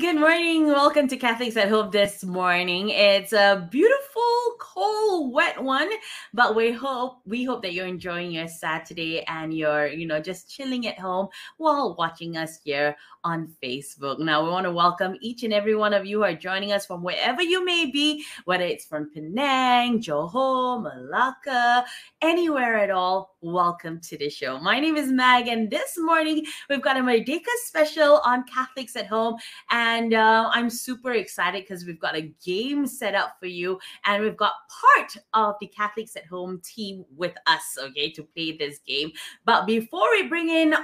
morning. 0.00 0.68
Welcome 0.68 1.06
to 1.08 1.18
Catholics 1.18 1.54
at 1.54 1.68
Home 1.68 1.90
this 1.90 2.24
morning. 2.24 2.88
It's 2.88 3.34
a 3.34 3.68
beautiful, 3.70 4.56
cold, 4.58 5.34
wet 5.34 5.62
one, 5.62 5.90
but 6.32 6.56
we 6.56 6.72
hope 6.72 7.18
we 7.26 7.44
hope 7.44 7.60
that 7.60 7.74
you're 7.74 7.86
enjoying 7.86 8.32
your 8.32 8.48
Saturday 8.48 9.22
and 9.24 9.52
you're, 9.52 9.88
you 9.88 10.06
know, 10.06 10.18
just 10.18 10.50
chilling 10.50 10.86
at 10.86 10.98
home 10.98 11.28
while 11.58 11.94
watching 11.98 12.38
us 12.38 12.58
here 12.64 12.96
on 13.24 13.52
Facebook. 13.62 14.18
Now, 14.18 14.42
we 14.42 14.50
want 14.50 14.64
to 14.64 14.72
welcome 14.72 15.16
each 15.20 15.42
and 15.44 15.52
every 15.52 15.76
one 15.76 15.94
of 15.94 16.04
you 16.04 16.18
who 16.18 16.24
are 16.24 16.34
joining 16.34 16.72
us 16.72 16.86
from 16.86 17.02
wherever 17.02 17.42
you 17.42 17.64
may 17.64 17.90
be, 17.90 18.24
whether 18.44 18.64
it's 18.64 18.84
from 18.84 19.10
Penang, 19.10 20.00
Johor, 20.00 20.82
Malacca, 20.82 21.84
anywhere 22.20 22.78
at 22.78 22.90
all. 22.90 23.36
Welcome 23.40 24.00
to 24.00 24.18
the 24.18 24.28
show. 24.28 24.58
My 24.58 24.80
name 24.80 24.96
is 24.96 25.10
Mag, 25.10 25.48
and 25.48 25.70
this 25.70 25.94
morning 25.98 26.44
we've 26.68 26.82
got 26.82 26.96
a 26.96 27.00
Merdeka 27.00 27.52
special 27.64 28.20
on 28.24 28.44
Catholics 28.44 28.96
at 28.96 29.06
Home. 29.06 29.36
And 29.70 30.14
uh, 30.14 30.50
I'm 30.52 30.70
super 30.70 31.12
excited 31.12 31.62
because 31.62 31.84
we've 31.84 32.00
got 32.00 32.16
a 32.16 32.32
game 32.44 32.86
set 32.86 33.14
up 33.14 33.36
for 33.38 33.46
you, 33.46 33.78
and 34.04 34.22
we've 34.22 34.36
got 34.36 34.52
part 34.68 35.16
of 35.34 35.54
the 35.60 35.68
Catholics 35.68 36.16
at 36.16 36.26
Home 36.26 36.60
team 36.64 37.04
with 37.16 37.34
us, 37.46 37.78
okay, 37.80 38.10
to 38.12 38.22
play 38.22 38.56
this 38.56 38.78
game. 38.86 39.12
But 39.44 39.66
before 39.66 40.08
we 40.10 40.28
bring 40.28 40.48
in 40.48 40.74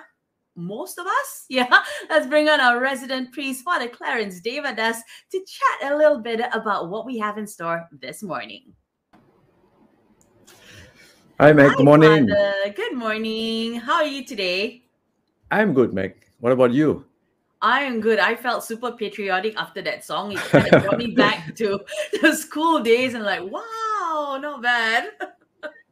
most 0.58 0.98
of 0.98 1.06
us. 1.06 1.46
Yeah, 1.48 1.82
let's 2.10 2.26
bring 2.26 2.48
on 2.48 2.60
our 2.60 2.78
resident 2.78 3.32
priest, 3.32 3.64
Father 3.64 3.88
Clarence 3.88 4.40
Devadass, 4.40 4.98
to 5.32 5.38
chat 5.38 5.92
a 5.92 5.96
little 5.96 6.18
bit 6.18 6.40
about 6.52 6.90
what 6.90 7.06
we 7.06 7.16
have 7.18 7.38
in 7.38 7.46
store 7.46 7.88
this 7.90 8.22
morning. 8.22 8.74
Hi, 11.40 11.52
Meg. 11.52 11.76
Good 11.76 11.84
morning. 11.84 12.28
Father. 12.28 12.74
Good 12.76 12.94
morning. 12.94 13.76
How 13.76 13.94
are 13.94 14.04
you 14.04 14.24
today? 14.24 14.82
I'm 15.50 15.72
good, 15.72 15.94
Meg. 15.94 16.16
What 16.40 16.52
about 16.52 16.72
you? 16.72 17.04
I 17.62 17.80
am 17.82 18.00
good. 18.00 18.18
I 18.18 18.36
felt 18.36 18.64
super 18.64 18.92
patriotic 18.92 19.56
after 19.56 19.82
that 19.82 20.04
song. 20.04 20.32
It 20.32 20.38
kind 20.50 20.72
of 20.72 20.82
brought 20.82 20.98
me 20.98 21.08
back 21.08 21.54
to 21.56 21.80
the 22.22 22.34
school 22.34 22.80
days 22.80 23.14
and 23.14 23.24
like, 23.24 23.42
wow, 23.42 24.38
not 24.40 24.62
bad. 24.62 25.10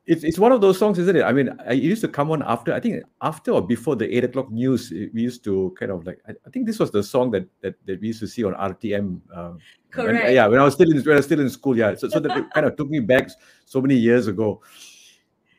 It's, 0.06 0.22
it's 0.22 0.39
one 0.39 0.53
of 0.53 0.61
those 0.61 0.78
songs, 0.78 0.99
isn't 0.99 1.17
it? 1.17 1.22
I 1.22 1.33
mean, 1.33 1.50
it 1.67 1.83
used 1.83 2.00
to 2.03 2.09
come 2.09 2.31
on 2.31 2.43
after, 2.43 2.72
I 2.72 2.78
think 2.78 3.03
after 3.22 3.50
or 3.50 3.67
before 3.67 3.97
the 3.97 4.17
eight 4.17 4.22
o'clock 4.22 4.50
news. 4.50 4.91
We 4.91 5.22
used 5.22 5.43
to 5.44 5.75
kind 5.78 5.91
of 5.91 6.06
like, 6.06 6.21
I, 6.28 6.33
I 6.47 6.50
think 6.50 6.67
this 6.67 6.78
was 6.78 6.93
the 6.93 7.03
song 7.03 7.33
that 7.33 7.49
that, 7.62 7.75
that 7.87 8.00
we 8.00 8.09
used 8.09 8.21
to 8.21 8.28
see 8.28 8.44
on 8.44 8.55
RTM. 8.55 9.21
Uh, 9.34 9.53
Correct. 9.91 10.25
When, 10.25 10.34
yeah, 10.34 10.47
when 10.47 10.61
I 10.61 10.65
was 10.65 10.75
still 10.75 10.91
in 10.91 11.03
when 11.03 11.15
I 11.15 11.17
was 11.17 11.25
still 11.25 11.41
in 11.41 11.50
school. 11.50 11.77
Yeah, 11.77 11.94
so 11.97 12.09
so 12.09 12.21
that 12.21 12.50
kind 12.55 12.67
of 12.67 12.77
took 12.77 12.89
me 12.89 13.00
back 13.00 13.31
so 13.65 13.81
many 13.81 13.97
years 13.97 14.28
ago. 14.28 14.62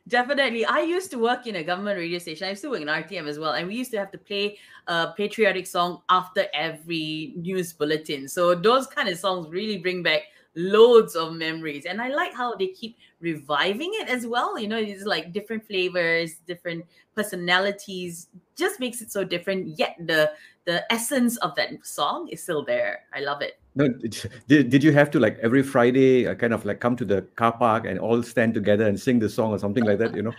Definitely. 0.08 0.66
I 0.66 0.80
used 0.80 1.12
to 1.12 1.18
work 1.18 1.48
in 1.48 1.58
a 1.58 1.64
government 1.64 1.98
radio 1.98 2.18
station. 2.18 2.48
I 2.48 2.52
used 2.52 2.62
to 2.62 2.70
work 2.70 2.80
in 2.80 2.88
RTM 2.88 3.28
as 3.28 3.40
well. 3.40 3.52
And 3.52 3.68
we 3.68 3.76
used 3.76 3.92
to 3.92 3.98
have 3.98 4.10
to 4.12 4.18
play 4.18 4.58
a 4.88 5.12
patriotic 5.18 5.68
song 5.68 6.02
after 6.08 6.46
every 6.54 7.34
news 7.36 7.74
bulletin. 7.74 8.30
So 8.30 8.56
those 8.56 8.88
kind 8.88 9.10
of 9.10 9.18
songs 9.18 9.50
really 9.50 9.78
bring 9.78 10.04
back 10.04 10.22
loads 10.58 11.16
of 11.16 11.34
memories. 11.34 11.86
And 11.86 12.02
I 12.02 12.10
like 12.10 12.34
how 12.34 12.56
they 12.56 12.68
keep 12.68 12.98
reviving 13.22 13.92
it 13.94 14.10
as 14.10 14.26
well. 14.26 14.58
You 14.58 14.68
know, 14.68 14.78
it's 14.78 15.06
like 15.06 15.32
different 15.32 15.66
flavors, 15.66 16.36
different 16.48 16.86
personalities, 17.16 18.28
just 18.56 18.80
makes 18.80 19.02
it 19.02 19.12
so 19.12 19.24
different. 19.24 19.78
Yet 19.78 19.96
the 20.00 20.32
the 20.66 20.92
essence 20.92 21.38
of 21.38 21.56
that 21.56 21.70
song 21.86 22.28
is 22.30 22.44
still 22.44 22.66
there. 22.66 23.04
I 23.14 23.22
love 23.22 23.42
it. 23.42 23.60
No, 23.78 23.88
did, 24.48 24.70
did 24.70 24.84
you 24.84 24.92
have 24.92 25.12
to 25.12 25.20
like 25.20 25.38
every 25.42 25.62
Friday 25.62 26.28
uh, 26.28 26.34
kind 26.34 26.52
of 26.54 26.66
like 26.66 26.80
come 26.80 26.96
to 26.96 27.06
the 27.06 27.22
car 27.36 27.52
park 27.52 27.86
and 27.86 28.00
all 28.00 28.24
stand 28.24 28.56
together 28.56 28.88
and 28.88 29.00
sing 29.00 29.20
the 29.20 29.30
song 29.30 29.52
or 29.52 29.60
something 29.60 29.86
like 29.86 30.00
that? 30.00 30.16
You 30.16 30.24
know, 30.24 30.34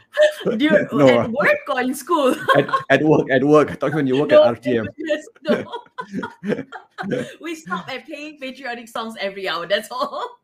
no, 0.93 1.21
at 1.21 1.31
work 1.31 1.59
or 1.69 1.81
in 1.81 1.95
school? 1.95 2.35
at, 2.57 2.69
at 2.91 3.03
work, 3.05 3.31
at 3.31 3.45
work. 3.45 3.71
I 3.71 3.75
thought 3.75 3.95
when 3.95 4.09
you 4.09 4.19
work 4.19 4.31
No, 4.31 4.43
at 4.43 4.61
RTM. 4.61 4.89
yes, 4.97 5.25
no. 5.49 5.65
we 7.41 7.55
stop 7.55 7.89
at 7.89 8.07
playing 8.07 8.39
patriotic 8.41 8.89
songs 8.89 9.15
every 9.21 9.49
hour. 9.49 9.67
That's 9.67 9.89
all. 9.91 10.41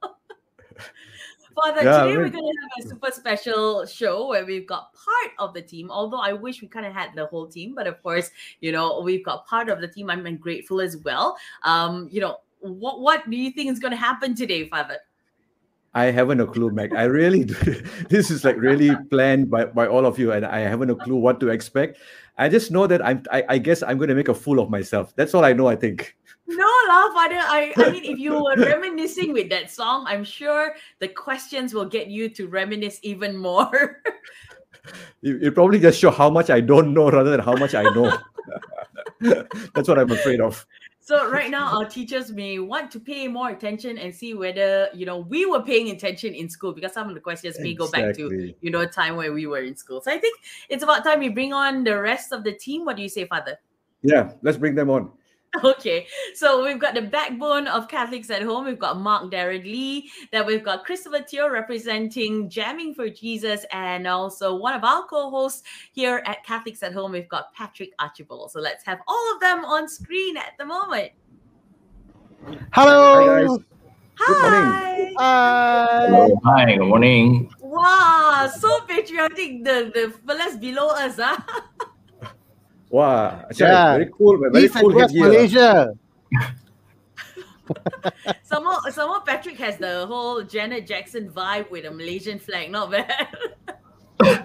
Father, 1.54 1.84
Yeah, 1.84 2.02
today 2.02 2.16
we're 2.16 2.30
going 2.30 2.52
to 2.52 2.60
have 2.62 2.84
a 2.84 2.88
super 2.88 3.10
special 3.12 3.86
show 3.86 4.28
where 4.28 4.44
we've 4.44 4.66
got 4.66 4.92
part 4.92 5.32
of 5.38 5.54
the 5.54 5.62
team. 5.62 5.90
Although 5.90 6.20
I 6.20 6.32
wish 6.32 6.60
we 6.60 6.66
kind 6.68 6.84
of 6.84 6.92
had 6.92 7.10
the 7.14 7.26
whole 7.26 7.46
team, 7.46 7.74
but 7.74 7.86
of 7.86 8.02
course, 8.02 8.30
you 8.60 8.72
know, 8.72 9.00
we've 9.00 9.24
got 9.24 9.46
part 9.46 9.68
of 9.68 9.80
the 9.80 9.86
team. 9.86 10.10
I'm 10.10 10.26
I'm 10.26 10.36
grateful 10.36 10.80
as 10.80 10.96
well. 10.96 11.36
Um, 11.62 12.08
you 12.10 12.20
know, 12.20 12.38
what 12.64 13.00
what 13.00 13.28
do 13.28 13.36
you 13.36 13.50
think 13.50 13.70
is 13.70 13.78
going 13.78 13.92
to 13.92 13.96
happen 13.96 14.34
today, 14.34 14.68
Father? 14.68 14.98
I 15.94 16.06
haven't 16.06 16.40
a 16.40 16.46
clue, 16.46 16.70
Meg. 16.70 16.92
I 16.92 17.04
really, 17.04 17.44
do. 17.44 17.54
this 18.08 18.30
is 18.30 18.44
like 18.44 18.56
really 18.56 18.96
planned 19.10 19.48
by, 19.48 19.66
by 19.66 19.86
all 19.86 20.06
of 20.06 20.18
you, 20.18 20.32
and 20.32 20.44
I 20.44 20.60
haven't 20.60 20.90
a 20.90 20.96
clue 20.96 21.14
what 21.14 21.38
to 21.40 21.50
expect. 21.50 21.98
I 22.36 22.48
just 22.48 22.72
know 22.72 22.88
that 22.88 23.04
I'm. 23.04 23.22
I, 23.30 23.44
I 23.48 23.58
guess 23.58 23.82
I'm 23.82 23.98
going 23.98 24.08
to 24.08 24.14
make 24.14 24.28
a 24.28 24.34
fool 24.34 24.58
of 24.58 24.70
myself. 24.70 25.14
That's 25.14 25.34
all 25.34 25.44
I 25.44 25.52
know. 25.52 25.68
I 25.68 25.76
think. 25.76 26.16
No, 26.48 26.66
lah, 26.88 27.12
Father. 27.14 27.38
I, 27.38 27.72
I 27.76 27.90
mean, 27.90 28.04
if 28.04 28.18
you 28.18 28.34
were 28.34 28.56
reminiscing 28.56 29.32
with 29.32 29.48
that 29.50 29.70
song, 29.70 30.04
I'm 30.08 30.24
sure 30.24 30.74
the 30.98 31.08
questions 31.08 31.72
will 31.72 31.86
get 31.86 32.08
you 32.08 32.28
to 32.30 32.48
reminisce 32.48 32.98
even 33.02 33.36
more. 33.36 34.02
You, 35.22 35.38
you 35.38 35.50
probably 35.50 35.80
just 35.80 35.98
show 35.98 36.10
how 36.10 36.28
much 36.28 36.50
I 36.50 36.60
don't 36.60 36.92
know 36.92 37.10
rather 37.10 37.30
than 37.30 37.40
how 37.40 37.56
much 37.56 37.74
I 37.74 37.84
know. 37.84 38.18
That's 39.74 39.88
what 39.88 39.98
I'm 39.98 40.10
afraid 40.10 40.42
of. 40.42 40.66
So 41.04 41.30
right 41.30 41.50
now, 41.50 41.76
our 41.76 41.84
teachers 41.84 42.32
may 42.32 42.58
want 42.58 42.90
to 42.92 42.98
pay 42.98 43.28
more 43.28 43.50
attention 43.50 43.98
and 43.98 44.14
see 44.14 44.32
whether 44.32 44.88
you 44.94 45.04
know 45.04 45.18
we 45.18 45.44
were 45.44 45.60
paying 45.60 45.90
attention 45.90 46.32
in 46.32 46.48
school 46.48 46.72
because 46.72 46.94
some 46.94 47.10
of 47.10 47.14
the 47.14 47.20
questions 47.20 47.60
may 47.60 47.74
go 47.74 47.90
back 47.90 48.16
to 48.16 48.54
you 48.62 48.70
know 48.70 48.80
a 48.80 48.86
time 48.86 49.16
where 49.16 49.30
we 49.30 49.46
were 49.46 49.58
in 49.58 49.76
school. 49.76 50.00
So 50.00 50.10
I 50.10 50.16
think 50.16 50.40
it's 50.70 50.82
about 50.82 51.04
time 51.04 51.20
we 51.20 51.28
bring 51.28 51.52
on 51.52 51.84
the 51.84 52.00
rest 52.00 52.32
of 52.32 52.42
the 52.42 52.52
team. 52.52 52.86
What 52.86 52.96
do 52.96 53.02
you 53.02 53.10
say, 53.10 53.26
Father? 53.26 53.58
Yeah, 54.00 54.32
let's 54.40 54.56
bring 54.56 54.74
them 54.74 54.88
on. 54.88 55.12
Okay, 55.64 56.06
so 56.34 56.64
we've 56.64 56.78
got 56.80 56.94
the 56.94 57.02
backbone 57.02 57.66
of 57.68 57.88
Catholics 57.88 58.30
at 58.30 58.42
home. 58.42 58.64
We've 58.64 58.78
got 58.78 58.98
Mark 58.98 59.30
Darren 59.30 59.62
Lee. 59.62 60.10
Then 60.32 60.46
we've 60.46 60.64
got 60.64 60.84
Christopher 60.84 61.20
Teo 61.20 61.48
representing 61.48 62.48
Jamming 62.48 62.94
for 62.94 63.08
Jesus, 63.08 63.64
and 63.72 64.06
also 64.06 64.56
one 64.56 64.74
of 64.74 64.84
our 64.84 65.04
co-hosts 65.06 65.62
here 65.92 66.22
at 66.26 66.44
Catholics 66.44 66.82
at 66.82 66.92
Home. 66.92 67.12
We've 67.12 67.28
got 67.28 67.52
Patrick 67.54 67.92
Archibald. 67.98 68.50
So 68.50 68.60
let's 68.60 68.84
have 68.84 68.98
all 69.06 69.34
of 69.34 69.40
them 69.40 69.64
on 69.64 69.88
screen 69.88 70.36
at 70.36 70.52
the 70.58 70.64
moment. 70.64 71.12
Hi, 72.44 72.56
Hello. 72.72 73.26
guys. 73.26 73.64
Good 74.26 74.42
morning. 74.42 74.76
Hi. 74.76 75.12
Hi. 75.18 76.06
Hello. 76.06 76.40
Hi, 76.44 76.76
good 76.76 76.86
morning. 76.86 77.50
Wow, 77.60 78.50
so 78.58 78.80
patriotic. 78.86 79.64
The 79.64 79.90
the 79.94 80.14
fellas 80.26 80.56
below 80.56 80.88
us, 80.88 81.16
huh? 81.18 81.36
Wow, 82.94 83.42
actually, 83.50 83.66
Yeah. 83.74 83.92
very 83.98 84.06
cool. 84.16 84.38
Very 84.38 84.64
East 84.70 84.74
cool 84.78 84.90
and 84.90 84.94
West 84.94 85.10
head. 85.16 85.26
Malaysia. 85.26 85.90
Some 88.44 88.62
more, 88.62 88.78
some 88.92 89.08
more. 89.08 89.20
Patrick 89.22 89.56
has 89.58 89.78
the 89.78 90.06
whole 90.06 90.42
Janet 90.44 90.86
Jackson 90.86 91.28
vibe 91.30 91.70
with 91.72 91.86
a 91.86 91.90
Malaysian 91.90 92.38
flag. 92.38 92.70
Not 92.70 92.92
bad. 92.92 93.08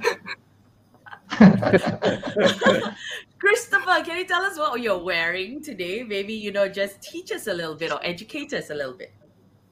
Christopher, 3.38 4.02
can 4.08 4.18
you 4.18 4.26
tell 4.26 4.42
us 4.42 4.58
what 4.58 4.80
you're 4.82 5.04
wearing 5.04 5.62
today? 5.62 6.02
Maybe 6.02 6.34
you 6.34 6.52
know, 6.52 6.68
just 6.70 7.04
teach 7.04 7.32
us 7.32 7.46
a 7.48 7.54
little 7.54 7.76
bit 7.76 7.92
or 7.92 8.00
educate 8.02 8.52
us 8.54 8.72
a 8.72 8.74
little 8.74 8.96
bit. 8.98 9.12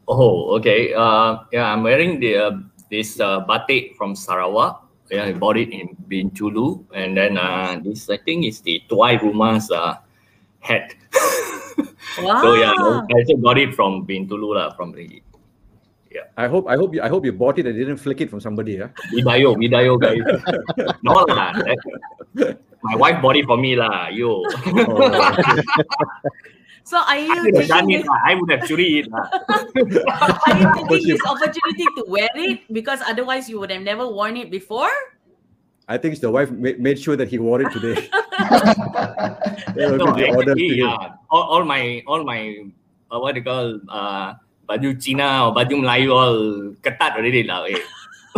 Oh, 0.07 0.55
okay. 0.59 0.93
Uh, 0.93 1.37
yeah, 1.51 1.65
I'm 1.71 1.81
wearing 1.81 2.19
the 2.19 2.37
uh, 2.37 2.51
this 2.91 3.19
uh, 3.19 3.39
batik 3.47 3.95
from 3.95 4.13
Sarawak. 4.13 4.83
Yeah, 5.09 5.25
I 5.25 5.33
bought 5.33 5.57
it 5.57 5.69
in 5.69 5.95
Bintulu, 6.09 6.83
and 6.93 7.15
then 7.15 7.37
uh, 7.37 7.79
this 7.83 8.09
I 8.09 8.17
think 8.17 8.45
is 8.45 8.61
the 8.61 8.83
Tuai 8.89 9.17
Rumah's 9.19 9.71
uh, 9.71 9.95
hat. 10.59 10.95
Wow. 12.19 12.41
so 12.43 12.53
yeah, 12.55 12.73
I 12.75 13.23
also 13.23 13.37
got 13.37 13.57
it 13.57 13.73
from 13.73 14.05
Bintulu 14.05 14.55
lah, 14.55 14.75
from 14.75 14.91
the 14.91 15.21
I 16.37 16.47
hope, 16.47 16.67
I 16.67 16.75
hope, 16.75 16.93
you, 16.93 17.01
I 17.01 17.09
hope 17.09 17.25
you 17.25 17.31
bought 17.31 17.57
it 17.59 17.65
and 17.65 17.75
didn't 17.75 17.97
flick 17.97 18.21
it 18.21 18.29
from 18.29 18.39
somebody. 18.39 18.73
Yeah. 18.73 18.89
Vidayo, 19.11 19.55
Vidayo 19.61 19.99
guys. 19.99 20.21
no 21.03 21.13
lah, 21.13 21.53
that- 21.53 22.59
my 22.83 22.95
wife 22.95 23.21
bought 23.21 23.35
it 23.35 23.45
for 23.45 23.57
me 23.57 23.75
lah. 23.75 24.07
Yo, 24.09 24.45
So 26.87 26.95
are 27.03 27.19
I 27.19 27.19
you 27.19 27.35
would 27.43 27.51
have 27.59 27.67
done 27.67 27.83
taking 27.91 27.99
it 27.99 28.07
this. 28.07 28.23
I 28.23 28.31
would 28.39 28.47
have 28.47 28.63
churi 28.63 29.03
it 29.03 29.11
are 29.11 30.55
you 30.55 30.67
taking 30.87 31.03
this 31.11 31.19
opportunity 31.27 31.83
to 31.99 32.01
wear 32.07 32.31
it 32.39 32.63
because 32.71 33.03
otherwise 33.03 33.51
you 33.51 33.59
would 33.59 33.71
have 33.75 33.83
never 33.83 34.07
worn 34.07 34.39
it 34.39 34.47
before? 34.47 34.87
I 35.91 35.99
think 35.99 36.15
the 36.23 36.31
wife 36.31 36.47
ma- 36.51 36.79
made 36.79 36.95
sure 36.99 37.15
that 37.19 37.27
he 37.27 37.39
wore 37.43 37.59
it 37.59 37.71
today. 37.75 38.07
No, 39.77 39.93
the 39.93 39.99
to 39.99 40.51
actually, 40.55 40.81
uh, 40.81 41.13
all, 41.29 41.43
all 41.59 41.63
my 41.67 42.01
all 42.07 42.23
my 42.23 42.65
uh, 43.11 43.19
what 43.19 43.35
they 43.35 43.41
call 43.45 43.77
uh, 43.89 44.33
baju 44.65 44.95
Cina 44.97 45.45
or 45.45 45.53
baju 45.53 45.83
Melayu 45.85 46.09
all 46.15 46.37
ketat 46.81 47.13
already 47.19 47.43
lah. 47.45 47.67
Eh. 47.69 47.77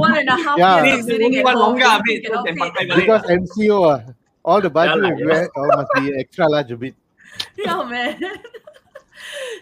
One 0.00 0.16
and 0.16 0.28
a 0.28 0.36
half 0.36 0.56
Yeah. 0.58 0.84
years 0.84 1.00
of 1.00 1.04
sitting 1.12 1.36
at 1.36 1.44
One 1.44 1.56
home. 1.56 1.76
longer, 1.78 1.84
you 1.84 2.02
bit, 2.06 2.24
cannot 2.24 2.44
then 2.46 2.54
fit. 2.56 2.62
pakai 2.62 2.84
balik. 2.88 3.04
Because 3.04 3.24
MCO, 3.28 3.78
ah, 3.84 4.00
all 4.48 4.62
the 4.62 4.70
budget 4.70 4.96
Yeah 4.96 5.10
lah, 5.10 5.16
you 5.20 5.26
wear 5.28 5.50
all 5.54 5.68
must 5.76 5.92
be 6.00 6.16
extra 6.16 6.48
large 6.48 6.72
a 6.72 6.76
bit. 6.76 6.94
Yeah, 7.56 7.84
man. 7.84 8.16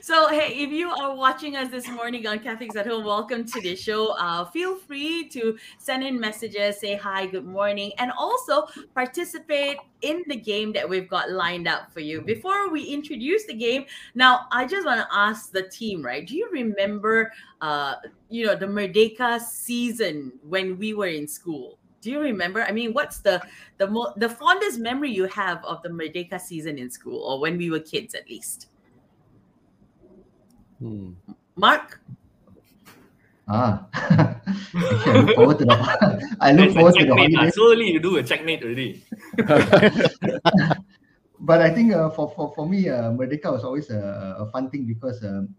So, 0.02 0.28
hey, 0.28 0.52
if 0.62 0.70
you 0.70 0.90
are 0.90 1.16
watching 1.16 1.56
us 1.56 1.70
this 1.70 1.88
morning 1.88 2.26
on 2.28 2.38
Catholics 2.38 2.76
at 2.76 2.86
Home, 2.86 3.04
welcome 3.04 3.44
to 3.46 3.60
the 3.60 3.74
show. 3.74 4.14
Uh, 4.14 4.44
feel 4.44 4.76
free 4.76 5.28
to 5.30 5.58
send 5.78 6.04
in 6.04 6.20
messages, 6.20 6.78
say 6.78 6.94
hi, 6.94 7.26
good 7.26 7.46
morning, 7.46 7.90
and 7.98 8.12
also 8.16 8.68
participate 8.94 9.78
in 10.02 10.22
the 10.28 10.36
game 10.36 10.72
that 10.74 10.86
we've 10.86 11.08
got 11.08 11.32
lined 11.32 11.66
up 11.66 11.90
for 11.90 12.00
you. 12.00 12.20
Before 12.20 12.70
we 12.70 12.84
introduce 12.84 13.46
the 13.46 13.54
game, 13.54 13.86
now 14.14 14.46
I 14.52 14.66
just 14.66 14.86
want 14.86 15.00
to 15.00 15.08
ask 15.10 15.50
the 15.50 15.66
team, 15.66 16.04
right? 16.04 16.24
Do 16.24 16.36
you 16.36 16.48
remember, 16.52 17.32
uh, 17.60 17.94
you 18.28 18.46
know, 18.46 18.54
the 18.54 18.66
Merdeka 18.66 19.40
season 19.40 20.32
when 20.46 20.78
we 20.78 20.94
were 20.94 21.08
in 21.08 21.26
school? 21.26 21.78
Do 22.00 22.10
you 22.10 22.20
remember? 22.20 22.62
I 22.62 22.72
mean, 22.72 22.92
what's 22.92 23.18
the 23.18 23.42
the 23.78 23.86
mo- 23.88 24.12
the 24.16 24.28
fondest 24.28 24.78
memory 24.78 25.10
you 25.10 25.24
have 25.26 25.64
of 25.64 25.82
the 25.82 25.88
Merdeka 25.88 26.40
season 26.40 26.78
in 26.78 26.90
school, 26.90 27.18
or 27.22 27.40
when 27.40 27.56
we 27.58 27.70
were 27.70 27.80
kids, 27.80 28.14
at 28.14 28.28
least? 28.28 28.68
Hmm. 30.78 31.12
Mark. 31.56 32.00
Ah, 33.48 33.86
Actually, 33.94 35.12
I 35.14 35.20
look 35.22 35.34
forward 35.34 35.58
to 35.58 35.64
the. 35.64 35.76
I 36.40 36.52
look 36.52 36.66
It's 36.66 36.74
forward 36.74 36.94
to 36.98 37.04
the 37.06 37.14
checkmate. 37.14 37.34
ah. 37.34 37.38
holiday. 37.38 37.50
Slowly 37.50 37.86
you 37.92 38.00
do 38.00 38.16
a 38.18 38.22
checkmate 38.22 38.62
already. 38.62 39.02
But 41.38 41.60
I 41.60 41.68
think 41.70 41.92
uh, 41.92 42.08
for, 42.10 42.30
for 42.32 42.52
for 42.56 42.66
me, 42.68 42.88
uh, 42.88 43.12
Merdeka 43.12 43.52
was 43.52 43.62
always 43.62 43.90
a, 43.90 44.36
a 44.40 44.46
fun 44.50 44.70
thing 44.70 44.86
because 44.86 45.22
um, 45.22 45.52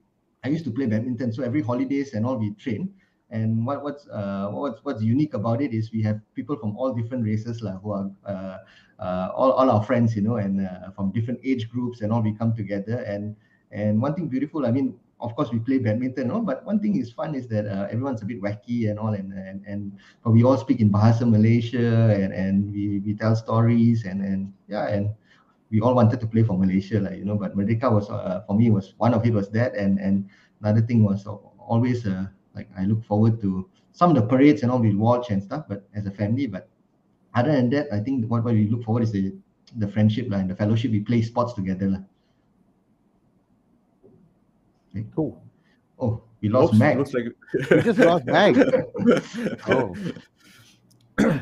I 0.44 0.50
used 0.50 0.66
to 0.66 0.72
play 0.72 0.88
badminton. 0.88 1.32
So 1.32 1.44
every 1.44 1.62
holidays 1.62 2.14
and 2.14 2.26
all 2.26 2.36
we 2.38 2.52
train. 2.58 2.94
And 3.30 3.66
what 3.66 3.84
what's 3.84 4.08
uh, 4.08 4.50
what's 4.52 4.80
what's 4.84 5.04
unique 5.04 5.34
about 5.34 5.62
it 5.62 5.74
is 5.74 5.92
we 5.92 6.02
have 6.04 6.22
people 6.34 6.56
from 6.56 6.78
all 6.78 6.94
different 6.94 7.26
races 7.26 7.62
lah, 7.62 7.76
who 7.84 7.92
are 7.92 8.08
uh, 8.26 8.58
uh, 9.04 9.30
all, 9.36 9.52
all 9.52 9.70
our 9.70 9.84
friends, 9.84 10.16
you 10.16 10.22
know, 10.22 10.38
and 10.38 10.66
uh, 10.66 10.92
from 10.96 11.12
different 11.12 11.40
age 11.44 11.70
groups 11.70 12.02
and 12.02 12.12
all 12.12 12.22
we 12.22 12.32
come 12.32 12.56
together. 12.56 13.04
And 13.04 13.36
and 13.72 14.02
one 14.02 14.16
thing 14.16 14.28
beautiful, 14.28 14.66
I 14.66 14.72
mean, 14.72 14.96
of 15.20 15.36
course 15.36 15.52
we 15.52 15.60
play 15.60 15.78
badminton, 15.78 16.30
no? 16.30 16.40
but 16.40 16.66
one 16.66 16.80
thing 16.80 16.96
is 16.96 17.12
fun 17.12 17.36
is 17.36 17.48
that 17.50 17.68
uh, 17.68 17.88
everyone's 17.92 18.22
a 18.22 18.26
bit 18.26 18.42
wacky 18.42 18.90
and 18.90 19.00
all, 19.00 19.14
and 19.14 19.34
and 19.34 19.64
and 19.68 19.92
but 20.24 20.32
we 20.32 20.44
all 20.44 20.58
speak 20.58 20.80
in 20.80 20.90
Bahasa 20.90 21.28
Malaysia 21.28 22.14
and 22.16 22.34
and 22.34 22.72
we 22.72 23.00
we 23.04 23.14
tell 23.14 23.36
stories 23.36 24.06
and 24.06 24.22
and 24.22 24.54
yeah 24.68 24.88
and 24.88 25.10
we 25.70 25.82
all 25.82 25.94
wanted 25.94 26.20
to 26.22 26.28
play 26.28 26.44
for 26.44 26.58
Malaysia, 26.58 27.00
like 27.00 27.18
you 27.18 27.26
know. 27.26 27.36
But 27.36 27.58
Merdeka 27.58 27.92
was 27.92 28.10
uh, 28.10 28.44
for 28.48 28.56
me 28.56 28.70
was 28.70 28.94
one 28.98 29.14
of 29.14 29.26
it 29.26 29.34
was 29.34 29.50
that, 29.52 29.76
and 29.76 30.00
and 30.00 30.30
another 30.62 30.82
thing 30.82 31.04
was 31.04 31.28
always 31.60 32.08
uh, 32.08 32.28
like 32.58 32.68
I 32.78 32.86
look 32.86 33.06
forward 33.06 33.40
to 33.42 33.70
some 33.94 34.10
of 34.10 34.16
the 34.18 34.26
parades 34.26 34.64
and 34.64 34.72
all 34.72 34.80
we 34.80 34.96
watch 34.96 35.30
and 35.30 35.42
stuff, 35.42 35.66
but 35.70 35.88
as 35.94 36.06
a 36.08 36.12
family. 36.12 36.48
But 36.48 36.68
other 37.36 37.52
than 37.54 37.70
that, 37.70 37.88
I 37.94 38.00
think 38.00 38.26
what, 38.26 38.44
what 38.44 38.54
we 38.54 38.68
look 38.68 38.84
forward 38.84 39.04
is 39.04 39.12
the 39.12 39.34
the 39.78 39.88
friendship 39.88 40.28
lah 40.30 40.42
and 40.42 40.50
the 40.50 40.56
fellowship. 40.56 40.92
We 40.92 41.02
play 41.02 41.22
sports 41.22 41.54
together 41.54 41.88
lah. 41.94 42.04
Cool. 45.14 45.38
Oh, 46.00 46.26
we 46.42 46.50
lost 46.50 46.74
Oops, 46.74 46.80
Mac. 46.80 46.98
Looks 46.98 47.14
like 47.14 47.30
We 47.70 47.82
just 47.86 48.00
lost 48.00 48.26
Mag. 48.26 48.58
Oh. 49.70 49.94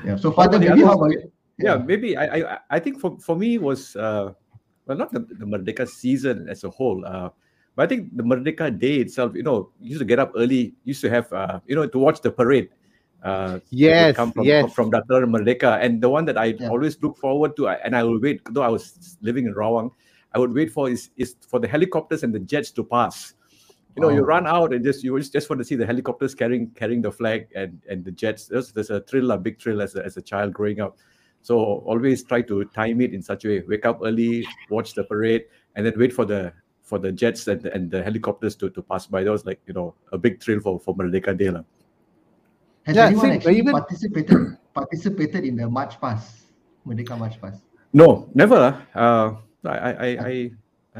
Yeah. 0.04 0.16
So 0.16 0.32
Father, 0.32 0.60
the 0.60 0.70
maybe 0.72 0.84
how 0.84 1.00
about 1.00 1.12
you? 1.12 1.32
yeah, 1.60 1.76
maybe 1.76 2.16
I, 2.16 2.26
I 2.28 2.60
I 2.70 2.80
think 2.80 3.00
for 3.00 3.20
for 3.20 3.36
me 3.36 3.60
was 3.60 3.96
uh 3.96 4.32
well 4.88 4.98
not 4.98 5.12
the, 5.12 5.20
the 5.20 5.48
Merdeka 5.48 5.88
season 5.88 6.48
as 6.48 6.64
a 6.64 6.72
whole. 6.72 7.04
Uh 7.04 7.32
but 7.76 7.84
I 7.84 7.88
think 7.88 8.16
the 8.16 8.24
Merdeka 8.24 8.78
day 8.80 8.98
itself, 8.98 9.36
you 9.36 9.44
know, 9.44 9.70
used 9.82 10.00
to 10.00 10.06
get 10.06 10.20
up 10.20 10.32
early, 10.36 10.74
used 10.84 11.02
to 11.02 11.10
have 11.10 11.32
uh, 11.34 11.60
you 11.68 11.76
know, 11.76 11.86
to 11.88 12.00
watch 12.00 12.22
the 12.22 12.32
parade. 12.32 12.70
Uh 13.24 13.60
Yes, 13.72 14.16
come 14.16 14.32
from, 14.32 14.46
yes. 14.46 14.74
from 14.74 14.90
Dr. 14.92 15.26
Merdeka. 15.28 15.80
And 15.82 16.00
the 16.02 16.10
one 16.10 16.26
that 16.26 16.38
I 16.38 16.56
Yeah. 16.60 16.70
always 16.70 17.02
look 17.02 17.18
forward 17.18 17.56
to, 17.58 17.68
and 17.70 17.96
I 17.96 18.04
will 18.04 18.20
wait, 18.20 18.42
though 18.52 18.62
I 18.62 18.68
was 18.70 19.18
living 19.22 19.46
in 19.48 19.54
Rawang, 19.54 19.90
I 20.34 20.40
would 20.40 20.54
wait 20.54 20.72
for 20.72 20.90
is 20.90 21.10
is 21.18 21.36
for 21.48 21.60
the 21.60 21.68
helicopters 21.68 22.24
and 22.24 22.34
the 22.34 22.40
jets 22.40 22.72
to 22.72 22.84
pass. 22.84 23.34
You 23.96 24.02
know, 24.04 24.10
you 24.10 24.22
Oh. 24.22 24.26
run 24.26 24.46
out 24.46 24.74
and 24.74 24.84
just 24.84 25.04
you 25.04 25.18
just, 25.18 25.32
just 25.34 25.50
want 25.50 25.60
to 25.60 25.66
see 25.66 25.76
the 25.76 25.86
helicopters 25.86 26.36
carrying 26.36 26.70
carrying 26.76 27.02
the 27.02 27.12
flag 27.12 27.48
and 27.56 27.82
and 27.90 28.04
the 28.06 28.12
jets. 28.12 28.46
There's, 28.48 28.72
there's 28.74 28.90
a 28.92 29.00
thrill, 29.02 29.32
a 29.32 29.38
big 29.38 29.60
thrill 29.60 29.82
as 29.82 29.96
a, 29.96 30.04
as 30.06 30.18
a 30.18 30.22
child 30.22 30.54
growing 30.54 30.80
up. 30.82 30.98
So 31.42 31.58
always 31.88 32.24
try 32.24 32.42
to 32.44 32.66
time 32.66 33.02
it 33.02 33.14
in 33.14 33.22
such 33.22 33.46
a 33.46 33.48
way. 33.48 33.64
Wake 33.68 33.86
up 33.86 34.02
early, 34.04 34.46
watch 34.70 34.94
the 34.94 35.04
parade, 35.04 35.46
and 35.76 35.86
then 35.86 35.94
wait 35.98 36.12
for 36.14 36.26
the 36.26 36.52
for 36.86 37.02
the 37.02 37.12
jets 37.12 37.50
and 37.50 37.66
and 37.74 37.90
the 37.90 38.00
helicopters 38.06 38.56
to, 38.62 38.70
to 38.70 38.82
pass 38.82 39.10
by. 39.10 39.26
That 39.26 39.34
was 39.34 39.46
like 39.46 39.60
you 39.66 39.74
know 39.74 39.98
a 40.14 40.18
big 40.18 40.38
thrill 40.42 40.62
for 40.62 40.80
for 40.80 40.94
Merdeka 40.96 41.34
Day. 41.36 41.50
lah. 41.50 41.66
Has 42.86 42.96
Yeah, 42.96 43.10
anyone 43.10 43.26
same, 43.26 43.34
actually 43.42 43.58
even- 43.58 43.74
participated 43.74 44.38
participated 44.78 45.42
in 45.44 45.58
the 45.58 45.66
March 45.68 45.98
Pass, 46.00 46.46
Merdeka 46.86 47.18
March 47.18 47.42
Pass? 47.42 47.58
No, 47.92 48.30
never. 48.38 48.58
lah. 48.62 48.74
Uh, 48.94 49.28
I 49.66 49.74
I 49.74 49.92
I 49.98 50.10
I, 50.30 50.34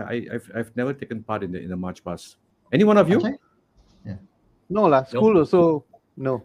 I 0.02 0.16
I've, 0.34 0.48
I've 0.58 0.72
never 0.76 0.92
taken 0.98 1.22
part 1.22 1.46
in 1.46 1.54
the 1.54 1.62
in 1.62 1.70
the 1.70 1.78
march 1.78 2.02
past. 2.04 2.42
Any 2.74 2.84
one 2.84 2.98
of 2.98 3.06
you? 3.08 3.22
Achai? 3.22 3.38
No, 4.66 4.90
lah. 4.90 5.06
School 5.06 5.38
also, 5.38 5.86
no. 6.18 6.42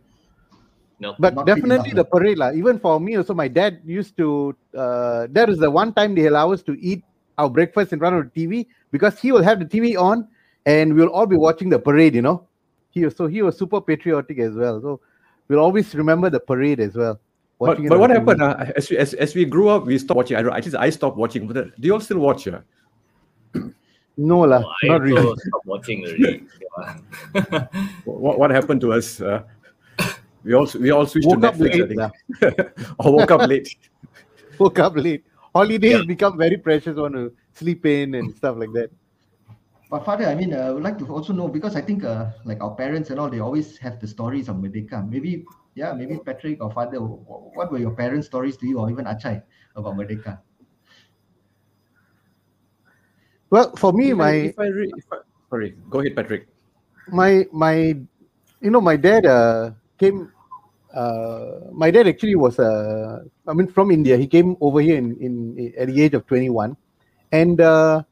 No. 1.01 1.17
But 1.17 1.33
Not 1.33 1.49
definitely 1.49 1.97
the 1.97 2.05
parade, 2.05 2.37
lah. 2.37 2.53
Even 2.53 2.77
for 2.77 3.01
me 3.01 3.17
also, 3.17 3.33
my 3.33 3.49
dad 3.49 3.81
used 3.89 4.13
to. 4.21 4.53
Uh, 4.77 5.25
that 5.33 5.49
is 5.49 5.57
the 5.57 5.71
one 5.73 5.97
time 5.97 6.13
they 6.13 6.29
allow 6.29 6.53
us 6.53 6.61
to 6.69 6.77
eat 6.77 7.01
our 7.41 7.51
breakfast 7.51 7.93
in 7.93 7.99
front 7.99 8.17
of 8.17 8.31
the 8.33 8.47
TV 8.47 8.67
because 8.91 9.19
he 9.19 9.33
will 9.33 9.43
have 9.43 9.59
the 9.59 9.65
TV 9.65 9.99
on, 9.99 10.29
and 10.67 10.95
we'll 10.95 11.09
all 11.09 11.27
be 11.27 11.37
watching 11.37 11.69
the 11.71 11.79
parade. 11.79 12.15
You 12.15 12.23
know, 12.23 12.47
he 12.91 13.05
was 13.05 13.17
so 13.17 13.27
he 13.27 13.43
was 13.43 13.59
super 13.59 13.81
patriotic 13.81 14.39
as 14.39 14.55
well. 14.55 14.81
So 14.81 15.01
we'll 15.49 15.61
always 15.61 15.95
remember 15.95 16.31
the 16.31 16.41
parade 16.41 16.81
as 16.81 16.95
well. 16.95 17.19
But, 17.59 17.83
but 17.89 17.99
what 17.99 18.11
TV. 18.11 18.15
happened 18.15 18.43
uh, 18.43 18.73
as, 18.77 18.89
we, 18.91 18.97
as 18.97 19.15
as 19.15 19.35
we 19.35 19.45
grew 19.45 19.69
up, 19.69 19.85
we 19.85 19.99
stopped 19.99 20.17
watching. 20.17 20.37
I 20.37 20.43
don't. 20.43 20.53
I 20.53 20.61
just 20.61 20.77
I 20.77 20.91
stopped 20.91 21.17
watching. 21.17 21.47
But 21.47 21.57
uh, 21.57 21.65
do 21.79 21.87
you 21.89 21.93
all 21.93 22.01
still 22.01 22.19
watch? 22.19 22.49
Uh? 22.49 22.61
No, 24.17 24.41
lah, 24.41 24.63
I 24.83 24.89
not 24.89 25.01
really. 25.01 25.17
also 25.17 25.35
stopped 25.37 25.67
watching 25.67 26.05
already. 26.05 26.45
What, 28.05 28.39
what 28.39 28.51
happened 28.51 28.83
to 28.83 28.93
us? 28.93 29.19
Uh, 29.19 29.43
we 30.45 30.53
all 30.53 30.69
we 30.79 30.91
all 30.91 31.07
switched 31.07 31.27
Woke 31.27 31.41
to 31.41 31.49
up 31.49 31.55
Netflix. 31.55 31.75
I 31.75 31.79
late, 31.79 32.13
think. 32.41 32.95
or 32.99 33.13
woke 33.17 33.31
up 33.31 33.49
late. 33.49 33.77
Woke 34.59 34.79
up 34.79 34.97
late. 34.97 35.25
Holidays 35.55 35.99
Yeah. 35.99 36.05
become 36.07 36.39
very 36.39 36.57
precious. 36.57 36.97
Want 36.97 37.15
to 37.15 37.33
sleep 37.53 37.85
in 37.87 38.15
and 38.15 38.35
stuff 38.37 38.57
like 38.57 38.73
that. 38.73 38.91
But 39.91 40.05
father, 40.05 40.27
I 40.27 40.37
mean, 40.37 40.55
uh, 40.55 40.59
I 40.59 40.71
would 40.71 40.85
like 40.85 40.99
to 40.99 41.07
also 41.11 41.33
know 41.33 41.49
because 41.49 41.75
I 41.75 41.81
think 41.83 42.05
uh, 42.05 42.31
like 42.45 42.63
our 42.63 42.75
parents 42.77 43.11
and 43.11 43.19
all, 43.19 43.29
they 43.29 43.41
always 43.41 43.77
have 43.79 43.99
the 43.99 44.07
stories 44.07 44.49
of 44.49 44.55
Merdeka. 44.63 45.03
Maybe, 45.09 45.45
yeah, 45.75 45.93
maybe 45.93 46.17
Patrick 46.25 46.63
or 46.63 46.71
father, 46.71 46.99
what 47.03 47.73
were 47.73 47.79
your 47.79 47.91
parents' 47.91 48.29
stories 48.29 48.57
to 48.59 48.67
you, 48.69 48.79
or 48.79 48.89
even 48.89 49.05
Achai 49.07 49.43
about 49.75 49.97
Merdeka? 49.99 50.39
Well, 53.51 53.75
for 53.75 53.93
me, 53.93 54.11
If 54.11 54.15
I- 54.15 54.23
my 54.23 54.33
if 54.55 54.59
I 54.59 54.69
re- 54.71 54.93
if 54.97 55.07
I- 55.11 55.27
sorry, 55.51 55.75
go 55.91 55.99
ahead, 55.99 56.15
Patrick. 56.15 56.47
my 57.11 57.47
my 57.51 57.99
you 58.63 58.71
know 58.71 58.81
my 58.81 58.95
dad 58.95 59.27
uh, 59.27 59.75
came 59.99 60.31
uh, 60.95 61.61
my 61.73 61.91
dad 61.91 62.07
actually 62.09 62.35
was 62.37 62.59
uh, 62.59 63.21
i 63.47 63.53
mean 63.53 63.67
from 63.67 63.91
india. 63.91 64.17
He 64.17 64.27
came 64.27 64.57
over 64.61 64.81
here 64.81 64.97
in, 64.97 65.17
in 65.21 65.73
at 65.79 65.89
the 65.89 66.03
age 66.03 66.15
of 66.15 66.27
21 66.27 66.77
and 67.33 67.61
uh, 67.61 68.03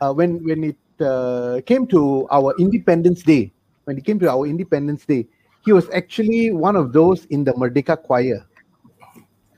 uh, 0.00 0.12
when 0.12 0.42
when 0.44 0.64
it 0.64 0.78
uh, 1.00 1.60
came 1.66 1.86
to 1.88 2.26
our 2.30 2.54
independence 2.58 3.22
day 3.22 3.52
when 3.84 3.98
it 3.98 4.04
came 4.04 4.18
to 4.20 4.30
our 4.30 4.46
independence 4.46 5.04
day 5.06 5.26
he 5.60 5.72
was 5.72 5.88
actually 5.90 6.52
one 6.52 6.76
of 6.76 6.92
those 6.92 7.24
in 7.26 7.44
the 7.44 7.52
merdeka 7.54 7.96
choir. 8.02 8.46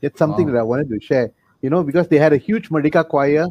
That's 0.02 0.18
something 0.18 0.46
Wow. 0.46 0.52
that 0.52 0.58
i 0.58 0.62
wanted 0.62 0.88
to 0.90 1.00
share 1.00 1.30
you 1.62 1.70
know 1.70 1.82
because 1.82 2.08
they 2.08 2.18
had 2.18 2.32
a 2.32 2.36
huge 2.36 2.68
merdeka 2.70 3.08
choir 3.08 3.46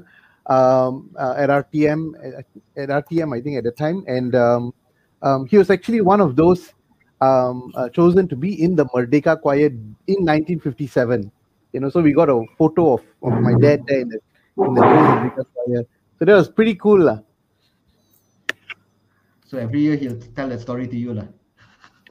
um, 0.48 1.10
uh, 1.18 1.34
at 1.38 1.50
rtm 1.50 2.12
at, 2.24 2.46
at 2.78 3.06
rtm 3.06 3.36
i 3.36 3.42
think 3.42 3.58
at 3.58 3.64
the 3.64 3.72
time. 3.72 4.04
And 4.08 4.36
um, 4.36 4.74
um, 5.22 5.46
he 5.48 5.58
was 5.58 5.70
actually 5.70 6.02
one 6.02 6.22
of 6.22 6.36
those 6.36 6.74
um, 7.22 7.72
uh, 7.76 7.90
chosen 7.90 8.28
to 8.28 8.36
be 8.36 8.62
in 8.62 8.76
the 8.76 8.86
Merdeka 8.88 9.42
choir 9.42 9.68
in 9.68 10.20
1957. 10.26 11.32
You 11.74 11.80
know, 11.80 11.90
so 11.90 12.02
we 12.02 12.14
got 12.14 12.30
a 12.30 12.44
photo 12.58 12.94
of, 12.94 13.02
of 13.24 13.34
my 13.42 13.54
dad 13.60 13.84
there 13.88 14.02
in 14.02 14.10
the, 14.10 14.20
in 14.58 14.74
the 14.74 14.82
Merdeka 14.82 15.46
choir. 15.54 15.84
So 16.20 16.26
that 16.26 16.36
was 16.36 16.50
pretty 16.50 16.76
cool. 16.76 17.00
lah. 17.00 17.20
So 19.46 19.58
every 19.58 19.82
year 19.82 19.96
he'll 19.96 20.20
tell 20.36 20.50
that 20.50 20.62
story 20.62 20.88
to 20.88 20.98
you, 20.98 21.14
lah. 21.14 21.28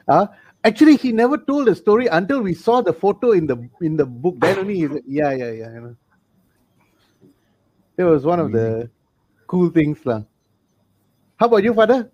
Uh, 0.07 0.27
actually, 0.65 0.97
he 0.97 1.13
never 1.13 1.39
told 1.39 1.67
the 1.67 1.75
story 1.75 2.07
until 2.07 2.43
we 2.43 2.55
saw 2.55 2.81
the 2.81 2.93
photo 2.93 3.33
in 3.33 3.47
the 3.47 3.57
in 3.81 3.97
the 3.97 4.07
book. 4.07 4.37
Then 4.39 4.59
only, 4.59 4.77
he 4.77 4.89
said, 4.89 5.03
yeah, 5.07 5.33
yeah, 5.33 5.51
yeah. 5.51 5.73
You 5.75 5.81
know. 5.81 5.97
That 7.97 8.07
was 8.07 8.25
one 8.25 8.41
of 8.41 8.53
the 8.53 8.91
cool 9.47 9.71
things. 9.71 9.99
lah. 10.05 10.23
How 11.37 11.47
about 11.47 11.65
you, 11.65 11.75
father? 11.75 12.11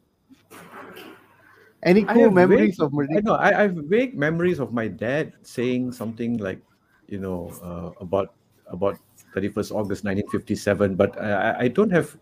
Any 1.83 2.05
cool 2.05 2.31
memories 2.31 2.77
vague- 2.77 2.83
of 2.83 2.93
I 3.17 3.21
know. 3.21 3.35
I, 3.35 3.49
I 3.59 3.63
have 3.63 3.75
vague 3.89 4.17
memories 4.17 4.59
of 4.61 4.73
my 4.73 4.87
dad 4.89 5.33
saying 5.43 5.93
something 5.93 6.37
like, 6.37 6.61
you 7.09 7.19
know, 7.19 7.49
uh, 7.65 7.97
about 8.01 8.35
about 8.67 8.99
31st 9.35 9.73
August 9.73 10.05
1957. 10.05 10.95
But 10.95 11.21
I, 11.21 11.67
I- 11.67 11.69
don't 11.69 11.91
have. 11.91 12.17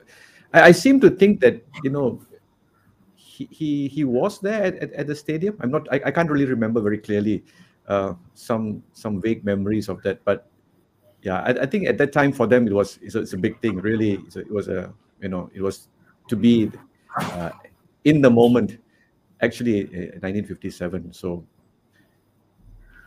I, 0.55 0.71
I 0.71 0.73
seem 0.73 1.01
to 1.01 1.11
think 1.11 1.41
that 1.41 1.63
you 1.83 1.91
know, 1.91 2.23
he 3.17 3.49
he, 3.51 3.89
he 3.89 4.05
was 4.05 4.39
there 4.39 4.63
at, 4.63 4.77
at, 4.77 4.93
at 4.93 5.07
the 5.07 5.15
stadium. 5.15 5.57
I'm 5.61 5.71
not. 5.71 5.89
I, 5.91 6.01
I 6.07 6.11
can't 6.11 6.31
really 6.31 6.47
remember 6.47 6.81
very 6.81 6.99
clearly. 6.99 7.45
Uh, 7.89 8.13
some 8.35 8.83
some 8.93 9.19
vague 9.21 9.45
memories 9.45 9.89
of 9.89 10.03
that, 10.03 10.23
but 10.25 10.47
yeah, 11.23 11.41
I, 11.41 11.63
I 11.63 11.67
think 11.67 11.89
at 11.89 11.97
that 11.99 12.13
time 12.13 12.33
for 12.33 12.47
them 12.47 12.67
it 12.69 12.73
was 12.73 12.99
it's 13.03 13.15
a, 13.15 13.21
it's 13.21 13.33
a 13.33 13.39
big 13.39 13.59
thing. 13.61 13.81
Really, 13.81 14.21
a, 14.37 14.39
it 14.41 14.51
was 14.53 14.69
a 14.69 14.93
you 15.23 15.29
know 15.29 15.51
it 15.55 15.63
was 15.63 15.89
to 16.29 16.37
be 16.37 16.71
uh, 17.17 17.51
in 18.05 18.21
the 18.21 18.31
moment. 18.31 18.79
Actually, 19.41 19.85
uh, 19.87 20.19
1957. 20.21 21.13
So 21.13 21.45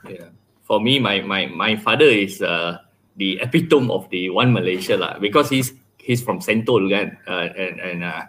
Yeah. 0.08 0.30
For 0.64 0.80
me, 0.80 1.00
my 1.00 1.22
my 1.22 1.46
my 1.48 1.76
father 1.76 2.06
is 2.06 2.42
uh, 2.42 2.80
the 3.18 3.40
epitome 3.42 3.92
of 3.92 4.10
the 4.10 4.30
one 4.30 4.54
Malaysia 4.54 4.98
lah, 4.98 5.20
because 5.20 5.50
he's 5.50 5.74
he's 6.00 6.24
from 6.24 6.40
Sentul 6.40 6.90
kan, 6.90 7.18
uh, 7.28 7.52
and 7.54 7.76
and 7.80 8.00
uh, 8.04 8.24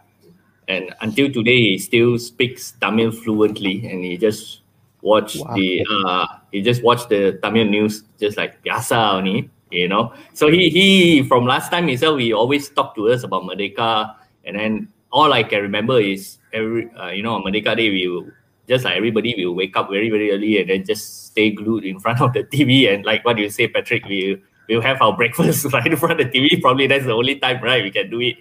and 0.69 0.93
until 1.01 1.31
today 1.33 1.73
he 1.73 1.79
still 1.79 2.19
speaks 2.19 2.73
Tamil 2.83 3.13
fluently, 3.13 3.87
and 3.89 4.05
he 4.05 4.19
just 4.19 4.61
watch 5.01 5.39
Wow. 5.41 5.55
the 5.57 5.87
uh, 5.87 6.27
he 6.53 6.61
just 6.61 6.83
watch 6.85 7.09
the 7.09 7.39
Tamil 7.41 7.65
news 7.71 8.05
just 8.21 8.37
like 8.37 8.61
biasa 8.67 9.17
only, 9.23 9.49
you 9.71 9.89
know. 9.89 10.13
So 10.35 10.51
he 10.53 10.69
he 10.69 10.87
from 11.25 11.47
last 11.47 11.71
time 11.73 11.89
himself 11.89 12.19
he 12.21 12.35
always 12.37 12.69
talk 12.69 12.93
to 13.01 13.09
us 13.09 13.23
about 13.25 13.49
Merdeka, 13.49 14.13
and 14.45 14.59
then 14.59 14.92
all 15.13 15.33
I 15.33 15.43
can 15.43 15.63
remember 15.63 16.01
is 16.01 16.39
every 16.53 16.91
uh, 16.97 17.11
you 17.11 17.23
know 17.23 17.35
on 17.37 17.43
Merdeka 17.45 17.77
Day 17.77 17.91
we 17.91 18.09
will 18.09 18.27
just 18.69 18.85
like 18.85 18.97
everybody 18.97 19.35
we 19.37 19.45
will 19.47 19.55
wake 19.55 19.77
up 19.77 19.91
very 19.91 20.09
very 20.11 20.33
early 20.33 20.61
and 20.61 20.71
then 20.71 20.85
just 20.85 21.27
stay 21.27 21.51
glued 21.51 21.85
in 21.85 21.99
front 22.01 22.21
of 22.25 22.33
the 22.33 22.45
TV 22.45 22.93
and 22.93 23.05
like 23.05 23.25
what 23.25 23.39
you 23.39 23.49
say 23.51 23.69
Patrick 23.69 24.05
we 24.07 24.41
we'll 24.69 24.81
have 24.81 25.01
our 25.03 25.15
breakfast 25.17 25.67
right 25.73 25.87
in 25.87 25.97
front 25.97 26.21
of 26.21 26.31
the 26.31 26.33
TV 26.33 26.61
probably 26.61 26.87
that's 26.87 27.05
the 27.05 27.13
only 27.13 27.37
time 27.39 27.63
right 27.63 27.83
we 27.83 27.91
can 27.91 28.09
do 28.11 28.21
it 28.21 28.37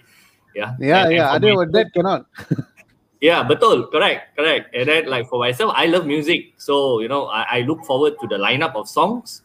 yeah 0.54 0.74
Yeah, 0.78 1.04
And- 1.04 1.06
and 1.06 1.12
yeah. 1.16 1.32
Other 1.32 1.54
my- 1.54 1.64
than 1.64 1.72
that 1.72 1.88
cannot. 1.94 2.26
yeah, 3.20 3.42
betul, 3.46 3.86
correct, 3.90 4.36
correct. 4.36 4.74
And 4.74 4.88
then 4.88 5.06
like 5.08 5.28
for 5.28 5.38
myself, 5.38 5.72
I 5.76 5.86
love 5.86 6.06
music, 6.06 6.54
so 6.58 7.00
you 7.00 7.08
know, 7.08 7.26
I, 7.26 7.42
I 7.42 7.60
look 7.62 7.84
forward 7.84 8.14
to 8.20 8.26
the 8.26 8.36
lineup 8.36 8.74
of 8.74 8.88
songs. 8.88 9.42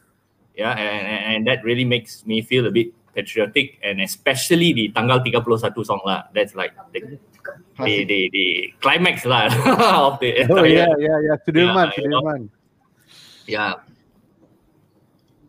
Yeah, 0.58 0.72
and, 0.74 1.08
and, 1.08 1.20
and 1.36 1.40
that 1.48 1.64
really 1.64 1.86
makes 1.86 2.26
me 2.26 2.42
feel 2.42 2.66
a 2.68 2.72
bit 2.72 2.90
patriotic, 3.18 3.82
and 3.82 3.98
especially 4.06 4.78
the 4.78 4.94
Tanggal 4.94 5.26
31 5.26 5.82
song 5.82 6.02
lah. 6.06 6.30
That's 6.38 6.54
like 6.54 6.78
the 6.94 7.18
the, 7.82 8.06
the, 8.06 8.20
the 8.30 8.48
climax 8.78 9.26
lah 9.26 9.50
of 10.06 10.22
the 10.22 10.46
Oh 10.46 10.62
entire. 10.62 10.70
yeah, 10.70 10.94
yeah, 11.02 11.20
yeah. 11.26 11.38
Sudirman, 11.42 11.90
you 11.98 12.14
know. 12.14 12.22
Sudirman. 12.22 12.42
yeah. 13.50 13.74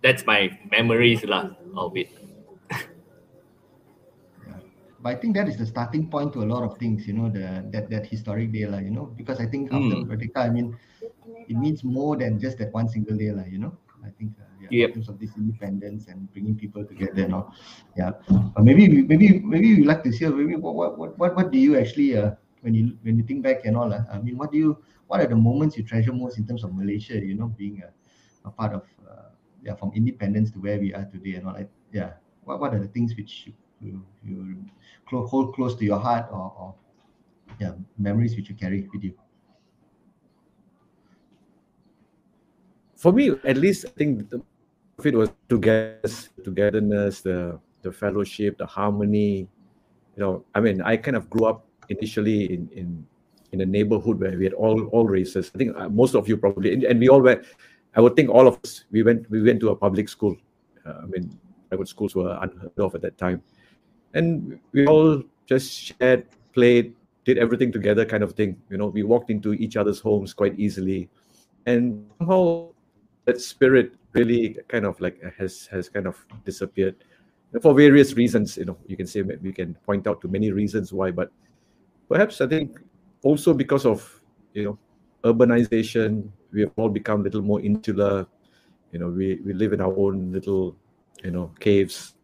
That's 0.01 0.25
my 0.25 0.49
memories 0.73 1.21
lah 1.29 1.53
of 1.77 1.93
it. 1.99 2.09
But 4.99 5.15
I 5.15 5.17
think 5.23 5.39
that 5.39 5.47
is 5.47 5.55
the 5.57 5.67
starting 5.67 6.11
point 6.11 6.33
to 6.35 6.43
a 6.43 6.49
lot 6.49 6.67
of 6.67 6.75
things, 6.79 7.07
you 7.07 7.15
know, 7.15 7.31
the 7.31 7.63
that 7.71 7.87
that 7.91 8.07
historic 8.07 8.51
day, 8.51 8.67
lah, 8.67 8.83
you 8.83 8.91
know, 8.91 9.07
because 9.15 9.39
I 9.39 9.47
think 9.47 9.71
after 9.71 9.95
Mm. 9.95 10.11
Merdeka, 10.11 10.43
I 10.43 10.51
mean, 10.51 10.75
it 11.47 11.55
means 11.55 11.87
more 11.87 12.19
than 12.19 12.35
just 12.43 12.59
that 12.59 12.75
one 12.75 12.91
single 12.91 13.15
day, 13.15 13.31
lah, 13.31 13.47
you 13.47 13.63
know. 13.63 13.79
I 14.03 14.11
think, 14.19 14.35
uh, 14.43 14.48
in 14.71 14.93
terms 14.93 15.09
of 15.09 15.19
this 15.19 15.31
independence 15.37 16.07
and 16.09 16.31
bringing 16.33 16.57
people 16.57 16.85
together 16.85 17.25
and 17.25 17.35
all, 17.35 17.55
yeah. 17.97 18.13
Uh, 18.31 18.63
maybe, 18.63 19.03
maybe, 19.03 19.41
maybe 19.41 19.77
we 19.77 19.85
like 19.85 20.03
to 20.05 20.11
hear. 20.11 20.31
Maybe 20.31 20.57
what, 20.57 20.75
what, 20.75 21.19
what, 21.19 21.37
what, 21.37 21.51
do 21.51 21.59
you 21.59 21.79
actually, 21.79 22.17
uh, 22.17 22.33
when 22.61 22.75
you 22.75 22.97
when 23.03 23.17
you 23.17 23.25
think 23.25 23.43
back 23.43 23.65
and 23.65 23.77
all, 23.77 23.93
uh, 23.93 24.05
I 24.13 24.19
mean, 24.19 24.37
what 24.37 24.53
do 24.53 24.59
you, 24.59 24.79
what 25.07 25.21
are 25.21 25.27
the 25.27 25.37
moments 25.37 25.77
you 25.77 25.85
treasure 25.85 26.13
most 26.13 26.39
in 26.39 26.47
terms 26.47 26.65
of 26.65 26.75
Malaysia? 26.75 27.19
You 27.19 27.35
know, 27.35 27.47
being 27.47 27.83
a, 27.83 28.49
a 28.49 28.51
part 28.51 28.75
of, 28.75 28.83
uh, 29.09 29.31
yeah, 29.65 29.75
from 29.75 29.93
independence 29.95 30.51
to 30.53 30.59
where 30.59 30.79
we 30.79 30.95
are 30.95 31.05
today 31.05 31.35
and 31.35 31.47
all. 31.47 31.57
Yeah, 31.93 32.13
what, 32.45 32.61
what 32.61 32.75
are 32.75 32.81
the 32.81 32.89
things 32.89 33.15
which 33.17 33.49
you, 33.81 34.03
you, 34.25 34.65
you 35.11 35.27
hold 35.27 35.55
close 35.55 35.75
to 35.77 35.85
your 35.85 35.99
heart 35.99 36.27
or, 36.31 36.53
or 36.59 36.75
yeah 37.61 37.73
memories 37.97 38.37
which 38.37 38.51
you 38.51 38.55
carry 38.55 38.87
with 38.93 39.03
you 39.03 39.15
for 42.99 43.13
me, 43.13 43.31
at 43.45 43.57
least, 43.57 43.87
I 43.87 43.91
think 43.91 44.29
the 44.29 44.43
it 45.07 45.15
was 45.15 45.31
togetherness, 45.49 46.31
togetherness, 46.45 47.21
the 47.21 47.59
the 47.83 47.93
fellowship, 47.93 48.59
the 48.59 48.67
harmony. 48.67 49.49
You 50.17 50.21
know, 50.23 50.45
I 50.55 50.61
mean, 50.61 50.83
I 50.83 50.97
kind 50.97 51.17
of 51.17 51.31
grew 51.31 51.47
up 51.47 51.67
initially 51.89 52.53
in 52.53 52.69
in 52.75 53.07
in 53.53 53.61
a 53.61 53.67
neighborhood 53.67 54.21
where 54.21 54.37
we 54.37 54.45
had 54.45 54.55
all 54.55 54.87
all 54.89 55.07
races. 55.07 55.51
I 55.55 55.59
think 55.59 55.77
uh, 55.77 55.89
most 55.89 56.15
of 56.15 56.29
you 56.29 56.37
probably, 56.37 56.85
and, 56.85 57.01
we 57.01 57.09
all 57.09 57.23
went. 57.23 57.45
I 57.95 58.01
would 58.01 58.17
think 58.17 58.29
all 58.29 58.47
of 58.47 58.59
us 58.65 58.85
we 58.91 59.03
went 59.03 59.31
we 59.31 59.43
went 59.43 59.61
to 59.61 59.71
a 59.71 59.77
public 59.77 60.09
school. 60.09 60.37
Uh, 60.85 60.95
I 61.03 61.07
mean, 61.07 61.39
private 61.69 61.89
schools 61.89 62.15
were 62.15 62.39
unheard 62.41 62.73
of 62.79 62.95
at 62.95 63.03
that 63.03 63.19
time, 63.19 63.43
and 64.15 64.59
we 64.73 64.87
all 64.87 65.23
just 65.47 65.73
shared, 65.73 66.27
played, 66.53 66.95
did 67.25 67.39
everything 67.39 67.73
together, 67.73 68.05
kind 68.05 68.23
of 68.23 68.33
thing. 68.33 68.57
You 68.69 68.77
know, 68.77 68.89
we 68.89 69.03
walked 69.03 69.31
into 69.31 69.55
each 69.55 69.77
other's 69.77 70.01
homes 70.01 70.35
quite 70.35 70.59
easily, 70.59 71.09
and 71.67 72.05
somehow 72.19 72.71
that 73.29 73.41
spirit 73.41 73.93
really 74.17 74.57
kind 74.73 74.89
of 74.89 74.99
like 75.05 75.21
has 75.37 75.69
has 75.69 75.93
kind 75.93 76.07
of 76.09 76.17
disappeared 76.49 76.97
for 77.61 77.75
various 77.77 78.17
reasons 78.17 78.57
you 78.57 78.65
know 78.65 78.77
you 78.89 78.97
can 78.97 79.07
say 79.07 79.21
we 79.21 79.53
can 79.53 79.77
point 79.85 80.07
out 80.09 80.19
to 80.23 80.29
many 80.29 80.51
reasons 80.51 80.93
why 80.97 81.11
but 81.11 81.29
perhaps 82.09 82.41
i 82.41 82.47
think 82.49 82.81
also 83.23 83.53
because 83.53 83.85
of 83.85 84.01
you 84.55 84.65
know 84.65 84.79
urbanization 85.29 86.25
we 86.53 86.63
have 86.63 86.73
all 86.77 86.89
become 86.89 87.21
a 87.21 87.25
little 87.25 87.43
more 87.43 87.61
insular 87.61 88.27
you 88.93 88.99
know 88.99 89.09
we 89.09 89.41
we 89.45 89.53
live 89.53 89.77
in 89.77 89.81
our 89.85 89.93
own 89.97 90.33
little 90.33 90.75
you 91.23 91.31
know 91.31 91.53
caves. 91.61 92.15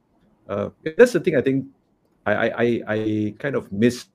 Uh, 0.48 0.70
that's 0.96 1.12
the 1.12 1.20
thing 1.20 1.36
i 1.36 1.42
think 1.42 1.66
i 2.24 2.32
i 2.32 2.48
i, 2.64 2.68
I 2.96 2.98
kind 3.38 3.56
of 3.56 3.70
miss 3.72 4.06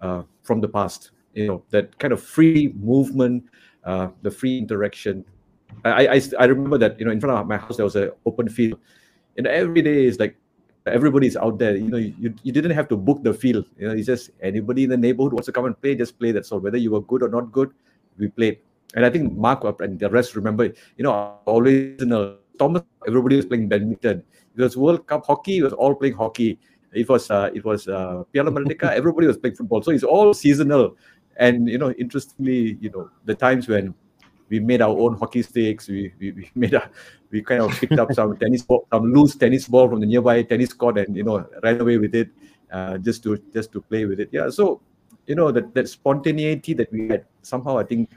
uh, 0.00 0.22
from 0.42 0.60
the 0.60 0.68
past 0.68 1.10
you 1.34 1.46
know 1.46 1.62
that 1.70 1.96
kind 1.98 2.12
of 2.12 2.22
free 2.22 2.74
movement 2.78 3.46
uh, 3.84 4.08
the 4.22 4.30
free 4.30 4.58
interaction 4.58 5.24
I, 5.84 6.06
I 6.06 6.20
I 6.38 6.44
remember 6.44 6.78
that 6.78 6.98
you 6.98 7.06
know 7.06 7.12
in 7.12 7.20
front 7.20 7.38
of 7.38 7.46
my 7.46 7.56
house 7.56 7.76
there 7.76 7.84
was 7.84 7.96
an 7.96 8.10
open 8.26 8.48
field, 8.48 8.78
and 9.36 9.46
every 9.46 9.82
day 9.82 10.04
is 10.04 10.18
like 10.18 10.36
everybody's 10.86 11.36
out 11.36 11.58
there. 11.58 11.76
You 11.76 11.88
know, 11.88 11.96
you, 11.96 12.34
you 12.42 12.52
didn't 12.52 12.72
have 12.72 12.88
to 12.88 12.96
book 12.96 13.22
the 13.22 13.32
field. 13.32 13.66
You 13.78 13.88
know, 13.88 13.94
it's 13.94 14.06
just 14.06 14.30
anybody 14.42 14.84
in 14.84 14.90
the 14.90 14.96
neighborhood 14.96 15.32
wants 15.32 15.46
to 15.46 15.52
come 15.52 15.64
and 15.64 15.80
play, 15.80 15.94
just 15.94 16.18
play. 16.18 16.32
That's 16.32 16.52
all. 16.52 16.60
Whether 16.60 16.78
you 16.78 16.90
were 16.90 17.00
good 17.00 17.22
or 17.22 17.28
not 17.28 17.52
good, 17.52 17.70
we 18.18 18.28
played. 18.28 18.58
And 18.94 19.04
I 19.04 19.10
think 19.10 19.32
Mark 19.36 19.64
and 19.80 19.98
the 19.98 20.10
rest 20.10 20.36
remember. 20.36 20.64
You 20.96 21.04
know, 21.04 21.38
always 21.46 22.00
in 22.02 22.12
a 22.12 22.36
Thomas, 22.58 22.82
everybody 23.06 23.36
was 23.36 23.46
playing 23.46 23.68
badminton. 23.68 24.22
It 24.56 24.62
was 24.62 24.76
World 24.76 25.06
Cup 25.06 25.26
hockey. 25.26 25.58
It 25.58 25.62
was 25.64 25.72
all 25.72 25.94
playing 25.94 26.14
hockey. 26.14 26.58
It 26.92 27.08
was 27.08 27.30
uh, 27.30 27.50
it 27.52 27.64
was 27.64 27.88
uh, 27.88 28.22
Piala 28.32 28.50
Merdeka. 28.50 28.92
everybody 28.92 29.26
was 29.26 29.36
playing 29.36 29.56
football. 29.56 29.82
So 29.82 29.90
it's 29.90 30.04
all 30.04 30.32
seasonal. 30.32 30.96
And 31.36 31.68
you 31.68 31.78
know, 31.78 31.90
interestingly, 31.92 32.78
you 32.80 32.90
know, 32.90 33.10
the 33.24 33.34
times 33.34 33.68
when 33.68 33.94
we 34.48 34.60
made 34.60 34.82
our 34.82 34.96
own 34.96 35.16
hockey 35.16 35.42
sticks. 35.42 35.88
We 35.88 36.12
we, 36.18 36.32
we 36.32 36.50
made 36.54 36.74
a 36.74 36.90
we 37.30 37.42
kind 37.42 37.62
of 37.62 37.72
picked 37.72 37.98
up 37.98 38.12
some 38.12 38.36
tennis 38.36 38.62
ball, 38.62 38.86
some 38.92 39.12
loose 39.12 39.36
tennis 39.36 39.66
ball 39.66 39.88
from 39.88 40.00
the 40.00 40.06
nearby 40.06 40.42
tennis 40.42 40.72
court, 40.72 40.98
and 40.98 41.16
you 41.16 41.24
know 41.24 41.46
ran 41.62 41.80
away 41.80 41.98
with 41.98 42.14
it, 42.14 42.28
uh, 42.70 42.98
just 42.98 43.22
to 43.24 43.38
just 43.52 43.72
to 43.72 43.80
play 43.80 44.04
with 44.04 44.20
it. 44.20 44.28
Yeah, 44.32 44.50
so 44.50 44.80
you 45.26 45.34
know 45.34 45.50
that 45.50 45.74
that 45.74 45.88
spontaneity 45.88 46.74
that 46.74 46.92
we 46.92 47.08
had 47.08 47.24
somehow 47.42 47.78
I 47.78 47.84
think 47.84 48.10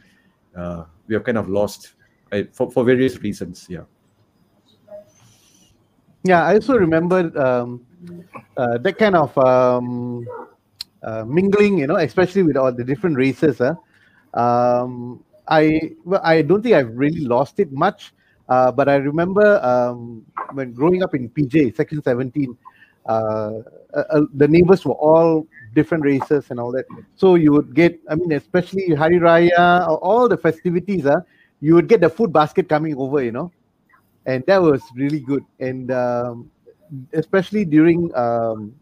uh, 0.55 0.86
we 1.07 1.15
have 1.15 1.24
kind 1.24 1.38
of 1.38 1.50
lost 1.50 1.93
uh, 2.31 2.43
for 2.51 2.72
for 2.72 2.84
various 2.84 3.17
reasons. 3.19 3.67
Yeah. 3.69 3.84
Yeah, 6.24 6.43
I 6.43 6.55
also 6.55 6.75
remember 6.75 7.31
um, 7.39 7.86
uh, 8.57 8.77
that 8.79 8.98
kind 8.98 9.15
of 9.15 9.38
um, 9.38 10.27
uh, 11.01 11.24
mingling, 11.24 11.77
you 11.77 11.88
know, 11.88 11.96
especially 11.96 12.43
with 12.43 12.57
all 12.57 12.72
the 12.74 12.84
different 12.84 13.15
races. 13.15 13.60
Huh? 13.60 13.75
Um, 14.34 15.24
I 15.50 15.94
well, 16.04 16.22
I 16.24 16.42
don't 16.42 16.62
think 16.62 16.75
I've 16.75 16.96
really 16.96 17.25
lost 17.25 17.60
it 17.60 17.72
much, 17.72 18.13
uh, 18.50 18.72
but 18.72 18.89
I 18.89 18.96
remember 18.96 19.63
um, 19.63 20.25
when 20.54 20.74
growing 20.74 21.04
up 21.04 21.16
in 21.16 21.30
PJ, 21.30 21.75
Section 21.75 22.01
17, 22.04 22.58
uh, 23.08 23.62
uh, 23.94 24.04
uh, 24.10 24.22
the 24.34 24.48
neighbors 24.48 24.86
were 24.86 24.94
all 24.94 25.48
different 25.74 26.04
races 26.04 26.51
and 26.51 26.60
all 26.60 26.72
that. 26.72 26.86
So 27.16 27.36
you 27.36 27.51
would 27.54 27.74
get, 27.74 28.00
I 28.10 28.16
mean, 28.16 28.34
especially 28.34 28.94
Hari 28.94 29.20
Raya, 29.20 29.88
all 30.01 30.27
the 30.27 30.38
festivities, 30.38 31.06
uh, 31.06 31.22
you 31.62 31.74
would 31.75 31.88
get 31.88 32.01
the 32.01 32.10
food 32.10 32.34
basket 32.34 32.68
coming 32.68 32.96
over, 32.98 33.24
you 33.24 33.32
know, 33.32 33.51
and 34.25 34.44
that 34.48 34.62
was 34.62 34.82
really 34.96 35.22
good. 35.22 35.44
And 35.60 35.92
um, 35.92 36.51
especially 37.13 37.63
during 37.66 38.13
um, 38.16 38.75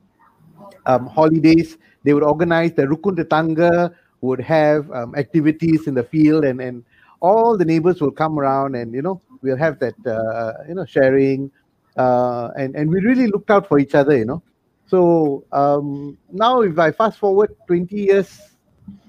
um, 0.85 1.05
holidays, 1.05 1.77
they 2.03 2.13
would 2.13 2.23
organize 2.23 2.73
the 2.73 2.83
Rukun 2.83 3.15
Tetangga 3.15 3.93
would 4.21 4.39
have 4.39 4.89
um, 4.91 5.15
activities 5.15 5.87
in 5.87 5.93
the 5.93 6.03
field 6.03 6.43
and, 6.45 6.61
and 6.61 6.83
all 7.21 7.57
the 7.57 7.65
neighbors 7.65 8.01
will 8.01 8.11
come 8.11 8.39
around 8.39 8.75
and 8.75 8.93
you 8.93 9.01
know 9.01 9.21
we'll 9.41 9.57
have 9.57 9.79
that 9.79 9.95
uh, 10.05 10.63
you 10.67 10.75
know 10.75 10.85
sharing 10.85 11.51
uh, 11.97 12.49
and 12.57 12.75
and 12.75 12.89
we 12.89 12.99
really 12.99 13.27
looked 13.27 13.49
out 13.51 13.67
for 13.67 13.79
each 13.79 13.95
other 13.95 14.17
you 14.17 14.25
know. 14.25 14.41
So 14.87 15.43
um, 15.51 16.17
now 16.31 16.61
if 16.61 16.77
i 16.77 16.91
fast 16.91 17.17
forward 17.17 17.55
20 17.67 17.95
years 17.95 18.29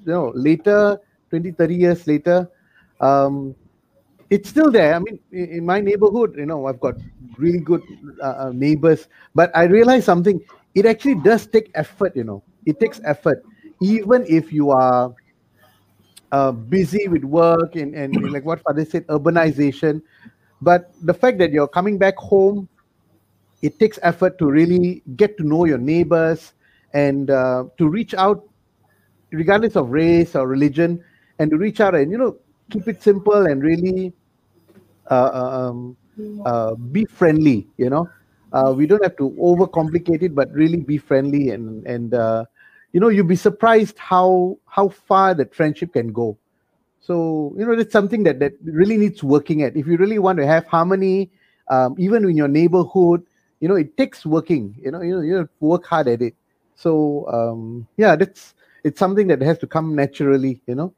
you 0.07 0.13
know 0.13 0.33
later 0.35 0.99
20 1.31 1.51
30 1.53 1.75
years 1.75 2.07
later 2.07 2.49
um, 3.01 3.55
it's 4.31 4.49
still 4.49 4.71
there. 4.71 4.95
I 4.95 4.99
mean 4.99 5.19
in, 5.33 5.65
my 5.65 5.81
neighborhood 5.81 6.35
you 6.37 6.47
know 6.47 6.67
i've 6.67 6.81
got 6.81 6.95
really 7.37 7.61
good 7.61 7.83
uh, 8.23 8.51
neighbors 8.55 9.09
but 9.35 9.51
i 9.55 9.65
realize 9.65 10.05
something. 10.05 10.41
It 10.75 10.85
actually 10.85 11.17
does 11.17 11.47
take 11.47 11.71
effort 11.75 12.15
you 12.15 12.25
know. 12.25 12.43
It 12.67 12.79
takes 12.81 13.01
effort 13.05 13.45
even 13.81 14.25
if 14.29 14.53
you 14.53 14.71
are 14.71 15.15
uh, 16.33 16.53
busy 16.53 17.09
with 17.09 17.25
work 17.25 17.77
and, 17.77 17.95
and 17.95 18.33
like 18.33 18.45
what 18.45 18.63
Father 18.63 18.85
said, 18.85 19.07
urbanization. 19.07 20.03
But 20.61 20.93
the 21.03 21.15
fact 21.15 21.39
that 21.39 21.53
you're 21.53 21.69
coming 21.69 21.99
back 21.99 22.17
home, 22.17 22.69
it 23.63 23.79
takes 23.79 23.99
effort 24.03 24.39
to 24.39 24.51
really 24.51 25.03
get 25.17 25.37
to 25.39 25.45
know 25.45 25.65
your 25.65 25.79
neighbors 25.79 26.53
and 26.95 27.31
uh, 27.31 27.65
to 27.79 27.89
reach 27.89 28.15
out 28.15 28.49
regardless 29.33 29.77
of 29.77 29.91
race 29.91 30.35
or 30.35 30.47
religion, 30.47 31.03
and 31.39 31.51
to 31.51 31.57
reach 31.57 31.81
out 31.81 31.95
and 31.95 32.11
you 32.11 32.19
know 32.19 32.37
keep 32.71 32.89
it 32.89 33.03
simple 33.03 33.47
and 33.47 33.63
really 33.63 34.13
uh, 35.11 35.31
um, 35.33 35.97
uh, 36.45 36.75
be 36.75 37.05
friendly. 37.05 37.67
You 37.77 37.91
know, 37.91 38.09
uh, 38.53 38.73
we 38.77 38.87
don't 38.87 39.03
have 39.03 39.17
to 39.19 39.31
overcomplicate 39.41 40.23
it, 40.23 40.35
but 40.35 40.51
really 40.53 40.79
be 40.81 40.99
friendly 40.99 41.51
and 41.51 41.87
and 41.87 42.15
uh, 42.15 42.45
you 42.97 43.01
know 43.01 43.11
you'd 43.11 43.29
be 43.29 43.37
surprised 43.37 43.99
how 43.99 44.57
how 44.65 44.89
far 44.89 45.35
that 45.35 45.55
friendship 45.55 45.93
can 45.93 46.15
go. 46.15 46.39
So 47.03 47.53
you 47.59 47.67
know 47.67 47.73
it's 47.73 47.93
something 47.93 48.23
that 48.25 48.39
that 48.41 48.55
really 48.65 48.97
needs 48.97 49.23
working 49.23 49.61
at. 49.61 49.77
If 49.77 49.87
you 49.87 49.99
really 49.99 50.19
want 50.19 50.39
to 50.39 50.47
have 50.47 50.65
harmony, 50.65 51.31
um, 51.69 51.95
even 51.99 52.25
in 52.25 52.39
your 52.39 52.49
neighborhood, 52.49 53.23
you 53.61 53.69
know 53.69 53.75
it 53.75 53.99
takes 53.99 54.25
working. 54.25 54.75
You 54.81 54.93
know 54.93 55.03
you 55.03 55.15
know 55.17 55.21
you 55.21 55.47
work 55.61 55.85
hard 55.85 56.09
at 56.09 56.23
it. 56.23 56.35
So 56.75 57.29
um, 57.29 57.87
yeah, 57.99 58.17
that's 58.17 58.55
it's 58.83 58.99
something 58.99 59.27
that 59.27 59.43
has 59.43 59.59
to 59.59 59.67
come 59.67 59.95
naturally. 59.95 60.63
You 60.67 60.77
know. 60.77 60.95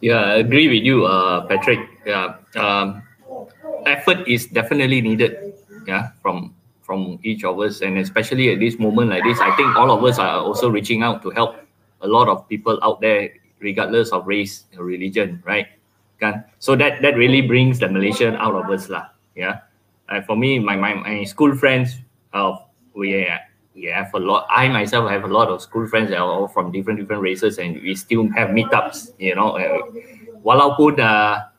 Yeah, 0.00 0.24
I 0.24 0.36
agree 0.36 0.68
with 0.72 0.84
you, 0.88 1.04
uh, 1.04 1.44
Patrick. 1.52 1.84
Yeah, 2.06 2.36
um, 2.56 3.02
effort 3.84 4.26
is 4.26 4.46
definitely 4.46 5.02
needed. 5.02 5.36
Yeah, 5.86 6.16
from 6.22 6.54
from 6.88 7.20
each 7.20 7.44
of 7.44 7.60
us, 7.60 7.84
and 7.84 8.00
especially 8.00 8.48
at 8.48 8.64
this 8.64 8.80
moment 8.80 9.12
like 9.12 9.20
this, 9.20 9.36
I 9.44 9.52
think 9.60 9.76
all 9.76 9.92
of 9.92 10.00
us 10.08 10.16
are 10.16 10.40
also 10.40 10.72
reaching 10.72 11.04
out 11.04 11.20
to 11.20 11.28
help 11.28 11.60
a 12.00 12.08
lot 12.08 12.32
of 12.32 12.48
people 12.48 12.80
out 12.80 13.04
there, 13.04 13.28
regardless 13.60 14.08
of 14.08 14.24
race 14.24 14.64
or 14.72 14.88
religion, 14.88 15.44
right? 15.44 15.68
Kan? 16.16 16.48
So 16.64 16.72
that 16.80 17.04
that 17.04 17.20
really 17.20 17.44
brings 17.44 17.76
the 17.76 17.92
Malaysian 17.92 18.40
out 18.40 18.56
of 18.56 18.72
us, 18.72 18.88
lah. 18.88 19.12
Yeah, 19.36 19.68
uh, 20.08 20.24
for 20.24 20.32
me, 20.32 20.56
my, 20.58 20.80
my 20.80 20.96
my 20.96 21.28
school 21.28 21.52
friends, 21.52 22.00
uh, 22.32 22.56
we 22.96 23.28
we 23.76 23.84
have 23.92 24.08
a 24.16 24.18
lot. 24.18 24.48
I 24.48 24.72
myself 24.72 25.12
have 25.12 25.28
a 25.28 25.30
lot 25.30 25.52
of 25.52 25.60
school 25.60 25.86
friends 25.86 26.08
that 26.08 26.18
are 26.18 26.26
all 26.26 26.48
from 26.48 26.72
different 26.72 27.04
different 27.04 27.20
races, 27.20 27.60
and 27.60 27.76
we 27.84 27.94
still 27.94 28.24
have 28.32 28.48
meetups. 28.48 29.12
You 29.20 29.36
know, 29.36 29.60
uh, 29.60 29.92
walaupun 30.40 31.04
uh, 31.04 31.52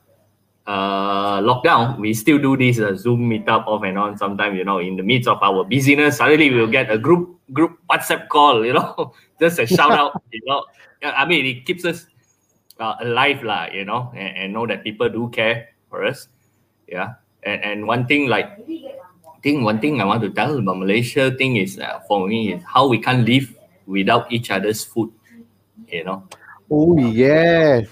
uh, 0.69 1.41
lockdown, 1.41 1.97
we 1.97 2.13
still 2.13 2.37
do 2.37 2.55
this 2.55 2.79
uh, 2.79 2.93
Zoom 2.93 3.27
meetup 3.27 3.65
off 3.65 3.81
and 3.81 3.97
on. 3.97 4.17
Sometimes, 4.17 4.55
you 4.55 4.63
know, 4.63 4.77
in 4.77 4.95
the 4.95 5.01
midst 5.01 5.27
of 5.27 5.41
our 5.41 5.65
busyness, 5.65 6.17
suddenly 6.17 6.53
we'll 6.53 6.69
get 6.69 6.91
a 6.91 6.97
group 6.97 7.41
group 7.51 7.79
WhatsApp 7.89 8.29
call. 8.29 8.63
You 8.63 8.73
know, 8.73 9.13
just 9.41 9.57
a 9.57 9.65
shout 9.65 9.91
out. 9.91 10.21
You 10.31 10.41
know, 10.45 10.61
I 11.01 11.25
mean, 11.25 11.45
it 11.45 11.65
keeps 11.65 11.85
us 11.85 12.05
uh, 12.79 12.95
alive, 13.01 13.41
lah. 13.41 13.65
You 13.73 13.83
know, 13.83 14.13
and, 14.13 14.37
and 14.37 14.53
know 14.53 14.67
that 14.67 14.83
people 14.83 15.09
do 15.09 15.29
care 15.33 15.73
for 15.89 16.05
us. 16.05 16.29
Yeah, 16.85 17.17
and 17.41 17.63
and 17.65 17.77
one 17.87 18.05
thing 18.05 18.29
like 18.29 18.61
thing, 19.41 19.65
one 19.65 19.81
thing 19.81 20.01
I 20.01 20.05
want 20.05 20.21
to 20.21 20.29
tell 20.29 20.53
about 20.53 20.77
Malaysia 20.77 21.33
thing 21.33 21.57
is 21.57 21.79
uh, 21.81 21.99
for 22.05 22.27
me 22.29 22.53
is 22.53 22.61
how 22.61 22.85
we 22.85 23.01
can't 23.01 23.25
live 23.25 23.49
without 23.89 24.31
each 24.31 24.51
other's 24.53 24.85
food. 24.85 25.09
You 25.89 26.05
know. 26.05 26.29
Oh 26.69 26.93
yes. 26.99 27.89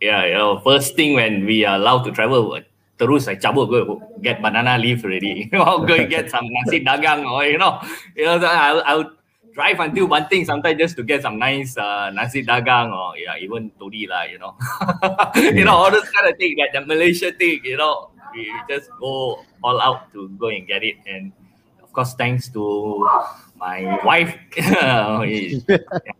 Yeah, 0.00 0.26
you 0.26 0.34
know, 0.34 0.60
first 0.60 0.94
thing 0.94 1.14
when 1.14 1.44
we 1.44 1.64
are 1.64 1.76
allowed 1.76 2.04
to 2.04 2.12
travel, 2.12 2.54
terus 2.98 3.26
I 3.26 3.34
cabut 3.34 3.70
go 3.70 4.02
get 4.22 4.42
banana 4.42 4.78
leaf 4.78 5.04
already. 5.04 5.50
You 5.50 5.58
know, 5.58 5.86
go 5.86 6.06
get 6.14 6.30
some 6.30 6.46
nasi 6.46 6.84
dagang 6.84 7.26
or 7.26 7.44
you 7.44 7.58
know, 7.58 7.82
you 8.14 8.24
know, 8.26 8.38
I'll, 8.38 8.82
I'll 8.86 9.10
drive 9.54 9.80
until 9.80 10.06
Banting 10.06 10.44
sometimes 10.44 10.78
just 10.78 10.94
to 10.96 11.02
get 11.02 11.22
some 11.22 11.38
nice 11.38 11.76
uh, 11.76 12.10
nasi 12.10 12.44
dagang 12.46 12.94
or 12.94 13.18
yeah, 13.18 13.34
even 13.42 13.70
todi 13.78 14.06
lah, 14.06 14.22
you 14.22 14.38
know. 14.38 14.54
you 15.34 15.64
know, 15.64 15.74
all 15.74 15.90
this 15.90 16.06
kind 16.10 16.30
of 16.30 16.38
thing, 16.38 16.54
like 16.58 16.70
the 16.72 16.86
Malaysia 16.86 17.32
thing, 17.32 17.58
you 17.64 17.76
know, 17.76 18.10
we 18.34 18.46
just 18.70 18.90
go 19.00 19.42
all 19.62 19.80
out 19.80 20.12
to 20.12 20.28
go 20.38 20.46
and 20.46 20.66
get 20.66 20.84
it. 20.84 20.96
And 21.06 21.32
of 21.82 21.92
course, 21.92 22.14
thanks 22.14 22.48
to 22.54 23.02
my 23.58 23.98
wife, 24.06 24.38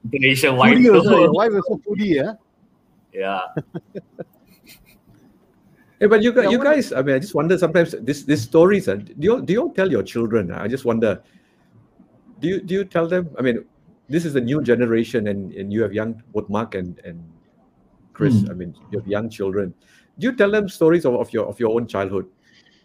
Indonesian 0.03 0.57
wife. 0.57 0.75
Foodie 0.75 0.91
also. 0.91 1.31
Wife 1.31 1.53
also 1.55 1.79
foodie, 1.87 2.19
yeah. 2.19 2.33
Yeah. 3.18 3.40
Hey, 6.00 6.07
but 6.07 6.22
you, 6.22 6.33
Yeah, 6.33 6.48
you 6.48 6.59
what- 6.59 6.64
guys, 6.78 6.92
I 6.92 7.02
mean, 7.02 7.16
I 7.16 7.18
just 7.18 7.35
wonder 7.35 7.59
sometimes 7.59 7.90
this 8.02 8.22
these 8.22 8.42
stories. 8.42 8.87
Uh, 8.87 9.02
do 9.02 9.14
you 9.18 9.42
do 9.42 9.52
you 9.52 9.72
tell 9.74 9.90
your 9.90 10.04
children? 10.04 10.52
I 10.52 10.68
just 10.68 10.85
wonder. 10.85 11.20
Do 12.38 12.46
you 12.46 12.61
do 12.62 12.74
you 12.74 12.85
tell 12.85 13.09
them? 13.09 13.35
I 13.37 13.42
mean, 13.42 13.64
this 14.09 14.24
is 14.24 14.37
a 14.37 14.40
new 14.40 14.62
generation, 14.62 15.26
and 15.26 15.50
and 15.52 15.72
you 15.72 15.83
have 15.83 15.92
young 15.92 16.22
both 16.33 16.48
Mark 16.48 16.76
and 16.76 17.00
and 17.02 17.18
Chris. 18.14 18.46
I 18.48 18.54
mean, 18.54 18.78
you 18.92 19.00
have 19.02 19.09
young 19.09 19.26
children. 19.28 19.74
Do 20.22 20.31
you 20.31 20.37
tell 20.38 20.52
them 20.52 20.68
stories 20.68 21.04
of, 21.04 21.14
of 21.18 21.33
your 21.33 21.46
of 21.50 21.59
your 21.59 21.74
own 21.74 21.88
childhood? 21.90 22.31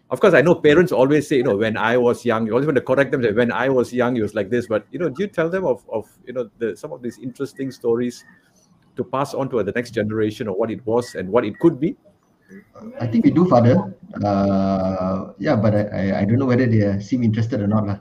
Of 0.09 0.19
course, 0.19 0.33
I 0.33 0.41
know 0.41 0.55
parents 0.55 0.91
always 0.91 1.27
say, 1.29 1.37
you 1.37 1.43
know, 1.43 1.55
when 1.57 1.77
I 1.77 1.97
was 1.97 2.25
young, 2.25 2.45
you 2.47 2.53
always 2.53 2.65
want 2.65 2.77
to 2.81 2.85
correct 2.89 3.11
them. 3.11 3.21
Say, 3.21 3.31
when 3.31 3.51
I 3.51 3.69
was 3.69 3.93
young, 3.93 4.17
it 4.17 4.21
was 4.25 4.33
like 4.33 4.49
this. 4.49 4.65
But 4.65 4.87
you 4.89 4.97
know, 4.97 5.09
do 5.09 5.21
you 5.21 5.29
tell 5.29 5.49
them 5.53 5.65
of 5.69 5.85
of 5.93 6.09
you 6.25 6.33
know 6.33 6.49
the 6.57 6.73
some 6.75 6.91
of 6.91 7.03
these 7.05 7.19
interesting 7.21 7.69
stories 7.69 8.25
to 8.95 9.03
pass 9.03 9.33
on 9.33 9.49
to 9.49 9.63
the 9.63 9.71
next 9.71 9.91
generation 9.91 10.47
of 10.47 10.55
what 10.55 10.71
it 10.71 10.85
was 10.85 11.15
and 11.15 11.29
what 11.29 11.45
it 11.45 11.57
could 11.59 11.79
be? 11.79 11.95
I 12.99 13.07
think 13.07 13.25
we 13.25 13.31
do, 13.31 13.47
Father. 13.47 13.95
Uh, 14.23 15.33
yeah, 15.39 15.55
but 15.55 15.73
I, 15.73 15.81
I, 15.81 16.19
I 16.19 16.25
don't 16.25 16.37
know 16.37 16.45
whether 16.45 16.65
they 16.67 16.85
uh, 16.85 16.99
seem 16.99 17.23
interested 17.23 17.61
or 17.61 17.67
not. 17.67 17.89
uh, 17.89 17.97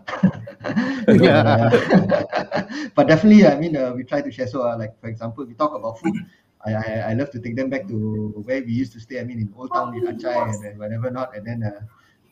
but 2.94 3.08
definitely, 3.08 3.46
I 3.46 3.58
mean, 3.58 3.76
uh, 3.76 3.92
we 3.94 4.04
try 4.04 4.20
to 4.20 4.30
share. 4.30 4.46
So, 4.46 4.68
uh, 4.68 4.76
like, 4.76 4.98
for 5.00 5.08
example, 5.08 5.44
we 5.44 5.54
talk 5.54 5.74
about 5.74 5.98
food. 6.00 6.14
I, 6.64 6.74
I, 6.74 6.92
I 7.10 7.14
love 7.14 7.30
to 7.32 7.40
take 7.40 7.56
them 7.56 7.70
back 7.70 7.88
to 7.88 8.42
where 8.44 8.62
we 8.62 8.72
used 8.72 8.92
to 8.92 9.00
stay. 9.00 9.20
I 9.20 9.24
mean, 9.24 9.40
in 9.40 9.52
Old 9.56 9.72
Town 9.72 9.94
in 9.94 10.06
Acai 10.06 10.54
and 10.54 10.64
then 10.64 10.78
whatever 10.78 11.10
not. 11.10 11.36
And 11.36 11.46
then 11.46 11.62
uh, 11.62 11.80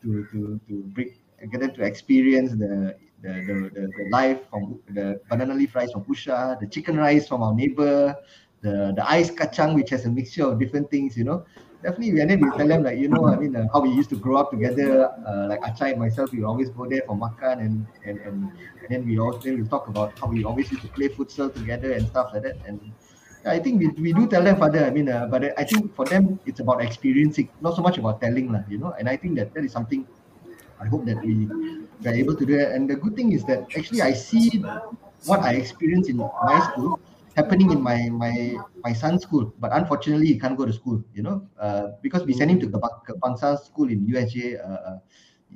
to, 0.03 0.25
to, 0.31 0.59
to 0.67 0.73
bring, 0.93 1.13
get 1.51 1.59
them 1.59 1.73
to 1.73 1.83
experience 1.83 2.51
the, 2.51 2.95
the, 3.21 3.29
the, 3.29 3.71
the, 3.73 3.87
the 3.97 4.09
life 4.11 4.39
from 4.49 4.79
the 4.89 5.19
banana 5.29 5.53
leaf 5.53 5.75
rice 5.75 5.91
from 5.91 6.03
Usha, 6.05 6.59
the 6.59 6.67
chicken 6.67 6.97
rice 6.97 7.27
from 7.27 7.43
our 7.43 7.53
neighbor, 7.53 8.15
the, 8.61 8.93
the 8.95 9.03
ice 9.09 9.29
kacang, 9.29 9.75
which 9.75 9.89
has 9.89 10.05
a 10.05 10.09
mixture 10.09 10.45
of 10.45 10.59
different 10.59 10.89
things, 10.89 11.17
you 11.17 11.23
know. 11.23 11.45
Definitely 11.81 12.13
we 12.13 12.21
and 12.21 12.29
then 12.29 12.39
we 12.39 12.49
tell 12.55 12.67
them 12.67 12.83
like 12.83 12.99
you 12.99 13.09
know 13.09 13.25
I 13.25 13.37
mean 13.37 13.55
uh, 13.55 13.65
how 13.73 13.81
we 13.81 13.89
used 13.89 14.11
to 14.11 14.15
grow 14.15 14.37
up 14.37 14.51
together 14.51 15.09
uh, 15.25 15.47
like 15.49 15.61
Achai 15.61 15.93
and 15.93 15.99
myself 15.99 16.31
we 16.31 16.43
always 16.43 16.69
go 16.69 16.85
there 16.85 17.01
for 17.07 17.17
makan 17.17 17.57
and 17.57 17.87
and 18.05 18.19
and, 18.21 18.53
and 18.53 18.87
then 18.87 19.01
we 19.07 19.17
also 19.17 19.39
then 19.39 19.59
we 19.59 19.67
talk 19.67 19.87
about 19.87 20.13
how 20.19 20.27
we 20.27 20.43
always 20.43 20.71
used 20.71 20.83
to 20.83 20.89
play 20.89 21.09
futsal 21.09 21.51
together 21.51 21.93
and 21.93 22.05
stuff 22.05 22.29
like 22.33 22.43
that. 22.43 22.57
And 22.67 22.79
I 23.47 23.57
think 23.57 23.79
we, 23.79 23.87
we 23.97 24.13
do 24.13 24.27
tell 24.27 24.43
them 24.43 24.57
father 24.57 24.85
I 24.85 24.91
mean 24.91 25.09
uh, 25.09 25.25
but 25.25 25.57
I 25.57 25.63
think 25.63 25.95
for 25.95 26.05
them 26.05 26.39
it's 26.45 26.59
about 26.59 26.85
experiencing 26.85 27.49
not 27.61 27.75
so 27.75 27.81
much 27.81 27.97
about 27.97 28.21
telling 28.21 28.53
lah, 28.53 28.61
you 28.69 28.77
know. 28.77 28.93
And 28.99 29.09
I 29.09 29.17
think 29.17 29.33
that 29.41 29.51
that 29.55 29.65
is 29.65 29.73
something 29.73 30.05
I 30.79 30.85
hope 30.85 31.09
that 31.09 31.17
we 31.25 31.49
we 31.49 32.05
are 32.05 32.13
able 32.13 32.37
to 32.37 32.45
do. 32.45 32.61
That 32.61 32.77
and 32.77 32.85
the 32.87 32.93
good 32.93 33.17
thing 33.17 33.33
is 33.33 33.41
that 33.45 33.65
actually 33.75 34.05
I 34.05 34.13
see 34.13 34.61
what 35.25 35.41
I 35.41 35.57
experienced 35.57 36.13
in 36.13 36.17
my 36.21 36.61
school 36.69 37.01
happening 37.41 37.71
in 37.71 37.81
my 37.81 38.09
my 38.23 38.33
my 38.85 38.93
son's 38.93 39.23
school 39.23 39.53
but 39.59 39.71
unfortunately 39.73 40.27
he 40.27 40.37
can't 40.37 40.57
go 40.57 40.65
to 40.65 40.73
school 40.73 41.01
you 41.13 41.23
know 41.23 41.41
uh, 41.59 41.87
because 42.01 42.23
we 42.25 42.33
send 42.33 42.51
him 42.51 42.59
to 42.59 42.67
Kepang- 42.69 43.01
Kebangsaan 43.07 43.57
school 43.59 43.89
in 43.89 44.05
USJ 44.07 44.57
uh, 44.57 44.79
uh, 44.89 44.97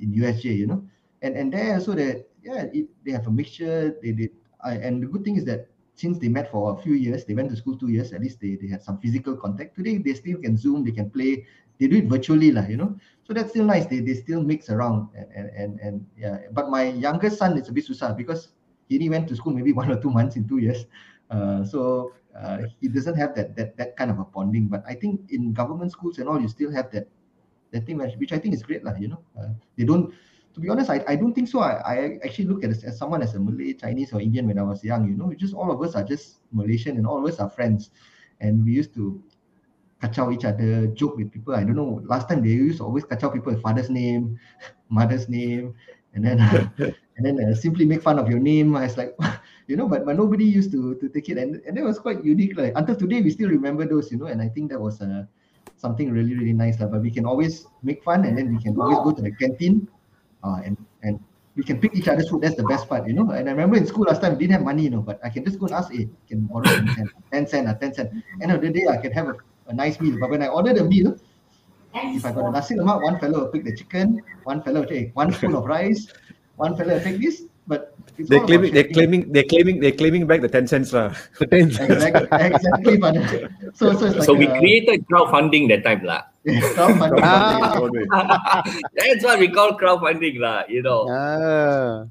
in 0.02 0.12
USJ 0.14 0.52
you 0.52 0.66
know. 0.66 0.82
And 1.22 1.36
and 1.36 1.52
there 1.52 1.74
also 1.74 1.94
that 1.94 2.28
yeah 2.42 2.66
it, 2.72 2.86
they 3.04 3.12
have 3.12 3.26
a 3.26 3.32
mixture 3.32 3.96
they 4.02 4.12
did 4.12 4.30
I, 4.62 4.74
and 4.82 5.02
the 5.02 5.06
good 5.06 5.24
thing 5.24 5.36
is 5.36 5.44
that 5.46 5.68
since 5.94 6.18
they 6.18 6.28
met 6.28 6.50
for 6.50 6.74
a 6.74 6.76
few 6.82 6.94
years 6.94 7.24
they 7.24 7.34
went 7.34 7.50
to 7.50 7.56
school 7.56 7.76
two 7.78 7.88
years 7.88 8.12
at 8.12 8.20
least 8.20 8.40
they, 8.40 8.56
they 8.60 8.68
had 8.68 8.82
some 8.82 8.98
physical 8.98 9.36
contact. 9.36 9.76
Today 9.76 9.98
they 9.98 10.14
still 10.14 10.38
can 10.38 10.56
zoom 10.56 10.84
they 10.84 10.92
can 10.92 11.10
play 11.10 11.46
they 11.80 11.86
do 11.88 11.96
it 11.96 12.06
virtually 12.08 12.52
lah 12.52 12.66
you 12.68 12.76
know. 12.76 12.96
So 13.24 13.32
that's 13.32 13.50
still 13.50 13.64
nice 13.64 13.86
they, 13.86 14.00
they 14.00 14.14
still 14.14 14.42
mix 14.42 14.68
around 14.70 15.08
and, 15.16 15.28
and 15.34 15.46
and 15.56 15.70
and 15.80 15.94
yeah. 16.18 16.38
But 16.52 16.68
my 16.70 16.92
youngest 16.92 17.38
son 17.38 17.56
is 17.56 17.68
a 17.68 17.72
bit 17.72 17.86
susah 17.88 18.16
because 18.16 18.52
he 18.88 18.96
only 18.96 19.08
went 19.10 19.28
to 19.28 19.36
school 19.36 19.52
maybe 19.52 19.72
one 19.82 19.90
or 19.90 20.00
two 20.00 20.10
months 20.10 20.36
in 20.36 20.46
two 20.46 20.58
years 20.58 20.84
uh, 21.30 21.64
so 21.64 22.12
uh, 22.36 22.62
he 22.80 22.88
doesn't 22.88 23.16
have 23.16 23.34
that 23.34 23.56
that 23.56 23.76
that 23.76 23.96
kind 23.96 24.10
of 24.10 24.18
a 24.18 24.24
bonding. 24.24 24.68
But 24.68 24.84
I 24.86 24.94
think 24.94 25.20
in 25.30 25.52
government 25.52 25.92
schools 25.92 26.18
and 26.18 26.28
all, 26.28 26.40
you 26.40 26.48
still 26.48 26.72
have 26.72 26.90
that 26.92 27.08
that 27.72 27.86
thing, 27.86 27.98
which, 27.98 28.32
I 28.32 28.38
think 28.38 28.54
is 28.54 28.62
great, 28.62 28.84
lah. 28.84 28.94
You 28.98 29.08
know, 29.08 29.22
uh, 29.38 29.50
they 29.76 29.84
don't. 29.84 30.12
To 30.54 30.60
be 30.60 30.70
honest, 30.70 30.88
I, 30.88 31.04
I 31.06 31.16
don't 31.16 31.34
think 31.34 31.48
so. 31.48 31.60
I, 31.60 31.76
I 31.84 31.96
actually 32.24 32.46
look 32.46 32.64
at 32.64 32.70
it 32.70 32.82
as 32.84 32.96
someone 32.96 33.20
as 33.20 33.34
a 33.34 33.40
Malay, 33.40 33.74
Chinese, 33.74 34.14
or 34.14 34.22
Indian 34.22 34.46
when 34.46 34.58
I 34.58 34.62
was 34.62 34.82
young. 34.82 35.04
You 35.06 35.14
know, 35.14 35.28
just 35.36 35.52
all 35.52 35.70
of 35.70 35.82
us 35.82 35.94
are 35.94 36.04
just 36.04 36.40
Malaysian, 36.52 36.96
and 36.96 37.06
all 37.06 37.20
of 37.20 37.30
us 37.30 37.40
are 37.40 37.50
friends, 37.50 37.90
and 38.40 38.64
we 38.64 38.72
used 38.72 38.94
to 38.94 39.22
kacau 40.02 40.32
each 40.32 40.44
other, 40.44 40.86
joke 40.88 41.16
with 41.16 41.32
people. 41.32 41.54
I 41.54 41.64
don't 41.64 41.76
know. 41.76 42.00
Last 42.04 42.28
time 42.28 42.42
they 42.42 42.50
used 42.50 42.78
to 42.78 42.84
always 42.84 43.04
kacau 43.04 43.32
people 43.32 43.52
with 43.52 43.62
father's 43.62 43.90
name, 43.90 44.38
mother's 44.88 45.28
name, 45.28 45.74
and 46.14 46.24
then 46.24 46.40
and 47.16 47.24
then 47.24 47.36
uh, 47.40 47.54
simply 47.54 47.84
make 47.84 48.02
fun 48.02 48.18
of 48.18 48.28
your 48.28 48.40
name. 48.40 48.76
I 48.76 48.84
was 48.84 48.96
like, 48.96 49.16
you 49.66 49.76
know, 49.76 49.88
but, 49.88 50.04
but 50.04 50.16
nobody 50.16 50.44
used 50.44 50.70
to 50.72 50.94
to 50.96 51.08
take 51.08 51.28
it, 51.28 51.38
and 51.38 51.62
and 51.66 51.76
that 51.76 51.84
was 51.84 51.98
quite 51.98 52.24
unique. 52.24 52.56
Like 52.56 52.72
until 52.76 52.96
today, 52.96 53.20
we 53.20 53.30
still 53.30 53.50
remember 53.50 53.86
those, 53.86 54.10
you 54.12 54.18
know, 54.18 54.26
and 54.26 54.40
I 54.40 54.48
think 54.48 54.70
that 54.70 54.80
was 54.80 55.00
uh, 55.00 55.24
something 55.76 56.10
really 56.10 56.34
really 56.34 56.52
nice. 56.52 56.78
Like, 56.78 56.90
but 56.90 57.02
we 57.02 57.10
can 57.10 57.26
always 57.26 57.66
make 57.82 58.02
fun, 58.04 58.24
and 58.24 58.38
then 58.38 58.54
we 58.54 58.62
can 58.62 58.78
always 58.78 58.98
go 59.02 59.12
to 59.12 59.22
the 59.22 59.32
canteen, 59.32 59.88
uh, 60.44 60.62
and 60.64 60.76
and 61.02 61.20
we 61.56 61.64
can 61.64 61.80
pick 61.80 61.94
each 61.94 62.06
other's 62.06 62.28
food. 62.28 62.42
That's 62.42 62.54
the 62.54 62.68
best 62.68 62.88
part, 62.88 63.08
you 63.08 63.14
know. 63.14 63.30
And 63.30 63.48
I 63.48 63.52
remember 63.52 63.76
in 63.76 63.86
school 63.86 64.04
last 64.04 64.20
time, 64.20 64.34
we 64.34 64.46
didn't 64.46 64.52
have 64.52 64.62
money, 64.62 64.84
you 64.84 64.90
know, 64.90 65.00
but 65.00 65.18
I 65.24 65.30
can 65.30 65.44
just 65.44 65.58
go 65.58 65.66
and 65.66 65.74
ask, 65.74 65.90
hey, 65.90 66.08
can 66.28 66.44
borrow 66.46 66.64
10 66.64 66.94
cent, 66.94 67.10
10 67.32 67.46
cent, 67.46 67.68
or 67.68 67.74
10 67.74 67.94
cent. 67.94 68.10
End 68.42 68.52
of 68.52 68.60
the 68.60 68.70
day, 68.70 68.86
I 68.90 68.98
can 68.98 69.10
have 69.12 69.28
a, 69.28 69.36
a 69.68 69.74
nice 69.74 69.98
meal. 69.98 70.18
But 70.20 70.30
when 70.30 70.42
I 70.42 70.48
order 70.48 70.74
the 70.74 70.84
meal, 70.84 71.16
if 71.94 72.24
I 72.26 72.32
got 72.32 72.44
a 72.46 72.50
nasi 72.52 72.74
lemak, 72.74 73.02
one 73.02 73.18
fellow 73.18 73.40
will 73.40 73.48
pick 73.48 73.64
the 73.64 73.74
chicken, 73.74 74.22
one 74.44 74.62
fellow 74.62 74.80
will 74.80 74.88
take 74.88 75.16
one 75.16 75.32
spoon 75.32 75.54
of 75.54 75.64
rice, 75.64 76.12
one 76.56 76.76
fellow 76.76 76.94
will 76.94 77.00
take 77.02 77.20
this, 77.20 77.44
but 77.66 77.96
They're 78.16 78.40
claiming, 78.48 78.72
they're 78.72 78.88
claiming, 78.88 79.32
they're 79.32 79.44
claiming, 79.44 79.80
they're 79.80 79.92
claiming 79.92 80.24
back 80.26 80.40
the 80.40 80.48
ten 80.48 80.66
cents 80.66 80.92
lah. 80.92 81.12
Exactly, 81.52 82.00
exactly. 82.32 82.96
So, 83.76 83.92
so 83.92 84.08
it's 84.08 84.16
like 84.16 84.24
so 84.24 84.32
we 84.32 84.48
a- 84.48 84.56
created 84.56 85.04
crowdfunding 85.04 85.68
that 85.68 85.84
time 85.84 86.00
lah. 86.00 86.24
crowdfunding. 86.48 88.08
Ah. 88.10 88.64
That's 88.96 89.20
what 89.20 89.36
we 89.36 89.52
call 89.52 89.76
crowdfunding 89.76 90.40
lah. 90.40 90.64
You 90.64 90.80
know. 90.80 91.04
Ah. 91.12 92.08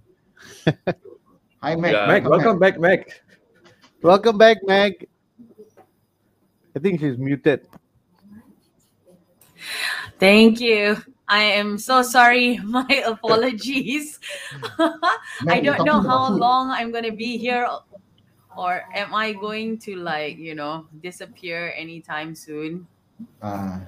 Hi, 1.65 1.73
Mac. 1.73 1.91
Yeah. 1.97 2.05
Mac, 2.05 2.29
welcome 2.29 2.61
back, 2.61 2.77
Mac. 2.77 3.09
Welcome 4.05 4.37
back, 4.37 4.61
Meg. 4.61 5.09
I 6.75 6.77
think 6.77 7.01
she's 7.01 7.17
muted. 7.17 7.65
Thank 10.21 10.61
you. 10.61 11.01
I 11.27 11.43
am 11.57 11.77
so 11.77 12.01
sorry. 12.01 12.57
My 12.63 12.88
apologies. 13.05 14.19
I 15.47 15.59
don't 15.59 15.85
know 15.85 16.01
how 16.01 16.29
long 16.31 16.69
I'm 16.69 16.91
going 16.91 17.05
to 17.05 17.15
be 17.15 17.38
here 17.38 17.67
or 18.55 18.83
am 18.93 19.13
I 19.13 19.33
going 19.33 19.77
to 19.79 19.95
like, 19.97 20.38
you 20.38 20.55
know, 20.55 20.88
disappear 21.01 21.73
anytime 21.75 22.35
soon? 22.35 22.88
Uh, 23.41 23.79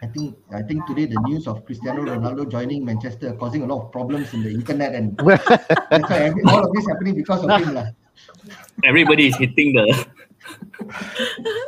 I 0.00 0.06
think 0.06 0.36
I 0.52 0.62
think 0.62 0.86
today 0.86 1.06
the 1.06 1.18
news 1.26 1.48
of 1.48 1.64
Cristiano 1.66 2.04
Ronaldo 2.04 2.48
joining 2.48 2.84
Manchester 2.84 3.32
causing 3.34 3.62
a 3.62 3.66
lot 3.66 3.86
of 3.86 3.92
problems 3.92 4.32
in 4.32 4.44
the 4.44 4.50
internet 4.50 4.94
and 4.94 5.16
that's 5.90 6.06
why 6.06 6.30
every, 6.30 6.42
all 6.44 6.64
of 6.64 6.72
this 6.72 6.86
happening 6.86 7.16
because 7.16 7.42
of 7.42 7.50
him. 7.50 7.74
lah. 7.74 7.90
Everybody 8.84 9.26
is 9.28 9.36
hitting 9.36 9.74
the. 9.74 10.06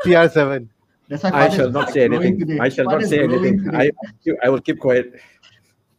CR7. 0.06 0.68
That's 1.10 1.24
why 1.26 1.30
I 1.34 1.48
shall 1.50 1.70
not 1.74 1.90
say 1.90 2.04
anything. 2.06 2.38
today. 2.38 2.58
I 2.62 2.68
shall 2.70 2.86
not 2.86 3.02
say 3.02 3.24
anything. 3.26 3.66
I, 3.74 3.90
I 4.44 4.48
will 4.48 4.60
keep 4.62 4.78
quiet. 4.78 5.18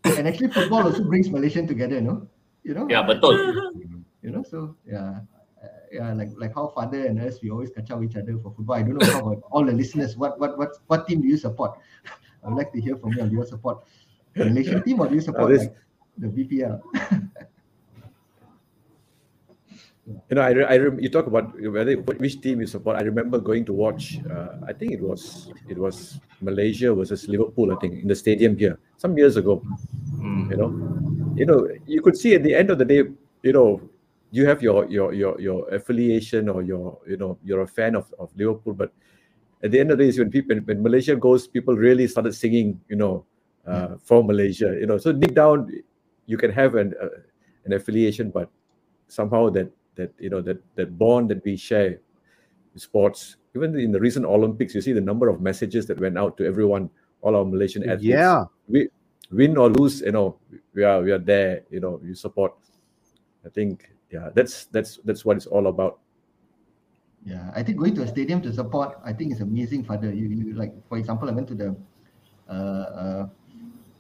And 0.06 0.26
actually, 0.26 0.48
football 0.56 0.88
also 0.88 1.04
brings 1.04 1.30
Malaysian 1.30 1.68
together, 1.68 1.96
you 1.96 2.08
know. 2.08 2.28
You 2.64 2.74
know. 2.74 2.88
Yeah, 2.90 3.04
betul. 3.04 3.36
You 4.24 4.30
know, 4.30 4.44
so 4.46 4.78
yeah. 4.86 5.26
Uh, 5.58 5.68
yeah, 5.92 6.14
like 6.14 6.30
like 6.38 6.54
how 6.54 6.68
father 6.78 7.08
and 7.10 7.18
us 7.20 7.42
we 7.42 7.50
always 7.50 7.72
catch 7.74 7.90
up 7.90 8.04
each 8.06 8.16
other 8.16 8.38
for 8.38 8.54
football. 8.54 8.76
I 8.78 8.84
don't 8.86 9.02
know 9.02 9.10
how 9.10 9.20
about 9.26 9.42
all 9.50 9.66
the 9.66 9.74
listeners. 9.74 10.14
What 10.16 10.40
what 10.40 10.60
what 10.62 10.78
what 10.86 11.08
team 11.08 11.22
do 11.26 11.28
you 11.28 11.38
support? 11.42 11.74
I 12.46 12.50
would 12.50 12.58
like 12.58 12.72
to 12.74 12.80
hear 12.80 12.96
from 13.02 13.18
you. 13.18 13.26
Do 13.26 13.36
you 13.42 13.46
support 13.50 13.82
the 14.38 14.46
Malaysian 14.46 14.84
team 14.84 15.02
or 15.02 15.10
do 15.10 15.16
you 15.18 15.26
support 15.26 15.50
this- 15.50 15.66
like 15.66 15.76
the 16.22 16.28
EPL? 16.30 16.78
You 20.30 20.36
know, 20.36 20.42
I, 20.42 20.52
I 20.52 20.78
rem- 20.78 21.00
you 21.00 21.10
talk 21.10 21.28
about 21.28 21.54
whether 21.60 21.94
which 21.96 22.42
team 22.42 22.62
you 22.62 22.68
support. 22.68 22.98
I 22.98 23.02
remember 23.02 23.40
going 23.40 23.66
to 23.66 23.74
watch. 23.74 24.20
Uh, 24.30 24.60
I 24.68 24.74
think 24.74 24.92
it 24.94 25.02
was 25.02 25.52
it 25.70 25.78
was 25.78 26.20
Malaysia 26.42 26.94
versus 26.94 27.28
Liverpool. 27.28 27.72
I 27.72 27.78
think 27.80 28.02
in 28.02 28.08
the 28.08 28.16
stadium 28.16 28.58
here 28.58 28.80
some 28.98 29.18
years 29.18 29.38
ago. 29.38 29.62
Mm. 30.18 30.52
You 30.52 30.58
know, 30.58 30.70
you 31.36 31.46
know, 31.46 31.68
you 31.86 32.02
could 32.02 32.18
see 32.18 32.36
at 32.36 32.44
the 32.44 32.54
end 32.54 32.70
of 32.70 32.78
the 32.78 32.86
day, 32.86 33.04
you 33.44 33.54
know, 33.54 33.82
you 34.32 34.48
have 34.48 34.62
your 34.62 34.86
your 34.88 35.14
your 35.14 35.40
your 35.40 35.68
affiliation 35.70 36.50
or 36.50 36.64
your 36.64 37.00
you 37.08 37.18
know 37.18 37.38
you're 37.44 37.62
a 37.62 37.68
fan 37.68 37.96
of, 37.96 38.14
of 38.20 38.32
Liverpool, 38.36 38.74
but 38.74 38.92
at 39.64 39.72
the 39.72 39.80
end 39.80 39.92
of 39.92 39.98
the 39.98 40.06
day, 40.06 40.10
is 40.10 40.18
when 40.18 40.32
people 40.32 40.56
when 40.66 40.82
Malaysia 40.82 41.16
goes, 41.16 41.48
people 41.48 41.76
really 41.76 42.08
started 42.08 42.34
singing, 42.34 42.80
you 42.90 42.96
know, 42.96 43.26
uh, 43.68 43.96
for 44.02 44.24
Malaysia. 44.24 44.76
You 44.80 44.88
know, 44.88 44.98
so 44.98 45.12
deep 45.12 45.36
down, 45.36 45.72
you 46.26 46.38
can 46.38 46.52
have 46.52 46.76
an 46.76 46.96
uh, 47.02 47.22
an 47.66 47.74
affiliation, 47.74 48.32
but 48.32 48.50
somehow 49.08 49.50
that 49.50 49.70
that 49.96 50.12
you 50.20 50.30
know 50.30 50.42
that 50.42 50.60
that 50.76 50.98
bond 50.98 51.30
that 51.30 51.44
we 51.44 51.56
share 51.56 52.00
with 52.74 52.82
sports 52.82 53.38
even 53.56 53.76
in 53.78 53.92
the 53.92 54.00
recent 54.00 54.26
olympics 54.26 54.74
you 54.76 54.82
see 54.82 54.94
the 54.94 55.02
number 55.02 55.28
of 55.28 55.42
messages 55.42 55.86
that 55.86 56.00
went 56.00 56.18
out 56.18 56.38
to 56.38 56.46
everyone 56.46 56.90
all 57.22 57.36
our 57.36 57.46
malaysian 57.46 57.84
athletes 57.84 58.16
Yeah. 58.16 58.46
we 58.68 58.90
win 59.32 59.58
or 59.58 59.70
lose 59.70 60.02
you 60.02 60.12
know 60.12 60.38
we 60.74 60.84
are 60.84 61.02
we 61.02 61.12
are 61.12 61.20
there 61.20 61.64
you 61.70 61.80
know 61.80 62.00
you 62.04 62.16
support 62.16 62.54
i 63.46 63.50
think 63.50 63.92
yeah 64.12 64.30
that's 64.34 64.66
that's 64.72 65.00
that's 65.04 65.24
what 65.26 65.38
it's 65.38 65.48
all 65.48 65.68
about 65.68 66.00
Yeah, 67.22 67.54
I 67.54 67.62
think 67.62 67.78
going 67.78 67.94
to 67.96 68.02
a 68.02 68.08
stadium 68.10 68.42
to 68.42 68.50
support, 68.50 68.98
I 69.06 69.14
think 69.14 69.30
is 69.32 69.42
amazing. 69.42 69.86
Father, 69.86 70.10
you, 70.10 70.26
you 70.30 70.54
like 70.58 70.74
for 70.90 70.98
example, 70.98 71.30
I 71.30 71.34
went 71.38 71.48
to 71.54 71.56
the 71.56 71.70
uh, 72.50 72.54
uh, 73.02 73.24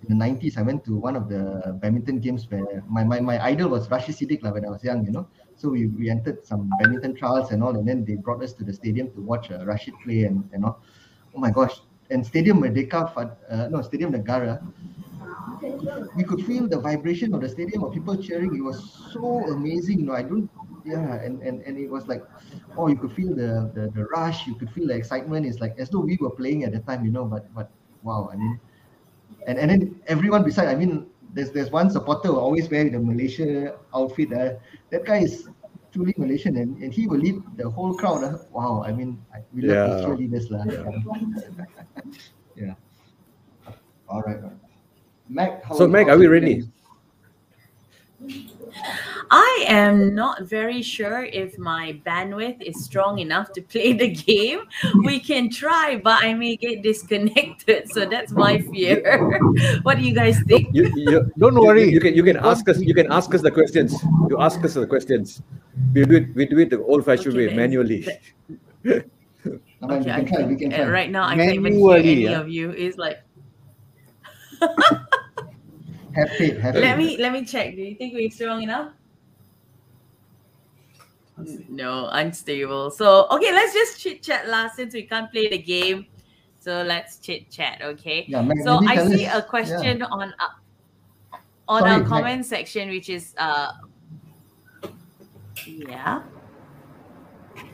in 0.01 0.17
the 0.17 0.17
90s. 0.25 0.57
I 0.57 0.63
went 0.63 0.81
to 0.89 0.97
one 0.97 1.13
of 1.15 1.29
the 1.29 1.77
badminton 1.77 2.17
games 2.17 2.49
where 2.49 2.81
my 2.89 3.03
my, 3.05 3.19
my 3.21 3.37
idol 3.45 3.69
was 3.69 3.85
Rashid 3.93 4.17
Sidek 4.17 4.41
lah 4.41 4.51
when 4.57 4.65
I 4.65 4.73
was 4.73 4.81
young, 4.83 5.05
you 5.05 5.13
know. 5.13 5.29
So 5.57 5.69
we, 5.69 5.87
we 5.87 6.09
entered 6.09 6.45
some 6.45 6.69
badminton 6.79 7.15
trials 7.15 7.51
and 7.51 7.63
all, 7.63 7.75
and 7.75 7.87
then 7.87 8.03
they 8.03 8.15
brought 8.15 8.43
us 8.43 8.53
to 8.53 8.63
the 8.63 8.73
stadium 8.73 9.11
to 9.11 9.21
watch 9.21 9.51
uh, 9.51 9.63
Rashid 9.65 9.93
play 10.03 10.23
and 10.23 10.47
and 10.53 10.65
all. 10.65 10.81
Oh 11.35 11.39
my 11.39 11.51
gosh! 11.51 11.81
And 12.09 12.25
Stadium 12.25 12.61
Merdeka, 12.61 13.15
uh, 13.49 13.67
no 13.69 13.81
Stadium 13.81 14.11
Negara, 14.11 14.61
we 16.15 16.23
could 16.23 16.45
feel 16.45 16.67
the 16.67 16.79
vibration 16.79 17.33
of 17.33 17.41
the 17.41 17.49
stadium 17.49 17.83
of 17.83 17.93
people 17.93 18.15
cheering. 18.17 18.55
It 18.55 18.61
was 18.61 18.81
so 19.13 19.45
amazing. 19.53 19.99
You 19.99 20.05
know, 20.07 20.13
I 20.13 20.23
don't, 20.23 20.49
yeah, 20.85 21.21
and 21.21 21.41
and 21.41 21.61
and 21.61 21.77
it 21.77 21.89
was 21.89 22.07
like, 22.07 22.23
oh, 22.77 22.87
you 22.87 22.97
could 22.97 23.13
feel 23.13 23.35
the 23.35 23.71
the, 23.73 23.91
the 23.93 24.05
rush. 24.05 24.47
You 24.47 24.55
could 24.55 24.71
feel 24.71 24.87
the 24.87 24.95
excitement. 24.95 25.45
It's 25.45 25.59
like 25.59 25.75
as 25.77 25.89
though 25.89 25.99
we 26.01 26.17
were 26.19 26.31
playing 26.31 26.63
at 26.63 26.71
the 26.73 26.79
time, 26.79 27.05
you 27.05 27.11
know. 27.11 27.25
But 27.25 27.53
but 27.53 27.69
wow, 28.03 28.29
I 28.31 28.35
mean, 28.35 28.59
and 29.47 29.57
and 29.57 29.69
then 29.69 30.01
everyone 30.07 30.43
beside. 30.43 30.67
I 30.67 30.75
mean, 30.75 31.07
there's 31.33 31.51
there's 31.51 31.71
one 31.71 31.89
supporter 31.89 32.29
who 32.29 32.39
always 32.39 32.69
wear 32.69 32.89
the 32.89 32.99
Malaysia 32.99 33.75
outfit. 33.95 34.31
Uh, 34.33 34.53
that 34.91 35.05
guy 35.05 35.19
is 35.19 35.47
truly 35.93 36.13
Malaysian, 36.17 36.57
and, 36.57 36.77
and 36.81 36.93
he 36.93 37.07
will 37.07 37.19
lead 37.19 37.41
the 37.57 37.69
whole 37.69 37.93
crowd. 37.93 38.23
Uh. 38.23 38.37
Wow, 38.51 38.83
I 38.85 38.91
mean, 38.91 39.19
I, 39.33 39.39
we 39.53 39.61
love 39.61 39.85
these 39.85 39.99
Yeah. 39.99 40.05
cheerleaders, 40.05 40.49
lah. 40.51 40.63
yeah. 42.55 42.75
All 44.11 44.21
right. 44.23 44.43
all 44.43 44.51
right. 44.51 44.59
Mac, 45.29 45.63
how 45.63 45.75
So, 45.75 45.87
Mac, 45.87 46.07
are 46.09 46.17
we 46.17 46.27
ready? 46.27 46.63
I 49.31 49.63
am 49.67 50.13
not 50.13 50.43
very 50.43 50.81
sure 50.81 51.23
if 51.23 51.57
my 51.57 51.97
bandwidth 52.05 52.61
is 52.61 52.83
strong 52.83 53.19
enough 53.19 53.53
to 53.53 53.61
play 53.61 53.93
the 53.93 54.09
game. 54.11 54.59
We 55.05 55.21
can 55.21 55.49
try, 55.49 55.95
but 56.03 56.21
I 56.21 56.33
may 56.33 56.57
get 56.57 56.83
disconnected. 56.83 57.89
So 57.91 58.03
that's 58.05 58.33
my 58.33 58.59
fear. 58.59 58.99
what 59.83 59.97
do 59.97 60.03
you 60.03 60.13
guys 60.13 60.35
think? 60.47 60.75
you, 60.75 60.91
you 60.95 61.31
Don't 61.37 61.55
worry. 61.55 61.89
you, 61.89 62.01
can 62.01 62.13
you 62.13 62.23
can 62.23 62.35
ask 62.37 62.67
us 62.67 62.79
you 62.81 62.93
can 62.93 63.09
ask 63.11 63.33
us 63.33 63.41
the 63.41 63.51
questions 63.51 63.95
you 64.29 64.35
ask 64.39 64.59
us 64.65 64.73
the 64.75 64.85
questions 64.85 65.41
we 65.93 66.03
do 66.05 66.15
it 66.17 66.35
we 66.35 66.45
do 66.45 66.59
it 66.59 66.69
the 66.69 66.83
old 66.83 67.05
fashioned 67.05 67.33
Okay, 67.35 67.37
way 67.37 67.47
then- 67.47 67.55
manually 67.55 68.05
Naman, 68.83 69.07
Okay, 70.01 70.11
I 70.11 70.23
can 70.23 70.27
try. 70.27 70.43
We 70.43 70.55
can 70.55 70.69
try. 70.71 70.85
right 70.85 71.09
now 71.09 71.23
I 71.23 71.35
can't 71.35 71.53
even 71.55 71.73
hear 71.79 71.95
any 71.95 72.13
yeah. 72.27 72.39
of 72.39 72.49
you. 72.49 72.71
It's 72.71 72.97
like 72.97 73.23
Have 76.15 76.29
faith. 76.37 76.59
Have 76.59 76.75
let 76.87 76.97
me 76.97 77.15
let 77.17 77.31
me 77.31 77.45
check. 77.45 77.75
Do 77.75 77.81
you 77.81 77.95
think 77.95 78.13
we're 78.13 78.29
strong 78.29 78.61
enough? 78.63 78.91
No, 81.69 82.07
unstable. 82.11 82.91
So 82.91 83.27
okay, 83.31 83.51
let's 83.51 83.73
just 83.73 83.99
chit 83.99 84.21
chat 84.23 84.47
last 84.47 84.75
since 84.75 84.93
we 84.93 85.03
can't 85.03 85.31
play 85.31 85.49
the 85.49 85.57
game. 85.57 86.05
So 86.59 86.83
let's 86.83 87.17
chit 87.17 87.49
chat, 87.49 87.81
okay? 87.81 88.25
Yeah, 88.27 88.47
So 88.63 88.79
maybe 88.81 88.99
I 88.99 89.07
see 89.07 89.25
us- 89.25 89.39
a 89.39 89.41
question 89.47 90.01
on 90.03 90.33
uh, 90.39 91.37
on 91.67 91.81
Sorry, 91.81 91.91
our 91.91 91.99
Mac. 91.99 92.07
comment 92.07 92.45
section, 92.45 92.89
which 92.89 93.09
is 93.09 93.33
uh 93.37 93.71
yeah. 95.65 96.21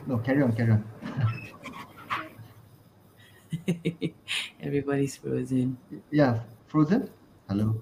No, 0.06 0.18
carry 0.18 0.42
on, 0.42 0.52
carry 0.52 0.72
on. 0.72 0.84
Everybody's 4.60 5.16
frozen. 5.16 5.76
Yeah, 6.10 6.40
Frozen. 6.68 7.10
Hello. 7.48 7.80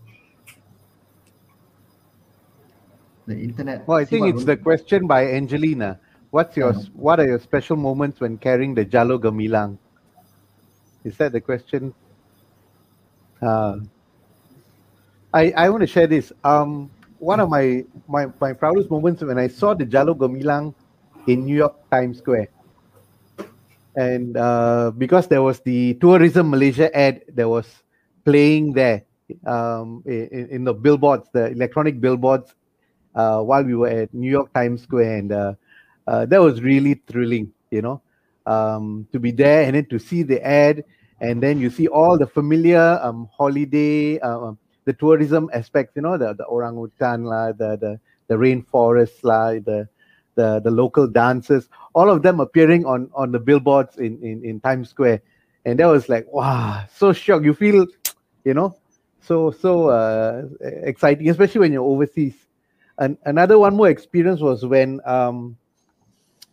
The 3.26 3.34
internet. 3.34 3.86
Well, 3.86 3.98
I 3.98 4.04
think 4.04 4.26
it's 4.26 4.44
the 4.44 4.56
question 4.56 5.06
by 5.06 5.26
Angelina. 5.34 5.98
What's 6.30 6.56
your 6.56 6.72
Yeah. 6.72 6.82
what 6.94 7.18
are 7.18 7.26
your 7.26 7.40
special 7.40 7.76
moments 7.76 8.20
when 8.20 8.38
carrying 8.38 8.74
the 8.74 8.84
Jalur 8.86 9.18
Gemilang? 9.18 9.78
Is 11.04 11.16
that 11.18 11.32
the 11.32 11.40
question? 11.40 11.94
Uh, 13.42 13.82
I 15.34 15.50
I 15.56 15.70
want 15.70 15.82
to 15.82 15.90
share 15.90 16.06
this. 16.06 16.32
Um, 16.44 16.90
one 17.18 17.40
of 17.40 17.50
my, 17.50 17.82
my 18.06 18.26
my 18.40 18.52
proudest 18.52 18.90
moments 18.90 19.22
when 19.22 19.38
I 19.38 19.48
saw 19.48 19.74
the 19.74 19.86
Jalur 19.86 20.14
Gemilang 20.14 20.74
in 21.26 21.44
New 21.46 21.56
York 21.56 21.74
Times 21.90 22.18
Square, 22.18 22.48
and 23.96 24.36
uh, 24.36 24.92
because 24.94 25.26
there 25.26 25.42
was 25.42 25.58
the 25.60 25.94
Tourism 25.98 26.50
Malaysia 26.50 26.94
ad 26.94 27.22
that 27.34 27.48
was 27.48 27.66
playing 28.24 28.72
there 28.72 29.02
um, 29.46 30.02
in, 30.06 30.46
in 30.50 30.64
the 30.64 30.74
billboards, 30.74 31.26
the 31.32 31.50
electronic 31.50 32.00
billboards 32.00 32.54
uh, 33.16 33.40
while 33.40 33.64
we 33.64 33.74
were 33.74 33.88
at 33.88 34.12
New 34.14 34.30
York 34.30 34.52
Times 34.52 34.82
Square, 34.82 35.16
and 35.16 35.32
uh, 35.32 35.54
uh, 36.06 36.26
that 36.26 36.40
was 36.40 36.62
really 36.62 37.00
thrilling, 37.08 37.52
you 37.70 37.82
know, 37.82 38.02
um, 38.44 39.08
to 39.12 39.18
be 39.18 39.32
there 39.32 39.64
and 39.64 39.74
then 39.74 39.86
to 39.86 39.98
see 39.98 40.22
the 40.22 40.44
ad, 40.46 40.84
and 41.20 41.42
then 41.42 41.58
you 41.58 41.70
see 41.70 41.88
all 41.88 42.18
the 42.18 42.26
familiar 42.26 43.00
um, 43.02 43.28
holiday, 43.32 44.20
uh, 44.20 44.38
um, 44.38 44.58
the 44.84 44.92
tourism 44.92 45.50
aspects, 45.52 45.96
you 45.96 46.02
know, 46.02 46.16
the, 46.16 46.34
the 46.34 46.44
orangutan, 46.44 47.24
la, 47.24 47.52
the 47.52 47.76
the 47.76 47.98
the 48.28 48.34
rainforest, 48.34 49.24
la, 49.24 49.52
the 49.52 49.88
the 50.36 50.60
the 50.60 50.70
local 50.70 51.08
dances, 51.08 51.68
all 51.94 52.10
of 52.10 52.22
them 52.22 52.38
appearing 52.38 52.84
on 52.84 53.10
on 53.14 53.32
the 53.32 53.40
billboards 53.40 53.96
in 53.96 54.22
in, 54.22 54.44
in 54.44 54.60
Times 54.60 54.90
Square, 54.90 55.22
and 55.64 55.80
that 55.80 55.86
was 55.86 56.08
like 56.08 56.30
wow, 56.30 56.84
so 56.94 57.12
shocked. 57.12 57.44
You 57.44 57.54
feel, 57.54 57.86
you 58.44 58.52
know, 58.54 58.76
so 59.20 59.50
so 59.50 59.88
uh, 59.88 60.42
exciting, 60.60 61.30
especially 61.30 61.60
when 61.60 61.72
you're 61.72 61.82
overseas. 61.82 62.45
An, 62.98 63.18
another 63.24 63.58
one 63.58 63.76
more 63.76 63.88
experience 63.88 64.40
was 64.40 64.64
when 64.64 65.00
um, 65.04 65.56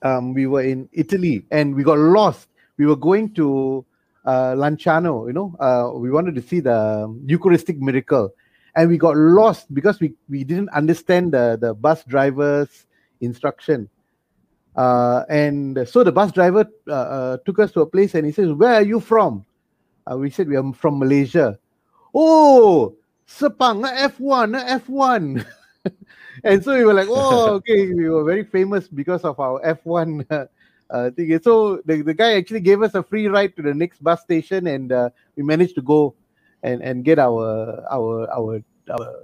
um, 0.02 0.34
we 0.34 0.46
were 0.46 0.62
in 0.62 0.90
Italy 0.92 1.46
and 1.52 1.76
we 1.76 1.84
got 1.84 1.98
lost. 1.98 2.50
We 2.78 2.86
were 2.86 2.96
going 2.96 3.34
to 3.36 3.86
uh, 4.26 4.54
Lanciano, 4.56 5.28
you 5.28 5.34
know, 5.34 5.56
uh, 5.60 5.98
we 5.98 6.10
wanted 6.10 6.36
to 6.36 6.42
see 6.42 6.60
the 6.60 7.14
Eucharistic 7.26 7.80
miracle, 7.80 8.34
and 8.76 8.90
we 8.90 8.98
got 8.98 9.16
lost 9.18 9.74
because 9.74 10.00
we, 10.00 10.14
we 10.30 10.44
didn't 10.44 10.70
understand 10.70 11.34
the, 11.34 11.58
the 11.60 11.74
bus 11.74 12.04
driver's 12.06 12.86
instruction. 13.22 13.90
Uh, 14.76 15.24
and 15.30 15.88
so 15.88 16.04
the 16.04 16.12
bus 16.12 16.32
driver 16.32 16.66
uh, 16.88 16.92
uh, 16.92 17.38
took 17.46 17.60
us 17.60 17.72
to 17.72 17.82
a 17.82 17.86
place 17.86 18.16
and 18.16 18.26
he 18.26 18.32
says, 18.32 18.52
Where 18.54 18.74
are 18.74 18.82
you 18.82 19.00
from? 19.00 19.46
Uh, 20.10 20.18
we 20.18 20.30
said, 20.30 20.48
We 20.48 20.56
are 20.56 20.74
from 20.74 20.98
Malaysia. 20.98 21.60
Oh, 22.16 22.96
Sepang, 23.28 23.82
not 23.82 23.94
F1, 24.18 24.52
not 24.52 24.84
F1. 24.84 25.46
and 26.44 26.64
so 26.64 26.78
we 26.78 26.84
were 26.86 26.94
like, 26.94 27.08
Oh, 27.12 27.56
okay. 27.56 27.94
We 27.94 28.10
were 28.10 28.24
very 28.24 28.44
famous 28.44 28.88
because 28.88 29.24
of 29.24 29.40
our 29.40 29.64
F1 29.66 30.26
uh, 30.30 31.10
thing. 31.12 31.40
So 31.42 31.82
the, 31.86 32.02
the 32.02 32.14
guy 32.14 32.34
actually 32.36 32.62
gave 32.62 32.82
us 32.82 32.96
a 32.96 33.04
free 33.04 33.28
ride 33.28 33.56
to 33.56 33.62
the 33.62 33.74
next 33.74 34.04
bus 34.04 34.22
station 34.22 34.68
and 34.68 34.92
uh, 34.92 35.10
we 35.36 35.44
managed 35.44 35.76
to 35.76 35.82
go 35.82 36.16
and, 36.62 36.82
and 36.82 37.04
get 37.04 37.20
our, 37.20 37.84
our, 37.92 38.30
our, 38.32 38.62
our 38.92 39.24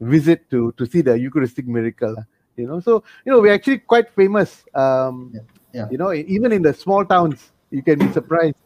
visit 0.00 0.48
to, 0.50 0.72
to 0.76 0.86
see 0.86 1.00
the 1.02 1.18
Eucharistic 1.18 1.66
miracle 1.66 2.16
you 2.56 2.66
know 2.66 2.80
so 2.80 3.02
you 3.24 3.32
know 3.32 3.40
we're 3.40 3.54
actually 3.54 3.78
quite 3.78 4.10
famous 4.14 4.64
um 4.74 5.32
Yeah, 5.32 5.40
yeah. 5.72 5.86
you 5.90 5.98
know 5.98 6.12
even 6.12 6.52
in 6.52 6.62
the 6.62 6.74
small 6.74 7.04
towns 7.04 7.52
you 7.70 7.82
can 7.82 7.98
be 7.98 8.10
surprised 8.12 8.58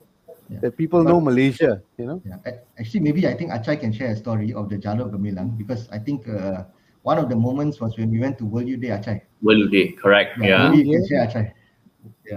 Yeah. 0.49 0.61
that 0.61 0.77
people 0.77 1.01
know 1.05 1.21
malaysia 1.21 1.81
you 1.97 2.05
know 2.05 2.21
Yeah, 2.25 2.37
actually, 2.77 3.01
maybe 3.01 3.25
I 3.29 3.33
think 3.33 3.53
Achai 3.53 3.81
can 3.81 3.93
share 3.93 4.13
a 4.13 4.17
story 4.17 4.53
of 4.53 4.69
the 4.69 4.77
Jalur 4.77 5.09
Gemilang 5.13 5.57
because 5.57 5.89
I 5.89 6.01
think 6.01 6.29
uh, 6.29 6.65
one 7.05 7.21
of 7.21 7.29
the 7.29 7.37
moments 7.37 7.79
was 7.81 7.97
when 8.01 8.09
we 8.11 8.19
went 8.19 8.41
to 8.41 8.49
World 8.49 8.67
Youth 8.67 8.81
Day, 8.81 8.89
Achai. 8.97 9.21
World 9.45 9.69
Day, 9.71 9.93
correct? 9.93 10.41
Yeah. 10.41 10.73
maybe 10.73 10.89
you 10.89 10.97
can 10.97 11.05
Yeah. 11.05 11.09
share 11.09 11.23
Achai. 11.29 11.45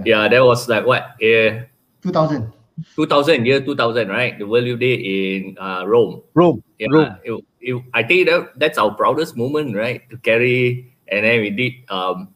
Yeah, 0.05 0.27
that 0.27 0.43
was 0.43 0.67
like 0.67 0.85
what? 0.85 1.15
Yeah, 1.23 1.71
2000. 2.03 2.51
2000, 2.95 3.47
year 3.47 3.63
2000, 3.63 4.07
right? 4.11 4.37
The 4.37 4.45
World 4.45 4.67
Youth 4.67 4.79
Day 4.83 4.95
in 4.99 5.57
uh, 5.57 5.87
Rome. 5.87 6.21
rome 6.35 6.61
Yeah, 6.77 6.91
rome 6.91 7.15
it- 7.25 7.43
it- 7.63 7.83
I 7.95 8.03
think 8.03 8.29
that 8.29 8.53
that's 8.59 8.77
our 8.77 8.93
proudest 8.93 9.33
moment, 9.39 9.73
right? 9.73 10.03
To 10.11 10.19
carry, 10.21 10.93
and 11.09 11.25
then 11.25 11.41
we 11.41 11.49
did 11.49 11.73
um 11.89 12.29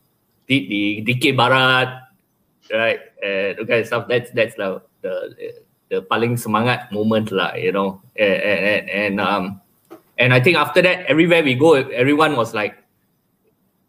did 0.48 0.66
the 0.72 1.04
DK 1.06 1.36
Barat, 1.38 2.10
right? 2.74 3.00
And 3.22 3.60
okay, 3.62 3.84
stuff. 3.86 4.08
That's 4.10 4.32
that's 4.34 4.56
the 4.58 4.82
the 5.06 5.14
the 5.94 5.98
paling 6.10 6.40
semangat 6.42 6.90
moment 6.90 7.30
lah, 7.30 7.54
you 7.54 7.70
know. 7.76 8.02
And 8.18 8.42
and, 8.42 8.84
and 8.90 9.14
um 9.22 9.62
and 10.22 10.30
I 10.34 10.40
think 10.40 10.56
after 10.56 10.86
that, 10.86 11.10
everywhere 11.10 11.42
we 11.42 11.58
go, 11.58 11.74
everyone 11.74 12.38
was 12.38 12.54
like, 12.54 12.78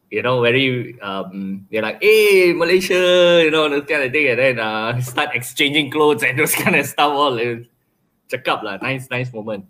you 0.09 0.25
know, 0.25 0.41
very 0.41 0.97
um 1.05 1.69
they're 1.69 1.85
like, 1.85 2.01
hey 2.01 2.53
Malaysia, 2.57 3.41
you 3.45 3.53
know, 3.53 3.69
this 3.69 3.85
kind 3.85 4.03
of 4.05 4.11
thing, 4.13 4.33
and 4.33 4.39
then 4.41 4.57
uh 4.59 4.97
start 5.05 5.37
exchanging 5.37 5.93
clothes 5.93 6.25
and 6.25 6.41
those 6.41 6.55
kind 6.63 6.77
of 6.77 6.89
stuff 6.89 7.13
all. 7.13 7.37
Check 8.33 8.49
up 8.49 8.65
lah, 8.65 8.81
nice 8.81 9.13
nice 9.13 9.29
moment. 9.29 9.69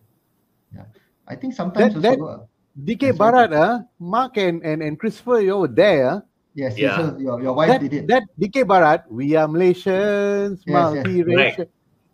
Yeah, 0.71 0.87
I 1.27 1.35
think 1.35 1.55
sometimes 1.59 1.99
That- 1.99 2.15
also. 2.23 2.47
that- 2.47 2.49
dk 2.73 3.13
That's 3.13 3.21
barat 3.21 3.53
uh, 3.53 3.85
mark 4.01 4.41
and, 4.41 4.65
and 4.65 4.81
and 4.81 4.97
christopher 4.97 5.45
you 5.45 5.53
were 5.61 5.69
there 5.69 6.09
uh, 6.09 6.19
yes, 6.57 6.73
Yeah. 6.73 6.97
yes, 6.97 6.97
so 6.97 7.21
your, 7.21 7.37
your 7.45 7.53
wife 7.53 7.69
that, 7.69 7.85
did 7.85 7.93
it. 7.93 8.05
that 8.09 8.25
dk 8.41 8.65
barat 8.65 9.05
we 9.13 9.37
are 9.37 9.45
malaysians 9.45 10.65
Yes, 10.65 11.05
yes. 11.05 11.69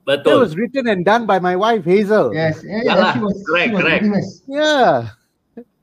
Multiracial 0.08 0.24
that 0.24 0.38
was 0.40 0.56
written 0.56 0.88
and 0.88 1.04
done 1.04 1.26
by 1.26 1.38
my 1.38 1.54
wife 1.54 1.84
hazel 1.84 2.32
yes, 2.32 2.64
yeah, 2.64 2.80
Yeah 2.80 2.82
yeah, 2.88 2.94
lah, 3.04 3.12
she 3.12 3.20
was, 3.20 3.36
correct, 3.46 3.68
she 3.68 3.74
was 3.76 3.82
correct. 3.84 4.02
leading 4.02 4.24
yeah 4.48 5.08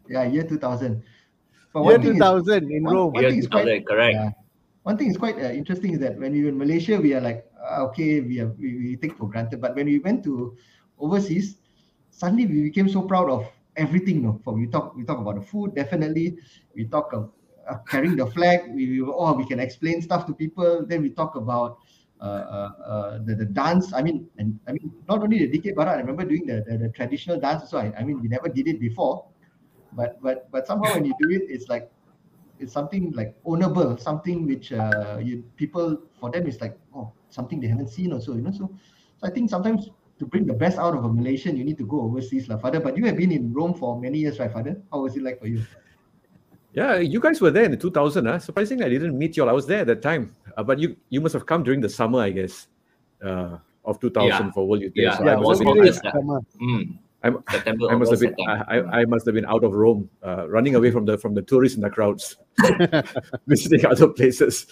Yeah, 0.07 0.23
year 0.29 0.43
2000. 0.45 1.01
But 1.73 1.81
year 1.81 1.97
one 1.97 2.01
thing 2.01 2.17
is- 2.17 2.21
2000 2.21 2.71
in 2.71 2.83
one- 2.83 2.93
rome 2.93 3.11
one 3.13 3.21
Year 3.25 3.31
thing 3.33 3.39
is 3.41 3.47
quite- 3.49 3.85
correct. 3.89 4.13
Yeah. 4.17 4.31
One 4.85 4.97
thing 5.01 5.09
is 5.09 5.17
quite 5.17 5.37
uh, 5.41 5.49
interesting 5.49 5.93
is 5.97 5.99
that 6.05 6.13
when 6.21 6.29
we 6.37 6.45
were 6.45 6.53
in 6.53 6.59
Malaysia, 6.61 7.01
we 7.01 7.17
are 7.17 7.21
like, 7.21 7.41
uh, 7.57 7.89
okay, 7.89 8.21
we, 8.21 8.37
are, 8.37 8.53
we 8.61 8.69
we 8.77 8.89
take 9.01 9.17
for 9.17 9.25
granted. 9.25 9.57
But 9.65 9.73
when 9.73 9.89
we 9.89 9.97
went 9.97 10.21
to 10.29 10.53
overseas, 11.01 11.57
suddenly 12.13 12.45
we 12.45 12.69
became 12.69 12.85
so 12.85 13.01
proud 13.01 13.33
of 13.33 13.49
everything. 13.81 14.21
No, 14.21 14.37
for 14.45 14.53
we 14.53 14.69
talk 14.69 14.93
we 14.93 15.01
talk 15.09 15.17
about 15.17 15.41
the 15.41 15.45
food, 15.49 15.73
definitely. 15.73 16.37
We 16.77 16.85
talk 16.85 17.09
of 17.17 17.33
uh, 17.65 17.81
carrying 17.89 18.13
the 18.13 18.29
flag. 18.29 18.69
We, 18.77 18.93
we 18.93 18.97
oh 19.01 19.33
we 19.33 19.49
can 19.49 19.57
explain 19.57 20.05
stuff 20.05 20.29
to 20.29 20.37
people. 20.37 20.85
Then 20.85 21.01
we 21.01 21.09
talk 21.09 21.33
about 21.33 21.81
uh, 22.21 22.23
uh, 22.23 22.71
uh, 22.85 23.19
the, 23.25 23.35
the 23.35 23.45
dance. 23.45 23.93
I 23.93 24.01
mean, 24.01 24.27
and 24.37 24.59
I 24.67 24.71
mean 24.71 24.91
not 25.07 25.21
only 25.21 25.45
the 25.45 25.57
DK 25.57 25.75
Barat. 25.75 25.97
I 25.97 25.99
remember 25.99 26.23
doing 26.23 26.45
the, 26.45 26.63
the, 26.67 26.77
the 26.77 26.89
traditional 26.89 27.39
dance. 27.39 27.69
So 27.69 27.77
I, 27.77 27.93
I 27.97 28.03
mean 28.03 28.21
we 28.21 28.27
never 28.27 28.49
did 28.49 28.67
it 28.67 28.79
before, 28.79 29.25
but 29.93 30.21
but 30.21 30.49
but 30.51 30.65
somehow 30.67 30.93
when 30.93 31.05
you 31.05 31.13
do 31.19 31.29
it, 31.35 31.43
it's 31.49 31.67
like 31.67 31.91
it's 32.59 32.71
something 32.71 33.11
like 33.11 33.35
ownable, 33.43 33.99
something 33.99 34.47
which 34.47 34.71
uh, 34.71 35.19
you 35.21 35.43
people 35.57 36.01
for 36.19 36.31
them 36.31 36.47
is 36.47 36.61
like 36.61 36.77
oh 36.95 37.11
something 37.29 37.59
they 37.59 37.67
haven't 37.67 37.89
seen 37.89 38.13
also, 38.13 38.33
you 38.35 38.41
know. 38.41 38.51
So, 38.51 38.71
so 39.19 39.27
I 39.27 39.29
think 39.29 39.49
sometimes 39.49 39.89
to 40.19 40.25
bring 40.25 40.45
the 40.45 40.53
best 40.53 40.77
out 40.77 40.95
of 40.95 41.03
a 41.03 41.09
Malaysian, 41.11 41.57
you 41.57 41.63
need 41.63 41.77
to 41.77 41.85
go 41.85 42.01
overseas, 42.01 42.47
lah, 42.47 42.57
Father. 42.57 42.79
But 42.79 42.97
you 42.97 43.05
have 43.05 43.17
been 43.17 43.31
in 43.31 43.51
Rome 43.53 43.73
for 43.73 43.99
many 43.99 44.19
years, 44.19 44.39
right, 44.39 44.51
Father? 44.51 44.81
How 44.91 45.01
was 45.01 45.15
it 45.15 45.23
like 45.23 45.39
for 45.39 45.47
you? 45.47 45.61
Yeah, 46.75 46.97
you 46.97 47.21
guys 47.21 47.39
were 47.39 47.51
there 47.51 47.63
in 47.63 47.79
2000. 47.79 48.25
Huh? 48.25 48.37
Surprisingly, 48.39 48.85
I 48.85 48.89
didn't 48.89 49.17
meet 49.17 49.37
you 49.37 49.43
all. 49.43 49.49
I 49.49 49.53
was 49.53 49.65
there 49.65 49.79
at 49.79 49.87
that 49.87 50.01
time. 50.01 50.35
Uh, 50.57 50.63
but 50.63 50.77
you 50.77 50.95
you 51.09 51.21
must 51.21 51.33
have 51.33 51.45
come 51.45 51.63
during 51.63 51.79
the 51.79 51.89
summer, 51.89 52.19
I 52.19 52.31
guess, 52.31 52.67
uh, 53.23 53.57
of 53.85 53.99
2000 54.01 54.27
Yeah. 54.27 54.51
for 54.51 54.67
World 54.67 54.81
Youth 54.81 54.93
Day. 54.93 55.03
Yeah, 55.03 55.17
So 55.17 55.23
yeah 55.25 55.31
I, 55.31 55.35
was 55.37 55.61
must 55.61 55.63
have 55.63 55.73
been, 55.73 55.83
August, 55.83 56.03
Day. 56.03 56.11
Mm. 56.61 56.97
I'm- 57.23 57.43
September, 57.49 57.89
I 57.89 57.95
must 57.95 58.11
have 58.11 58.19
been 58.19 58.35
I, 58.47 58.53
I, 58.67 59.01
I 59.01 59.05
must 59.05 59.25
have 59.25 59.33
been 59.35 59.45
out 59.45 59.63
of 59.63 59.73
Rome, 59.73 60.09
uh, 60.21 60.47
running 60.49 60.75
away 60.75 60.91
from 60.91 61.05
the 61.05 61.17
from 61.17 61.33
the 61.33 61.41
tourists 61.41 61.75
and 61.75 61.83
the 61.83 61.89
crowds, 61.89 62.37
visiting 63.47 63.85
other 63.85 64.09
places. 64.09 64.67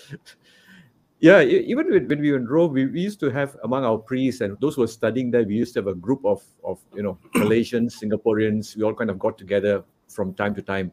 Yeah, 1.20 1.42
even 1.42 1.90
when 1.90 2.08
when 2.10 2.20
we 2.20 2.32
were 2.32 2.38
in 2.38 2.48
Rome, 2.48 2.74
we, 2.74 2.86
we 2.86 3.00
used 3.00 3.22
to 3.22 3.30
have 3.32 3.56
among 3.64 3.86
our 3.86 3.98
priests 3.98 4.42
and 4.42 4.58
those 4.60 4.76
who 4.76 4.82
were 4.82 4.92
studying 4.92 5.32
there, 5.32 5.44
we 5.44 5.56
used 5.56 5.74
to 5.76 5.80
have 5.80 5.88
a 5.88 5.96
group 5.96 6.20
of 6.26 6.44
of 6.66 6.80
you 6.94 7.02
know 7.02 7.18
Malaysians, 7.36 7.96
Singaporeans. 8.04 8.76
We 8.76 8.84
all 8.84 8.94
kind 8.94 9.10
of 9.10 9.18
got 9.20 9.38
together 9.38 9.84
from 10.10 10.34
time 10.34 10.54
to 10.56 10.62
time 10.62 10.92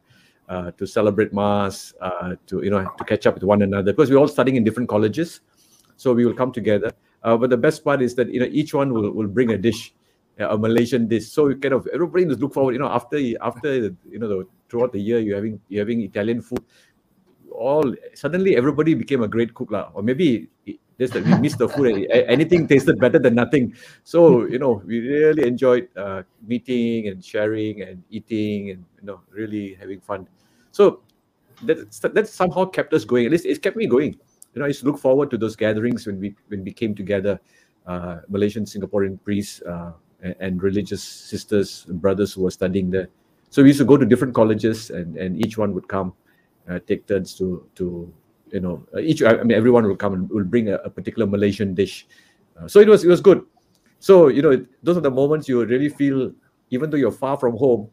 uh, 0.51 0.69
to 0.71 0.85
celebrate 0.85 1.31
mass, 1.31 1.93
uh, 2.01 2.35
to 2.45 2.61
you 2.61 2.69
know 2.69 2.83
to 2.97 3.03
catch 3.05 3.25
up 3.25 3.35
with 3.35 3.43
one 3.43 3.61
another 3.61 3.93
because 3.93 4.11
we're 4.11 4.19
all 4.19 4.27
studying 4.27 4.57
in 4.57 4.65
different 4.65 4.89
colleges, 4.89 5.39
so 5.95 6.11
we 6.11 6.25
will 6.25 6.33
come 6.33 6.51
together. 6.51 6.91
Uh, 7.23 7.37
but 7.37 7.49
the 7.49 7.55
best 7.55 7.85
part 7.85 8.01
is 8.01 8.15
that 8.15 8.27
you 8.27 8.39
know 8.41 8.49
each 8.51 8.73
one 8.73 8.91
will, 8.91 9.11
will 9.11 9.31
bring 9.31 9.51
a 9.51 9.57
dish, 9.57 9.93
a 10.37 10.57
Malaysian 10.57 11.07
dish. 11.07 11.29
So 11.29 11.47
you 11.47 11.55
kind 11.55 11.73
of 11.73 11.87
everybody 11.93 12.25
just 12.25 12.41
look 12.41 12.53
forward. 12.53 12.73
You 12.73 12.79
know 12.79 12.91
after 12.91 13.17
after 13.41 13.95
you 14.11 14.19
know 14.19 14.27
the, 14.27 14.47
throughout 14.67 14.91
the 14.91 14.99
year 14.99 15.19
you're 15.19 15.37
having 15.37 15.61
you're 15.69 15.83
having 15.87 16.01
Italian 16.01 16.41
food 16.41 16.65
all 17.51 17.95
suddenly 18.13 18.55
everybody 18.57 18.93
became 18.93 19.23
a 19.23 19.27
great 19.27 19.53
cook 19.53 19.71
lah. 19.71 19.91
or 19.93 20.01
maybe 20.01 20.49
just 20.99 21.13
that 21.13 21.23
we 21.23 21.35
missed 21.39 21.59
the 21.59 21.67
food 21.67 22.07
anything 22.27 22.67
tasted 22.67 22.97
better 22.99 23.19
than 23.19 23.35
nothing 23.35 23.75
so 24.03 24.47
you 24.47 24.57
know 24.57 24.81
we 24.85 24.99
really 24.99 25.45
enjoyed 25.45 25.87
uh, 25.97 26.23
meeting 26.47 27.07
and 27.09 27.23
sharing 27.23 27.81
and 27.81 28.01
eating 28.09 28.71
and 28.71 28.85
you 28.99 29.05
know 29.05 29.19
really 29.31 29.75
having 29.75 29.99
fun 29.99 30.27
so 30.71 31.01
that 31.63 31.91
that 32.13 32.27
somehow 32.27 32.65
kept 32.65 32.93
us 32.93 33.05
going 33.05 33.25
at 33.25 33.31
least 33.31 33.45
it 33.45 33.61
kept 33.61 33.77
me 33.77 33.85
going 33.85 34.13
you 34.53 34.59
know 34.59 34.65
i 34.65 34.67
used 34.67 34.81
to 34.81 34.85
look 34.85 34.97
forward 34.97 35.29
to 35.29 35.37
those 35.37 35.55
gatherings 35.55 36.07
when 36.07 36.19
we 36.19 36.35
when 36.47 36.63
we 36.63 36.71
came 36.71 36.95
together 36.95 37.39
uh, 37.87 38.17
malaysian 38.29 38.65
singaporean 38.65 39.21
priests 39.23 39.61
uh, 39.63 39.91
and, 40.21 40.35
and 40.39 40.63
religious 40.63 41.03
sisters 41.03 41.85
and 41.89 42.01
brothers 42.01 42.33
who 42.33 42.43
were 42.43 42.51
studying 42.51 42.89
there 42.89 43.07
so 43.49 43.61
we 43.61 43.69
used 43.69 43.79
to 43.79 43.85
go 43.85 43.97
to 43.97 44.05
different 44.05 44.33
colleges 44.33 44.89
and 44.89 45.17
and 45.17 45.45
each 45.45 45.57
one 45.57 45.73
would 45.73 45.87
come 45.87 46.13
uh, 46.69 46.79
take 46.87 47.07
turns 47.07 47.35
to 47.37 47.67
to 47.75 48.11
you 48.51 48.59
know 48.59 48.85
uh, 48.93 48.99
each 48.99 49.23
I 49.23 49.43
mean 49.43 49.57
everyone 49.57 49.85
will 49.85 49.95
come 49.95 50.13
and 50.13 50.29
will 50.29 50.43
bring 50.43 50.69
a, 50.69 50.75
a 50.75 50.89
particular 50.89 51.25
Malaysian 51.25 51.73
dish. 51.73 52.07
Uh, 52.59 52.67
so 52.67 52.79
it 52.79 52.87
was 52.87 53.03
it 53.03 53.07
was 53.07 53.21
good. 53.21 53.45
So 53.99 54.27
you 54.27 54.41
know 54.41 54.65
those 54.83 54.97
are 54.97 55.01
the 55.01 55.11
moments 55.11 55.47
you 55.47 55.63
really 55.65 55.89
feel 55.89 56.31
even 56.69 56.89
though 56.89 56.97
you're 56.97 57.11
far 57.11 57.37
from 57.37 57.57
home, 57.57 57.89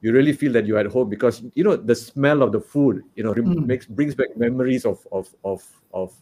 you 0.00 0.12
really 0.12 0.32
feel 0.32 0.52
that 0.52 0.66
you're 0.66 0.78
at 0.78 0.86
home 0.86 1.08
because 1.08 1.42
you 1.54 1.64
know 1.64 1.76
the 1.76 1.94
smell 1.94 2.42
of 2.42 2.52
the 2.52 2.60
food 2.60 3.02
you 3.14 3.24
know 3.24 3.32
Mm. 3.34 3.66
makes 3.66 3.86
brings 3.86 4.14
back 4.14 4.36
memories 4.36 4.84
of 4.84 5.06
of 5.10 5.34
of 5.44 5.64
of 5.92 6.12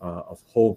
uh, 0.00 0.22
of 0.28 0.40
home. 0.52 0.76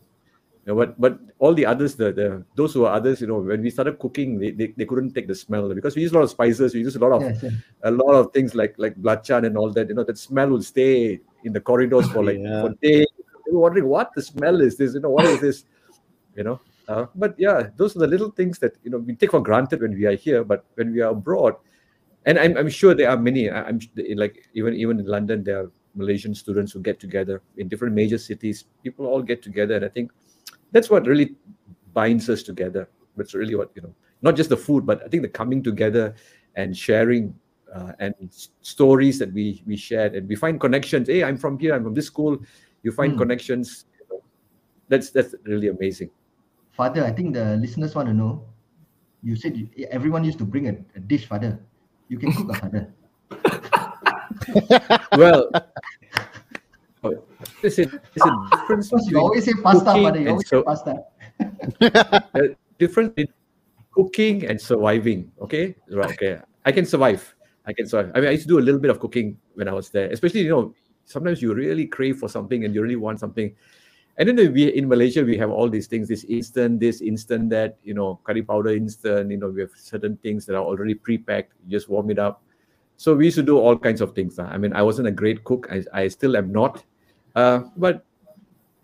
You 0.65 0.71
know, 0.71 0.75
but 0.79 0.99
but 0.99 1.19
all 1.39 1.53
the 1.53 1.65
others, 1.65 1.95
the, 1.95 2.13
the 2.13 2.45
those 2.55 2.73
who 2.73 2.85
are 2.85 2.93
others, 2.95 3.19
you 3.19 3.27
know, 3.27 3.39
when 3.39 3.61
we 3.61 3.69
started 3.69 3.99
cooking, 3.99 4.39
they, 4.39 4.51
they, 4.51 4.67
they 4.77 4.85
couldn't 4.85 5.13
take 5.13 5.27
the 5.27 5.35
smell 5.35 5.73
because 5.73 5.95
we 5.95 6.01
use 6.03 6.11
a 6.11 6.15
lot 6.15 6.23
of 6.23 6.29
spices, 6.29 6.73
we 6.73 6.79
use 6.79 6.95
a 6.95 6.99
lot 6.99 7.11
of 7.11 7.21
Yes, 7.21 7.39
yes. 7.43 7.53
a 7.83 7.91
lot 7.91 8.13
of 8.15 8.31
things 8.31 8.55
like 8.55 8.75
like 8.77 8.95
belacan 8.95 9.45
and 9.45 9.57
all 9.57 9.71
that. 9.71 9.89
You 9.89 9.95
know, 9.95 10.05
that 10.05 10.17
smell 10.17 10.49
will 10.49 10.61
stay 10.61 11.19
in 11.43 11.51
the 11.51 11.59
corridors 11.59 12.07
for 12.07 12.23
like 12.23 12.39
Yeah. 12.39 12.61
for 12.61 12.69
days. 12.81 13.07
They 13.45 13.51
were 13.51 13.59
wondering 13.59 13.87
what 13.87 14.13
the 14.15 14.21
smell 14.21 14.61
is 14.61 14.77
this. 14.77 14.93
You 14.93 15.01
know, 15.01 15.09
what 15.09 15.25
is 15.25 15.41
this? 15.41 15.65
You 16.35 16.43
know. 16.43 16.61
Uh, 16.87 17.05
but 17.15 17.35
yeah, 17.37 17.69
those 17.77 17.95
are 17.95 17.99
the 17.99 18.07
little 18.07 18.31
things 18.31 18.57
that 18.59 18.75
you 18.83 18.89
know 18.91 18.97
we 18.97 19.15
take 19.15 19.31
for 19.31 19.41
granted 19.41 19.81
when 19.81 19.93
we 19.93 20.05
are 20.05 20.15
here. 20.15 20.43
But 20.43 20.65
when 20.75 20.91
we 20.93 21.01
are 21.01 21.11
abroad, 21.11 21.55
and 22.25 22.39
I'm, 22.39 22.57
I'm 22.57 22.69
sure 22.69 22.93
there 22.93 23.09
are 23.09 23.17
many. 23.17 23.49
I- 23.49 23.63
I'm 23.67 23.79
like 24.15 24.47
even 24.53 24.73
even 24.75 24.99
in 24.99 25.05
London, 25.05 25.43
there 25.43 25.59
are 25.61 25.71
Malaysian 25.95 26.33
students 26.33 26.71
who 26.71 26.79
get 26.79 26.99
together 26.99 27.41
in 27.57 27.67
different 27.67 27.93
major 27.95 28.17
cities. 28.17 28.65
People 28.83 29.05
all 29.05 29.21
get 29.21 29.41
together, 29.41 29.75
and 29.75 29.85
I 29.85 29.89
think 29.89 30.11
that's 30.71 30.89
what 30.89 31.05
really 31.05 31.35
binds 31.93 32.29
us 32.29 32.43
together. 32.43 32.87
That's 33.17 33.33
really 33.33 33.55
what 33.55 33.71
you 33.75 33.81
know, 33.83 33.93
not 34.21 34.35
just 34.35 34.49
the 34.49 34.57
food, 34.57 34.85
but 34.85 35.03
I 35.03 35.07
think 35.07 35.21
the 35.23 35.29
coming 35.29 35.61
together 35.61 36.15
and 36.55 36.75
sharing 36.75 37.35
uh, 37.73 37.93
and 37.99 38.13
s- 38.25 38.49
stories 38.61 39.19
that 39.19 39.31
we 39.33 39.61
we 39.67 39.75
shared, 39.75 40.15
and 40.15 40.27
we 40.27 40.35
find 40.35 40.59
connections. 40.59 41.07
Hey, 41.07 41.23
I'm 41.23 41.37
from 41.37 41.59
here. 41.59 41.73
I'm 41.75 41.83
from 41.83 41.93
this 41.93 42.07
school. 42.07 42.37
You 42.83 42.91
find 42.91 43.13
Hmm. 43.13 43.19
connections. 43.19 43.85
you 43.99 44.05
know. 44.09 44.23
That's 44.89 45.11
that's 45.11 45.35
really 45.43 45.67
amazing. 45.69 46.09
Father, 46.71 47.03
I 47.05 47.11
think 47.11 47.33
the 47.35 47.57
listeners 47.57 47.93
want 47.95 48.07
to 48.07 48.13
know. 48.13 48.43
You 49.21 49.35
said 49.35 49.55
you, 49.55 49.69
everyone 49.91 50.23
used 50.25 50.39
to 50.39 50.45
bring 50.45 50.67
a, 50.67 50.75
a 50.95 50.99
dish, 50.99 51.27
Father. 51.27 51.59
You 52.13 52.19
can 52.19 52.31
cook 52.31 52.49
a 52.53 52.59
father. 52.61 52.93
Well, 55.17 55.49
there's 57.61 57.79
a, 57.79 57.85
there's 57.85 58.21
a 58.21 58.33
difference 58.53 59.09
you 59.09 59.17
always 59.17 59.45
say 59.45 59.53
pasta, 59.63 59.85
Father. 59.85 60.21
You 60.21 60.29
always 60.29 60.47
so- 60.47 60.61
say 60.61 60.69
pasta. 60.69 62.55
difference 62.77 63.13
in 63.17 63.27
cooking 63.91 64.45
and 64.45 64.61
surviving. 64.61 65.31
Okay, 65.41 65.73
right. 65.89 66.11
Okay, 66.11 66.39
I 66.65 66.71
can 66.71 66.85
survive. 66.85 67.33
I 67.65 67.73
can 67.73 67.87
survive. 67.87 68.11
I 68.13 68.19
mean, 68.19 68.29
I 68.29 68.33
used 68.37 68.43
to 68.43 68.49
do 68.49 68.59
a 68.59 68.65
little 68.67 68.79
bit 68.79 68.91
of 68.91 68.99
cooking 68.99 69.39
when 69.55 69.67
I 69.67 69.73
was 69.73 69.89
there, 69.89 70.11
especially 70.11 70.41
you 70.41 70.49
know 70.49 70.75
sometimes 71.05 71.41
you 71.41 71.51
really 71.55 71.87
crave 71.87 72.19
for 72.19 72.29
something 72.29 72.63
and 72.63 72.75
you 72.75 72.83
really 72.83 72.95
want 72.95 73.19
something. 73.19 73.55
And 74.17 74.29
then 74.29 74.53
we 74.53 74.69
in 74.69 74.87
Malaysia 74.87 75.23
we 75.23 75.37
have 75.37 75.49
all 75.49 75.69
these 75.69 75.87
things, 75.87 76.07
this 76.07 76.23
instant, 76.25 76.79
this 76.79 77.01
instant, 77.01 77.49
that 77.49 77.77
you 77.83 77.93
know, 77.93 78.19
curry 78.23 78.43
powder 78.43 78.69
instant. 78.69 79.31
You 79.31 79.37
know, 79.37 79.49
we 79.49 79.61
have 79.61 79.71
certain 79.75 80.17
things 80.17 80.45
that 80.45 80.55
are 80.55 80.63
already 80.63 80.93
pre-packed. 80.93 81.53
You 81.65 81.71
just 81.71 81.89
warm 81.89 82.11
it 82.11 82.19
up. 82.19 82.43
So 82.97 83.15
we 83.15 83.25
used 83.25 83.37
to 83.37 83.43
do 83.43 83.57
all 83.57 83.77
kinds 83.77 84.01
of 84.01 84.13
things. 84.13 84.37
I 84.37 84.55
mean, 84.57 84.73
I 84.73 84.83
wasn't 84.83 85.07
a 85.07 85.11
great 85.11 85.43
cook. 85.43 85.67
I, 85.71 85.83
I 85.93 86.07
still 86.07 86.37
am 86.37 86.51
not. 86.51 86.83
Uh, 87.35 87.61
but 87.75 88.05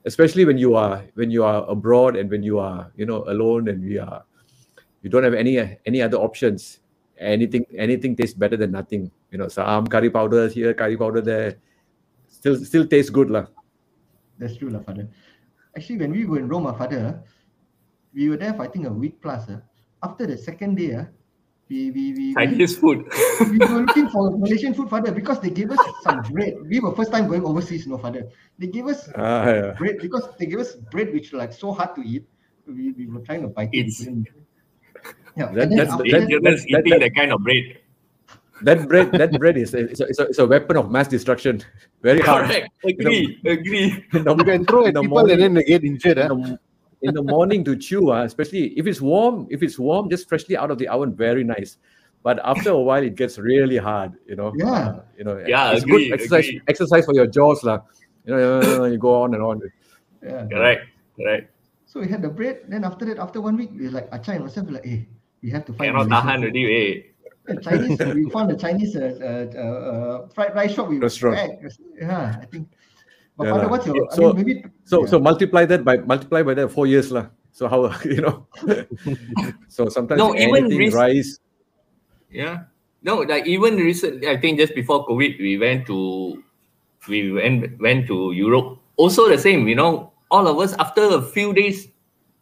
especially 0.06 0.46
when 0.46 0.58
you 0.58 0.76
are 0.76 1.04
when 1.14 1.30
you 1.30 1.44
are 1.44 1.64
abroad 1.70 2.16
and 2.16 2.30
when 2.30 2.42
you 2.42 2.58
are 2.58 2.92
you 2.96 3.06
know 3.06 3.24
alone 3.28 3.68
and 3.68 3.84
we 3.84 4.00
are 4.00 4.24
you 5.04 5.10
don't 5.10 5.24
have 5.24 5.34
any 5.34 5.60
any 5.86 6.02
other 6.02 6.18
options 6.18 6.80
anything 7.20 7.66
anything 7.78 8.16
tastes 8.16 8.34
better 8.34 8.56
than 8.56 8.72
nothing 8.72 9.12
you 9.32 9.38
know 9.38 9.48
some 9.48 9.86
curry 9.88 10.10
powder 10.10 10.48
here 10.48 10.74
curry 10.74 10.98
powder 10.98 11.22
there 11.22 11.58
still 12.28 12.56
still 12.56 12.88
tastes 12.88 13.12
good 13.12 13.30
lah 13.30 13.46
That's 14.40 14.56
true, 14.58 14.72
lah, 14.72 14.80
Father. 14.82 15.12
Actually, 15.76 16.00
when 16.00 16.12
we 16.16 16.24
were 16.26 16.40
in 16.40 16.48
Rome, 16.48 16.66
ah, 16.66 16.74
Father, 16.74 17.20
we 18.16 18.30
were 18.32 18.38
there 18.40 18.54
for 18.56 18.64
I 18.64 18.70
think 18.72 18.88
a 18.88 18.92
week 18.92 19.22
plus. 19.22 19.46
ah. 19.52 19.62
After 20.02 20.26
the 20.26 20.38
second 20.40 20.76
day, 20.80 20.96
ah, 20.96 21.06
we, 21.70 21.92
we, 21.92 22.14
we, 22.18 22.34
we, 22.34 22.34
Chinese 22.34 22.80
food. 22.80 23.04
we 23.52 23.60
were 23.60 23.84
looking 23.86 24.08
for 24.10 24.32
Malaysian 24.42 24.74
food, 24.74 24.90
Father, 24.90 25.12
because 25.12 25.38
they 25.44 25.52
gave 25.52 25.70
us 25.70 25.78
some 26.02 26.24
bread. 26.32 26.56
We 26.66 26.80
were 26.80 26.96
first 26.96 27.12
time 27.12 27.28
going 27.28 27.44
overseas, 27.46 27.86
no, 27.86 28.00
Father. 28.00 28.32
They 28.58 28.68
gave 28.72 28.88
us 28.88 29.12
ah, 29.14 29.46
yeah. 29.46 29.72
bread 29.78 30.00
because 30.02 30.24
they 30.40 30.48
gave 30.48 30.60
us 30.64 30.74
bread 30.90 31.12
which 31.14 31.34
like 31.36 31.52
so 31.54 31.72
hard 31.76 31.94
to 31.96 32.02
eat. 32.02 32.26
We, 32.66 32.94
we 32.98 33.06
were 33.06 33.22
trying 33.22 33.44
to 33.44 33.50
bite 33.52 33.70
it. 33.74 33.86
It's- 33.92 34.00
couldn't. 34.00 34.28
Yeah, 35.38 35.52
That- 35.54 35.70
that's 35.70 35.92
after 35.92 36.04
the- 36.04 36.12
that- 36.12 36.28
Dangerous 36.28 36.64
that- 36.64 36.80
eating 36.88 36.92
that- 36.96 37.00
that 37.06 37.14
kind 37.16 37.32
of 37.32 37.44
bread. 37.44 37.78
That 38.62 38.88
bread 38.88 39.12
that 39.14 39.32
bread 39.40 39.58
is 39.58 39.74
a, 39.74 39.80
it's, 39.92 40.00
a, 40.00 40.06
it's, 40.06 40.20
a, 40.20 40.24
it's 40.28 40.40
a 40.40 40.46
weapon 40.48 40.78
of 40.78 40.90
mass 40.92 41.08
destruction 41.08 41.62
very 42.02 42.20
hard 42.20 42.46
Correct. 42.48 42.70
Agree. 42.84 43.40
Agree. 43.46 44.06
in 44.14 44.24
the, 44.24 44.36
You 44.38 44.44
can 44.44 44.66
throw 44.66 44.82
in 44.84 44.88
at 44.90 44.94
the 44.96 45.02
people 45.02 45.18
morning- 45.18 45.34
and 45.34 45.42
then 45.44 45.54
they 45.56 45.64
get 45.64 45.84
injured. 45.84 46.18
in 46.18 46.28
Huh? 46.30 46.36
the, 46.36 46.60
in 47.08 47.14
the 47.16 47.24
morning 47.24 47.64
to 47.64 47.78
chew, 47.78 48.12
uh, 48.12 48.24
especially 48.26 48.78
if 48.78 48.86
it's 48.86 49.00
warm, 49.00 49.48
if 49.50 49.64
it's 49.64 49.80
warm, 49.80 50.10
just 50.10 50.28
freshly 50.28 50.58
out 50.58 50.70
of 50.70 50.78
the 50.78 50.88
oven, 50.90 51.16
very 51.16 51.46
nice. 51.46 51.78
But 52.24 52.40
after 52.44 52.72
a 52.72 52.78
while, 52.78 53.02
it 53.02 53.16
gets 53.16 53.40
really 53.40 53.78
hard, 53.78 54.12
you 54.28 54.36
know. 54.36 54.52
Yeah. 54.58 54.68
Uh, 54.68 55.02
you 55.18 55.24
know. 55.24 55.40
Yeah, 55.48 55.72
it's 55.72 55.84
agree, 55.84 56.10
good 56.10 56.20
exercise, 56.20 56.48
agree. 56.50 56.62
exercise 56.68 57.06
for 57.06 57.16
your 57.16 57.28
jaws, 57.28 57.64
lah. 57.64 57.80
You 58.28 58.36
know, 58.36 58.84
you 58.84 58.98
go 59.00 59.24
on 59.24 59.34
and 59.34 59.42
on. 59.42 59.62
yeah. 60.22 60.44
Correct. 60.52 60.82
Correct. 61.16 61.48
So 61.88 62.02
we 62.04 62.08
had 62.12 62.22
the 62.22 62.28
bread. 62.28 62.68
Then 62.68 62.84
after 62.84 63.06
that, 63.08 63.18
after 63.18 63.40
one 63.40 63.56
week, 63.56 63.72
we 63.74 63.86
were 63.88 63.96
like 63.96 64.12
Acha 64.12 64.36
and 64.36 64.44
myself 64.44 64.68
like, 64.70 64.84
hey, 64.84 65.08
we 65.42 65.50
have 65.56 65.64
to 65.66 65.74
find 65.74 65.96
Cannot 65.96 66.12
tahan 66.12 66.44
food." 66.44 66.52
already, 66.52 66.64
eh. 66.68 66.94
A 67.50 67.58
Chinese. 67.62 68.00
we 68.16 68.30
found 68.30 68.52
a 68.52 68.58
Chinese 68.58 68.96
uh, 68.96 69.12
uh, 69.22 69.58
uh, 69.58 69.62
uh, 69.64 70.28
fried 70.30 70.56
rice 70.56 70.74
shop. 70.74 70.90
We 70.90 71.00
Restaurant. 71.00 71.36
packed. 71.38 71.80
Yeah, 72.00 72.40
I 72.42 72.46
think. 72.46 72.70
But 73.38 73.48
Yeah 73.48 73.52
Father, 73.54 73.68
what's 73.70 73.86
your? 73.86 73.96
Yeah, 73.96 74.12
I 74.12 74.16
so- 74.16 74.34
mean, 74.34 74.36
maybe. 74.36 74.54
So 74.84 74.96
yeah. 75.02 75.10
so 75.12 75.20
multiply 75.20 75.66
that 75.66 75.84
by 75.84 75.98
multiply 75.98 76.44
by 76.44 76.54
that 76.54 76.70
four 76.70 76.88
years, 76.88 77.12
lah. 77.12 77.28
So 77.52 77.68
how 77.68 77.88
you 78.06 78.22
know? 78.22 78.48
so 79.68 79.90
sometimes 79.90 80.20
No, 80.20 80.36
even 80.36 80.70
anything 80.70 80.78
risk- 80.78 80.98
rice. 80.98 81.40
Yeah. 82.30 82.70
No, 83.02 83.24
like 83.24 83.48
even 83.48 83.78
recently, 83.80 84.28
I 84.28 84.36
think 84.36 84.60
just 84.60 84.76
before 84.76 85.08
COVID, 85.08 85.40
we 85.40 85.58
went 85.58 85.88
to 85.88 86.44
we 87.08 87.32
went 87.32 87.80
went 87.80 88.08
to 88.12 88.36
Europe. 88.36 88.78
Also 89.00 89.32
the 89.32 89.40
same, 89.40 89.68
you 89.72 89.76
know, 89.76 90.12
all 90.30 90.46
of 90.48 90.60
us 90.60 90.76
after 90.76 91.08
a 91.16 91.22
few 91.24 91.56
days, 91.56 91.88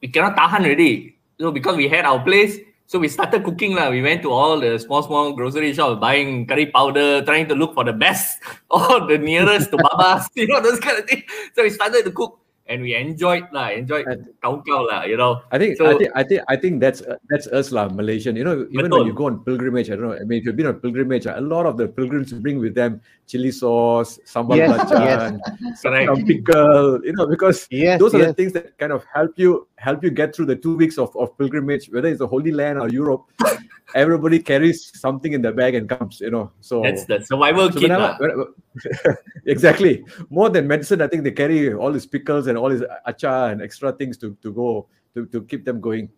we 0.02 0.10
cannot 0.10 0.34
tahan 0.36 0.65
already. 0.65 1.15
So 1.39 1.54
because 1.54 1.78
we 1.78 1.86
had 1.88 2.06
our 2.10 2.20
place, 2.26 2.58
so 2.88 2.97
we 2.97 3.08
started 3.12 3.43
cooking 3.43 3.76
lah. 3.76 3.91
We 3.91 4.02
went 4.02 4.23
to 4.23 4.32
all 4.32 4.60
the 4.60 4.80
small 4.80 5.04
small 5.04 5.34
grocery 5.36 5.73
shops, 5.76 6.00
buying 6.00 6.47
curry 6.47 6.67
powder, 6.71 7.21
trying 7.28 7.47
to 7.52 7.56
look 7.56 7.76
for 7.76 7.84
the 7.84 7.93
best 7.93 8.39
or 8.71 9.06
the 9.06 9.17
nearest 9.19 9.71
to 9.71 9.78
Baba's, 9.78 10.28
you 10.39 10.47
know, 10.47 10.62
those 10.63 10.80
kind 10.80 10.97
of 10.97 11.06
things. 11.06 11.23
So 11.54 11.63
we 11.63 11.69
started 11.69 12.06
to 12.08 12.12
cook 12.12 12.39
and 12.67 12.84
we 12.84 12.95
enjoyed 12.95 13.47
lah, 13.56 13.71
enjoyed 13.71 14.08
And- 14.08 14.28
kau 14.43 14.60
kau 14.63 14.88
lah, 14.88 15.04
you 15.08 15.15
know. 15.15 15.39
I 15.52 15.58
think, 15.60 15.80
I 15.80 15.95
think, 15.95 16.12
I 16.15 16.23
think, 16.23 16.41
I 16.47 16.56
think 16.56 16.73
that's 16.84 17.00
uh, 17.04 17.15
that's 17.32 17.47
us 17.47 17.71
lah, 17.71 17.88
Malaysian. 17.91 18.36
You 18.36 18.43
know, 18.43 18.67
even 18.71 18.91
when 18.91 19.08
you 19.08 19.15
go 19.15 19.28
on 19.32 19.39
pilgrimage, 19.43 19.88
I 19.91 19.95
don't 19.95 20.08
know. 20.08 20.15
I 20.15 20.23
mean, 20.28 20.39
if 20.39 20.47
you've 20.47 20.56
been 20.60 20.67
on 20.67 20.80
pilgrimage, 20.84 21.28
a 21.28 21.39
lot 21.39 21.65
of 21.65 21.76
the 21.80 21.88
pilgrims 21.88 22.32
bring 22.36 22.60
with 22.60 22.76
them 22.76 23.00
chili 23.28 23.52
sauce, 23.52 24.19
sambal 24.28 24.56
Yes, 24.60 24.71
belacan, 24.71 25.39
yes. 25.39 25.80
Correct. 25.84 26.08
some 26.12 26.21
pickle. 26.28 27.00
You 27.04 27.13
know, 27.15 27.28
because 27.28 27.67
Yes, 27.71 28.00
those 28.00 28.15
are 28.15 28.19
yes. 28.23 28.32
the 28.32 28.38
things 28.39 28.52
that 28.56 28.78
kind 28.80 28.91
of 28.91 29.04
help 29.12 29.32
you 29.39 29.67
help 29.78 30.04
you 30.04 30.10
get 30.10 30.36
through 30.36 30.46
the 30.48 30.56
two 30.56 30.76
weeks 30.76 30.98
of, 30.98 31.16
of 31.16 31.38
pilgrimage, 31.38 31.88
whether 31.92 32.08
it's 32.08 32.20
the 32.20 32.28
Holy 32.28 32.52
Land 32.52 32.80
or 32.80 32.90
Europe. 32.90 33.25
Everybody 33.96 34.40
carries 34.40 34.92
something 35.00 35.32
in 35.34 35.42
their 35.42 35.54
bag 35.54 35.75
and 35.75 35.88
comes. 35.88 36.19
You 36.19 36.32
know, 36.32 36.52
so 36.62 36.82
That's 36.84 37.06
the 37.06 37.23
survival 37.23 37.71
so 37.71 37.80
kit 37.80 37.90
whenever, 37.90 38.17
whenever- 38.19 39.23
exactly 39.46 40.04
more 40.30 40.50
than 40.50 40.67
medicine 40.67 41.02
i 41.02 41.08
think 41.08 41.23
they 41.23 41.32
carry 41.32 41.73
all 41.73 41.92
these 41.92 42.06
pickles 42.06 42.46
and 42.46 42.58
all 42.58 42.69
these 42.69 42.84
achar 43.08 43.52
and 43.52 43.60
extra 43.62 43.92
things 43.92 44.17
to, 44.19 44.38
to 44.44 44.52
go 44.54 44.88
to, 45.15 45.25
to 45.28 45.42
keep 45.44 45.65
them 45.65 45.80
going 45.82 46.10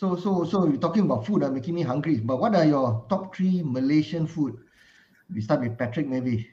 So 0.00 0.16
so 0.16 0.44
so 0.44 0.64
you're 0.66 0.80
talking 0.80 1.04
about 1.04 1.24
food. 1.28 1.42
are 1.44 1.52
making 1.52 1.74
me 1.76 1.82
hungry. 1.84 2.16
But 2.24 2.40
what 2.40 2.54
are 2.56 2.64
your 2.64 3.04
top 3.12 3.36
three 3.36 3.60
Malaysian 3.62 4.26
food? 4.26 4.56
We 5.28 5.40
start 5.44 5.60
with 5.60 5.76
Patrick, 5.76 6.08
maybe. 6.08 6.48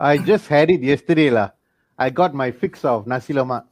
I 0.00 0.16
just 0.16 0.48
had 0.48 0.72
it 0.72 0.80
yesterday 0.80 1.28
lah. 1.28 1.52
I 2.00 2.08
got 2.08 2.32
my 2.32 2.48
fix 2.50 2.84
of 2.88 3.04
nasi 3.06 3.36
lemak. 3.36 3.68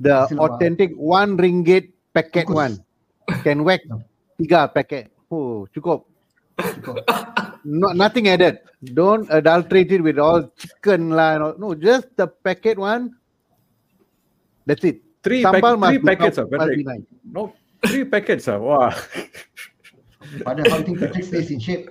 The 0.00 0.26
authentic 0.38 0.94
one 0.94 1.36
ringgit 1.36 1.92
packet 2.14 2.46
Bungkus. 2.46 2.54
one. 2.54 3.42
Can 3.42 3.64
whack 3.64 3.80
tiga 4.40 4.72
packet. 4.72 5.10
Oh, 5.30 5.66
cukup. 5.74 6.04
Cukup. 6.58 7.04
No, 7.64 7.88
nothing 7.92 8.28
added. 8.28 8.60
Don't 8.94 9.28
adulterate 9.30 9.90
it 9.92 10.00
with 10.00 10.16
all 10.18 10.48
chicken 10.56 11.10
lah. 11.10 11.34
and 11.34 11.42
all. 11.42 11.54
No, 11.58 11.74
just 11.74 12.06
the 12.16 12.26
packet 12.28 12.78
one. 12.78 13.18
That's 14.64 14.84
it. 14.84 15.02
three, 15.22 15.42
Sambal 15.42 15.60
pack, 15.60 15.78
must 15.78 15.90
three 15.90 15.98
be 15.98 16.06
packets 16.06 16.36
top- 16.36 16.44
of 16.46 16.52
must 16.52 16.60
Patrick. 16.62 16.86
nice. 16.86 17.00
no 17.26 17.52
three 17.84 18.04
packets 18.06 18.46
ah. 18.48 18.56
wow 18.58 18.90
Father, 20.44 20.62
how 20.70 20.80
think 20.82 21.00
Patrick 21.00 21.24
stays 21.24 21.50
in 21.50 21.58
shape? 21.58 21.90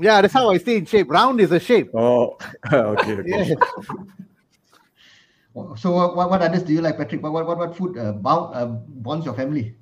Yeah, 0.00 0.20
that's 0.20 0.32
how 0.34 0.50
I 0.50 0.58
stay 0.58 0.76
in 0.78 0.84
shape. 0.86 1.08
Round 1.08 1.40
is 1.40 1.52
a 1.52 1.60
shape. 1.60 1.94
oh 1.94 2.36
okay, 2.72 3.12
okay. 3.22 3.24
Yeah. 3.24 3.54
So 5.76 5.92
what, 5.92 6.16
what, 6.16 6.42
others 6.42 6.62
do 6.62 6.72
you 6.72 6.80
like, 6.80 6.96
Patrick? 6.96 7.22
What 7.22 7.32
what 7.32 7.46
what, 7.46 7.76
food 7.76 7.98
uh, 7.98 8.12
bound, 8.12 8.54
uh, 8.54 8.66
bonds 9.02 9.24
your 9.26 9.34
family? 9.34 9.74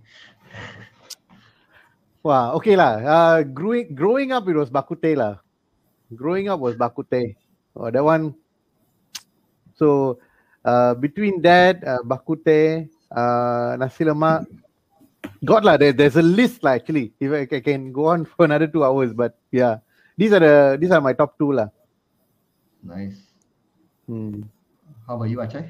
Wow, 2.22 2.58
okay 2.58 2.76
lah. 2.76 2.92
Uh, 3.00 3.38
growing 3.46 3.94
growing 3.94 4.32
up, 4.34 4.44
it 4.50 4.56
was 4.58 4.68
bak 4.68 4.90
kut 4.90 5.00
teh 5.00 5.14
lah. 5.14 5.40
Growing 6.12 6.50
up 6.50 6.60
was 6.60 6.76
bak 6.76 6.92
kut 6.92 7.08
teh. 7.08 7.32
Oh, 7.78 7.88
that 7.88 8.02
one. 8.02 8.34
So, 9.78 10.18
uh, 10.66 10.98
between 10.98 11.40
that, 11.46 11.80
uh, 11.86 12.02
bak 12.02 12.26
kut 12.26 12.44
teh, 12.44 12.90
uh, 13.14 13.78
nasi 13.78 14.04
lemak, 14.04 14.44
got 15.46 15.62
lah. 15.64 15.78
There, 15.78 15.94
there's 15.94 16.18
a 16.18 16.26
list 16.26 16.66
lah. 16.66 16.76
Actually, 16.76 17.14
if 17.22 17.30
I, 17.32 17.46
ca- 17.46 17.62
can 17.62 17.94
go 17.94 18.10
on 18.12 18.26
for 18.26 18.44
another 18.44 18.66
two 18.66 18.84
hours, 18.84 19.14
but 19.14 19.38
yeah, 19.54 19.78
these 20.18 20.34
are 20.34 20.42
the 20.42 20.76
these 20.76 20.90
are 20.90 21.00
my 21.00 21.14
top 21.14 21.38
two 21.38 21.54
lah. 21.54 21.70
Nice. 22.82 23.16
Hmm. 24.04 24.42
How 25.08 25.16
about 25.16 25.30
you, 25.32 25.38
Achai? 25.38 25.64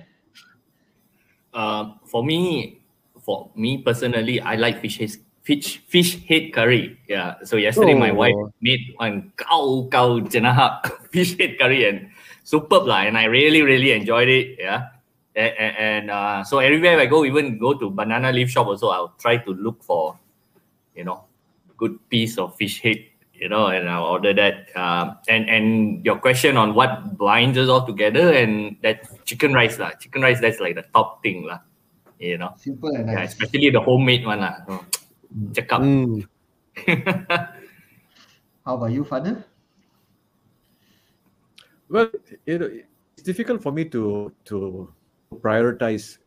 Uh, 1.54 1.94
for 2.10 2.24
me, 2.24 2.80
for 3.22 3.50
me 3.54 3.78
personally, 3.78 4.40
I 4.40 4.56
like 4.56 4.80
fish 4.82 4.98
head, 4.98 5.14
fish 5.42 5.78
fish 5.86 6.18
head 6.26 6.52
curry. 6.52 6.98
Yeah. 7.08 7.36
So 7.44 7.56
yesterday, 7.56 7.94
my 7.94 8.10
wife 8.10 8.34
Oh. 8.34 8.50
made 8.60 8.82
one 8.98 9.30
kau 9.38 9.86
kau 9.86 10.18
jenahak 10.26 10.90
fish 11.14 11.38
head 11.38 11.54
curry 11.54 11.86
and 11.86 12.10
superb 12.42 12.90
lah, 12.90 13.06
and 13.06 13.14
I 13.16 13.30
really 13.30 13.62
really 13.62 13.94
enjoyed 13.94 14.28
it. 14.28 14.58
Yeah. 14.58 14.90
And, 15.38 15.54
and, 15.54 15.74
and 15.78 16.04
uh, 16.10 16.42
so 16.42 16.58
everywhere 16.58 16.98
I 16.98 17.06
go, 17.06 17.22
even 17.24 17.62
go 17.62 17.78
to 17.78 17.90
banana 17.94 18.34
leaf 18.34 18.50
shop 18.50 18.66
also, 18.66 18.90
I'll 18.90 19.14
try 19.22 19.38
to 19.38 19.50
look 19.54 19.86
for, 19.86 20.18
you 20.98 21.06
know, 21.06 21.30
good 21.78 21.94
piece 22.10 22.38
of 22.42 22.58
fish 22.58 22.82
head. 22.82 23.06
You 23.38 23.46
know, 23.48 23.70
and 23.70 23.86
I'll 23.88 24.18
order 24.18 24.34
that. 24.34 24.66
Um, 24.74 25.14
and 25.30 25.46
and 25.46 25.66
your 26.02 26.18
question 26.18 26.58
on 26.58 26.74
what 26.74 27.14
binds 27.14 27.54
us 27.54 27.70
all 27.70 27.86
together, 27.86 28.34
and 28.34 28.74
that 28.82 29.06
chicken 29.28 29.52
rice 29.52 29.76
lah. 29.76 29.92
Chicken 30.00 30.24
rice, 30.24 30.40
that's 30.40 30.56
like 30.58 30.72
the 30.80 30.88
top 30.96 31.20
thing 31.20 31.44
lah. 31.44 31.60
You 32.16 32.40
know. 32.40 32.56
Simple 32.56 32.96
and 32.96 33.04
Yeah, 33.04 33.28
nice. 33.28 33.36
especially 33.36 33.68
the 33.68 33.84
homemade 33.84 34.24
one 34.24 34.40
lah. 34.40 34.64
Oh, 34.64 34.80
check 35.52 35.68
out. 35.68 35.84
Hmm. 35.84 36.24
How 38.64 38.80
about 38.80 38.90
you, 38.96 39.04
Father? 39.04 39.44
Well, 41.88 42.08
you 42.48 42.56
know, 42.58 42.68
it's 43.16 43.24
difficult 43.24 43.60
for 43.60 43.72
me 43.72 43.84
to 43.92 44.32
to 44.48 44.88
prioritize. 45.44 46.18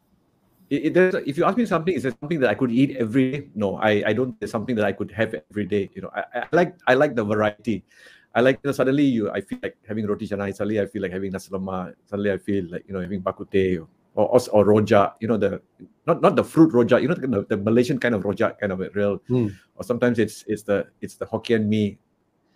It, 0.71 0.95
it, 0.95 1.27
if 1.27 1.35
you 1.35 1.43
ask 1.43 1.59
me 1.59 1.67
something, 1.67 1.91
is 1.91 2.07
there 2.07 2.15
something 2.15 2.39
that 2.39 2.49
I 2.49 2.55
could 2.55 2.71
eat 2.71 2.95
every 2.95 3.31
day? 3.31 3.39
No, 3.53 3.75
I, 3.75 4.01
I 4.07 4.13
don't. 4.15 4.39
There's 4.39 4.55
something 4.55 4.73
that 4.79 4.87
I 4.87 4.95
could 4.95 5.11
have 5.11 5.35
every 5.51 5.67
day. 5.67 5.91
You 5.93 6.07
know, 6.07 6.11
I, 6.15 6.23
I 6.33 6.47
like 6.55 6.71
I 6.87 6.93
like 6.95 7.13
the 7.13 7.25
variety. 7.27 7.83
I 8.33 8.41
like 8.41 8.59
you 8.63 8.69
know, 8.69 8.71
suddenly 8.71 9.03
you 9.03 9.29
I 9.29 9.41
feel 9.41 9.59
like 9.61 9.75
having 9.87 10.07
roti 10.07 10.27
canai. 10.27 10.55
Suddenly 10.55 10.79
I 10.79 10.85
feel 10.85 11.01
like 11.01 11.11
having 11.11 11.31
nasi 11.31 11.51
lemak. 11.51 11.93
Suddenly 12.05 12.31
I 12.31 12.37
feel 12.37 12.65
like 12.71 12.83
you 12.87 12.93
know 12.93 13.01
having 13.01 13.19
bak 13.19 13.35
kut 13.37 13.51
teh 13.51 13.77
or, 14.15 14.27
or 14.27 14.39
or 14.51 14.63
rojak. 14.65 15.15
You 15.19 15.27
know 15.27 15.37
the 15.37 15.61
not 16.07 16.21
not 16.21 16.35
the 16.35 16.43
fruit 16.43 16.71
rojak. 16.71 17.01
You 17.01 17.09
know 17.09 17.15
the, 17.15 17.43
the 17.49 17.57
Malaysian 17.57 17.99
kind 17.99 18.15
of 18.15 18.23
rojak, 18.23 18.59
kind 18.59 18.71
of 18.71 18.79
a 18.79 18.89
real. 18.95 19.19
Mm. 19.29 19.51
Or 19.75 19.83
sometimes 19.83 20.19
it's 20.19 20.45
it's 20.47 20.63
the 20.63 20.87
it's 21.01 21.15
the 21.15 21.25
Hokkien 21.25 21.67
mee. 21.67 21.97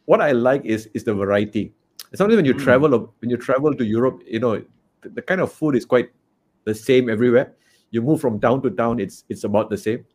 What 0.06 0.22
I 0.22 0.32
like 0.32 0.64
is 0.64 0.88
is 0.94 1.04
the 1.04 1.14
variety. 1.14 1.74
Sometimes 2.14 2.38
when 2.38 2.46
you 2.46 2.54
Mm. 2.56 2.64
travel 2.64 3.14
when 3.20 3.30
you 3.30 3.36
travel 3.36 3.76
to 3.76 3.84
Europe, 3.84 4.24
you 4.26 4.40
know 4.40 4.64
the, 5.02 5.10
the 5.10 5.22
kind 5.22 5.42
of 5.42 5.52
food 5.52 5.76
is 5.76 5.84
quite 5.84 6.08
the 6.64 6.74
same 6.74 7.10
everywhere. 7.10 7.52
You 7.92 8.02
move 8.02 8.22
from 8.22 8.40
town 8.40 8.62
to 8.64 8.70
town, 8.72 9.00
it's 9.00 9.26
it's 9.28 9.44
about 9.44 9.70
the 9.70 9.78
same. 9.78 10.06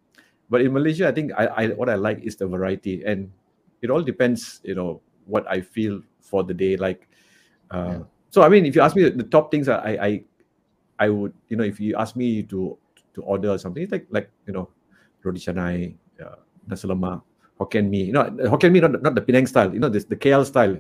But 0.49 0.63
in 0.63 0.73
Malaysia, 0.73 1.07
I 1.07 1.13
think 1.13 1.33
I, 1.37 1.47
I 1.47 1.63
what 1.77 1.89
I 1.93 1.95
like 2.01 2.25
is 2.25 2.37
the 2.37 2.49
variety, 2.49 3.05
and 3.05 3.31
it 3.83 3.91
all 3.91 4.03
depends, 4.03 4.61
you 4.65 4.75
know, 4.75 5.01
what 5.31 5.47
I 5.49 5.63
feel 5.63 6.03
for 6.21 6.43
the 6.45 6.55
day. 6.55 6.77
Like, 6.77 7.09
uh, 7.71 8.03
Yeah. 8.03 8.05
so 8.31 8.43
I 8.43 8.49
mean, 8.51 8.67
if 8.67 8.75
you 8.77 8.83
ask 8.83 8.97
me 8.97 9.09
the 9.09 9.25
top 9.25 9.51
things, 9.51 9.69
I 9.69 9.95
I 9.97 10.11
I 10.99 11.09
would, 11.09 11.33
you 11.49 11.57
know, 11.57 11.65
if 11.65 11.81
you 11.81 11.97
ask 11.97 12.17
me 12.17 12.43
to 12.53 12.77
to 13.15 13.21
order 13.23 13.57
something, 13.59 13.83
it's 13.83 13.93
like 13.93 14.07
like 14.11 14.31
you 14.47 14.53
know, 14.55 14.69
roti 15.25 15.41
canai, 15.41 15.95
uh, 16.23 16.39
nasi 16.69 16.87
lemak, 16.89 17.23
Hokkien 17.61 17.89
mee. 17.89 18.05
You 18.11 18.15
know, 18.15 18.25
Hokkien 18.53 18.73
mee, 18.73 18.81
not 18.85 19.01
not 19.03 19.15
the 19.15 19.23
Penang 19.25 19.47
style. 19.47 19.73
You 19.73 19.81
know, 19.81 19.89
this 19.89 20.05
the 20.05 20.17
KL 20.17 20.45
style. 20.45 20.77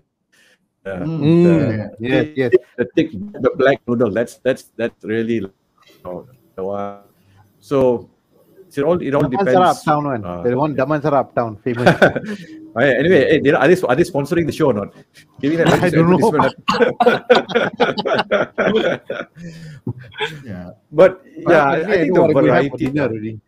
Uh, 0.86 1.06
Mm, 1.06 1.34
Mm. 1.36 1.88
yeah, 2.00 2.22
Yes, 2.24 2.26
yes. 2.36 2.52
the 2.76 2.84
thick, 2.96 3.12
the 3.36 3.50
black 3.56 3.80
noodle. 3.86 4.10
That's 4.12 4.38
that's 4.40 4.72
that's 4.78 5.04
really 5.04 5.44
you 5.44 6.00
know, 6.04 6.26
the 6.56 6.64
one. 6.64 7.04
So 7.60 8.08
it 8.78 8.84
all 8.84 9.00
it 9.00 9.14
all 9.14 9.22
Damansara 9.22 9.38
depends. 9.44 9.78
Uptown 9.78 10.04
one. 10.04 10.24
uh, 10.24 10.42
the 10.42 10.56
one 10.56 10.76
Damansara 10.76 11.12
Uptown, 11.24 11.56
famous. 11.56 11.88
Anyway, 12.78 13.40
hey, 13.42 13.50
are 13.50 13.66
they 13.66 13.74
are 13.82 13.96
they 13.96 14.04
sponsoring 14.04 14.46
the 14.46 14.52
show 14.52 14.66
or 14.66 14.72
not? 14.74 14.94
Give 15.40 15.50
me 15.50 15.56
that 15.56 15.66
I 15.82 15.90
don't 15.90 16.08
know. 16.08 16.18
yeah. 20.46 20.70
but 20.92 21.20
But 21.42 21.50
yeah, 21.50 21.64
I, 21.64 21.76
actually, 21.80 21.92
I 21.92 21.96
think 21.98 22.14
the 22.14 22.22
what 22.22 22.44
we 22.44 22.50
have 22.50 22.66
for 22.70 22.78
variety, 22.78 22.86
dinner 22.86 23.02
already. 23.10 23.40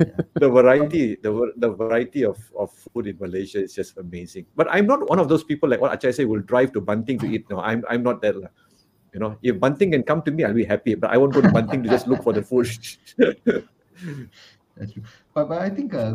the 0.34 0.48
variety, 0.50 1.14
the 1.22 1.52
the 1.56 1.70
variety 1.70 2.24
of, 2.24 2.38
of 2.58 2.72
food 2.72 3.06
in 3.06 3.16
Malaysia 3.20 3.62
is 3.62 3.72
just 3.74 3.96
amazing. 3.98 4.46
But 4.56 4.66
I'm 4.70 4.86
not 4.86 5.08
one 5.08 5.20
of 5.20 5.28
those 5.28 5.44
people 5.44 5.68
like 5.68 5.80
what 5.80 5.92
Achay 5.94 6.10
say 6.10 6.24
will 6.24 6.40
drive 6.42 6.72
to 6.72 6.80
Banting 6.80 7.20
to 7.20 7.26
eat. 7.30 7.48
No, 7.50 7.60
I'm 7.60 7.84
I'm 7.88 8.02
not 8.02 8.20
that. 8.22 8.34
You 9.14 9.20
know, 9.20 9.36
if 9.42 9.58
Banting 9.58 9.92
can 9.92 10.02
come 10.02 10.22
to 10.22 10.30
me, 10.30 10.42
I'll 10.42 10.54
be 10.54 10.64
happy. 10.64 10.94
But 10.94 11.10
I 11.10 11.18
won't 11.18 11.34
go 11.34 11.40
to 11.40 11.50
Banting 11.50 11.82
to 11.82 11.88
just 11.88 12.06
look 12.06 12.22
for 12.22 12.32
the 12.32 12.42
food. 12.42 12.70
That's 14.76 14.92
true. 14.92 15.02
But, 15.34 15.48
but 15.48 15.60
I 15.62 15.68
think 15.68 15.94
uh, 15.94 16.14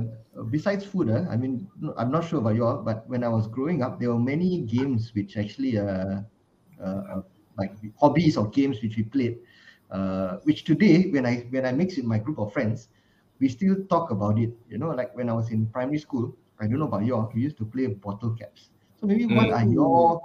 besides 0.50 0.86
food, 0.86 1.10
uh, 1.10 1.26
I 1.30 1.36
mean, 1.38 1.68
I'm 1.98 2.12
not 2.12 2.26
sure 2.28 2.40
about 2.40 2.56
you 2.56 2.66
all, 2.66 2.82
but 2.82 3.08
when 3.08 3.24
I 3.24 3.28
was 3.28 3.48
growing 3.48 3.84
up, 3.84 4.00
there 4.00 4.10
were 4.10 4.20
many 4.20 4.62
games 4.62 5.12
which 5.14 5.38
actually, 5.38 5.78
uh, 5.78 6.22
uh, 6.82 6.84
uh, 6.84 7.22
like 7.58 7.76
hobbies 8.00 8.38
or 8.38 8.50
games 8.50 8.82
which 8.82 8.98
we 8.98 9.04
played, 9.04 9.38
uh, 9.92 10.38
which 10.44 10.64
today, 10.64 11.10
when 11.12 11.26
I 11.26 11.48
when 11.52 11.66
I 11.66 11.72
mix 11.72 11.98
with 11.98 12.06
my 12.06 12.18
group 12.18 12.40
of 12.40 12.52
friends, 12.54 12.90
we 13.40 13.48
still 13.50 13.76
talk 13.90 14.12
about 14.12 14.40
it. 14.40 14.52
You 14.70 14.78
know, 14.78 14.90
like 14.90 15.16
when 15.16 15.30
I 15.30 15.34
was 15.34 15.52
in 15.52 15.68
primary 15.68 16.00
school, 16.00 16.36
I 16.60 16.68
don't 16.68 16.80
know 16.80 16.88
about 16.88 17.06
you 17.06 17.16
all, 17.16 17.32
we 17.34 17.42
used 17.42 17.58
to 17.58 17.66
play 17.66 17.88
bottle 17.88 18.32
caps. 18.32 18.70
So 19.00 19.06
maybe 19.08 19.26
what 19.26 19.52
are 19.52 19.64
your 19.64 20.22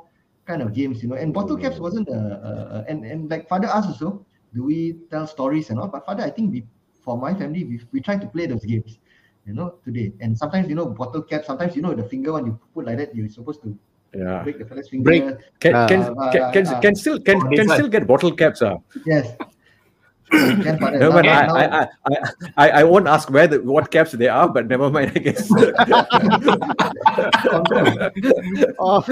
kind 0.46 0.62
of 0.62 0.72
games, 0.72 1.02
you 1.02 1.08
know? 1.08 1.16
And 1.16 1.32
bottle 1.34 1.56
caps 1.56 1.78
wasn't 1.78 2.08
a, 2.08 2.18
a, 2.18 2.52
a 2.78 2.84
and 2.88 3.04
and 3.04 3.30
like 3.30 3.48
father 3.48 3.66
asked 3.68 3.88
also, 3.88 4.24
do 4.54 4.64
we 4.64 4.98
tell 5.10 5.26
stories 5.26 5.70
and 5.70 5.78
all? 5.78 5.88
But 5.88 6.06
father, 6.06 6.22
I 6.24 6.30
think 6.30 6.52
we 6.52 6.66
for 7.02 7.18
my 7.18 7.34
family, 7.34 7.64
we, 7.64 7.80
we 7.92 8.00
try 8.00 8.16
to 8.16 8.26
play 8.26 8.46
those 8.46 8.64
games, 8.64 8.98
you 9.46 9.54
know, 9.54 9.74
today. 9.84 10.12
And 10.20 10.36
sometimes, 10.36 10.68
you 10.68 10.74
know, 10.74 10.86
bottle 10.86 11.22
cap, 11.22 11.44
sometimes, 11.44 11.76
you 11.76 11.82
know, 11.82 11.94
the 11.94 12.04
finger 12.04 12.32
one 12.32 12.46
you 12.46 12.58
put 12.74 12.86
like 12.86 12.98
that, 12.98 13.14
you're 13.14 13.28
supposed 13.28 13.62
to 13.62 13.76
yeah, 14.14 14.42
break 14.42 14.58
the 14.58 14.64
fella's 14.64 14.88
finger. 14.88 15.04
Break. 15.04 15.24
can 15.60 15.74
Ah. 15.74 15.86
can, 15.86 16.00
Uh, 16.02 16.32
can, 16.32 16.52
can, 16.52 16.66
uh, 16.66 16.80
can 16.80 16.94
still 16.94 17.20
can, 17.20 17.36
oh, 17.36 17.56
can 17.56 17.68
still 17.68 17.88
get 17.88 18.06
bottle 18.06 18.32
caps. 18.34 18.62
Ah, 18.62 18.78
Yes. 19.06 19.36
Can, 20.30 20.78
father. 20.78 20.98
never 20.98 21.22
mind. 21.22 21.28
I, 21.28 21.64
I, 21.66 21.88
I, 22.06 22.16
I, 22.56 22.70
I 22.80 22.84
won't 22.84 23.08
ask 23.08 23.28
where 23.30 23.48
the 23.48 23.60
what 23.62 23.90
caps 23.90 24.12
they 24.12 24.28
are, 24.28 24.48
but 24.48 24.68
never 24.68 24.88
mind. 24.90 25.12
I 25.14 25.18
guess. 25.18 25.50
Oh, 28.78 29.02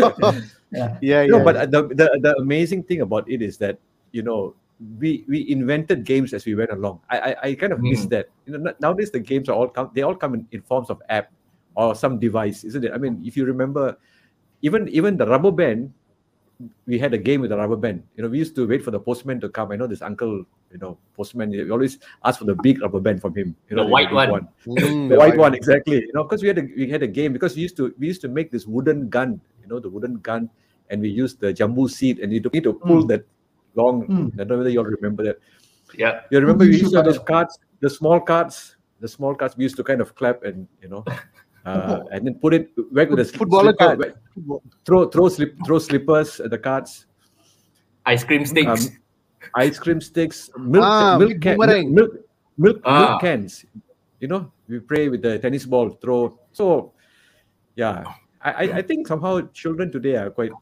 yeah. 0.70 0.98
yeah, 1.00 1.22
yeah. 1.22 1.26
no, 1.26 1.42
but 1.44 1.56
uh, 1.56 1.66
the, 1.66 1.88
the 1.88 2.06
the 2.22 2.34
amazing 2.38 2.82
thing 2.84 3.00
about 3.00 3.28
it 3.28 3.42
is 3.42 3.56
that 3.58 3.78
you 4.12 4.22
know 4.22 4.54
we 4.98 5.24
we 5.28 5.48
invented 5.50 6.04
games 6.04 6.32
as 6.32 6.46
we 6.46 6.54
went 6.54 6.70
along. 6.70 7.00
I 7.10 7.18
I, 7.18 7.36
I 7.42 7.54
kind 7.54 7.72
of 7.72 7.82
miss 7.82 8.06
Mm. 8.06 8.10
that. 8.10 8.26
You 8.46 8.58
know, 8.58 8.74
nowadays 8.80 9.10
the 9.10 9.20
games 9.20 9.48
are 9.48 9.56
all 9.56 9.68
come 9.68 9.90
they 9.94 10.02
all 10.02 10.14
come 10.14 10.34
in, 10.34 10.46
in 10.52 10.62
forms 10.62 10.90
of 10.90 11.02
app 11.08 11.32
or 11.74 11.94
some 11.94 12.18
device, 12.18 12.64
isn't 12.64 12.84
it? 12.84 12.92
I 12.92 12.98
mean, 12.98 13.20
if 13.24 13.36
you 13.36 13.44
remember, 13.44 13.98
even 14.62 14.88
even 14.88 15.16
the 15.16 15.26
rubber 15.26 15.50
band, 15.50 15.92
we 16.86 16.98
had 16.98 17.14
a 17.14 17.18
game 17.18 17.40
with 17.40 17.50
the 17.50 17.56
rubber 17.56 17.76
band. 17.76 18.02
You 18.16 18.22
know, 18.22 18.28
we 18.30 18.38
used 18.38 18.54
to 18.56 18.66
wait 18.66 18.82
for 18.84 18.90
the 18.90 19.00
postman 19.00 19.40
to 19.42 19.48
come. 19.48 19.70
I 19.72 19.76
know 19.76 19.86
this 19.86 20.02
uncle, 20.02 20.44
you 20.72 20.78
know, 20.78 20.98
postman. 21.16 21.50
We 21.50 21.70
always 21.70 21.98
ask 22.24 22.38
for 22.38 22.46
the 22.46 22.54
big 22.54 22.82
rubber 22.82 23.00
band 23.00 23.20
from 23.20 23.34
him. 23.34 23.56
You 23.68 23.76
The 23.76 23.82
know, 23.82 23.88
white 23.88 24.10
big 24.10 24.30
one. 24.30 24.48
Mm, 24.66 25.08
the 25.10 25.16
white 25.18 25.36
one 25.36 25.54
exactly 25.54 26.02
you 26.06 26.12
know 26.14 26.22
because 26.24 26.42
we 26.42 26.48
had 26.48 26.58
a 26.58 26.66
we 26.76 26.88
had 26.88 27.02
a 27.02 27.06
game 27.06 27.32
because 27.32 27.56
we 27.56 27.62
used 27.62 27.76
to 27.78 27.94
we 27.98 28.06
used 28.06 28.20
to 28.22 28.28
make 28.28 28.50
this 28.50 28.66
wooden 28.66 29.08
gun 29.08 29.40
you 29.62 29.68
know 29.68 29.78
the 29.80 29.88
wooden 29.88 30.18
gun 30.18 30.50
and 30.90 31.00
we 31.00 31.08
used 31.08 31.40
the 31.40 31.52
jambu 31.52 31.88
seed 31.90 32.18
and 32.20 32.32
you 32.32 32.40
need 32.52 32.64
to 32.64 32.74
pull 32.74 33.04
Mm. 33.04 33.08
that 33.08 33.24
long 33.80 33.96
Mm. 34.08 34.26
i 34.34 34.36
don't 34.38 34.48
know 34.52 34.58
whether 34.62 34.72
you 34.74 34.80
all 34.84 34.92
remember 34.98 35.22
that 35.28 35.38
Yeah. 36.02 36.14
you 36.30 36.38
remember 36.44 36.64
we 36.70 36.76
used 36.80 36.92
to 36.94 36.98
have 37.00 37.08
those 37.10 37.22
cards 37.32 37.52
the 37.84 37.90
small 37.98 38.18
cards 38.30 38.56
the 39.04 39.10
small 39.16 39.34
cards 39.40 39.54
we 39.58 39.64
used 39.68 39.78
to 39.80 39.84
kind 39.90 40.00
of 40.04 40.08
clap 40.20 40.38
and 40.48 40.58
you 40.82 40.88
know 40.92 41.02
uh, 41.68 41.98
and 42.12 42.20
then 42.26 42.34
put 42.44 42.52
it 42.58 42.64
back 42.96 43.08
with 43.12 43.20
the 43.22 43.28
Footballer 43.38 43.72
slipper, 43.72 43.84
card. 43.84 43.98
back- 44.02 44.60
throw 44.86 45.00
throw 45.14 45.26
slip 45.36 45.52
throw 45.66 45.78
slippers 45.88 46.30
at 46.46 46.50
the 46.56 46.60
cards 46.68 46.92
Ice 48.14 48.24
cream 48.28 48.44
sticks. 48.50 48.86
Um, 48.86 48.96
ice 49.62 49.78
cream 49.84 50.00
sticks 50.00 50.38
milk 50.74 50.84
Ah, 50.84 51.16
milk, 51.20 51.34
can, 51.44 51.56
milk 51.58 51.58
boomerang. 51.58 51.94
milk 51.98 52.12
milk, 52.64 52.76
milk 52.98 53.10
Ah. 53.14 53.18
cans 53.24 53.52
you 54.22 54.28
know 54.32 54.40
we 54.68 54.78
play 54.92 55.04
with 55.12 55.22
the 55.26 55.34
tennis 55.44 55.64
ball 55.74 55.88
throw 56.02 56.20
so 56.60 56.92
yeah 57.82 57.96
i 58.48 58.50
i, 58.62 58.64
I 58.80 58.82
think 58.88 59.06
somehow 59.12 59.32
children 59.62 59.92
today 59.96 60.16
are 60.22 60.30
quite 60.38 60.52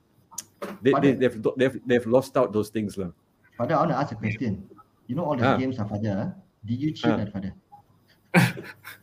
they, 0.82 0.92
they, 1.02 1.12
they've, 1.12 1.36
they've 1.57 1.76
they've 1.86 2.07
lost 2.07 2.36
out 2.36 2.52
those 2.52 2.68
things 2.70 2.96
lah. 2.96 3.11
Father, 3.59 3.74
I 3.74 3.78
want 3.84 3.90
to 3.90 3.98
ask 3.98 4.12
a 4.12 4.16
question. 4.16 4.64
You 5.07 5.14
know 5.16 5.24
all 5.24 5.36
the 5.36 5.44
Ah. 5.46 5.57
games 5.57 5.78
are 5.78 5.88
father. 5.88 6.14
huh? 6.14 6.28
Did 6.64 6.80
you 6.80 6.90
cheat 6.92 7.12
Ah. 7.12 7.20
at 7.24 7.32
father? 7.32 7.52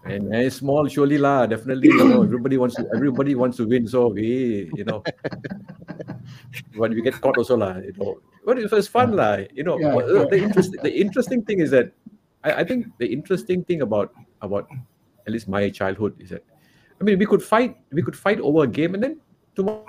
and, 0.06 0.30
and 0.30 0.46
it's 0.46 0.58
small 0.62 0.86
surely 0.88 1.18
lah 1.18 1.48
definitely 1.50 1.90
you 1.90 2.06
know 2.06 2.22
everybody 2.22 2.54
wants 2.62 2.76
to 2.78 2.86
everybody 2.94 3.34
wants 3.34 3.58
to 3.58 3.66
win 3.66 3.88
so 3.90 4.14
we 4.14 4.70
you 4.78 4.86
know 4.86 5.02
when 6.78 6.94
we 6.94 7.02
get 7.02 7.18
caught 7.20 7.38
also 7.42 7.58
lah 7.58 7.78
you 7.82 7.94
know 7.98 8.20
but 8.46 8.60
it 8.62 8.70
was 8.70 8.86
fun 8.88 9.16
lah 9.18 9.42
you 9.54 9.64
know 9.66 9.80
Yeah, 9.82 9.96
yeah. 10.06 10.26
the 10.30 10.38
interesting 10.38 10.80
the 10.86 10.94
interesting 10.94 11.42
thing 11.42 11.66
is 11.66 11.72
that 11.74 11.90
I, 12.46 12.62
I 12.62 12.64
think 12.64 12.94
the 13.02 13.10
interesting 13.10 13.64
thing 13.66 13.82
about 13.82 14.14
about 14.46 14.70
at 15.26 15.34
least 15.34 15.48
my 15.50 15.66
childhood 15.70 16.14
is 16.22 16.30
that 16.30 16.44
I 17.02 17.04
mean 17.04 17.18
we 17.18 17.26
could 17.26 17.42
fight 17.42 17.78
we 17.90 18.04
could 18.06 18.16
fight 18.16 18.38
over 18.38 18.70
a 18.70 18.72
game 18.80 18.94
and 18.94 19.02
then 19.02 19.18
tomorrow 19.58 19.82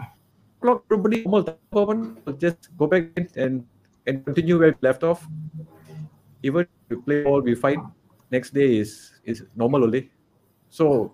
o'clock 0.64 0.84
everybody 0.88 1.24
normal 1.72 2.16
will 2.24 2.38
just 2.40 2.72
go 2.80 2.88
back 2.88 3.12
and 3.36 3.64
and 4.08 4.24
continue 4.24 4.56
where 4.58 4.72
we 4.72 4.80
left 4.80 5.04
off. 5.04 5.20
Even 6.42 6.66
we 6.88 6.96
play 6.96 7.24
ball 7.24 7.40
we 7.40 7.54
fight. 7.54 7.78
Next 8.32 8.56
day 8.56 8.80
is 8.80 9.20
is 9.24 9.44
normal 9.56 9.84
only. 9.84 10.08
So 10.70 11.12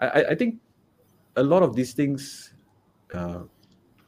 I, 0.00 0.32
I- 0.32 0.38
think 0.40 0.60
a 1.36 1.42
lot 1.44 1.62
of 1.62 1.76
these 1.76 1.92
things 1.92 2.52
uh, 3.12 3.44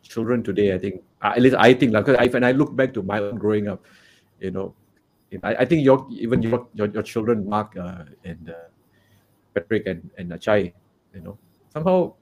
children 0.01 0.43
today 0.43 0.73
i 0.73 0.79
think 0.81 1.05
uh, 1.21 1.33
at 1.37 1.43
least 1.45 1.57
i 1.61 1.73
think 1.75 1.93
like 1.93 2.09
I, 2.09 2.27
when 2.33 2.45
i 2.45 2.53
look 2.53 2.73
back 2.75 2.93
to 2.97 3.03
my 3.03 3.21
own 3.21 3.37
growing 3.37 3.69
up 3.69 3.85
you 4.41 4.51
know 4.51 4.73
i, 5.45 5.61
I 5.61 5.65
think 5.69 5.85
your 5.85 6.09
even 6.09 6.41
your 6.41 6.65
your, 6.73 6.89
your 6.89 7.03
children 7.05 7.45
mark 7.45 7.77
uh, 7.77 8.09
and 8.25 8.49
uh, 8.49 8.73
patrick 9.53 9.85
and 9.85 10.09
and 10.17 10.33
chai 10.41 10.73
you 11.13 11.21
know 11.21 11.37
somehow 11.69 12.17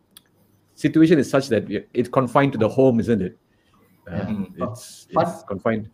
situation 0.77 1.19
is 1.19 1.29
such 1.29 1.49
that 1.49 1.65
it's 1.93 2.09
confined 2.09 2.53
to 2.53 2.59
the 2.59 2.69
home 2.69 3.01
isn't 3.01 3.21
it 3.23 3.37
Yeah. 4.07 4.45
it's, 4.65 5.09
But- 5.13 5.29
it's 5.29 5.43
confined 5.43 5.91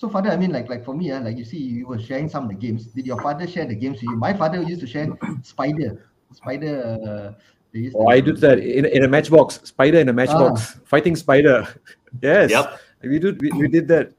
So 0.00 0.08
father, 0.08 0.30
I 0.30 0.36
mean, 0.42 0.50
like 0.50 0.66
like 0.72 0.82
for 0.82 0.94
me, 0.96 1.10
uh, 1.12 1.20
like 1.20 1.36
you 1.36 1.44
see, 1.44 1.58
you 1.58 1.86
were 1.86 1.98
sharing 2.00 2.26
some 2.34 2.44
of 2.44 2.48
the 2.48 2.56
games. 2.56 2.86
Did 2.86 3.04
your 3.04 3.20
father 3.20 3.46
share 3.46 3.66
the 3.68 3.74
games 3.82 3.96
with 4.00 4.04
you? 4.08 4.16
My 4.16 4.32
father 4.32 4.62
used 4.62 4.80
to 4.80 4.86
share 4.86 5.06
Spider. 5.42 5.90
Spider. 6.32 6.74
Uh, 7.04 7.28
they 7.70 7.80
used 7.80 7.96
Oh, 8.00 8.06
to, 8.08 8.14
I 8.16 8.20
did 8.20 8.38
that 8.40 8.58
in, 8.78 8.86
in 8.86 9.04
a 9.04 9.08
matchbox. 9.08 9.60
Spider 9.68 9.98
in 10.00 10.08
a 10.08 10.12
matchbox. 10.20 10.80
Fighting 10.92 11.16
spider. 11.16 11.68
yes. 12.22 12.48
Yep. 12.50 12.80
We 13.12 13.18
did 13.18 13.42
we, 13.42 13.52
we 13.60 13.68
did 13.68 13.86
that. 13.88 14.14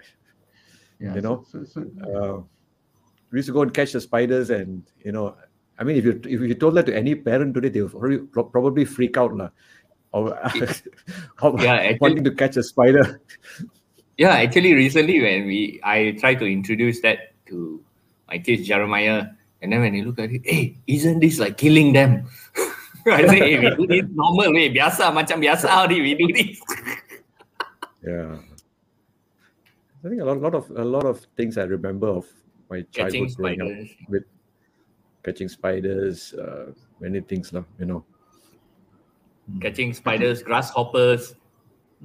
Yeah, 0.99 1.15
you 1.15 1.21
know. 1.25 1.43
So, 1.49 1.63
so, 1.65 1.81
so 1.81 2.05
Uh, 2.05 2.35
we 3.31 3.39
used 3.39 3.49
to 3.49 3.53
go 3.57 3.63
and 3.65 3.73
catch 3.73 3.91
the 3.97 4.01
spiders, 4.01 4.51
and 4.51 4.83
you 5.03 5.11
know, 5.11 5.33
I 5.82 5.84
mean, 5.84 5.97
if 5.97 6.05
you 6.05 6.13
if 6.29 6.39
you 6.45 6.53
told 6.53 6.75
that 6.77 6.86
to 6.86 6.95
any 6.95 7.15
parent 7.17 7.57
today, 7.57 7.69
they 7.73 7.82
would 7.82 7.91
probably, 7.97 8.19
probably 8.53 8.86
freak 8.86 9.17
out, 9.17 9.34
lah. 9.34 9.49
or, 10.13 10.29
or 11.41 11.57
Yeah, 11.57 11.73
actually- 11.73 11.97
wanting 12.01 12.23
to 12.29 12.32
catch 12.38 12.55
a 12.55 12.61
spider. 12.61 13.19
Yeah, 14.15 14.38
actually, 14.38 14.77
recently 14.77 15.17
when 15.25 15.49
we 15.49 15.82
I 15.82 16.13
tried 16.21 16.38
to 16.39 16.45
introduce 16.45 17.01
that 17.01 17.34
to 17.49 17.82
my 18.29 18.38
kids, 18.38 18.67
Jeremiah, 18.67 19.34
and 19.65 19.73
then 19.73 19.82
when 19.82 19.97
he 19.97 20.05
look 20.05 20.19
at 20.21 20.29
it, 20.29 20.45
hey, 20.45 20.77
isn't 20.86 21.17
this 21.17 21.39
like 21.41 21.57
killing 21.57 21.93
them? 21.97 22.29
I 23.09 23.25
say, 23.25 23.39
hey, 23.39 23.57
we 23.57 23.73
do 23.73 23.88
this 23.89 24.05
normal 24.13 24.53
way, 24.53 24.69
biasa 24.69 25.09
macam 25.09 25.41
biasa 25.41 25.65
only 25.82 26.05
we 26.05 26.13
do 26.13 26.29
this. 26.29 26.61
Yeah. 28.05 28.38
I 30.05 30.09
think 30.13 30.21
a 30.21 30.25
lot, 30.29 30.38
lot 30.38 30.53
of 30.53 30.69
a 30.77 30.86
lot 30.86 31.09
of 31.09 31.25
things 31.34 31.57
I 31.57 31.65
remember 31.65 32.21
of 32.21 32.29
my 32.69 32.86
childhood 32.93 33.34
growing 33.34 33.61
up 33.65 33.73
with 34.05 34.29
catching 35.24 35.49
spiders, 35.49 36.34
uh, 36.34 36.72
many 36.99 37.22
things, 37.22 37.53
lah, 37.53 37.63
you 37.80 37.86
know. 37.86 38.05
Catching 39.59 39.93
spiders, 39.93 40.43
grasshoppers, 40.43 41.36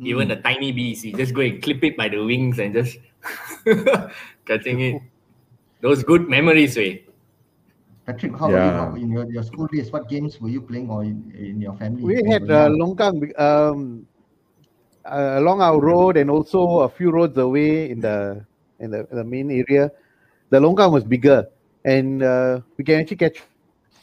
even 0.01 0.29
the 0.29 0.37
tiny 0.37 0.73
bees. 0.73 1.05
You 1.05 1.13
just 1.13 1.33
go 1.35 1.41
and 1.41 1.63
clip 1.63 1.85
it 1.85 1.97
by 1.97 2.09
the 2.09 2.19
wings 2.25 2.59
and 2.59 2.75
just 2.75 2.99
catching 4.47 4.81
it. 4.81 5.03
Those 5.81 6.03
good 6.03 6.29
memories, 6.29 6.77
way. 6.77 7.05
Patrick, 8.07 8.37
how 8.39 8.51
Yeah. 8.51 8.57
about 8.57 8.65
you? 8.65 8.73
How, 8.73 8.95
in 8.95 9.11
your, 9.13 9.25
your 9.31 9.43
school 9.43 9.67
days, 9.67 9.91
what 9.91 10.09
games 10.09 10.41
were 10.41 10.49
you 10.49 10.63
playing 10.63 10.91
or 10.91 11.03
in, 11.03 11.33
in 11.37 11.61
your 11.61 11.75
family? 11.75 12.03
We 12.03 12.23
had 12.31 12.43
you 12.43 12.55
were 12.55 12.67
uh. 12.67 12.69
Longkang 12.71 13.19
um, 13.39 14.07
uh, 15.05 15.37
along 15.39 15.61
our 15.61 15.81
road 15.81 16.17
and 16.17 16.31
also 16.31 16.81
a 16.81 16.89
few 16.89 17.11
roads 17.11 17.37
away 17.37 17.91
in 17.91 18.01
the 18.01 18.45
in 18.79 18.91
the, 18.91 19.07
in 19.11 19.17
the 19.17 19.25
main 19.25 19.51
area. 19.51 19.91
The 20.51 20.61
Longkang 20.61 20.93
was 20.93 21.05
bigger, 21.05 21.47
and 21.87 22.23
uh, 22.23 22.61
we 22.77 22.85
can 22.85 23.01
actually 23.01 23.17
catch 23.17 23.41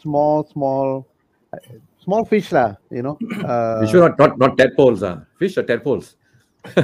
small, 0.01 0.47
small, 0.47 1.05
uh, 1.51 1.57
small 1.99 2.25
fish, 2.25 2.51
lah. 2.51 2.75
You 2.89 3.03
know. 3.03 3.17
Uh, 3.43 3.83
you 3.83 3.91
sure 3.91 4.07
not, 4.07 4.17
not 4.17 4.39
not 4.39 4.57
tadpoles, 4.57 5.03
ah. 5.03 5.19
Fish 5.37 5.57
or 5.57 5.63
tadpoles? 5.63 6.15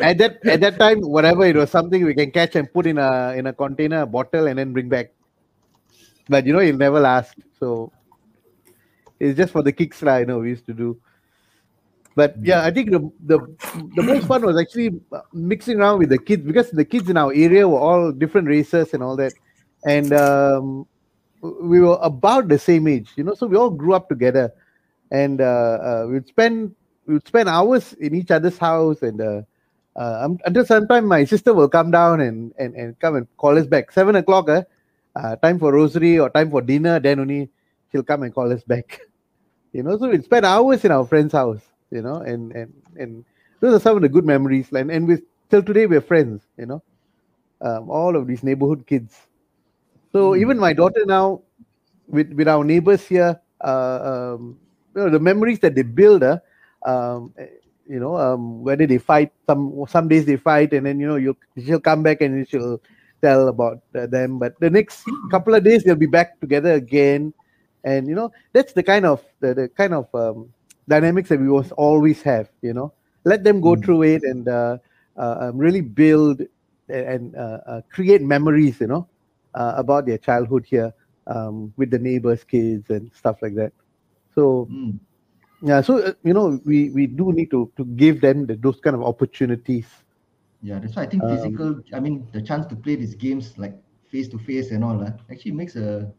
at 0.00 0.16
that 0.22 0.38
at 0.46 0.60
that 0.60 0.78
time, 0.78 1.02
whatever 1.02 1.44
it 1.44 1.56
was, 1.56 1.70
something 1.70 2.04
we 2.04 2.14
can 2.14 2.30
catch 2.30 2.54
and 2.54 2.72
put 2.72 2.86
in 2.86 2.98
a 2.98 3.34
in 3.34 3.46
a 3.48 3.52
container, 3.52 4.02
a 4.02 4.06
bottle, 4.06 4.46
and 4.46 4.58
then 4.58 4.72
bring 4.72 4.88
back. 4.88 5.10
But 6.28 6.46
you 6.46 6.52
know, 6.52 6.60
it'll 6.60 6.78
never 6.78 7.00
last. 7.00 7.34
So 7.58 7.90
it's 9.18 9.36
just 9.36 9.52
for 9.52 9.62
the 9.62 9.72
kicks, 9.72 10.00
lah. 10.02 10.22
You 10.22 10.26
know, 10.26 10.38
we 10.38 10.54
used 10.54 10.66
to 10.66 10.74
do. 10.74 11.00
But 12.14 12.34
yeah, 12.42 12.62
I 12.62 12.70
think 12.70 12.90
the 12.94 13.10
the 13.26 13.38
the 13.96 14.02
most 14.02 14.26
fun 14.26 14.46
was 14.46 14.58
actually 14.58 15.02
uh, 15.10 15.22
mixing 15.32 15.78
around 15.82 15.98
with 15.98 16.10
the 16.10 16.18
kids 16.18 16.46
because 16.46 16.70
the 16.70 16.84
kids 16.84 17.10
in 17.10 17.16
our 17.16 17.34
area 17.34 17.66
were 17.66 17.78
all 17.78 18.12
different 18.12 18.46
races 18.46 18.94
and 18.94 19.02
all 19.02 19.16
that, 19.16 19.32
and 19.88 20.12
um, 20.12 20.86
we 21.40 21.80
were 21.80 21.98
about 22.02 22.48
the 22.48 22.58
same 22.58 22.86
age, 22.86 23.10
you 23.16 23.24
know. 23.24 23.34
So 23.34 23.46
we 23.46 23.56
all 23.56 23.70
grew 23.70 23.94
up 23.94 24.08
together, 24.08 24.52
and 25.10 25.40
uh, 25.40 25.78
uh, 25.80 26.06
we'd 26.10 26.28
spend 26.28 26.74
we'd 27.06 27.26
spend 27.26 27.48
hours 27.48 27.94
in 27.94 28.14
each 28.14 28.30
other's 28.30 28.58
house, 28.58 29.00
and 29.00 29.20
uh, 29.20 29.42
uh, 29.96 30.20
um, 30.24 30.38
until 30.44 30.64
sometime 30.66 31.06
my 31.06 31.24
sister 31.24 31.54
will 31.54 31.68
come 31.68 31.90
down 31.90 32.20
and, 32.20 32.52
and, 32.58 32.74
and 32.74 32.98
come 33.00 33.16
and 33.16 33.26
call 33.38 33.56
us 33.58 33.66
back. 33.66 33.90
Seven 33.90 34.14
o'clock, 34.16 34.48
uh, 34.50 35.36
time 35.36 35.58
for 35.58 35.72
rosary 35.72 36.18
or 36.18 36.28
time 36.28 36.50
for 36.50 36.60
dinner. 36.60 37.00
Then 37.00 37.20
only 37.20 37.48
she'll 37.90 38.02
come 38.04 38.22
and 38.22 38.34
call 38.34 38.52
us 38.52 38.62
back. 38.62 39.00
You 39.70 39.82
know, 39.82 39.98
so 39.98 40.08
we'd 40.08 40.24
spend 40.24 40.46
hours 40.46 40.82
in 40.86 40.90
our 40.90 41.04
friend's 41.04 41.34
house. 41.34 41.60
You 41.90 42.00
know, 42.00 42.16
and 42.16 42.52
and 42.52 42.72
and 42.96 43.24
those 43.60 43.74
are 43.74 43.80
some 43.80 43.96
of 43.96 44.02
the 44.02 44.08
good 44.08 44.24
memories. 44.24 44.72
And 44.72 44.90
and 44.90 45.06
with 45.06 45.20
till 45.50 45.62
today 45.62 45.84
we're 45.84 46.00
friends. 46.00 46.40
You 46.56 46.64
know, 46.64 46.82
um, 47.60 47.90
all 47.90 48.16
of 48.16 48.26
these 48.26 48.42
neighborhood 48.42 48.86
kids. 48.86 49.27
So 50.18 50.34
even 50.34 50.58
my 50.58 50.74
daughter 50.74 51.06
now, 51.06 51.46
with 52.10 52.34
with 52.34 52.50
our 52.50 52.66
neighbors 52.66 53.06
here, 53.06 53.38
uh, 53.62 54.34
um, 54.34 54.58
you 54.96 55.06
know, 55.06 55.10
the 55.14 55.22
memories 55.22 55.62
that 55.62 55.78
they 55.78 55.86
build, 55.86 56.26
uh, 56.26 56.42
um, 56.82 57.30
eh, 57.38 57.46
you 57.86 58.02
know, 58.02 58.18
um, 58.18 58.66
whether 58.66 58.82
they 58.82 58.98
fight, 58.98 59.30
some 59.46 59.78
some 59.86 60.10
days 60.10 60.26
they 60.26 60.34
fight, 60.34 60.74
and 60.74 60.90
then 60.90 60.98
you 60.98 61.06
know 61.06 61.14
you 61.22 61.38
she'll 61.54 61.78
come 61.78 62.02
back 62.02 62.18
and 62.20 62.42
she'll 62.50 62.82
tell 63.22 63.46
about 63.46 63.78
uh, 63.94 64.10
them. 64.10 64.42
But 64.42 64.58
the 64.58 64.68
next 64.74 65.06
couple 65.30 65.54
of 65.54 65.62
days 65.62 65.84
they'll 65.86 65.94
be 65.94 66.10
back 66.10 66.40
together 66.42 66.74
again, 66.74 67.30
and 67.86 68.10
you 68.10 68.18
know 68.18 68.34
that's 68.50 68.74
the 68.74 68.82
kind 68.82 69.06
of 69.06 69.22
the, 69.38 69.54
the 69.54 69.68
kind 69.70 69.94
of 69.94 70.10
um, 70.18 70.50
dynamics 70.90 71.28
that 71.30 71.38
we 71.38 71.46
was 71.46 71.70
always 71.78 72.26
have. 72.26 72.50
You 72.58 72.74
know, 72.74 72.90
let 73.22 73.44
them 73.46 73.60
go 73.62 73.76
through 73.78 74.02
it 74.18 74.26
and 74.26 74.48
uh, 74.50 74.78
uh, 75.14 75.46
um, 75.46 75.58
really 75.62 75.80
build 75.82 76.42
and 76.90 77.36
uh, 77.38 77.62
uh, 77.70 77.80
create 77.86 78.18
memories. 78.18 78.82
You 78.82 78.90
know, 78.90 79.06
uh, 79.58 79.74
about 79.76 80.06
their 80.06 80.18
childhood 80.18 80.66
here 80.70 80.92
um, 81.28 81.74
with 81.76 81.90
the 81.90 81.98
neighbors' 81.98 82.44
kids 82.44 82.90
and 82.90 83.10
stuff 83.14 83.36
like 83.42 83.56
that. 83.56 83.72
So 84.34 84.70
Mm. 84.70 85.00
yeah, 85.62 85.80
so 85.82 85.98
uh, 85.98 86.12
you 86.24 86.34
know 86.34 86.58
we 86.64 86.90
we 86.90 87.06
do 87.06 87.32
need 87.32 87.50
to 87.50 87.70
to 87.76 87.84
give 87.96 88.20
them 88.20 88.46
the, 88.46 88.56
those 88.56 88.80
kind 88.80 88.96
of 88.96 89.02
opportunities. 89.02 89.88
Yeah, 90.62 90.78
that's 90.80 90.96
why 90.96 91.02
I 91.02 91.06
think 91.06 91.28
Um, 91.28 91.28
physical. 91.28 91.80
I 91.94 92.00
mean, 92.00 92.28
the 92.32 92.42
chance 92.42 92.66
to 92.66 92.76
play 92.76 92.96
these 92.96 93.14
games 93.14 93.58
like 93.58 93.74
face 94.10 94.28
to 94.28 94.38
face 94.38 94.70
and 94.70 94.84
all, 94.84 95.02
uh, 95.02 95.12
actually 95.30 95.52
makes 95.52 95.76
a 95.76 96.12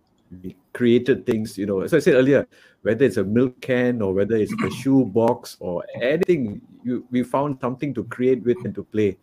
created 0.73 1.25
things. 1.25 1.57
You 1.57 1.65
know, 1.65 1.81
as 1.81 1.93
I 1.93 1.99
said 1.99 2.15
earlier, 2.15 2.47
whether 2.81 3.05
it's 3.05 3.17
a 3.17 3.23
milk 3.23 3.59
can 3.61 4.01
or 4.01 4.13
whether 4.13 4.35
it's 4.35 4.53
a 4.63 4.69
shoe 4.71 5.05
box 5.05 5.57
or 5.59 5.83
anything, 6.01 6.61
you 6.83 7.05
we 7.11 7.23
found 7.23 7.59
something 7.61 7.93
to 7.93 8.03
create 8.05 8.43
with 8.43 8.57
and 8.65 8.75
to 8.75 8.83
play. 8.83 9.17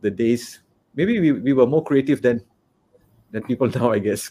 The 0.00 0.10
days 0.10 0.60
maybe 0.94 1.20
we, 1.20 1.32
we 1.32 1.52
were 1.52 1.66
more 1.66 1.84
creative 1.84 2.22
then 2.22 2.42
than 3.30 3.42
people 3.44 3.68
now, 3.74 3.92
I 3.92 3.98
guess. 3.98 4.30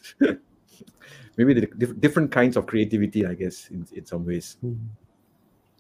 maybe 1.38 1.54
the 1.54 1.68
diff- 1.78 2.00
different 2.00 2.32
kinds 2.32 2.56
of 2.58 2.66
creativity, 2.68 3.26
I 3.26 3.34
guess, 3.34 3.70
in, 3.70 3.86
in 3.94 4.06
some 4.06 4.26
ways. 4.26 4.58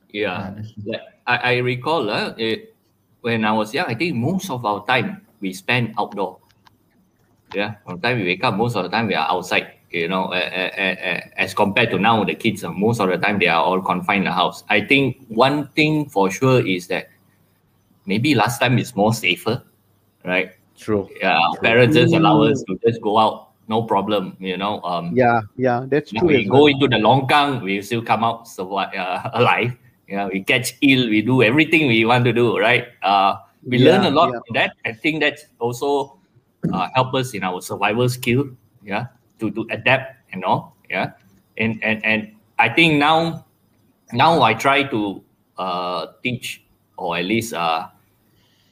Yeah. 0.10 0.56
Like, 0.86 1.02
I, 1.28 1.38
I 1.38 1.58
recall 1.58 2.10
uh, 2.10 2.34
it, 2.38 2.76
when 3.22 3.46
I 3.46 3.52
was 3.52 3.74
young, 3.74 3.86
I 3.88 3.96
think 3.96 4.16
most 4.16 4.50
of 4.50 4.66
our 4.66 4.86
time 4.86 5.26
we 5.40 5.54
spend 5.54 5.94
outdoor. 5.98 6.40
Yeah, 7.54 7.76
from 7.84 8.00
the 8.00 8.08
time 8.08 8.18
we 8.18 8.24
wake 8.24 8.44
up, 8.46 8.56
most 8.56 8.78
of 8.78 8.84
the 8.84 8.90
time 8.90 9.08
we 9.08 9.14
are 9.14 9.30
outside. 9.30 9.74
You 9.92 10.08
know, 10.08 10.32
uh, 10.32 10.38
uh, 10.38 11.20
as 11.36 11.54
compared 11.54 11.92
to 11.92 12.00
now, 12.00 12.24
the 12.24 12.34
kids, 12.34 12.64
most 12.64 13.02
of 13.02 13.10
the 13.10 13.18
time 13.18 13.40
they 13.40 13.48
are 13.48 13.62
all 13.62 13.82
confined 13.82 14.20
in 14.20 14.26
the 14.26 14.32
house. 14.32 14.64
I 14.70 14.80
think 14.82 15.18
one 15.28 15.68
thing 15.70 16.08
for 16.08 16.32
sure 16.32 16.66
is 16.66 16.88
that 16.88 17.10
maybe 18.06 18.34
last 18.34 18.60
time 18.60 18.80
it's 18.80 18.96
more 18.96 19.14
safer, 19.14 19.62
right? 20.24 20.52
True. 20.78 21.10
Yeah, 21.20 21.38
our 21.38 21.58
parents 21.58 21.96
just 21.96 22.14
allow 22.14 22.42
us 22.44 22.64
to 22.64 22.80
just 22.86 23.02
go 23.02 23.18
out, 23.18 23.50
no 23.68 23.84
problem. 23.84 24.38
You 24.40 24.58
know, 24.58 24.82
um, 24.82 25.12
Yeah, 25.14 25.42
yeah, 25.58 25.86
that's 25.88 26.12
true. 26.12 26.26
we 26.26 26.46
go 26.46 26.64
well. 26.64 26.66
into 26.68 26.88
the 26.88 26.96
longkang, 26.98 27.62
we 27.62 27.82
still 27.82 28.02
come 28.02 28.24
out 28.24 28.48
survive, 28.48 28.94
uh, 28.96 29.30
alive. 29.34 29.76
Yeah, 30.08 30.28
we 30.28 30.44
catch 30.44 30.76
ill 30.82 31.10
we 31.10 31.22
do 31.22 31.44
everything 31.44 31.88
we 31.88 32.04
want 32.06 32.26
to 32.26 32.34
do, 32.34 32.58
right? 32.58 32.88
Uh, 33.04 33.36
we 33.64 33.78
learn 33.78 34.06
a 34.06 34.10
lot 34.10 34.32
yeah. 34.32 34.40
from 34.40 34.54
that. 34.56 34.72
I 34.86 34.94
think 34.94 35.22
that's 35.22 35.46
also 35.60 36.18
uh, 36.74 36.88
help 36.96 37.14
us 37.14 37.34
in 37.34 37.44
our 37.44 37.62
survival 37.62 38.10
skill, 38.10 38.50
yeah, 38.84 39.08
to, 39.42 39.52
to 39.52 39.68
adapt 39.72 40.16
and 40.32 40.46
all, 40.46 40.78
yeah. 40.90 41.12
And 41.58 41.84
and 41.84 42.00
and 42.06 42.32
I 42.58 42.70
think 42.70 42.96
now, 42.96 43.46
now 44.14 44.42
I 44.42 44.54
try 44.54 44.84
to 44.84 45.22
uh, 45.58 46.14
teach 46.24 46.64
or 46.96 47.18
at 47.18 47.26
least 47.26 47.54
uh, 47.54 47.90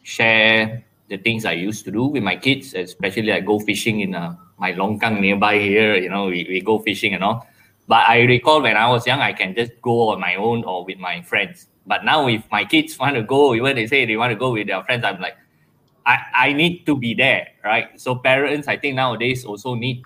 share 0.04 0.86
the 1.10 1.18
things 1.18 1.44
I 1.44 1.54
used 1.54 1.84
to 1.86 1.92
do 1.92 2.06
with 2.06 2.24
my 2.24 2.38
kids, 2.38 2.74
especially 2.74 3.34
I 3.34 3.42
go 3.42 3.60
fishing 3.60 4.02
in 4.02 4.14
uh, 4.14 4.36
my 4.58 4.74
longkang 4.74 5.20
nearby 5.20 5.58
here. 5.58 5.96
You 5.96 6.10
know, 6.10 6.28
we, 6.28 6.46
we 6.48 6.62
go 6.62 6.80
fishing 6.80 7.16
and 7.16 7.24
all. 7.24 7.48
But 7.88 8.08
I 8.08 8.22
recall 8.22 8.62
when 8.62 8.78
I 8.78 8.88
was 8.88 9.08
young, 9.08 9.20
I 9.20 9.34
can 9.34 9.56
just 9.56 9.74
go 9.82 10.10
on 10.10 10.20
my 10.20 10.36
own 10.36 10.64
or 10.64 10.86
with 10.86 11.00
my 11.00 11.24
friends. 11.24 11.66
But 11.88 12.06
now, 12.06 12.28
if 12.28 12.44
my 12.52 12.64
kids 12.64 13.00
want 13.00 13.16
to 13.16 13.24
go, 13.24 13.56
even 13.56 13.76
they 13.76 13.88
say 13.88 14.06
they 14.06 14.16
want 14.16 14.30
to 14.30 14.38
go 14.38 14.54
with 14.54 14.68
their 14.68 14.84
friends, 14.84 15.04
I'm 15.04 15.20
like, 15.20 15.36
I, 16.06 16.20
I 16.36 16.54
need 16.54 16.86
to 16.86 16.96
be 16.96 17.16
there, 17.16 17.48
right? 17.64 18.00
So 18.00 18.16
parents, 18.16 18.68
I 18.68 18.78
think 18.78 18.96
nowadays 18.96 19.44
also 19.44 19.74
need 19.74 20.04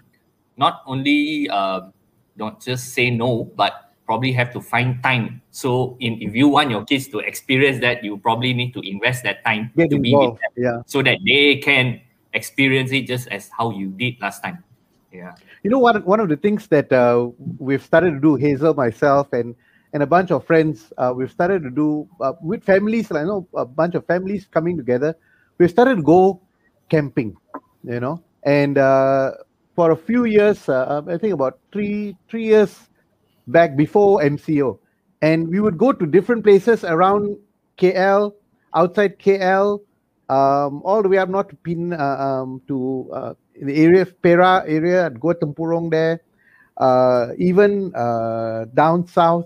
not 0.57 0.81
only 0.85 1.49
uh, 1.49 1.89
don't 2.37 2.59
just 2.61 2.93
say 2.93 3.09
no, 3.09 3.45
but 3.55 3.93
probably 4.05 4.31
have 4.31 4.51
to 4.53 4.61
find 4.61 5.01
time. 5.01 5.41
So 5.51 5.95
in 5.99 6.21
if 6.21 6.35
you 6.35 6.47
want 6.49 6.69
your 6.71 6.83
kids 6.85 7.07
to 7.09 7.19
experience 7.19 7.79
that, 7.81 8.03
you 8.03 8.17
probably 8.17 8.53
need 8.53 8.73
to 8.73 8.81
invest 8.81 9.23
that 9.23 9.43
time 9.45 9.71
Get 9.77 9.89
to 9.91 9.99
be 9.99 10.15
with 10.15 10.39
them 10.39 10.51
Yeah. 10.55 10.77
so 10.85 11.01
that 11.03 11.19
they 11.25 11.57
can 11.57 12.01
experience 12.33 12.91
it 12.91 13.07
just 13.07 13.27
as 13.29 13.49
how 13.57 13.71
you 13.71 13.89
did 13.89 14.19
last 14.21 14.43
time. 14.43 14.63
Yeah. 15.11 15.35
You 15.63 15.69
know, 15.69 15.79
one 15.79 16.01
one 16.03 16.19
of 16.19 16.27
the 16.27 16.35
things 16.37 16.67
that 16.67 16.91
uh, 16.91 17.29
we've 17.59 17.83
started 17.83 18.11
to 18.17 18.19
do, 18.19 18.35
Hazel, 18.35 18.73
myself, 18.73 19.31
and 19.31 19.55
and 19.93 20.01
a 20.01 20.07
bunch 20.09 20.31
of 20.31 20.43
friends, 20.43 20.91
uh, 20.97 21.13
we've 21.15 21.31
started 21.31 21.61
to 21.63 21.69
do 21.69 22.09
uh, 22.19 22.33
with 22.41 22.63
families. 22.65 23.11
I 23.11 23.23
know 23.23 23.47
a 23.53 23.63
bunch 23.63 23.93
of 23.93 24.05
families 24.07 24.49
coming 24.49 24.75
together. 24.75 25.15
We've 25.59 25.69
started 25.69 25.97
to 25.97 26.01
go 26.01 26.41
camping, 26.89 27.37
you 27.85 27.99
know, 28.01 28.23
and 28.41 28.77
uh, 28.77 29.37
for 29.75 29.91
a 29.91 29.95
few 29.95 30.25
years, 30.25 30.69
uh, 30.69 31.01
I 31.07 31.17
think 31.17 31.33
about 31.33 31.59
three 31.71 32.15
three 32.29 32.45
years 32.45 32.89
back 33.47 33.75
before 33.75 34.21
MCO, 34.21 34.79
and 35.21 35.47
we 35.49 35.59
would 35.59 35.77
go 35.77 35.91
to 35.91 36.05
different 36.05 36.43
places 36.43 36.83
around 36.83 37.37
KL, 37.77 38.33
outside 38.75 39.19
KL, 39.19 39.79
um, 40.29 40.81
all 40.83 41.01
the 41.01 41.09
way 41.09 41.17
up 41.17 41.29
not 41.29 41.49
to 41.49 41.55
Pin, 41.57 41.93
uh, 41.93 41.97
um, 41.97 42.61
to 42.67 43.09
uh, 43.13 43.33
the 43.61 43.75
area 43.75 44.01
of 44.03 44.21
Perak 44.21 44.65
area, 44.67 45.05
I'd 45.05 45.19
go 45.19 45.33
Tempurung 45.33 45.91
there, 45.91 46.21
uh, 46.77 47.27
even 47.37 47.93
uh, 47.95 48.65
down 48.73 49.07
south. 49.07 49.45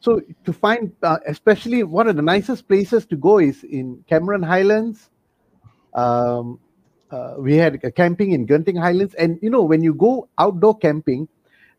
So 0.00 0.20
to 0.44 0.52
find, 0.52 0.92
uh, 1.02 1.18
especially 1.26 1.82
one 1.82 2.08
of 2.08 2.16
the 2.16 2.22
nicest 2.22 2.68
places 2.68 3.06
to 3.06 3.16
go 3.16 3.38
is 3.38 3.64
in 3.64 4.04
Cameron 4.08 4.42
Highlands. 4.42 5.08
Um, 5.94 6.58
uh, 7.14 7.34
we 7.38 7.54
had 7.54 7.78
a 7.84 7.90
camping 7.90 8.32
in 8.32 8.46
Genting 8.46 8.78
Highlands, 8.78 9.14
and 9.14 9.38
you 9.40 9.50
know 9.50 9.62
when 9.62 9.82
you 9.82 9.94
go 9.94 10.28
outdoor 10.38 10.76
camping, 10.78 11.28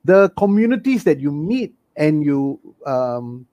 the 0.06 0.30
communities 0.38 1.04
that 1.04 1.20
you 1.20 1.32
meet 1.32 1.76
and 1.98 2.24
you 2.24 2.60
um, 2.86 3.46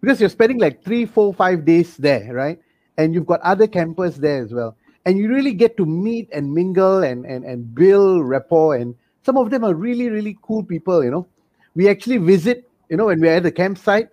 because 0.00 0.18
you're 0.20 0.30
spending 0.30 0.58
like 0.58 0.82
three, 0.82 1.06
four, 1.06 1.32
five 1.32 1.64
days 1.64 1.96
there, 1.96 2.34
right? 2.34 2.58
And 2.98 3.14
you've 3.14 3.26
got 3.26 3.40
other 3.42 3.66
campers 3.66 4.16
there 4.16 4.42
as 4.42 4.52
well, 4.52 4.76
and 5.04 5.18
you 5.18 5.28
really 5.28 5.54
get 5.54 5.76
to 5.76 5.86
meet 5.86 6.28
and 6.32 6.52
mingle 6.52 7.02
and 7.02 7.24
and 7.24 7.44
and 7.44 7.74
build 7.74 8.26
rapport. 8.26 8.74
And 8.74 8.96
some 9.22 9.36
of 9.36 9.50
them 9.50 9.62
are 9.62 9.74
really, 9.74 10.10
really 10.10 10.36
cool 10.42 10.64
people. 10.64 11.04
You 11.04 11.10
know, 11.10 11.26
we 11.74 11.88
actually 11.88 12.18
visit. 12.18 12.66
You 12.88 12.96
know, 12.96 13.06
when 13.06 13.20
we're 13.20 13.36
at 13.36 13.44
the 13.44 13.52
campsite, 13.52 14.08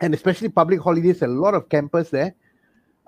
and 0.00 0.14
especially 0.14 0.48
public 0.48 0.80
holidays, 0.80 1.22
a 1.22 1.26
lot 1.26 1.54
of 1.54 1.68
campers 1.68 2.10
there. 2.10 2.36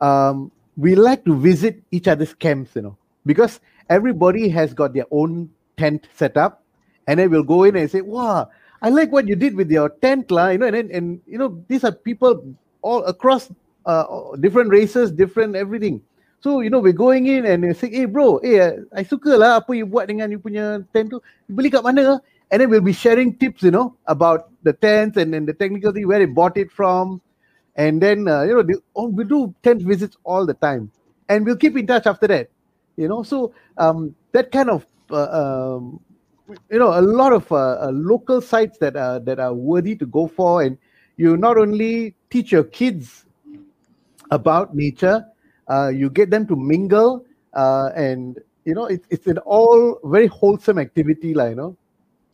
Um, 0.01 0.51
we 0.76 0.95
like 0.95 1.24
to 1.24 1.34
visit 1.34 1.82
each 1.91 2.07
other's 2.09 2.34
camps, 2.34 2.74
you 2.74 2.82
know, 2.82 2.97
because 3.27 3.61
everybody 3.89 4.49
has 4.49 4.75
got 4.75 4.95
their 4.95 5.07
own 5.11 5.51
tent 5.77 6.09
set 6.14 6.37
up, 6.37 6.62
and 7.07 7.19
then 7.19 7.31
we'll 7.31 7.47
go 7.47 7.64
in 7.64 7.77
and 7.77 7.91
say, 7.91 8.01
"Wow, 8.01 8.51
I 8.83 8.91
like 8.91 9.11
what 9.12 9.27
you 9.27 9.37
did 9.37 9.55
with 9.55 9.71
your 9.71 9.89
tent, 9.89 10.31
lah." 10.31 10.49
You 10.51 10.59
know, 10.59 10.66
and 10.66 10.77
then, 10.77 10.89
and 10.93 11.07
you 11.27 11.39
know, 11.39 11.62
these 11.69 11.85
are 11.85 11.93
people 11.93 12.43
all 12.83 13.05
across 13.05 13.51
uh, 13.87 14.37
different 14.41 14.71
races, 14.71 15.11
different 15.11 15.57
everything. 15.57 16.03
So 16.41 16.61
you 16.61 16.71
know, 16.71 16.79
we're 16.79 16.93
going 16.95 17.27
in 17.27 17.47
and 17.47 17.66
we 17.66 17.75
say, 17.75 17.91
"Hey, 17.91 18.05
bro, 18.07 18.39
eh, 18.39 18.79
I 18.95 19.03
suka 19.03 19.35
lah 19.35 19.59
apa 19.59 19.75
you 19.75 19.87
buat 19.87 20.07
dengan 20.07 20.31
you 20.31 20.39
punya 20.39 20.87
tent 20.95 21.11
tu. 21.11 21.19
You 21.49 21.55
beli 21.55 21.71
kat 21.71 21.83
mana?" 21.83 22.23
And 22.51 22.62
then 22.62 22.71
we'll 22.71 22.81
be 22.81 22.97
sharing 22.97 23.37
tips, 23.37 23.62
you 23.62 23.71
know, 23.71 23.93
about 24.07 24.49
the 24.62 24.73
tents 24.73 25.19
and 25.19 25.35
then 25.35 25.45
the 25.45 25.53
technical 25.53 25.93
thing, 25.93 26.09
where 26.09 26.19
they 26.19 26.31
bought 26.31 26.57
it 26.57 26.73
from, 26.73 27.21
and 27.77 28.01
then 28.01 28.25
uh, 28.25 28.43
you 28.43 28.55
know, 28.55 28.62
they, 28.62 28.75
oh, 28.97 29.09
we 29.09 29.25
do 29.25 29.53
tent 29.62 29.83
visits 29.83 30.16
all 30.25 30.47
the 30.47 30.55
time, 30.55 30.91
and 31.29 31.45
we'll 31.45 31.61
keep 31.61 31.77
in 31.77 31.87
touch 31.87 32.07
after 32.07 32.27
that. 32.29 32.49
You 32.99 33.07
know, 33.07 33.22
so 33.22 33.55
um, 33.78 34.12
that 34.32 34.51
kind 34.51 34.68
of 34.68 34.84
uh, 35.11 35.30
um, 35.30 36.01
you 36.68 36.80
know 36.80 36.99
a 36.99 37.01
lot 37.01 37.32
of 37.32 37.51
uh, 37.53 37.78
uh, 37.86 37.90
local 37.94 38.40
sites 38.40 38.76
that 38.78 38.96
are 38.96 39.20
that 39.20 39.38
are 39.38 39.55
worthy 39.55 39.94
to 39.94 40.05
go 40.05 40.26
for, 40.26 40.62
and 40.62 40.76
you 41.16 41.36
not 41.36 41.57
only 41.57 42.16
teach 42.28 42.51
your 42.51 42.64
kids 42.64 43.24
about 44.32 44.74
nature, 44.74 45.24
uh, 45.70 45.92
you 45.94 46.11
get 46.11 46.30
them 46.30 46.44
to 46.49 46.57
mingle, 46.57 47.24
uh, 47.55 47.90
and 47.94 48.40
you 48.64 48.74
know 48.74 48.86
it's 48.86 49.07
it's 49.11 49.28
an 49.28 49.38
all 49.46 50.01
very 50.03 50.26
wholesome 50.26 50.78
activity, 50.78 51.34
like 51.34 51.51
you 51.51 51.57
know. 51.57 51.76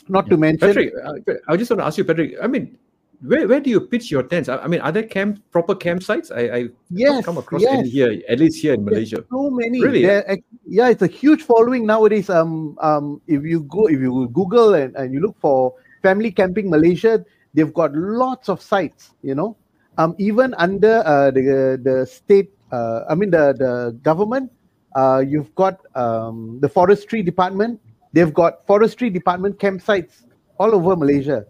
Not 0.08 0.28
to 0.30 0.38
mention, 0.38 0.68
Patrick, 0.68 0.92
uh, 1.04 1.34
I 1.48 1.56
just 1.56 1.70
want 1.70 1.80
to 1.80 1.86
ask 1.86 1.98
you, 1.98 2.04
Patrick. 2.04 2.36
I 2.42 2.46
mean, 2.46 2.78
where, 3.24 3.48
where 3.48 3.60
do 3.60 3.70
you 3.70 3.80
pitch 3.80 4.10
your 4.10 4.22
tents? 4.22 4.48
I, 4.48 4.58
I 4.58 4.66
mean, 4.66 4.80
are 4.80 4.92
there 4.92 5.02
camp 5.02 5.40
proper 5.50 5.74
campsites? 5.74 6.30
I, 6.30 6.56
I 6.56 6.68
yes, 6.90 7.24
come 7.24 7.38
across 7.38 7.62
yes. 7.62 7.88
here, 7.88 8.20
at 8.28 8.38
least 8.38 8.60
here 8.60 8.74
in 8.74 8.84
There's 8.84 9.12
Malaysia. 9.12 9.24
so 9.30 9.50
many. 9.50 9.80
Really? 9.80 10.02
There 10.02 10.38
yeah, 10.66 10.88
it's 10.88 11.02
a 11.02 11.06
huge 11.06 11.42
following 11.42 11.86
nowadays. 11.86 12.28
Um, 12.28 12.76
um, 12.80 13.20
if 13.26 13.42
you 13.42 13.62
go, 13.64 13.86
if 13.86 14.00
you 14.00 14.28
Google 14.32 14.74
and, 14.74 14.94
and 14.96 15.12
you 15.12 15.20
look 15.20 15.36
for 15.40 15.74
family 16.02 16.30
camping 16.30 16.70
Malaysia, 16.70 17.24
they've 17.54 17.72
got 17.72 17.94
lots 17.94 18.48
of 18.48 18.60
sites. 18.60 19.12
You 19.22 19.34
know, 19.34 19.56
um, 19.98 20.14
even 20.18 20.54
under 20.54 21.02
uh, 21.06 21.30
the 21.30 21.80
the 21.82 22.06
state, 22.06 22.50
uh, 22.72 23.04
I 23.08 23.14
mean 23.14 23.30
the 23.30 23.54
the 23.56 23.98
government, 24.02 24.52
uh, 24.96 25.22
you've 25.26 25.54
got 25.54 25.80
um, 25.96 26.58
the 26.60 26.68
forestry 26.68 27.22
department. 27.22 27.80
They've 28.12 28.32
got 28.32 28.66
forestry 28.66 29.10
department 29.10 29.58
campsites 29.58 30.22
all 30.58 30.74
over 30.74 30.94
Malaysia, 30.94 31.46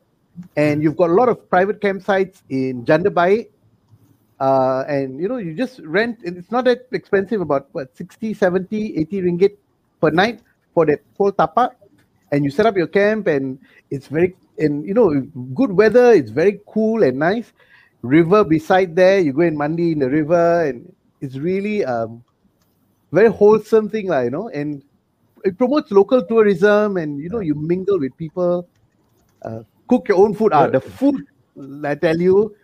and 0.57 0.83
you've 0.83 0.97
got 0.97 1.11
a 1.11 1.13
lot 1.13 1.29
of 1.29 1.49
private 1.49 1.81
campsites 1.81 2.43
in 2.51 2.85
Janda 2.85 3.13
Baik, 3.13 3.53
uh, 4.41 4.85
and 4.89 5.21
you 5.21 5.29
know 5.29 5.39
you 5.39 5.55
just 5.55 5.81
rent 5.81 6.19
and 6.25 6.37
it's 6.37 6.51
not 6.51 6.65
that 6.65 6.87
expensive 6.93 7.41
about 7.41 7.69
what 7.73 7.97
60 7.97 8.35
70 8.35 8.99
80 8.99 9.23
ringgit 9.23 9.57
per 10.01 10.11
night 10.11 10.41
for 10.75 10.85
that 10.87 11.01
whole 11.17 11.31
tapak 11.33 11.71
and 12.33 12.45
you 12.45 12.51
set 12.51 12.67
up 12.67 12.77
your 12.77 12.89
camp 12.89 13.27
and 13.27 13.59
it's 13.91 14.09
very 14.09 14.35
and 14.59 14.85
you 14.85 14.95
know 14.95 15.11
good 15.55 15.71
weather 15.71 16.13
it's 16.13 16.31
very 16.31 16.61
cool 16.67 17.03
and 17.03 17.19
nice. 17.19 17.53
River 18.03 18.45
beside 18.45 18.95
there 18.95 19.19
you 19.19 19.33
go 19.33 19.41
and 19.41 19.57
mandi 19.57 19.93
in 19.93 20.01
the 20.01 20.11
river 20.11 20.67
and 20.67 20.93
it's 21.23 21.37
really 21.39 21.85
um 21.87 22.23
very 23.15 23.31
wholesome 23.31 23.89
thing 23.89 24.09
like, 24.09 24.25
you 24.25 24.31
know. 24.31 24.49
And 24.49 24.83
it 25.45 25.57
promotes 25.57 25.91
local 25.91 26.23
tourism 26.23 26.97
and 26.97 27.21
you 27.21 27.31
know 27.31 27.41
you 27.41 27.55
mingle 27.55 27.99
with 27.99 28.17
people. 28.19 28.69
Uh, 29.41 29.63
cook 29.89 30.09
your 30.09 30.19
own 30.19 30.35
food 30.35 30.53
ah 30.53 30.67
the 30.67 30.81
food 30.81 31.25
i 31.85 31.95
tell 31.95 32.17
you 32.17 32.55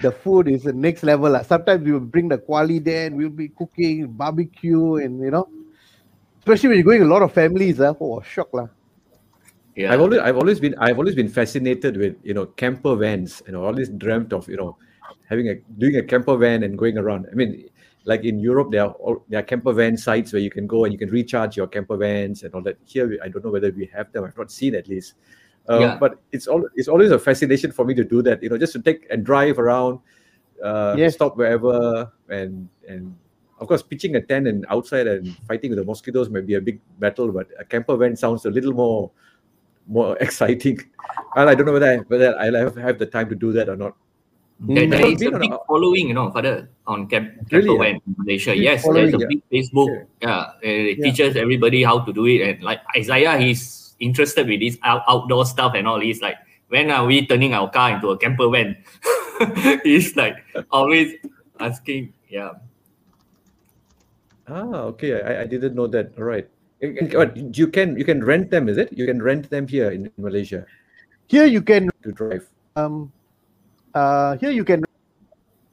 the 0.00 0.10
food 0.10 0.48
is 0.48 0.64
the 0.64 0.72
next 0.72 1.02
level. 1.02 1.30
lah. 1.30 1.42
Sometimes 1.42 1.84
we 1.84 1.92
will 1.92 2.00
bring 2.00 2.28
the 2.28 2.38
kuali 2.38 2.82
there 2.82 3.06
and 3.06 3.16
we'll 3.16 3.30
be 3.30 3.48
cooking 3.48 4.06
barbecue 4.08 4.96
and 4.96 5.20
you 5.20 5.30
know, 5.30 5.48
especially 6.40 6.68
when 6.70 6.78
you're 6.78 6.84
going 6.84 7.02
a 7.02 7.06
lot 7.06 7.22
of 7.22 7.32
families. 7.32 7.80
Uh, 7.80 7.94
oh, 8.00 8.20
shock 8.22 8.52
lah. 8.52 8.68
Yeah. 9.76 9.92
I've 9.92 10.00
always, 10.00 10.20
I've 10.20 10.36
always 10.36 10.60
been, 10.60 10.74
I've 10.78 10.98
always 10.98 11.14
been 11.14 11.28
fascinated 11.28 11.96
with 11.96 12.16
you 12.22 12.34
know 12.34 12.46
camper 12.46 12.96
vans. 12.96 13.42
You 13.46 13.52
know, 13.52 13.64
always 13.64 13.88
dreamt 13.88 14.32
of 14.32 14.48
you 14.48 14.56
know 14.56 14.76
having 15.28 15.48
a 15.48 15.56
doing 15.78 15.96
a 15.96 16.02
camper 16.02 16.36
van 16.36 16.62
and 16.62 16.78
going 16.78 16.98
around. 16.98 17.26
I 17.30 17.34
mean, 17.34 17.68
like 18.04 18.24
in 18.24 18.38
Europe, 18.38 18.70
there 18.70 18.84
are 18.84 18.92
all, 18.92 19.24
there 19.28 19.40
are 19.40 19.42
camper 19.42 19.72
van 19.72 19.96
sites 19.96 20.32
where 20.32 20.42
you 20.42 20.50
can 20.50 20.66
go 20.66 20.84
and 20.84 20.92
you 20.92 20.98
can 20.98 21.10
recharge 21.10 21.56
your 21.56 21.66
camper 21.66 21.96
vans 21.96 22.42
and 22.42 22.54
all 22.54 22.62
that. 22.62 22.78
Here, 22.84 23.18
I 23.22 23.28
don't 23.28 23.44
know 23.44 23.50
whether 23.50 23.70
we 23.70 23.90
have 23.94 24.12
them. 24.12 24.24
I've 24.24 24.36
not 24.36 24.50
seen 24.50 24.74
at 24.74 24.88
least. 24.88 25.14
Uh, 25.68 25.78
Yeah. 25.80 25.96
But 25.98 26.20
it's 26.32 26.46
all 26.46 26.60
it's 26.76 26.88
always 26.88 27.10
a 27.10 27.18
fascination 27.18 27.72
for 27.72 27.84
me 27.84 27.94
to 27.94 28.04
do 28.04 28.20
that. 28.22 28.42
You 28.42 28.50
know, 28.50 28.58
just 28.58 28.72
to 28.74 28.82
take 28.82 29.06
and 29.10 29.24
drive 29.24 29.58
around, 29.58 29.98
uh, 30.62 30.94
Yes. 30.98 31.14
stop 31.14 31.36
wherever, 31.36 32.10
and 32.28 32.68
and 32.88 33.16
of 33.60 33.68
course, 33.68 33.80
pitching 33.82 34.16
a 34.16 34.20
tent 34.20 34.46
and 34.46 34.66
outside 34.68 35.06
and 35.06 35.32
fighting 35.48 35.70
with 35.72 35.78
the 35.80 35.84
mosquitoes 35.88 36.28
might 36.28 36.44
be 36.44 36.54
a 36.54 36.60
big 36.60 36.80
battle. 37.00 37.32
But 37.32 37.48
a 37.58 37.64
camper 37.64 37.96
van 37.96 38.16
sounds 38.16 38.44
a 38.44 38.50
little 38.52 38.72
more 38.76 39.10
more 39.88 40.16
exciting. 40.24 40.80
Well, 41.36 41.48
I 41.48 41.54
don't 41.54 41.64
know 41.66 41.72
whether 41.72 41.92
I, 41.92 41.96
whether 42.12 42.36
I'll 42.38 42.54
have, 42.56 42.76
have 42.76 42.98
the 42.98 43.06
time 43.06 43.28
to 43.30 43.34
do 43.36 43.52
that 43.52 43.68
or 43.68 43.76
not. 43.76 43.96
There, 44.60 44.86
there 44.86 45.00
Mm. 45.00 45.34
a 45.34 45.38
big 45.38 45.52
a- 45.52 45.58
following, 45.66 46.08
you 46.08 46.14
know, 46.14 46.30
Father, 46.30 46.70
on 46.86 47.08
camp, 47.08 47.34
Really, 47.50 47.68
camper 47.68 47.74
ah? 47.74 47.84
van 47.84 47.94
in 48.06 48.14
Malaysia. 48.16 48.52
Yes, 48.56 48.84
following, 48.84 49.10
there's 49.10 49.20
a 49.20 49.26
yeah. 49.26 49.32
big 49.34 49.42
Facebook. 49.50 49.90
Yeah, 50.22 50.30
uh, 50.30 50.52
it 50.62 50.98
Yeah. 50.98 51.04
teaches 51.04 51.36
everybody 51.36 51.82
how 51.82 51.98
to 52.00 52.12
do 52.12 52.24
it. 52.26 52.40
And 52.40 52.62
like 52.62 52.80
Isaiah, 52.96 53.36
he's 53.36 53.83
interested 54.04 54.46
with 54.46 54.60
this 54.60 54.76
out- 54.84 55.02
outdoor 55.08 55.44
stuff 55.48 55.72
and 55.74 55.88
all. 55.88 55.98
this 56.00 56.20
like, 56.20 56.36
when 56.68 56.90
are 56.92 57.04
we 57.08 57.26
turning 57.26 57.54
our 57.54 57.70
car 57.70 57.92
into 57.96 58.10
a 58.10 58.18
camper 58.18 58.48
van? 58.52 58.76
he's 59.84 60.14
like 60.16 60.36
always 60.70 61.14
asking. 61.60 62.12
Yeah. 62.28 62.60
Ah, 64.48 64.92
okay. 64.92 65.22
I, 65.22 65.42
I 65.42 65.46
didn't 65.46 65.74
know 65.74 65.86
that. 65.88 66.12
All 66.18 66.24
right. 66.24 66.48
And- 66.82 66.98
and 66.98 67.08
what, 67.14 67.32
You 67.56 67.66
can 67.68 67.96
you 67.96 68.04
can 68.04 68.20
rent 68.22 68.50
them, 68.50 68.68
is 68.68 68.76
it? 68.76 68.92
You 68.92 69.06
can 69.06 69.22
rent 69.22 69.48
them 69.48 69.66
here 69.66 69.90
in 69.90 70.10
Malaysia 70.20 70.66
Here 71.32 71.46
you 71.48 71.62
can 71.64 71.88
to 72.04 72.12
drive. 72.12 72.44
um, 72.76 73.08
uh, 73.96 74.36
here 74.36 74.50
you 74.52 74.64
can 74.66 74.84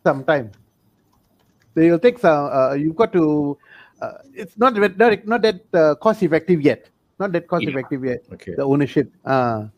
some 0.08 0.24
time. 0.24 0.52
So 1.76 1.82
you'll 1.84 2.00
take 2.00 2.20
some. 2.20 2.48
Uh, 2.48 2.74
you've 2.80 2.96
got 2.96 3.12
to. 3.14 3.58
Uh, 4.02 4.24
it's 4.34 4.56
not 4.58 4.74
that- 4.80 4.96
not 4.98 5.12
not 5.28 5.42
that 5.44 5.60
uh, 5.76 5.96
cost 6.00 6.24
effective 6.24 6.62
yet. 6.64 6.88
Not 7.22 7.30
that 7.38 7.46
cost 7.46 7.62
Yeah. 7.62 7.78
effective 7.78 8.02
yet. 8.02 8.26
Okay. 8.34 8.58
The 8.58 8.66
ownership. 8.66 9.14
Uh, 9.22 9.70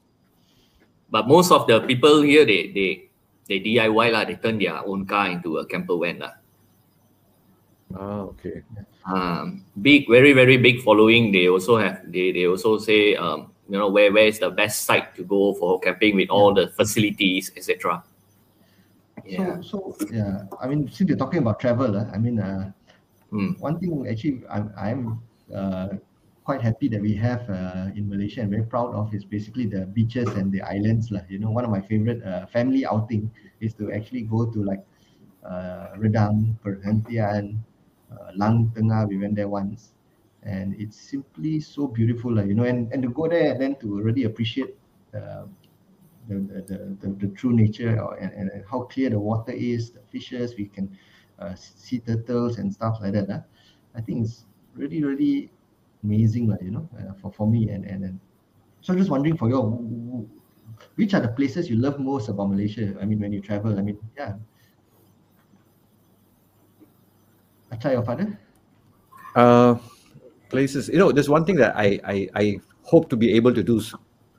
But 1.14 1.28
most 1.30 1.52
of 1.54 1.68
the 1.70 1.78
people 1.86 2.24
here, 2.26 2.42
they 2.42 2.74
they 2.74 2.90
they 3.46 3.60
DIY 3.62 4.08
lah. 4.10 4.26
They 4.26 4.40
turn 4.40 4.58
their 4.58 4.80
own 4.82 5.06
car 5.06 5.30
into 5.30 5.62
a 5.62 5.68
camper 5.68 5.94
van 6.00 6.24
lah. 6.24 6.34
Ah, 7.94 8.26
okay. 8.34 8.66
um, 9.06 9.62
big, 9.78 10.10
very, 10.10 10.34
very 10.34 10.58
big 10.58 10.82
following. 10.82 11.30
They 11.30 11.46
also 11.46 11.78
have, 11.78 12.02
they, 12.10 12.34
they 12.34 12.50
also 12.50 12.82
say, 12.82 13.14
um, 13.14 13.54
you 13.70 13.78
know 13.78 13.94
where 13.94 14.10
where 14.10 14.26
is 14.26 14.42
the 14.42 14.50
best 14.50 14.90
site 14.90 15.14
to 15.14 15.22
go 15.22 15.54
for 15.54 15.78
camping 15.78 16.18
with 16.18 16.34
all 16.34 16.58
the 16.58 16.74
facilities, 16.74 17.54
etc. 17.54 18.02
Yeah. 19.22 19.62
So, 19.62 19.94
so 19.94 20.10
yeah, 20.10 20.50
I 20.58 20.66
mean, 20.66 20.90
since 20.90 21.06
you're 21.14 21.22
talking 21.22 21.46
about 21.46 21.62
travel, 21.62 21.94
uh, 21.94 22.10
I 22.10 22.18
mean, 22.18 22.40
uh, 22.42 22.72
Mm. 23.34 23.58
one 23.58 23.82
thing 23.82 24.06
actually 24.06 24.46
I'm 24.46 24.70
I'm 24.78 25.00
uh, 25.50 25.98
quite 26.44 26.62
happy 26.62 26.88
that 26.90 27.02
we 27.02 27.16
have 27.16 27.48
uh, 27.50 27.88
in 27.96 28.08
Malaysia 28.08 28.42
and 28.42 28.50
very 28.52 28.64
proud 28.64 28.94
of 28.94 29.14
is 29.14 29.24
basically 29.24 29.66
the 29.66 29.86
beaches 29.88 30.28
and 30.36 30.52
the 30.52 30.62
islands 30.62 31.12
lah. 31.12 31.22
You 31.30 31.40
know, 31.40 31.52
one 31.52 31.64
of 31.64 31.72
my 31.72 31.82
favorite 31.82 32.24
uh, 32.24 32.46
family 32.48 32.86
outing 32.86 33.32
is 33.60 33.74
to 33.76 33.92
actually 33.92 34.28
go 34.28 34.46
to 34.52 34.60
like 34.64 34.84
uh, 35.48 35.96
Redang, 35.96 36.60
Perhentian, 36.60 37.64
uh, 38.12 38.32
Lang 38.36 38.72
Tengah. 38.76 39.08
We 39.08 39.18
went 39.18 39.36
there 39.36 39.48
once, 39.48 39.96
and 40.44 40.76
it's 40.76 41.00
simply 41.00 41.60
so 41.60 41.88
beautiful, 41.88 42.36
lah. 42.36 42.44
You 42.44 42.56
know, 42.56 42.68
and 42.68 42.92
and 42.92 43.02
to 43.04 43.10
go 43.10 43.28
there 43.32 43.56
and 43.56 43.60
then 43.62 43.74
to 43.80 44.00
really 44.02 44.24
appreciate. 44.24 44.76
Uh, 45.16 45.48
the, 46.28 46.36
the, 46.36 46.62
the, 46.62 46.78
the, 47.02 47.28
the 47.28 47.28
true 47.36 47.52
nature 47.52 48.00
or, 48.00 48.16
and, 48.16 48.32
and 48.32 48.64
how 48.72 48.84
clear 48.84 49.10
the 49.10 49.20
water 49.20 49.52
is, 49.52 49.92
the 49.92 50.00
fishes, 50.12 50.56
we 50.58 50.66
can 50.66 50.88
uh, 51.40 51.54
sea 51.54 52.00
turtles 52.00 52.58
and 52.60 52.74
stuff 52.74 52.98
like 53.02 53.12
that. 53.12 53.30
Uh. 53.30 53.40
I 53.96 54.02
think 54.02 54.26
it's 54.26 54.46
really, 54.74 55.04
really 55.04 55.52
amazing, 56.04 56.56
you 56.62 56.72
know, 56.72 56.90
uh, 56.98 57.14
for, 57.22 57.32
for 57.32 57.48
me. 57.48 57.70
And, 57.70 57.86
and, 57.86 58.04
and 58.04 58.20
so 58.82 58.94
I'm 58.94 59.00
just 59.00 59.10
wondering 59.10 59.38
for 59.38 59.50
you, 59.50 60.30
which 60.96 61.14
are 61.14 61.22
the 61.22 61.30
places 61.30 61.70
you 61.70 61.78
love 61.78 62.00
most 62.00 62.30
about 62.30 62.50
Malaysia? 62.50 62.96
I 63.02 63.06
mean, 63.06 63.20
when 63.20 63.32
you 63.32 63.42
travel, 63.42 63.78
I 63.78 63.82
mean, 63.82 63.98
yeah. 64.18 64.36
Acha, 67.72 67.92
your 67.92 68.04
father? 68.04 68.38
Uh, 69.36 69.76
places, 70.50 70.90
you 70.90 70.98
know, 71.00 71.12
there's 71.12 71.30
one 71.30 71.46
thing 71.46 71.56
that 71.56 71.76
I, 71.76 72.00
I, 72.06 72.30
I 72.36 72.60
hope 72.84 73.10
to 73.10 73.16
be 73.16 73.34
able 73.34 73.54
to 73.54 73.64
do. 73.64 73.82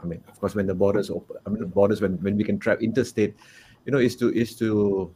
I 0.02 0.06
mean, 0.06 0.22
of 0.28 0.38
course, 0.38 0.54
when 0.54 0.66
the 0.66 0.74
borders 0.74 1.10
open, 1.10 1.36
I 1.46 1.50
mean, 1.50 1.60
the 1.60 1.66
borders 1.66 2.00
when, 2.00 2.12
when 2.22 2.36
we 2.36 2.44
can 2.44 2.58
travel 2.58 2.84
interstate, 2.84 3.34
you 3.86 3.92
know, 3.92 3.98
is 3.98 4.14
to 4.16 4.32
is 4.32 4.54
to 4.56 5.12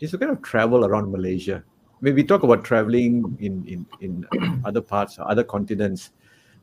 is 0.00 0.10
to 0.10 0.18
kind 0.18 0.32
of 0.32 0.42
travel 0.42 0.84
around 0.84 1.12
Malaysia. 1.12 1.62
Mean, 2.02 2.14
we 2.14 2.24
talk 2.24 2.42
about 2.42 2.64
traveling 2.64 3.36
in 3.40 3.64
in 3.66 3.86
in 4.00 4.62
other 4.64 4.80
parts, 4.80 5.18
other 5.18 5.44
continents, 5.44 6.10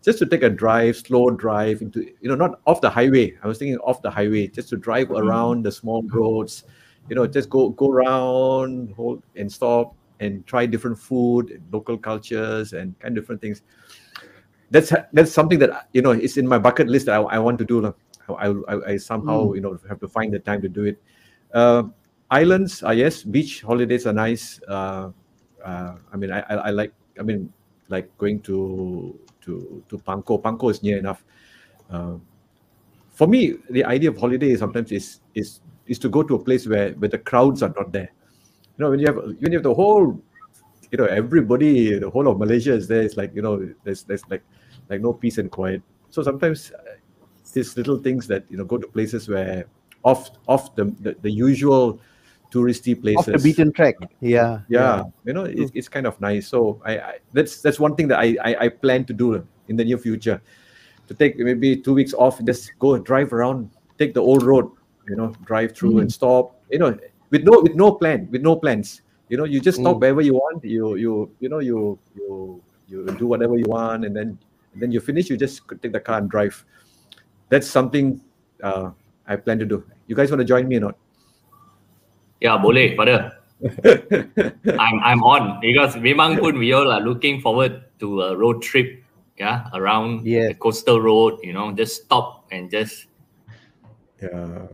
just 0.02 0.18
to 0.20 0.26
take 0.26 0.44
a 0.44 0.50
drive, 0.50 0.98
slow 0.98 1.30
drive 1.30 1.82
into, 1.82 2.12
you 2.22 2.30
know, 2.30 2.36
not 2.36 2.60
off 2.66 2.82
the 2.82 2.90
highway. 2.90 3.38
I 3.44 3.48
was 3.48 3.60
thinking 3.60 3.78
off 3.80 4.02
the 4.02 4.10
highway, 4.10 4.48
just 4.48 4.70
to 4.70 4.78
drive 4.78 5.12
around 5.12 5.64
the 5.64 5.72
small 5.72 6.02
roads, 6.04 6.64
you 7.10 7.16
know, 7.16 7.28
just 7.28 7.50
go 7.50 7.70
go 7.70 7.92
around, 7.92 8.94
hold 8.96 9.22
and 9.36 9.52
stop 9.52 9.96
and 10.20 10.46
try 10.48 10.66
different 10.66 10.98
food, 10.98 11.62
local 11.72 11.98
cultures, 11.98 12.74
and 12.74 12.98
kind 13.00 13.18
of 13.18 13.24
different 13.24 13.42
things. 13.42 13.62
That's 14.72 14.92
that's 15.14 15.32
something 15.32 15.60
that 15.60 15.88
you 15.94 16.02
know 16.02 16.12
is 16.12 16.38
in 16.38 16.48
my 16.48 16.58
bucket 16.58 16.88
list. 16.88 17.06
That 17.06 17.20
I, 17.20 17.38
I 17.38 17.40
want 17.40 17.60
to 17.60 17.66
do. 17.66 17.94
I, 18.28 18.48
I, 18.48 18.94
I 18.94 18.98
somehow 18.98 19.54
you 19.54 19.62
know 19.62 19.80
have 19.88 20.00
to 20.00 20.08
find 20.08 20.34
the 20.34 20.40
time 20.40 20.62
to 20.62 20.70
do 20.70 20.84
it. 20.86 21.02
Uh, 21.54 21.84
islands, 22.30 22.84
uh, 22.84 22.92
yes, 22.92 23.24
beach 23.24 23.62
holidays 23.62 24.06
are 24.06 24.14
nice. 24.14 24.60
Uh, 24.68 25.12
uh, 25.68 25.96
I 26.14 26.16
mean, 26.16 26.32
I, 26.32 26.40
I, 26.40 26.56
I 26.56 26.70
like. 26.70 26.94
I 27.20 27.24
mean, 27.24 27.52
like 27.90 28.08
going 28.18 28.40
to 28.42 29.20
to 29.42 29.84
to 29.90 29.98
Pangkor. 30.00 30.42
Pangkor 30.42 30.72
is 30.72 30.82
near 30.82 30.98
enough. 30.98 31.24
Uh, 31.92 32.16
for 33.12 33.28
me, 33.28 33.56
the 33.70 33.84
idea 33.84 34.10
of 34.10 34.18
holiday 34.18 34.56
sometimes 34.56 34.92
is 34.92 35.20
is 35.36 35.60
is 35.88 36.00
to 36.00 36.10
go 36.10 36.24
to 36.24 36.36
a 36.36 36.40
place 36.40 36.68
where 36.68 36.92
where 36.94 37.10
the 37.10 37.18
crowds 37.18 37.62
are 37.64 37.74
not 37.76 37.92
there. 37.92 38.10
You 38.78 38.86
know, 38.86 38.90
when 38.92 39.00
you 39.00 39.08
have 39.08 39.18
when 39.18 39.52
you 39.52 39.58
have 39.60 39.64
the 39.64 39.74
whole, 39.74 40.22
you 40.92 40.98
know, 40.98 41.06
everybody, 41.06 42.00
the 42.00 42.10
whole 42.10 42.28
of 42.28 42.40
Malaysia 42.40 42.74
is 42.74 42.88
there. 42.88 43.02
It's 43.02 43.18
like 43.18 43.36
you 43.36 43.42
know, 43.42 43.68
there's 43.84 44.04
there's 44.04 44.24
like 44.30 44.44
like 44.90 45.02
no 45.02 45.12
peace 45.12 45.38
and 45.38 45.52
quiet. 45.52 45.82
So 46.12 46.24
sometimes 46.24 46.72
uh, 46.72 46.96
these 47.52 47.76
little 47.76 47.98
things 47.98 48.28
that 48.28 48.46
you 48.50 48.58
know 48.58 48.64
go 48.64 48.78
to 48.78 48.88
places 48.88 49.28
where 49.28 49.66
off 50.04 50.32
off 50.48 50.76
the 50.76 50.86
the, 51.02 51.18
the 51.22 51.32
usual 51.32 52.00
touristy 52.52 53.00
places 53.00 53.18
Off 53.18 53.26
the 53.26 53.40
beaten 53.40 53.72
track. 53.72 53.96
Yeah. 54.22 54.62
yeah, 54.70 55.04
you 55.26 55.34
know 55.34 55.44
it's, 55.44 55.72
it's 55.74 55.90
kind 55.90 56.08
of 56.08 56.20
nice. 56.22 56.48
So 56.48 56.82
I, 56.86 57.00
I 57.00 57.14
that's 57.34 57.62
that's 57.62 57.80
one 57.80 57.96
thing 57.96 58.08
that 58.10 58.20
I, 58.20 58.38
I 58.44 58.56
i 58.66 58.70
plan 58.70 59.06
to 59.06 59.14
do 59.14 59.46
in 59.68 59.76
the 59.76 59.84
near 59.84 59.98
future. 59.98 60.42
To 61.08 61.14
take 61.14 61.38
maybe 61.40 61.78
two 61.78 61.94
weeks 61.94 62.14
off 62.14 62.44
just 62.44 62.72
go 62.80 62.98
drive 62.98 63.32
around 63.32 63.72
take 63.98 64.14
the 64.14 64.20
old 64.22 64.44
road 64.44 64.70
you 65.08 65.16
know 65.16 65.32
drive 65.46 65.72
through 65.72 66.00
and 66.00 66.12
stop 66.12 66.60
you 66.70 66.80
know 66.80 66.98
with 67.30 67.44
no 67.44 67.62
with 67.62 67.76
no 67.76 67.92
plan 67.94 68.28
with 68.32 68.42
no 68.42 68.56
plans. 68.56 69.02
You 69.30 69.38
know 69.38 69.44
you 69.46 69.60
just 69.60 69.80
stop 69.80 69.98
Mm. 69.98 70.02
wherever 70.02 70.22
you 70.22 70.34
want 70.36 70.64
you 70.64 70.96
you 70.96 71.32
you 71.40 71.50
know 71.50 71.60
you 71.60 72.00
you 72.16 72.62
you 72.88 73.06
do 73.20 73.28
whatever 73.28 73.58
you 73.58 73.66
want 73.68 74.06
and 74.06 74.16
then 74.16 74.38
and 74.74 74.82
then 74.82 74.92
you 74.92 75.00
finish 75.00 75.30
you 75.30 75.38
just 75.38 75.62
take 75.82 75.92
the 75.92 76.00
car 76.00 76.20
and 76.20 76.30
drive. 76.30 76.64
That's 77.50 77.68
something 77.68 78.20
uh, 78.64 78.92
i 79.28 79.36
plan 79.36 79.60
to 79.60 79.66
do. 79.66 79.84
You 80.08 80.16
guys 80.16 80.32
want 80.32 80.40
to 80.40 80.46
join 80.46 80.68
me 80.68 80.78
or 80.78 80.80
not 80.80 80.98
Yeah, 82.42 82.58
boleh, 82.62 82.94
pada. 82.94 83.38
I'm 84.78 85.02
I'm 85.02 85.22
on 85.26 85.58
because 85.66 85.98
memang 85.98 86.38
pun 86.38 86.62
we 86.62 86.70
all 86.78 86.94
are 86.94 87.02
looking 87.02 87.42
forward 87.42 87.90
to 87.98 88.22
a 88.22 88.38
road 88.38 88.62
trip, 88.62 89.02
yeah, 89.42 89.66
around 89.74 90.22
Yes. 90.30 90.54
the 90.54 90.56
coastal 90.62 91.02
road. 91.02 91.42
You 91.42 91.58
know, 91.58 91.74
just 91.74 92.06
stop 92.06 92.46
and 92.54 92.70
just 92.70 93.10
Yeah. 94.22 94.70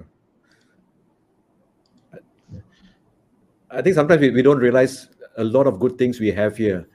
I 3.74 3.82
think 3.82 3.95
sometimes 3.95 4.22
we, 4.22 4.30
we 4.30 4.41
don't 4.43 4.59
realize 4.59 5.09
a 5.38 5.43
lot 5.43 5.66
of 5.66 5.80
good 5.80 5.97
things 5.97 6.20
we 6.20 6.32
have 6.32 6.55
here 6.55 6.88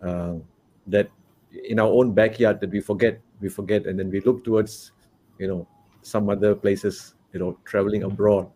uh, 0.00 0.34
that 0.86 1.10
in 1.52 1.78
our 1.78 1.92
own 1.92 2.12
backyard 2.14 2.58
that 2.60 2.70
we 2.70 2.80
forget, 2.80 3.20
we 3.40 3.50
forget, 3.50 3.84
and 3.86 3.98
then 3.98 4.10
we 4.10 4.20
look 4.20 4.42
towards, 4.42 4.92
you 5.38 5.46
know, 5.46 5.68
some 6.00 6.30
other 6.30 6.54
places, 6.54 7.14
you 7.34 7.38
know, 7.38 7.58
traveling 7.64 8.04
abroad. 8.04 8.48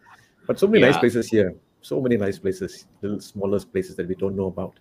But 0.46 0.58
so 0.58 0.66
many 0.66 0.86
nice 0.86 0.96
places 0.96 1.28
here, 1.28 1.54
so 1.82 2.00
many 2.00 2.16
nice 2.16 2.38
places, 2.38 2.86
little 3.02 3.20
smallest 3.20 3.72
places 3.72 3.96
that 3.96 4.06
we 4.06 4.14
don't 4.14 4.36
know 4.36 4.46
about. 4.46 4.78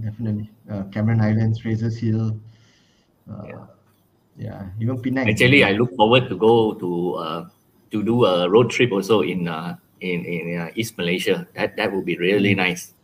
Definitely. 0.00 0.50
Uh, 0.70 0.84
Cameron 0.94 1.20
Islands, 1.20 1.58
Fraser's 1.60 1.98
Hill. 1.98 2.38
Uh, 3.26 3.42
Yeah. 3.46 3.66
yeah. 4.38 4.62
even 4.80 5.02
Penang. 5.02 5.28
Actually, 5.28 5.64
I 5.64 5.72
look 5.72 5.94
forward 5.96 6.28
to 6.30 6.36
go 6.36 6.74
to 6.74 6.90
uh, 7.14 7.42
to 7.90 8.02
do 8.02 8.24
a 8.24 8.48
road 8.48 8.70
trip 8.70 8.92
also 8.92 9.22
in 9.22 9.48
uh, 9.48 9.76
in 10.00 10.24
in 10.24 10.58
uh, 10.58 10.70
East 10.74 10.96
Malaysia. 10.98 11.46
That 11.54 11.76
that 11.76 11.90
would 11.92 12.06
be 12.06 12.16
really 12.16 12.54
nice. 12.54 12.94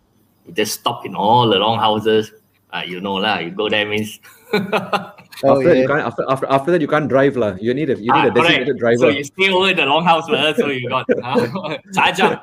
You 0.47 0.55
just 0.55 0.79
stop 0.81 1.05
in 1.05 1.15
all 1.15 1.51
the 1.51 1.59
long 1.59 1.79
houses. 1.79 2.31
Uh, 2.71 2.87
you 2.87 3.01
know 3.03 3.19
lah. 3.19 3.39
You 3.43 3.51
go 3.51 3.69
there 3.69 3.87
means. 3.87 4.21
Oh, 5.45 5.57
after, 5.57 5.69
that, 5.69 5.77
you 5.79 5.87
can't, 5.87 6.01
after, 6.03 6.25
after, 6.29 6.47
after 6.51 6.71
that, 6.73 6.81
you 6.81 6.89
can't 6.89 7.09
drive. 7.09 7.37
lah. 7.37 7.55
You 7.61 7.73
need 7.75 7.91
a, 7.91 7.95
you 7.95 8.11
need 8.13 8.25
Ah, 8.25 8.27
a 8.27 8.31
designated 8.31 8.67
correct. 8.67 8.81
driver. 8.81 8.99
So 8.99 9.09
you 9.19 9.25
stay 9.25 9.51
over 9.51 9.71
in 9.71 9.77
the 9.77 9.87
long 9.87 10.05
house. 10.05 10.27
So 10.27 10.67
you 10.69 10.89
got 10.89 11.07
uh, 11.23 11.79
charge 11.95 12.21
up. 12.21 12.43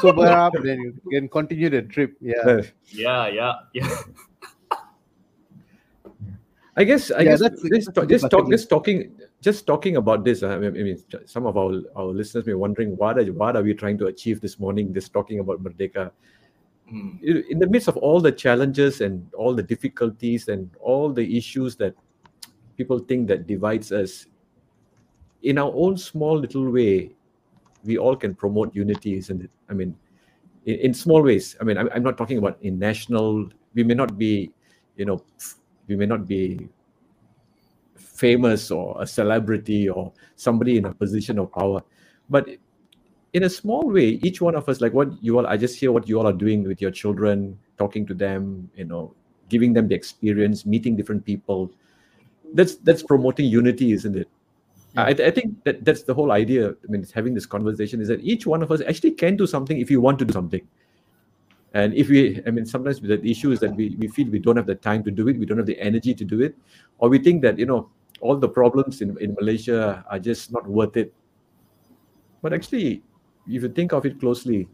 Sober 0.00 0.26
up, 0.26 0.52
then 0.62 0.78
you 0.80 1.10
can 1.10 1.28
continue 1.28 1.70
the 1.70 1.82
trip. 1.82 2.14
Yeah. 2.20 2.60
Yeah, 2.92 3.26
yeah, 3.28 3.52
yeah. 3.72 3.88
I 6.76 6.84
guess 6.84 7.10
I 7.10 7.20
Yeah, 7.20 7.30
guess 7.30 7.40
that's- 7.40 7.60
this, 7.62 7.86
that's 7.86 7.98
a 7.98 8.06
just 8.06 8.22
bucket 8.22 8.30
talk, 8.30 8.48
list. 8.48 8.50
just 8.62 8.68
talking 8.70 9.12
just 9.42 9.66
talking 9.66 9.96
about 9.96 10.24
this. 10.24 10.42
uh, 10.42 10.48
I 10.48 10.58
mean, 10.58 10.70
I 10.78 10.82
mean, 10.82 10.98
some 11.26 11.44
of 11.46 11.56
our 11.56 11.82
our 11.96 12.06
listeners 12.06 12.46
may 12.46 12.52
be 12.52 12.54
wondering 12.54 12.96
what 12.96 13.18
are 13.18 13.24
what 13.32 13.56
are 13.56 13.62
we 13.62 13.74
trying 13.74 13.98
to 13.98 14.06
achieve 14.06 14.40
this 14.40 14.58
morning? 14.58 14.92
This 14.92 15.08
talking 15.08 15.40
about 15.40 15.62
Merdeka. 15.62 16.10
Mm. 16.90 17.22
In 17.22 17.44
in 17.50 17.58
the 17.58 17.66
midst 17.66 17.88
of 17.88 17.96
all 17.98 18.20
the 18.20 18.32
challenges 18.32 19.00
and 19.02 19.26
all 19.34 19.54
the 19.54 19.62
difficulties 19.62 20.48
and 20.48 20.70
all 20.80 21.12
the 21.12 21.36
issues 21.36 21.76
that 21.76 21.94
people 22.82 22.98
think 22.98 23.28
that 23.28 23.46
divides 23.46 23.92
us, 23.92 24.26
in 25.42 25.58
our 25.58 25.72
own 25.74 25.96
small 25.96 26.38
little 26.38 26.70
way, 26.70 27.14
we 27.84 27.98
all 27.98 28.16
can 28.16 28.34
promote 28.34 28.74
unity, 28.74 29.16
isn't 29.18 29.42
it? 29.42 29.50
I 29.70 29.74
mean, 29.74 29.94
in, 30.66 30.76
in 30.86 30.94
small 30.94 31.22
ways. 31.22 31.56
I 31.60 31.64
mean, 31.64 31.78
I'm, 31.78 31.88
I'm 31.94 32.02
not 32.02 32.18
talking 32.18 32.38
about 32.38 32.58
in 32.62 32.78
national. 32.78 33.50
We 33.74 33.82
may 33.84 33.94
not 33.94 34.18
be, 34.18 34.50
you 34.96 35.04
know, 35.04 35.22
we 35.86 35.96
may 35.96 36.06
not 36.06 36.26
be 36.26 36.68
famous 37.96 38.70
or 38.70 39.00
a 39.00 39.06
celebrity 39.06 39.88
or 39.88 40.12
somebody 40.36 40.76
in 40.78 40.84
a 40.86 40.94
position 40.94 41.38
of 41.38 41.50
power, 41.52 41.82
but 42.30 42.48
in 43.32 43.44
a 43.44 43.50
small 43.50 43.90
way, 43.90 44.20
each 44.22 44.40
one 44.40 44.54
of 44.54 44.68
us, 44.68 44.80
like 44.80 44.92
what 44.92 45.08
you 45.22 45.38
all, 45.38 45.46
I 45.46 45.56
just 45.56 45.78
hear 45.78 45.90
what 45.90 46.08
you 46.08 46.18
all 46.18 46.26
are 46.26 46.38
doing 46.46 46.64
with 46.64 46.82
your 46.82 46.90
children, 46.90 47.58
talking 47.78 48.06
to 48.06 48.14
them, 48.14 48.70
you 48.76 48.84
know, 48.84 49.14
giving 49.48 49.72
them 49.72 49.88
the 49.88 49.94
experience, 49.94 50.66
meeting 50.66 50.96
different 50.96 51.24
people. 51.24 51.70
That's 52.54 52.76
that's 52.76 53.02
promoting 53.02 53.46
unity, 53.46 53.92
isn't 53.92 54.16
it? 54.16 54.28
I, 54.96 55.10
I 55.10 55.30
think 55.30 55.64
that 55.64 55.84
that's 55.84 56.02
the 56.02 56.12
whole 56.12 56.32
idea. 56.32 56.70
I 56.70 56.86
mean, 56.88 57.02
it's 57.02 57.12
having 57.12 57.34
this 57.34 57.46
conversation 57.46 58.00
is 58.00 58.08
that 58.08 58.20
each 58.20 58.46
one 58.46 58.62
of 58.62 58.70
us 58.70 58.82
actually 58.86 59.12
can 59.12 59.36
do 59.36 59.46
something 59.46 59.78
if 59.78 59.90
you 59.90 60.00
want 60.00 60.18
to 60.18 60.24
do 60.24 60.32
something. 60.32 60.60
And 61.74 61.94
if 61.94 62.10
we, 62.10 62.42
I 62.46 62.50
mean, 62.50 62.66
sometimes 62.66 63.00
the 63.00 63.18
issue 63.24 63.50
is 63.50 63.60
that 63.60 63.74
we, 63.74 63.96
we 63.98 64.08
feel 64.08 64.28
we 64.28 64.38
don't 64.38 64.56
have 64.56 64.66
the 64.66 64.74
time 64.74 65.02
to 65.04 65.10
do 65.10 65.28
it, 65.28 65.38
we 65.38 65.46
don't 65.46 65.56
have 65.56 65.66
the 65.66 65.80
energy 65.80 66.12
to 66.14 66.24
do 66.24 66.42
it, 66.42 66.54
or 66.98 67.08
we 67.08 67.18
think 67.18 67.40
that, 67.42 67.58
you 67.58 67.64
know, 67.64 67.88
all 68.20 68.36
the 68.36 68.48
problems 68.48 69.00
in, 69.00 69.16
in 69.18 69.32
Malaysia 69.34 70.04
are 70.10 70.18
just 70.18 70.52
not 70.52 70.68
worth 70.68 70.98
it. 70.98 71.14
But 72.42 72.52
actually, 72.52 73.02
if 73.48 73.62
you 73.62 73.68
think 73.70 73.92
of 73.92 74.04
it 74.04 74.20
closely, 74.20 74.68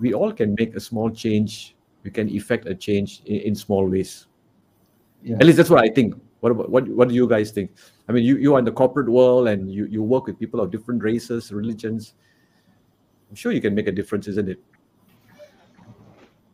we 0.00 0.14
all 0.14 0.32
can 0.32 0.54
make 0.58 0.74
a 0.74 0.80
small 0.80 1.10
change. 1.10 1.76
We 2.02 2.10
can 2.10 2.30
effect 2.30 2.66
a 2.66 2.74
change 2.74 3.20
in, 3.26 3.40
in 3.40 3.54
small 3.54 3.86
ways. 3.86 4.26
Yeah. 5.22 5.36
At 5.36 5.44
least 5.44 5.58
that's 5.58 5.68
what 5.68 5.84
I 5.84 5.92
think. 5.92 6.14
What 6.40 6.52
about 6.52 6.70
what 6.70 6.88
what 6.88 7.08
do 7.08 7.14
you 7.14 7.26
guys 7.26 7.50
think? 7.50 7.72
I 8.08 8.12
mean, 8.12 8.24
you 8.24 8.36
you 8.36 8.54
are 8.54 8.58
in 8.58 8.64
the 8.64 8.72
corporate 8.72 9.08
world 9.08 9.48
and 9.48 9.70
you 9.72 9.86
you 9.86 10.02
work 10.02 10.26
with 10.26 10.38
people 10.38 10.60
of 10.60 10.70
different 10.70 11.02
races, 11.02 11.52
religions. 11.52 12.14
I'm 13.28 13.34
sure 13.34 13.52
you 13.52 13.60
can 13.60 13.74
make 13.74 13.88
a 13.88 13.92
difference, 13.92 14.28
isn't 14.28 14.48
it? 14.48 14.62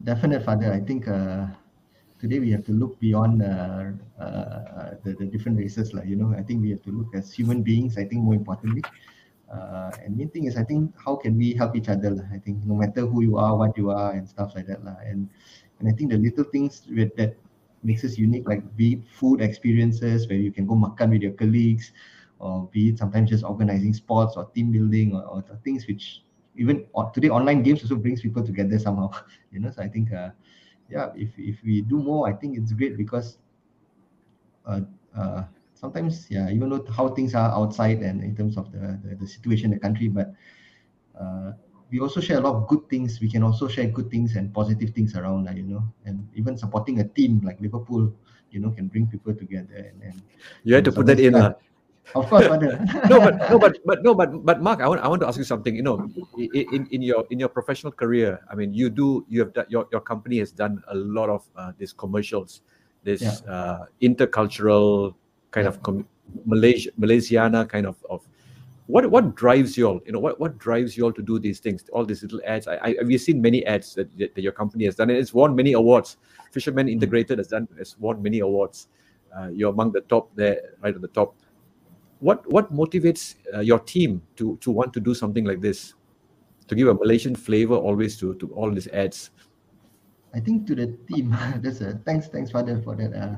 Definitely, 0.02 0.44
Father. 0.44 0.72
I 0.72 0.80
think 0.80 1.06
uh, 1.06 1.46
today 2.18 2.40
we 2.40 2.50
have 2.50 2.64
to 2.64 2.72
look 2.72 2.98
beyond 2.98 3.42
uh, 3.42 3.92
uh, 4.18 4.94
the, 5.04 5.12
the 5.14 5.26
different 5.26 5.58
races. 5.58 5.92
Like 5.92 6.06
you 6.06 6.16
know, 6.16 6.34
I 6.36 6.42
think 6.42 6.62
we 6.62 6.70
have 6.70 6.82
to 6.82 6.90
look 6.90 7.14
as 7.14 7.32
human 7.32 7.62
beings. 7.62 7.96
I 7.98 8.04
think 8.04 8.22
more 8.22 8.34
importantly, 8.34 8.82
uh, 9.52 9.92
and 10.02 10.16
main 10.16 10.30
thing 10.30 10.44
is 10.44 10.56
I 10.56 10.64
think 10.64 10.92
how 10.96 11.16
can 11.16 11.36
we 11.36 11.52
help 11.52 11.76
each 11.76 11.88
other. 11.88 12.26
I 12.32 12.38
think 12.38 12.64
no 12.64 12.74
matter 12.74 13.06
who 13.06 13.22
you 13.22 13.36
are, 13.36 13.56
what 13.56 13.76
you 13.76 13.90
are, 13.90 14.12
and 14.12 14.28
stuff 14.28 14.52
like 14.56 14.66
that. 14.66 14.84
Lah. 14.84 14.96
And 15.04 15.28
and 15.80 15.88
I 15.88 15.92
think 15.92 16.10
the 16.10 16.18
little 16.18 16.44
things 16.44 16.82
with, 16.88 17.14
that 17.16 17.36
makes 17.84 18.04
us 18.04 18.18
unique, 18.18 18.46
like 18.48 18.62
be 18.76 18.94
it 18.94 19.06
food 19.08 19.40
experiences 19.40 20.28
where 20.28 20.38
you 20.38 20.50
can 20.52 20.66
go 20.66 20.74
makan 20.74 21.10
with 21.10 21.22
your 21.22 21.32
colleagues, 21.32 21.92
or 22.38 22.68
be 22.72 22.90
it 22.90 22.98
sometimes 22.98 23.30
just 23.30 23.44
organizing 23.44 23.92
sports 23.94 24.36
or 24.36 24.46
team 24.54 24.72
building 24.72 25.14
or, 25.14 25.22
or 25.24 25.44
things 25.64 25.86
which 25.86 26.22
even 26.56 26.84
today 27.14 27.28
online 27.28 27.62
games 27.62 27.82
also 27.82 27.96
brings 27.96 28.20
people 28.22 28.44
together 28.44 28.78
somehow. 28.78 29.10
You 29.52 29.60
know, 29.60 29.70
so 29.70 29.82
I 29.82 29.88
think 29.88 30.12
uh, 30.12 30.30
yeah, 30.90 31.10
if 31.16 31.30
if 31.38 31.62
we 31.64 31.82
do 31.82 31.98
more, 31.98 32.28
I 32.28 32.32
think 32.32 32.58
it's 32.58 32.72
great 32.72 32.96
because 32.96 33.38
uh, 34.66 34.80
uh, 35.16 35.44
sometimes 35.74 36.26
yeah, 36.30 36.50
even 36.50 36.68
though 36.70 36.84
how 36.90 37.08
things 37.08 37.34
are 37.34 37.50
outside 37.52 37.98
and 38.00 38.22
in 38.22 38.34
terms 38.36 38.56
of 38.56 38.70
the 38.72 38.98
the, 39.04 39.16
the 39.16 39.26
situation 39.26 39.66
in 39.72 39.78
the 39.78 39.80
country, 39.80 40.08
but 40.08 40.32
uh, 41.18 41.52
we 41.94 42.00
also 42.00 42.20
share 42.20 42.38
a 42.38 42.40
lot 42.40 42.56
of 42.56 42.66
good 42.66 42.82
things. 42.90 43.20
We 43.20 43.30
can 43.30 43.44
also 43.44 43.68
share 43.68 43.86
good 43.86 44.10
things 44.10 44.34
and 44.34 44.52
positive 44.52 44.90
things 44.90 45.14
around, 45.14 45.44
like, 45.44 45.56
you 45.56 45.62
know, 45.62 45.84
and 46.04 46.26
even 46.34 46.58
supporting 46.58 46.98
a 46.98 47.06
team 47.06 47.40
like 47.44 47.60
Liverpool, 47.60 48.12
you 48.50 48.58
know, 48.58 48.70
can 48.70 48.88
bring 48.88 49.06
people 49.06 49.32
together. 49.32 49.76
And, 49.76 50.02
and 50.02 50.22
you 50.64 50.74
had 50.74 50.84
to 50.86 50.92
put 50.92 51.06
that 51.06 51.20
in, 51.20 51.36
uh, 51.36 51.54
of 52.16 52.28
course, 52.28 52.48
but 52.48 52.60
no, 53.08 53.20
but 53.20 53.38
no, 53.48 53.58
but 53.60 53.78
but 53.86 54.02
no, 54.02 54.12
but 54.12 54.44
but 54.44 54.60
Mark, 54.60 54.80
I 54.82 54.88
want 54.88 55.00
I 55.00 55.08
want 55.08 55.22
to 55.22 55.28
ask 55.28 55.38
you 55.38 55.44
something. 55.44 55.74
You 55.74 55.82
know, 55.82 56.10
in, 56.36 56.86
in 56.90 57.00
your 57.00 57.24
in 57.30 57.38
your 57.38 57.48
professional 57.48 57.92
career, 57.92 58.40
I 58.50 58.54
mean, 58.54 58.74
you 58.74 58.90
do 58.90 59.24
you 59.28 59.40
have 59.40 59.54
done, 59.54 59.66
your 59.70 59.86
your 59.90 60.02
company 60.02 60.38
has 60.38 60.52
done 60.52 60.82
a 60.88 60.94
lot 60.94 61.30
of 61.30 61.48
uh, 61.56 61.72
these 61.78 61.94
commercials, 61.94 62.60
this 63.04 63.22
yeah. 63.22 63.50
uh, 63.50 63.86
intercultural 64.02 65.14
kind 65.50 65.64
yeah. 65.64 65.70
of 65.70 65.82
com- 65.82 66.06
Malaysia 66.44 66.90
Malaysiana 67.00 67.64
kind 67.66 67.86
of 67.86 67.96
of 68.10 68.26
what 68.86 69.10
what 69.10 69.34
drives 69.34 69.78
you 69.78 69.86
all 69.86 70.00
you 70.04 70.12
know 70.12 70.18
what 70.18 70.38
what 70.38 70.58
drives 70.58 70.96
you 70.96 71.04
all 71.04 71.12
to 71.12 71.22
do 71.22 71.38
these 71.38 71.58
things 71.58 71.84
all 71.92 72.04
these 72.04 72.22
little 72.22 72.40
ads? 72.44 72.68
I, 72.68 72.76
I 72.76 72.94
we've 73.04 73.20
seen 73.20 73.40
many 73.40 73.64
ads 73.64 73.94
that, 73.94 74.16
that, 74.18 74.36
your 74.36 74.52
company 74.52 74.84
has 74.84 74.94
done? 74.94 75.10
And 75.10 75.18
it's 75.18 75.32
won 75.32 75.54
many 75.54 75.72
awards. 75.72 76.18
Fisherman 76.52 76.86
mm-hmm. 76.86 76.94
integrated 76.94 77.38
has 77.38 77.48
done 77.48 77.66
has 77.78 77.96
won 77.98 78.22
many 78.22 78.40
awards. 78.40 78.88
Uh, 79.36 79.48
you're 79.48 79.70
among 79.70 79.92
the 79.92 80.02
top 80.02 80.30
there 80.36 80.60
right 80.82 80.94
on 80.94 81.00
the 81.00 81.08
top. 81.08 81.36
What 82.20 82.46
what 82.52 82.72
motivates 82.72 83.36
uh, 83.54 83.60
your 83.60 83.78
team 83.78 84.22
to 84.36 84.58
to 84.60 84.70
want 84.70 84.92
to 84.92 85.00
do 85.00 85.14
something 85.14 85.44
like 85.44 85.60
this? 85.60 85.94
To 86.68 86.74
give 86.74 86.88
a 86.88 86.94
malaysian 86.94 87.34
flavor 87.34 87.74
always 87.74 88.18
to 88.18 88.34
to 88.34 88.52
all 88.54 88.70
these 88.70 88.88
ads? 88.88 89.30
I 90.34 90.40
think 90.40 90.66
to 90.66 90.74
the 90.74 90.88
team 91.08 91.30
that's 91.62 91.80
a 91.80 91.94
thanks 92.04 92.28
thanks 92.28 92.50
father 92.50 92.82
for 92.82 92.96
that 92.96 93.14
uh, 93.14 93.36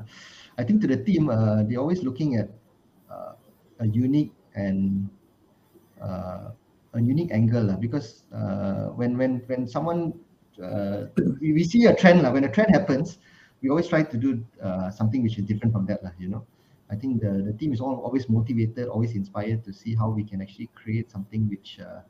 i 0.57 0.63
think 0.63 0.81
to 0.81 0.87
the 0.87 0.97
team 0.97 1.29
uh, 1.29 1.63
they're 1.63 1.79
always 1.79 2.01
looking 2.01 2.35
at 2.35 2.49
uh, 3.11 3.33
a 3.79 3.87
unique 3.87 4.33
and 4.55 5.07
uh, 6.01 6.51
a 6.93 7.01
unique 7.01 7.31
angle 7.31 7.71
uh, 7.71 7.77
because 7.77 8.23
uh, 8.33 8.87
when 8.95 9.17
when 9.17 9.41
when 9.47 9.67
someone 9.67 10.13
uh, 10.63 11.05
we, 11.41 11.53
we 11.53 11.63
see 11.63 11.85
a 11.85 11.95
trend 11.95 12.25
uh, 12.25 12.31
when 12.31 12.43
a 12.43 12.51
trend 12.51 12.73
happens 12.73 13.17
we 13.61 13.69
always 13.69 13.87
try 13.87 14.03
to 14.03 14.17
do 14.17 14.43
uh, 14.63 14.89
something 14.89 15.23
which 15.23 15.37
is 15.37 15.45
different 15.45 15.73
from 15.73 15.85
that 15.85 16.03
uh, 16.05 16.09
you 16.19 16.29
know. 16.29 16.45
I 16.89 16.95
think 16.95 17.21
the, 17.21 17.43
the 17.45 17.51
team 17.51 17.73
is 17.73 17.81
all, 17.81 17.99
always 17.99 18.29
motivated 18.29 18.87
always 18.87 19.13
inspired 19.13 19.65
to 19.65 19.73
see 19.73 19.93
how 19.93 20.09
we 20.09 20.23
can 20.23 20.41
actually 20.41 20.69
create 20.73 21.11
something 21.11 21.49
which 21.49 21.79
uh, 21.81 22.01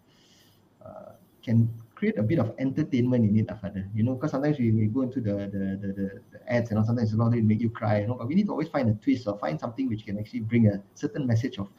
can 1.42 1.70
create 1.96 2.18
a 2.18 2.24
bit 2.24 2.40
of 2.40 2.54
entertainment 2.60 3.24
in 3.26 3.40
it 3.40 3.48
Father. 3.62 3.88
you 3.96 4.04
know 4.04 4.14
because 4.16 4.32
sometimes 4.32 4.60
we, 4.60 4.72
we 4.72 4.86
go 4.86 5.02
into 5.02 5.20
the 5.20 5.50
the, 5.54 5.64
the, 5.82 5.88
the, 5.94 6.22
the 6.32 6.52
ads 6.54 6.70
and 6.70 6.78
you 6.78 6.82
know, 6.82 6.86
sometimes 6.86 7.14
a 7.14 7.18
lot 7.18 7.28
of 7.28 7.34
it 7.36 7.44
make 7.44 7.62
you 7.62 7.70
cry 7.70 8.02
you 8.02 8.08
know. 8.08 8.16
But 8.16 8.28
we 8.28 8.36
need 8.36 8.46
to 8.48 8.52
always 8.52 8.68
find 8.70 8.90
a 8.90 8.94
twist 8.94 9.28
or 9.28 9.38
find 9.40 9.60
something 9.60 9.88
which 9.90 10.06
can 10.06 10.20
actually 10.20 10.42
bring 10.42 10.68
a 10.68 10.82
certain 10.94 11.26
message 11.26 11.58
of 11.58 11.70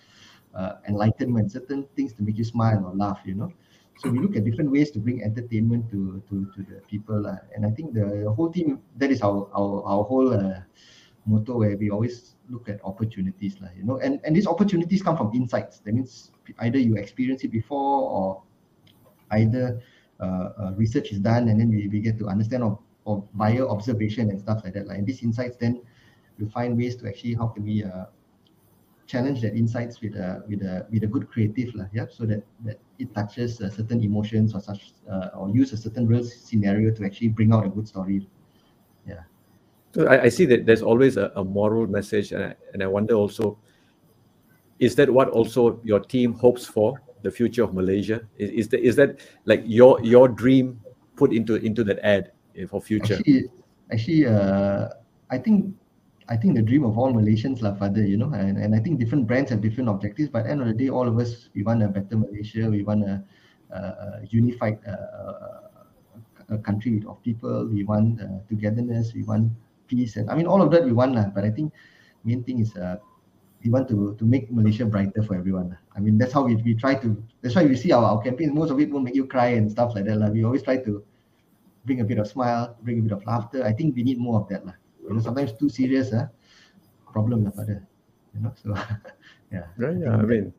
uh, 0.58 0.72
enlightenment, 0.88 1.52
certain 1.52 1.86
things 1.94 2.12
to 2.14 2.22
make 2.22 2.36
you 2.36 2.44
smile 2.44 2.84
or 2.84 2.94
laugh, 2.94 3.20
you 3.24 3.34
know. 3.34 3.52
So 3.98 4.10
we 4.10 4.18
look 4.18 4.36
at 4.36 4.44
different 4.44 4.70
ways 4.70 4.90
to 4.92 4.98
bring 4.98 5.22
entertainment 5.22 5.90
to 5.90 6.22
to, 6.28 6.34
to 6.54 6.62
the 6.62 6.80
people, 6.90 7.26
uh, 7.26 7.38
and 7.54 7.64
I 7.64 7.70
think 7.70 7.94
the, 7.94 8.32
whole 8.36 8.50
team 8.50 8.80
that 8.96 9.10
is 9.10 9.22
our 9.22 9.48
our, 9.54 9.82
our 9.84 10.02
whole 10.04 10.34
uh, 10.34 10.60
motto 11.26 11.58
where 11.58 11.76
we 11.76 11.90
always 11.90 12.34
look 12.50 12.68
at 12.68 12.80
opportunities, 12.84 13.60
like, 13.60 13.76
you 13.76 13.84
know, 13.84 13.98
and 13.98 14.20
and 14.24 14.34
these 14.34 14.46
opportunities 14.46 15.02
come 15.02 15.16
from 15.16 15.30
insights. 15.34 15.78
That 15.80 15.94
means 15.94 16.30
either 16.60 16.78
you 16.78 16.96
experience 16.96 17.42
it 17.44 17.52
before 17.52 18.10
or 18.10 18.42
either 19.32 19.82
uh, 20.20 20.24
uh, 20.24 20.72
research 20.76 21.12
is 21.12 21.20
done 21.20 21.48
and 21.48 21.60
then 21.60 21.68
we, 21.70 21.86
we 21.88 22.00
get 22.00 22.18
to 22.18 22.26
understand 22.26 22.62
of, 22.62 22.78
of 23.06 23.28
via 23.34 23.66
observation 23.66 24.30
and 24.30 24.40
stuff 24.40 24.62
like 24.64 24.74
that. 24.74 24.86
Like 24.86 24.98
and 24.98 25.06
these 25.06 25.22
insights, 25.22 25.56
then 25.56 25.82
we 26.38 26.48
find 26.48 26.76
ways 26.76 26.96
to 26.96 27.08
actually 27.08 27.34
how 27.34 27.48
can 27.48 27.64
we 27.64 27.84
uh, 27.84 28.06
challenge 29.08 29.40
that 29.40 29.56
insights 29.56 30.00
with 30.04 30.14
a 30.14 30.44
with 30.46 30.60
a 30.62 30.86
with 30.92 31.02
a 31.02 31.06
good 31.08 31.28
creative 31.32 31.74
lah, 31.74 31.88
yeah, 31.96 32.04
so 32.12 32.28
that 32.28 32.44
that 32.64 32.78
it 33.00 33.08
touches 33.16 33.60
uh, 33.60 33.72
certain 33.72 34.04
emotions 34.04 34.54
or 34.54 34.60
such 34.60 34.92
uh, 35.10 35.32
or 35.34 35.48
use 35.48 35.72
a 35.72 35.80
certain 35.80 36.06
real 36.06 36.22
scenario 36.22 36.92
to 36.92 37.04
actually 37.04 37.32
bring 37.32 37.50
out 37.52 37.64
a 37.64 37.72
good 37.72 37.88
story. 37.88 38.28
Yeah. 39.08 39.24
So 39.96 40.06
I, 40.06 40.24
I 40.24 40.28
see 40.28 40.44
that 40.52 40.68
there's 40.68 40.84
always 40.84 41.16
a, 41.16 41.32
a 41.34 41.42
moral 41.42 41.88
message, 41.88 42.32
and 42.32 42.52
I, 42.52 42.54
and 42.76 42.84
I 42.84 42.86
wonder 42.86 43.14
also, 43.14 43.58
is 44.78 44.94
that 45.00 45.08
what 45.08 45.32
also 45.32 45.80
your 45.82 46.00
team 46.04 46.36
hopes 46.36 46.68
for 46.68 47.00
the 47.24 47.32
future 47.32 47.64
of 47.64 47.72
Malaysia? 47.72 48.20
Is 48.36 48.50
is 48.50 48.68
that 48.68 48.80
is 48.84 48.94
that 49.00 49.24
like 49.48 49.64
your 49.64 49.96
your 50.04 50.28
dream 50.28 50.84
put 51.16 51.32
into 51.32 51.56
into 51.56 51.82
that 51.88 51.98
ad 52.04 52.36
for 52.68 52.84
future? 52.84 53.16
Actually, 53.16 53.48
actually, 53.90 54.26
uh, 54.28 54.92
I 55.32 55.38
think 55.40 55.72
I 56.28 56.36
think 56.36 56.54
the 56.54 56.62
dream 56.62 56.84
of 56.84 56.98
all 56.98 57.12
Malaysians, 57.12 57.62
lah, 57.62 57.74
father, 57.74 58.04
you 58.04 58.18
know, 58.18 58.30
and, 58.34 58.58
and 58.58 58.74
I 58.74 58.80
think 58.80 59.00
different 59.00 59.26
brands 59.26 59.50
have 59.50 59.62
different 59.62 59.88
objectives, 59.88 60.28
but 60.28 60.46
end 60.46 60.60
of 60.60 60.68
the 60.68 60.74
day, 60.74 60.90
all 60.90 61.08
of 61.08 61.18
us, 61.18 61.48
we 61.54 61.62
want 61.62 61.82
a 61.82 61.88
better 61.88 62.16
Malaysia, 62.16 62.68
we 62.68 62.82
want 62.82 63.02
a, 63.04 63.24
a, 63.72 64.20
unified 64.28 64.78
uh, 64.86 65.68
a 66.50 66.58
country 66.58 67.02
of 67.08 67.22
people, 67.22 67.66
we 67.66 67.82
want 67.82 68.20
uh, 68.20 68.44
togetherness, 68.48 69.14
we 69.14 69.22
want 69.22 69.50
peace, 69.86 70.16
and 70.16 70.28
I 70.28 70.34
mean, 70.36 70.46
all 70.46 70.60
of 70.60 70.70
that 70.72 70.84
we 70.84 70.92
want, 70.92 71.14
lah, 71.14 71.32
but 71.34 71.44
I 71.44 71.50
think 71.50 71.72
main 72.24 72.44
thing 72.44 72.60
is 72.60 72.76
uh, 72.76 72.96
we 73.64 73.70
want 73.70 73.88
to 73.88 74.14
to 74.20 74.24
make 74.24 74.52
Malaysia 74.52 74.84
brighter 74.84 75.22
for 75.22 75.34
everyone. 75.34 75.76
I 75.96 76.00
mean, 76.00 76.18
that's 76.18 76.32
how 76.32 76.44
we, 76.44 76.56
we 76.56 76.74
try 76.74 76.94
to, 76.94 77.16
that's 77.40 77.56
why 77.56 77.64
we 77.64 77.74
see 77.74 77.90
our, 77.92 78.04
our 78.04 78.20
campaigns, 78.20 78.52
most 78.52 78.70
of 78.70 78.78
it 78.80 78.90
will 78.90 79.00
make 79.00 79.16
you 79.16 79.24
cry 79.24 79.56
and 79.56 79.70
stuff 79.70 79.94
like 79.96 80.04
that. 80.04 80.18
Lah. 80.20 80.28
We 80.28 80.44
always 80.44 80.62
try 80.62 80.76
to 80.76 81.02
bring 81.86 82.00
a 82.00 82.04
bit 82.04 82.18
of 82.18 82.28
smile, 82.28 82.76
bring 82.82 83.00
a 83.00 83.02
bit 83.02 83.12
of 83.12 83.24
laughter. 83.24 83.64
I 83.64 83.72
think 83.72 83.96
we 83.96 84.04
need 84.04 84.20
more 84.20 84.38
of 84.38 84.46
that. 84.52 84.66
Lah 84.66 84.76
you 85.08 85.14
know 85.16 85.24
sometimes 85.24 85.52
too 85.56 85.68
serious 85.68 86.12
uh, 86.12 86.28
problem 87.08 87.44
lah 87.48 87.52
pada 87.52 87.80
you 88.36 88.40
know 88.44 88.52
so 88.60 88.76
yeah 89.54 89.66
right 89.80 89.96
yeah 89.96 90.16
i 90.20 90.26
mean 90.26 90.52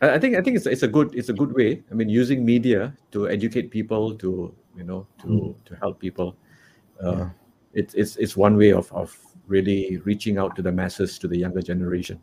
I 0.00 0.18
think 0.18 0.36
I 0.36 0.42
think 0.42 0.56
it's 0.56 0.66
it's 0.66 0.82
a 0.84 0.88
good 0.88 1.14
it's 1.16 1.30
a 1.30 1.32
good 1.32 1.56
way. 1.56 1.80
I 1.90 1.94
mean, 1.94 2.12
using 2.12 2.44
media 2.44 2.92
to 3.16 3.32
educate 3.32 3.72
people, 3.72 4.12
to 4.20 4.52
you 4.76 4.84
know, 4.84 5.08
to 5.24 5.26
mm. 5.26 5.64
to 5.64 5.72
help 5.80 6.00
people. 6.00 6.36
Uh, 7.02 7.16
yeah. 7.16 7.28
It's 7.72 7.94
it's 7.94 8.16
it's 8.20 8.36
one 8.36 8.60
way 8.60 8.72
of 8.76 8.92
of 8.92 9.16
really 9.48 9.96
reaching 10.04 10.36
out 10.36 10.54
to 10.56 10.62
the 10.62 10.72
masses, 10.72 11.18
to 11.20 11.28
the 11.28 11.36
younger 11.36 11.62
generation. 11.62 12.20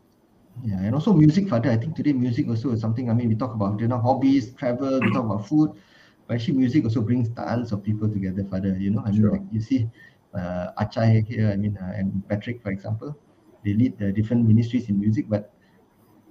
Yeah, 0.62 0.78
and 0.78 0.94
also 0.94 1.12
music, 1.12 1.48
Father. 1.48 1.70
I 1.70 1.76
think 1.76 1.96
today 1.96 2.12
music 2.12 2.46
also 2.46 2.70
is 2.70 2.80
something. 2.80 3.10
I 3.10 3.14
mean, 3.14 3.28
we 3.28 3.34
talk 3.34 3.54
about 3.54 3.80
you 3.80 3.88
know 3.88 3.98
hobbies, 3.98 4.54
travel, 4.54 5.00
we 5.00 5.10
talk 5.10 5.26
about 5.26 5.48
food, 5.48 5.74
but 6.26 6.34
actually 6.38 6.54
music 6.54 6.84
also 6.84 7.02
brings 7.02 7.28
tons 7.34 7.72
of 7.72 7.82
people 7.82 8.06
together, 8.06 8.46
Father. 8.46 8.78
You 8.78 8.94
know, 8.94 9.02
I 9.02 9.10
mean, 9.10 9.22
sure. 9.22 9.32
like 9.32 9.42
you 9.50 9.60
see, 9.60 9.90
uh, 10.36 10.72
Achai 10.78 11.26
here, 11.26 11.50
I 11.50 11.56
mean, 11.56 11.78
uh, 11.80 11.92
and 11.96 12.22
Patrick, 12.28 12.62
for 12.62 12.70
example, 12.70 13.16
they 13.64 13.74
lead 13.74 13.98
the 13.98 14.12
different 14.12 14.46
ministries 14.46 14.88
in 14.88 14.98
music. 15.00 15.26
But 15.28 15.52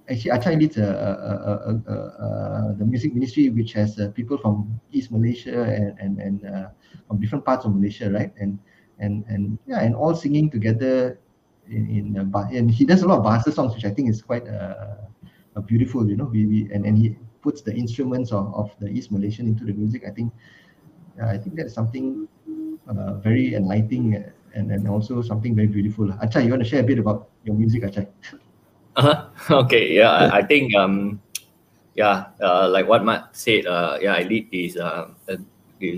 actually, 0.08 0.30
Achai 0.30 0.60
leads 0.60 0.76
a, 0.76 0.86
a, 0.86 1.92
a, 1.92 2.74
the 2.78 2.84
music 2.84 3.14
ministry, 3.14 3.50
which 3.50 3.72
has 3.72 3.98
uh, 3.98 4.08
people 4.14 4.38
from 4.38 4.80
East 4.92 5.10
Malaysia 5.10 5.62
and 5.62 5.98
and, 5.98 6.18
and 6.18 6.46
uh, 6.46 6.68
from 7.08 7.20
different 7.20 7.44
parts 7.44 7.64
of 7.64 7.74
Malaysia, 7.74 8.10
right? 8.10 8.32
And 8.38 8.58
and 8.98 9.24
and 9.28 9.58
yeah, 9.66 9.80
and 9.80 9.94
all 9.94 10.14
singing 10.14 10.50
together 10.50 11.18
in, 11.68 11.88
in 11.88 12.32
uh, 12.34 12.48
and 12.52 12.70
he 12.70 12.84
does 12.84 13.02
a 13.02 13.08
lot 13.08 13.18
of 13.18 13.24
bahasa 13.24 13.52
songs, 13.52 13.74
which 13.74 13.84
I 13.84 13.90
think 13.90 14.10
is 14.10 14.22
quite 14.22 14.44
beautiful. 15.66 16.08
You 16.08 16.16
know, 16.16 16.26
we, 16.26 16.46
we 16.46 16.58
and 16.72 16.84
and 16.84 16.98
he 16.98 17.16
puts 17.44 17.60
the 17.60 17.74
instruments 17.76 18.32
of, 18.32 18.52
of 18.54 18.74
the 18.80 18.88
East 18.88 19.12
Malaysian 19.12 19.46
into 19.46 19.64
the 19.64 19.72
music. 19.72 20.02
I 20.08 20.10
think, 20.10 20.32
I 21.22 21.36
think 21.36 21.56
that's 21.56 21.74
something 21.74 22.26
uh, 22.88 23.14
very 23.14 23.54
enlightening 23.54 24.14
and, 24.54 24.70
and 24.70 24.88
also 24.88 25.22
something 25.22 25.54
very 25.54 25.68
beautiful. 25.68 26.06
Achai, 26.22 26.44
you 26.44 26.50
want 26.50 26.62
to 26.62 26.68
share 26.68 26.80
a 26.80 26.86
bit 26.86 26.98
about 26.98 27.28
your 27.44 27.54
music, 27.56 27.82
Achai? 27.82 28.06
Uh-huh. 28.96 29.26
Okay, 29.64 29.92
yeah, 29.94 30.10
I, 30.10 30.38
I 30.38 30.42
think 30.42 30.74
um, 30.74 31.20
yeah, 31.94 32.26
uh, 32.40 32.68
like 32.68 32.88
what 32.88 33.04
Matt 33.04 33.36
said, 33.36 33.66
uh, 33.66 33.98
yeah, 34.00 34.14
I 34.14 34.22
lead 34.22 34.50
this 34.50 34.76
uh, 34.76 35.08
the 35.26 35.40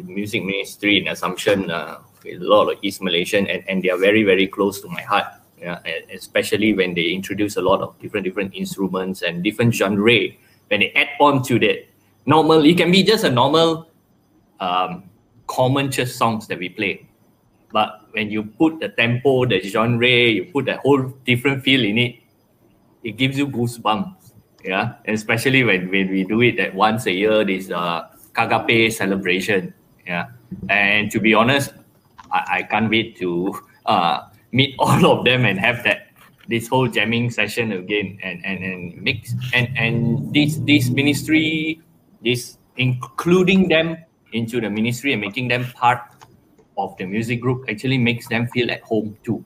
music 0.02 0.44
ministry 0.44 0.98
in 0.98 1.08
Assumption 1.08 1.70
uh, 1.70 1.98
with 2.24 2.42
a 2.42 2.44
lot 2.44 2.72
of 2.72 2.78
East 2.82 3.02
Malaysian, 3.02 3.46
and, 3.46 3.64
and 3.68 3.82
they 3.82 3.90
are 3.90 3.98
very 3.98 4.24
very 4.24 4.46
close 4.46 4.80
to 4.80 4.88
my 4.88 5.02
heart. 5.02 5.26
Yeah, 5.58 5.80
especially 6.12 6.74
when 6.74 6.92
they 6.92 7.12
introduce 7.12 7.56
a 7.56 7.62
lot 7.62 7.80
of 7.80 7.98
different 7.98 8.24
different 8.24 8.54
instruments 8.54 9.22
and 9.22 9.42
different 9.42 9.74
genre. 9.74 10.20
When 10.68 10.80
they 10.80 10.92
add 10.92 11.08
on 11.20 11.42
to 11.44 11.58
that, 11.60 11.88
normal 12.26 12.64
it 12.64 12.76
can 12.76 12.90
be 12.90 13.02
just 13.02 13.24
a 13.24 13.30
normal, 13.30 13.88
um, 14.60 15.04
common 15.46 15.90
church 15.90 16.10
songs 16.10 16.46
that 16.48 16.58
we 16.58 16.68
play, 16.68 17.06
but 17.72 18.08
when 18.12 18.30
you 18.30 18.44
put 18.44 18.80
the 18.80 18.88
tempo, 18.88 19.44
the 19.46 19.60
genre, 19.60 20.08
you 20.08 20.44
put 20.46 20.68
a 20.68 20.76
whole 20.78 21.02
different 21.24 21.62
feel 21.62 21.84
in 21.84 21.98
it, 21.98 22.16
it 23.04 23.16
gives 23.16 23.38
you 23.38 23.46
goosebumps. 23.46 24.32
Yeah, 24.64 24.94
and 25.04 25.14
especially 25.14 25.62
when 25.62 25.90
when 25.90 26.10
we 26.10 26.24
do 26.24 26.42
it 26.42 26.56
that 26.56 26.74
once 26.74 27.06
a 27.06 27.12
year, 27.12 27.44
this 27.44 27.70
uh 27.70 28.08
Kagape 28.32 28.92
celebration. 28.92 29.72
Yeah, 30.06 30.26
and 30.68 31.10
to 31.10 31.20
be 31.20 31.34
honest, 31.34 31.72
I, 32.32 32.58
I 32.58 32.62
can't 32.62 32.90
wait 32.90 33.16
to 33.18 33.54
uh, 33.86 34.28
meet 34.52 34.74
all 34.78 35.06
of 35.06 35.24
them 35.24 35.44
and 35.44 35.58
have 35.58 35.84
that 35.84 36.08
this 36.48 36.68
whole 36.68 36.86
jamming 36.86 37.30
session 37.30 37.72
again 37.72 38.18
and 38.22 38.44
and 38.44 38.62
and 38.62 39.02
mix 39.02 39.34
and 39.52 39.66
and 39.76 40.32
this 40.32 40.58
this 40.62 40.90
ministry 40.90 41.82
this 42.22 42.58
including 42.76 43.66
them 43.68 43.98
into 44.36 44.60
the 44.60 44.70
ministry 44.70 45.12
and 45.12 45.20
making 45.20 45.48
them 45.48 45.64
part 45.72 46.00
of 46.76 46.96
the 46.98 47.04
music 47.04 47.40
group 47.40 47.64
actually 47.68 47.98
makes 47.98 48.28
them 48.28 48.46
feel 48.48 48.70
at 48.70 48.82
home 48.82 49.16
too 49.24 49.44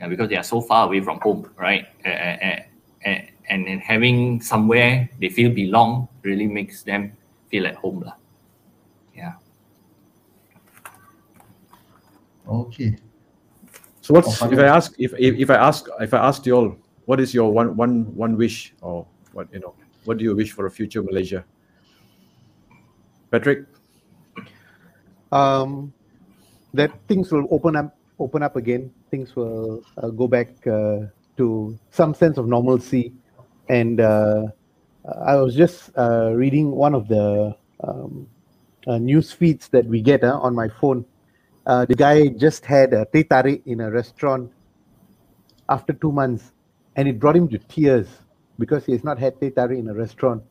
yeah, 0.00 0.08
because 0.08 0.28
they 0.28 0.36
are 0.36 0.44
so 0.44 0.60
far 0.60 0.86
away 0.86 1.00
from 1.00 1.20
home 1.20 1.48
right 1.56 1.88
and, 2.04 2.64
and, 3.04 3.66
and 3.68 3.80
having 3.80 4.40
somewhere 4.40 5.08
they 5.20 5.28
feel 5.28 5.50
belong 5.52 6.08
really 6.22 6.46
makes 6.46 6.82
them 6.82 7.12
feel 7.48 7.66
at 7.66 7.76
home 7.76 8.00
lah. 8.00 8.16
yeah 9.14 9.34
Okay. 12.48 12.96
So 14.00 14.14
what's 14.14 14.40
oh, 14.40 14.50
if 14.50 14.58
I 14.58 14.66
ask 14.66 14.94
if, 14.98 15.12
if 15.18 15.34
if 15.34 15.50
I 15.50 15.56
ask 15.56 15.88
if 16.00 16.14
I 16.14 16.18
asked 16.18 16.46
you 16.46 16.54
all, 16.54 16.76
what 17.06 17.20
is 17.20 17.34
your 17.34 17.50
one 17.52 17.76
one 17.76 18.06
one 18.14 18.36
wish 18.36 18.72
or 18.80 19.06
what 19.32 19.52
you 19.52 19.58
know, 19.58 19.74
what 20.04 20.18
do 20.18 20.24
you 20.24 20.34
wish 20.34 20.52
for 20.52 20.66
a 20.66 20.70
future 20.70 21.02
Malaysia? 21.02 21.44
Patrick? 23.30 23.66
Um 25.32 25.92
that 26.74 26.92
things 27.08 27.32
will 27.32 27.46
open 27.50 27.76
up 27.76 27.96
open 28.18 28.42
up 28.42 28.56
again. 28.56 28.92
Things 29.10 29.36
will 29.36 29.82
uh, 29.98 30.08
go 30.08 30.26
back 30.28 30.48
uh, 30.66 31.06
to 31.36 31.78
some 31.90 32.14
sense 32.14 32.38
of 32.38 32.46
normalcy. 32.46 33.12
And 33.68 34.00
uh, 34.00 34.48
I 35.24 35.36
was 35.36 35.54
just 35.54 35.90
uh, 35.96 36.32
reading 36.34 36.70
one 36.70 36.94
of 36.94 37.08
the 37.08 37.54
um, 37.84 38.28
uh, 38.86 38.98
news 38.98 39.32
feeds 39.32 39.68
that 39.68 39.84
we 39.84 40.00
get 40.00 40.24
uh, 40.24 40.38
on 40.38 40.54
my 40.54 40.68
phone 40.68 41.04
the 41.66 41.94
guy 41.96 42.28
just 42.28 42.64
had 42.64 42.92
a 42.94 43.04
teh 43.06 43.24
tarik 43.24 43.62
in 43.66 43.80
a 43.80 43.90
restaurant 43.90 44.50
after 45.68 45.92
two 45.92 46.12
months, 46.12 46.52
and 46.94 47.08
it 47.08 47.18
brought 47.18 47.36
him 47.36 47.48
to 47.48 47.58
tears 47.58 48.06
because 48.58 48.86
he 48.86 48.92
has 48.92 49.02
not 49.02 49.18
had 49.18 49.40
teh 49.40 49.50
tarik 49.50 49.78
in 49.78 49.88
a 49.88 49.94
restaurant. 49.94 50.42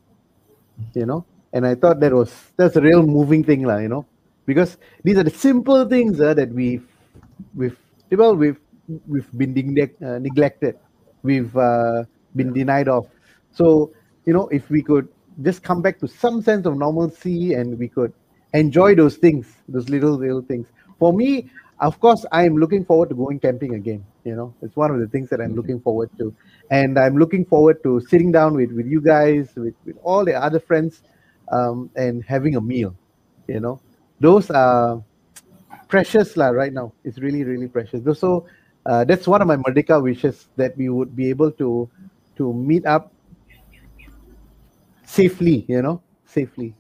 You 0.94 1.06
know, 1.06 1.26
and 1.56 1.66
I 1.66 1.74
thought 1.74 2.00
that 2.02 2.14
was 2.14 2.32
that's 2.58 2.76
a 2.76 2.82
real 2.82 3.02
moving 3.02 3.44
thing, 3.44 3.64
lah. 3.64 3.78
You 3.78 3.88
know, 3.88 4.06
because 4.46 4.78
these 5.04 5.18
are 5.18 5.24
the 5.24 5.32
simple 5.32 5.88
things 5.88 6.20
uh, 6.20 6.34
that 6.36 6.52
we've 6.52 6.86
we've 7.56 7.78
well 8.12 8.36
we've 8.36 8.60
we've 9.08 9.32
been 9.38 9.54
neglect, 9.56 10.04
uh, 10.04 10.20
neglected, 10.20 10.78
we've 11.24 11.56
uh, 11.58 12.04
been 12.36 12.54
denied 12.54 12.90
of. 12.90 13.08
So 13.52 13.92
you 14.26 14.34
know, 14.34 14.48
if 14.50 14.70
we 14.70 14.84
could 14.84 15.08
just 15.42 15.64
come 15.64 15.82
back 15.82 16.00
to 16.00 16.08
some 16.08 16.42
sense 16.42 16.66
of 16.68 16.78
normalcy 16.78 17.54
and 17.54 17.80
we 17.80 17.88
could 17.88 18.14
enjoy 18.54 18.96
those 18.96 19.16
things, 19.16 19.48
those 19.70 19.90
little 19.90 20.20
little 20.20 20.42
things 20.42 20.68
for 21.00 21.14
me, 21.14 21.50
of 21.80 22.00
course, 22.00 22.26
I'm 22.32 22.58
looking 22.58 22.86
forward 22.86 23.10
to 23.10 23.16
going 23.16 23.40
camping 23.40 23.76
again. 23.76 24.06
You 24.24 24.36
know, 24.36 24.54
it's 24.62 24.76
one 24.76 24.92
of 24.92 25.00
the 25.00 25.08
things 25.08 25.30
that 25.30 25.42
I'm 25.42 25.56
looking 25.56 25.80
forward 25.80 26.10
to, 26.18 26.34
and 26.72 26.98
I'm 26.98 27.18
looking 27.18 27.46
forward 27.46 27.84
to 27.84 28.00
sitting 28.10 28.32
down 28.32 28.56
with 28.56 28.72
with 28.72 28.88
you 28.88 29.02
guys, 29.02 29.50
with 29.56 29.76
with 29.86 29.98
all 30.04 30.26
the 30.26 30.36
other 30.36 30.60
friends, 30.60 31.02
um, 31.52 31.90
and 31.96 32.24
having 32.24 32.56
a 32.56 32.62
meal. 32.62 32.96
You 33.48 33.60
know, 33.60 33.80
those 34.20 34.50
are 34.50 35.02
precious 35.88 36.38
lah 36.38 36.50
right 36.50 36.74
now. 36.74 36.94
It's 37.04 37.20
really 37.20 37.44
really 37.44 37.68
precious. 37.68 38.02
So 38.20 38.48
uh, 38.86 39.04
that's 39.06 39.28
one 39.28 39.42
of 39.42 39.48
my 39.48 39.58
Merdeka 39.58 40.02
wishes 40.02 40.48
that 40.58 40.78
we 40.78 40.90
would 40.90 41.16
be 41.16 41.30
able 41.30 41.52
to 41.62 41.90
to 42.38 42.54
meet 42.54 42.86
up 42.86 43.14
safely. 45.06 45.66
You 45.68 45.82
know, 45.82 46.02
safely. 46.26 46.76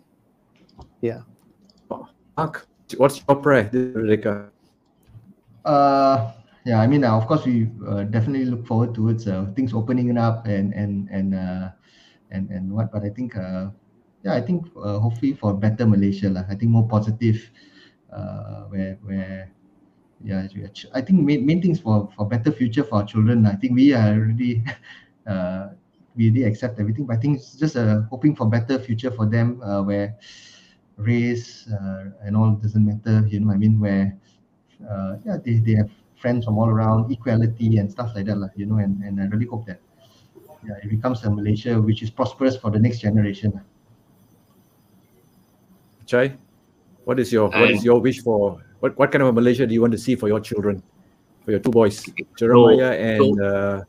Yeah. 1.01 1.22
Mark 2.38 2.68
what's 2.97 3.24
your 3.26 3.38
prayer, 3.38 3.70
Merdeka? 3.74 4.49
Uh, 5.66 6.32
yeah, 6.66 6.82
I 6.82 6.88
mean, 6.88 7.03
uh, 7.03 7.18
of 7.18 7.26
course, 7.26 7.45
we 7.45 7.70
uh, 7.88 8.03
definitely 8.03 8.45
look 8.45 8.66
forward 8.68 8.93
towards 8.93 9.28
uh, 9.28 9.49
things 9.55 9.74
opening 9.74 10.16
up 10.18 10.45
and 10.45 10.74
and 10.74 11.09
and 11.09 11.34
uh, 11.34 11.70
and 12.30 12.49
and 12.49 12.72
what. 12.72 12.91
But 12.91 13.03
I 13.03 13.09
think, 13.09 13.36
uh, 13.36 13.74
yeah, 14.26 14.34
I 14.34 14.41
think 14.41 14.65
uh, 14.76 14.97
hopefully 14.97 15.34
for 15.38 15.53
better 15.53 15.86
Malaysia, 15.86 16.34
lah. 16.34 16.43
I 16.49 16.55
think 16.57 16.73
more 16.73 16.88
positive, 16.89 17.38
uh, 18.09 18.65
where 18.73 18.97
where, 19.05 19.53
yeah, 20.26 20.49
I 20.93 21.01
think 21.05 21.21
main, 21.21 21.45
main 21.45 21.61
things 21.61 21.80
for 21.80 22.09
for 22.17 22.26
better 22.26 22.49
future 22.51 22.84
for 22.84 23.05
our 23.05 23.05
children. 23.05 23.45
I 23.45 23.53
think 23.53 23.78
we 23.78 23.93
are 23.93 24.17
really, 24.17 24.65
uh, 25.30 25.78
we 26.17 26.34
really 26.34 26.49
accept 26.49 26.82
everything. 26.82 27.05
But 27.05 27.17
I 27.17 27.19
think 27.21 27.38
it's 27.38 27.53
just 27.53 27.78
uh, 27.78 28.01
hoping 28.09 28.34
for 28.36 28.49
better 28.49 28.82
future 28.82 29.13
for 29.13 29.30
them, 29.30 29.61
uh, 29.61 29.86
where 29.86 30.17
race 30.97 31.67
uh, 31.69 32.09
and 32.23 32.36
all 32.38 32.51
doesn't 32.55 32.86
matter 32.86 33.28
you 33.28 33.39
know 33.41 33.51
i 33.51 33.57
mean 33.57 33.80
where 33.80 34.15
uh, 34.89 35.17
yeah 35.26 35.36
they, 35.43 35.55
they 35.59 35.73
have 35.73 35.91
friends 36.15 36.45
from 36.45 36.57
all 36.57 36.69
around 36.69 37.11
equality 37.11 37.78
and 37.78 37.91
stuff 37.91 38.11
like 38.15 38.26
that 38.26 38.38
like, 38.38 38.51
you 38.55 38.65
know 38.65 38.78
and, 38.78 39.03
and 39.03 39.19
i 39.19 39.26
really 39.26 39.45
hope 39.45 39.65
that 39.65 39.82
yeah, 40.65 40.76
it 40.82 40.89
becomes 40.89 41.21
a 41.26 41.30
malaysia 41.30 41.82
which 41.82 42.01
is 42.01 42.09
prosperous 42.09 42.55
for 42.55 42.71
the 42.71 42.80
next 42.80 42.99
generation 42.99 43.59
chai 46.06 46.36
what 47.06 47.20
is 47.20 47.32
your 47.32 47.49
what 47.49 47.72
is 47.72 47.84
your 47.84 47.99
wish 47.99 48.22
for 48.22 48.62
what, 48.80 48.97
what 48.97 49.12
kind 49.12 49.22
of 49.22 49.30
a 49.30 49.34
malaysia 49.34 49.66
do 49.66 49.74
you 49.74 49.82
want 49.82 49.91
to 49.91 49.97
see 49.97 50.16
for 50.16 50.28
your 50.28 50.39
children 50.39 50.82
for 51.43 51.51
your 51.51 51.60
two 51.60 51.72
boys 51.72 52.03
jeremiah 52.38 52.91
and 52.93 53.41
uh 53.41 53.82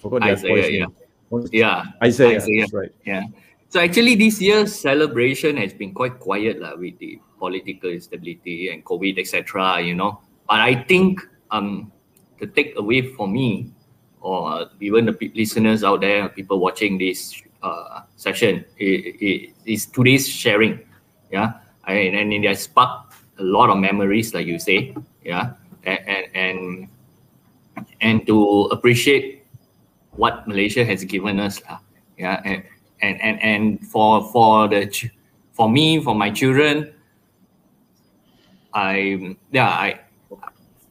forgot 0.00 0.22
their 0.22 0.32
Isaiah, 0.32 0.52
boy's 0.52 0.70
yeah. 0.70 0.86
name. 0.86 1.48
yeah 1.52 1.84
Isaiah, 2.02 2.36
Isaiah. 2.36 2.60
that's 2.60 2.72
right 2.72 2.92
Yeah. 3.04 3.24
So 3.68 3.80
actually, 3.80 4.14
this 4.16 4.40
year's 4.40 4.74
celebration 4.74 5.58
has 5.58 5.74
been 5.74 5.92
quite 5.92 6.20
quiet 6.20 6.56
lah, 6.56 6.72
with 6.80 6.96
the 6.98 7.20
political 7.36 7.92
instability 7.92 8.72
and 8.72 8.80
COVID, 8.80 9.20
etc. 9.20 9.84
You 9.84 9.92
know, 9.92 10.24
but 10.48 10.64
I 10.64 10.72
think 10.88 11.20
um, 11.52 11.92
the 12.40 12.46
takeaway 12.48 13.14
for 13.14 13.28
me, 13.28 13.68
or 14.24 14.72
even 14.80 15.04
the 15.04 15.32
listeners 15.36 15.84
out 15.84 16.00
there, 16.00 16.30
people 16.30 16.60
watching 16.60 16.96
this 16.96 17.36
uh, 17.62 18.02
session, 18.16 18.64
is 18.78 19.86
today's 19.86 20.28
sharing. 20.28 20.80
Yeah, 21.30 21.60
and, 21.86 22.16
and 22.16 22.32
it 22.32 22.44
has 22.48 22.62
sparked 22.62 23.14
a 23.38 23.42
lot 23.42 23.70
of 23.70 23.78
memories, 23.78 24.34
like 24.34 24.46
you 24.46 24.58
say. 24.58 24.94
Yeah, 25.24 25.54
and 25.84 26.00
and 26.06 26.26
and, 26.34 26.88
and 28.00 28.26
to 28.26 28.68
appreciate 28.72 29.44
what 30.12 30.46
Malaysia 30.48 30.84
has 30.84 31.04
given 31.04 31.38
us. 31.38 31.60
lah. 31.68 31.78
Yeah, 32.16 32.42
and 32.44 32.64
and 33.02 33.20
and 33.22 33.36
and 33.42 33.86
for 33.86 34.24
for 34.32 34.68
the 34.68 34.90
for 35.52 35.68
me 35.68 36.02
for 36.02 36.14
my 36.14 36.30
children 36.30 36.92
i 38.74 39.34
yeah 39.50 39.68
i 39.68 39.98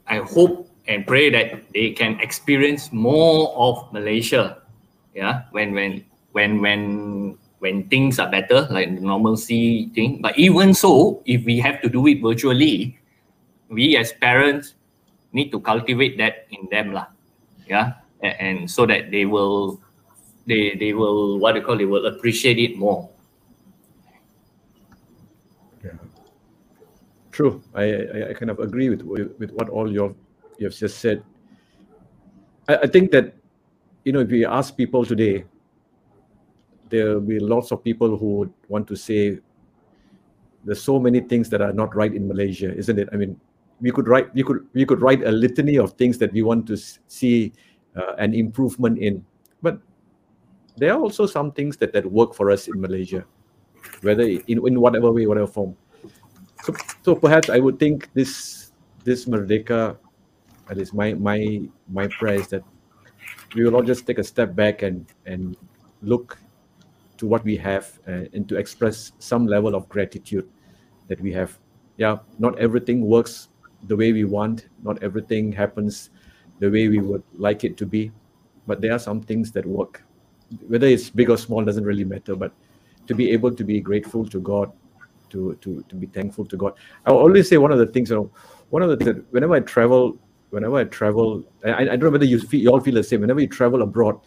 i 0.07 0.17
hope 0.17 0.69
and 0.87 1.05
pray 1.05 1.29
that 1.29 1.63
they 1.73 1.91
can 1.91 2.19
experience 2.19 2.91
more 2.91 3.53
of 3.55 3.91
malaysia 3.93 4.63
yeah 5.13 5.43
when 5.51 5.73
when 5.73 6.03
when 6.31 6.61
when 6.61 7.37
when 7.59 7.87
things 7.89 8.19
are 8.19 8.29
better 8.29 8.67
like 8.69 8.93
the 8.93 9.01
normalcy 9.01 9.89
thing 9.95 10.21
but 10.21 10.37
even 10.37 10.73
so 10.73 11.21
if 11.25 11.43
we 11.45 11.57
have 11.57 11.81
to 11.81 11.89
do 11.89 12.05
it 12.07 12.21
virtually 12.21 12.97
we 13.69 13.97
as 13.97 14.13
parents 14.13 14.75
need 15.33 15.51
to 15.51 15.59
cultivate 15.59 16.17
that 16.17 16.45
in 16.51 16.67
them 16.69 16.93
lah 16.93 17.07
yeah 17.65 17.97
and, 18.21 18.35
and 18.39 18.57
so 18.71 18.85
that 18.85 19.11
they 19.11 19.25
will 19.25 19.79
they 20.47 20.75
they 20.79 20.93
will 20.93 21.37
what 21.39 21.53
do 21.53 21.59
you 21.59 21.65
call 21.65 21.77
they 21.77 21.85
will 21.85 22.07
appreciate 22.07 22.57
it 22.57 22.77
more. 22.77 23.09
Yeah, 25.83 25.99
True. 27.31 27.61
I, 27.75 27.83
I, 27.83 28.29
I 28.29 28.33
kind 28.33 28.49
of 28.49 28.59
agree 28.59 28.89
with 28.89 29.03
with 29.03 29.51
what 29.51 29.69
all 29.69 29.91
your 29.91 30.15
you 30.57 30.65
have 30.65 30.75
just 30.75 30.99
said. 30.99 31.21
I, 32.67 32.77
I 32.77 32.87
think 32.87 33.11
that 33.11 33.35
you 34.05 34.15
know 34.15 34.23
if 34.23 34.31
we 34.31 34.45
ask 34.45 34.75
people 34.75 35.05
today, 35.05 35.43
there 36.89 37.15
will 37.15 37.21
be 37.21 37.39
lots 37.39 37.71
of 37.71 37.83
people 37.83 38.17
who 38.17 38.35
would 38.37 38.53
want 38.67 38.87
to 38.87 38.95
say 38.95 39.39
there's 40.65 40.81
so 40.81 40.99
many 40.99 41.21
things 41.21 41.49
that 41.49 41.61
are 41.61 41.73
not 41.73 41.95
right 41.95 42.13
in 42.13 42.27
Malaysia, 42.27 42.73
isn't 42.75 42.99
it? 42.99 43.09
I 43.13 43.15
mean, 43.15 43.39
we 43.79 43.91
could 43.91 44.07
write 44.07 44.33
we 44.33 44.43
could 44.43 44.65
we 44.73 44.85
could 44.85 45.01
write 45.01 45.23
a 45.23 45.31
litany 45.31 45.77
of 45.77 45.93
things 45.93 46.17
that 46.17 46.33
we 46.33 46.41
want 46.41 46.67
to 46.67 46.77
see 47.07 47.53
uh, 47.95 48.13
an 48.17 48.33
improvement 48.33 48.97
in, 48.99 49.23
but 49.61 49.79
there 50.77 50.93
are 50.93 50.99
also 50.99 51.25
some 51.25 51.51
things 51.51 51.77
that 51.77 51.93
that 51.93 52.05
work 52.05 52.33
for 52.33 52.51
us 52.51 52.67
in 52.67 52.81
Malaysia, 52.81 53.23
whether 54.01 54.23
in 54.23 54.59
in 54.65 54.81
whatever 54.81 55.11
way, 55.11 55.25
whatever 55.25 55.47
form. 55.47 55.77
So, 56.63 56.73
so 57.03 57.15
perhaps 57.15 57.49
I 57.49 57.59
would 57.59 57.79
think 57.79 58.09
this 58.13 58.71
this 59.05 59.25
Merdeka 59.25 59.97
At 60.69 60.77
least 60.77 60.93
my 60.93 61.13
my 61.13 61.63
my 61.87 62.07
prayer 62.07 62.35
is 62.35 62.47
that 62.49 62.63
we 63.55 63.63
will 63.63 63.75
all 63.75 63.83
just 63.83 64.05
take 64.05 64.19
a 64.19 64.23
step 64.23 64.55
back 64.55 64.83
and 64.83 65.07
and 65.25 65.55
look 66.01 66.37
to 67.17 67.27
what 67.27 67.43
we 67.43 67.57
have 67.57 67.99
uh, 68.07 68.25
and 68.33 68.47
to 68.49 68.57
express 68.57 69.11
some 69.19 69.47
level 69.47 69.75
of 69.75 69.87
gratitude 69.89 70.47
that 71.07 71.19
we 71.21 71.31
have. 71.33 71.57
Yeah, 71.97 72.17
not 72.39 72.57
everything 72.59 73.01
works 73.01 73.49
the 73.83 73.95
way 73.95 74.11
we 74.13 74.23
want. 74.23 74.67
Not 74.83 75.01
everything 75.01 75.51
happens 75.51 76.09
the 76.59 76.69
way 76.69 76.87
we 76.87 76.99
would 76.99 77.23
like 77.33 77.63
it 77.63 77.77
to 77.77 77.85
be, 77.85 78.11
but 78.65 78.81
there 78.81 78.93
are 78.93 78.99
some 78.99 79.21
things 79.21 79.51
that 79.51 79.65
work. 79.65 80.03
Whether 80.67 80.87
it's 80.87 81.09
big 81.09 81.29
or 81.29 81.37
small 81.37 81.63
doesn't 81.63 81.83
really 81.83 82.03
matter. 82.03 82.35
But 82.35 82.51
to 83.07 83.15
be 83.15 83.31
able 83.31 83.53
to 83.53 83.63
be 83.63 83.79
grateful 83.79 84.25
to 84.27 84.39
God, 84.39 84.71
to 85.29 85.55
to 85.55 85.83
to 85.89 85.95
be 85.95 86.07
thankful 86.07 86.45
to 86.45 86.57
God. 86.57 86.73
I 87.05 87.11
always 87.11 87.49
say 87.49 87.57
one 87.57 87.71
of 87.71 87.79
the 87.79 87.87
things. 87.87 88.09
You 88.09 88.15
know, 88.15 88.31
one 88.69 88.81
of 88.81 88.97
the 88.97 89.23
whenever 89.31 89.55
I 89.55 89.59
travel, 89.61 90.17
whenever 90.51 90.77
I 90.77 90.83
travel, 90.85 91.43
I, 91.65 91.73
I 91.73 91.85
don't 91.85 92.03
know 92.03 92.09
whether 92.11 92.25
you 92.25 92.39
feel, 92.39 92.61
you 92.61 92.69
all 92.69 92.79
feel 92.79 92.95
the 92.95 93.03
same. 93.03 93.21
Whenever 93.21 93.41
you 93.41 93.47
travel 93.47 93.81
abroad, 93.81 94.19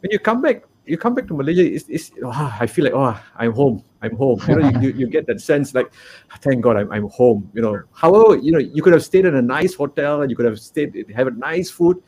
when 0.00 0.10
you 0.10 0.18
come 0.18 0.42
back, 0.42 0.64
you 0.84 0.98
come 0.98 1.14
back 1.14 1.28
to 1.28 1.34
Malaysia, 1.34 1.64
it's, 1.64 1.88
it's 1.88 2.10
oh, 2.24 2.56
I 2.60 2.66
feel 2.66 2.84
like 2.84 2.94
oh 2.94 3.18
I'm 3.36 3.52
home, 3.52 3.84
I'm 4.02 4.16
home. 4.16 4.40
You 4.48 4.56
know, 4.56 4.68
you, 4.68 4.80
you, 4.80 4.94
you, 4.98 5.06
get 5.06 5.26
that 5.26 5.40
sense 5.40 5.74
like, 5.74 5.92
thank 6.40 6.60
God 6.60 6.76
I'm, 6.76 6.90
I'm 6.90 7.08
home. 7.08 7.50
You 7.54 7.62
know, 7.62 7.82
however, 7.92 8.36
you 8.36 8.52
know, 8.52 8.58
you 8.58 8.82
could 8.82 8.92
have 8.92 9.04
stayed 9.04 9.24
in 9.24 9.36
a 9.36 9.42
nice 9.42 9.74
hotel 9.74 10.28
you 10.28 10.36
could 10.36 10.46
have 10.46 10.58
stayed 10.58 11.06
have 11.14 11.28
a 11.28 11.32
nice 11.32 11.70
food, 11.70 12.02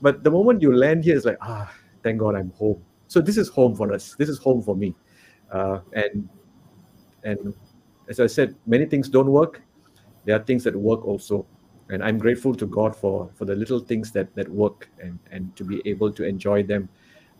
but 0.00 0.22
the 0.22 0.30
moment 0.30 0.62
you 0.62 0.76
land 0.76 1.04
here, 1.04 1.16
it's 1.16 1.26
like 1.26 1.38
ah, 1.40 1.72
thank 2.02 2.18
God 2.18 2.36
I'm 2.36 2.50
home. 2.52 2.82
So 3.08 3.20
this 3.20 3.36
is 3.36 3.48
home 3.48 3.74
for 3.74 3.92
us. 3.92 4.14
This 4.16 4.28
is 4.28 4.38
home 4.38 4.62
for 4.62 4.76
me, 4.76 4.94
uh, 5.50 5.80
and 5.92 6.28
and 7.24 7.54
as 8.08 8.20
I 8.20 8.26
said, 8.26 8.54
many 8.66 8.86
things 8.86 9.08
don't 9.08 9.30
work. 9.30 9.62
There 10.24 10.36
are 10.36 10.42
things 10.44 10.62
that 10.64 10.76
work 10.76 11.04
also, 11.04 11.44
and 11.90 12.04
I'm 12.04 12.18
grateful 12.18 12.54
to 12.54 12.66
God 12.66 12.94
for 12.94 13.30
for 13.34 13.44
the 13.44 13.56
little 13.56 13.80
things 13.80 14.12
that 14.12 14.32
that 14.36 14.48
work 14.48 14.88
and 15.00 15.18
and 15.32 15.54
to 15.56 15.64
be 15.64 15.82
able 15.84 16.12
to 16.12 16.24
enjoy 16.24 16.62
them 16.62 16.88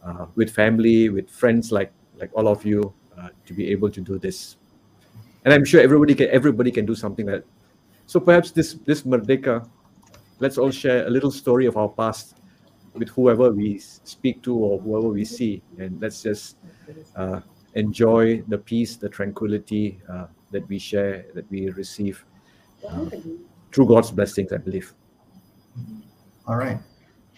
uh, 0.04 0.26
with 0.34 0.50
family, 0.50 1.08
with 1.08 1.30
friends 1.30 1.72
like 1.72 1.92
like 2.18 2.30
all 2.34 2.48
of 2.48 2.64
you, 2.64 2.92
uh, 3.18 3.28
to 3.46 3.54
be 3.54 3.68
able 3.70 3.90
to 3.90 4.00
do 4.00 4.18
this. 4.18 4.56
And 5.44 5.52
I'm 5.52 5.64
sure 5.64 5.80
everybody 5.80 6.14
can 6.14 6.28
everybody 6.30 6.70
can 6.70 6.86
do 6.86 6.94
something 6.94 7.26
that. 7.26 7.44
So 8.06 8.20
perhaps 8.20 8.50
this 8.50 8.74
this 8.84 9.02
Merdeka, 9.02 9.68
let's 10.38 10.58
all 10.58 10.70
share 10.70 11.06
a 11.06 11.10
little 11.10 11.30
story 11.30 11.66
of 11.66 11.76
our 11.76 11.88
past 11.88 12.36
with 12.94 13.08
whoever 13.08 13.50
we 13.50 13.78
speak 13.78 14.42
to 14.42 14.54
or 14.54 14.78
whoever 14.78 15.08
we 15.08 15.24
see, 15.24 15.62
and 15.78 16.00
let's 16.00 16.22
just 16.22 16.56
uh, 17.16 17.40
enjoy 17.74 18.42
the 18.48 18.58
peace, 18.58 18.96
the 18.96 19.08
tranquility 19.08 20.00
uh, 20.08 20.26
that 20.50 20.68
we 20.68 20.78
share, 20.78 21.24
that 21.34 21.50
we 21.50 21.70
receive 21.70 22.24
uh, 22.86 23.06
through 23.72 23.86
God's 23.86 24.10
blessings. 24.10 24.52
I 24.52 24.58
believe. 24.58 24.92
All 26.46 26.56
right. 26.56 26.78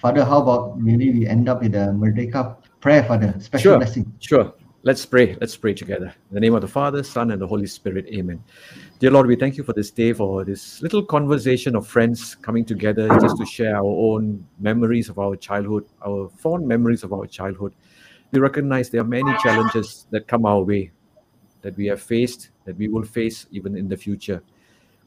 Father, 0.05 0.23
how 0.23 0.43
about 0.43 0.79
maybe 0.79 1.11
we 1.11 1.27
end 1.27 1.49
up 1.49 1.63
with 1.63 1.75
a 1.75 1.89
Merdeka 1.97 2.59
prayer, 2.83 3.03
Father, 3.05 3.35
special 3.39 3.71
sure, 3.71 3.79
blessing. 3.79 4.13
Sure. 4.21 4.53
Let's 4.83 5.07
pray. 5.07 5.35
Let's 5.41 5.57
pray 5.57 5.73
together. 5.73 6.15
In 6.29 6.35
the 6.35 6.41
name 6.41 6.55
of 6.55 6.61
the 6.61 6.69
Father, 6.69 7.03
Son, 7.03 7.31
and 7.31 7.41
the 7.41 7.47
Holy 7.47 7.67
Spirit. 7.67 8.05
Amen. 8.09 8.45
Dear 8.99 9.13
Lord, 9.13 9.27
we 9.27 9.35
thank 9.35 9.57
you 9.57 9.65
for 9.65 9.73
this 9.73 9.91
day, 9.91 10.13
for 10.13 10.45
this 10.45 10.83
little 10.83 11.03
conversation 11.03 11.75
of 11.75 11.87
friends 11.87 12.35
coming 12.35 12.67
together 12.67 13.09
just 13.19 13.39
to 13.39 13.47
share 13.47 13.77
our 13.77 13.87
own 13.87 14.47
memories 14.61 15.09
of 15.09 15.19
our 15.19 15.37
childhood, 15.37 15.87
our 16.07 16.29
fond 16.29 16.69
memories 16.69 17.03
of 17.03 17.15
our 17.15 17.27
childhood. 17.27 17.73
We 18.31 18.41
recognize 18.41 18.91
there 18.91 19.01
are 19.01 19.05
many 19.05 19.35
challenges 19.43 20.07
that 20.11 20.29
come 20.29 20.45
our 20.45 20.61
way, 20.61 20.91
that 21.63 21.79
we 21.79 21.87
have 21.87 22.03
faced, 22.03 22.51
that 22.67 22.77
we 22.77 22.89
will 22.89 23.05
face 23.05 23.47
even 23.53 23.75
in 23.75 23.89
the 23.89 23.97
future. 23.97 24.43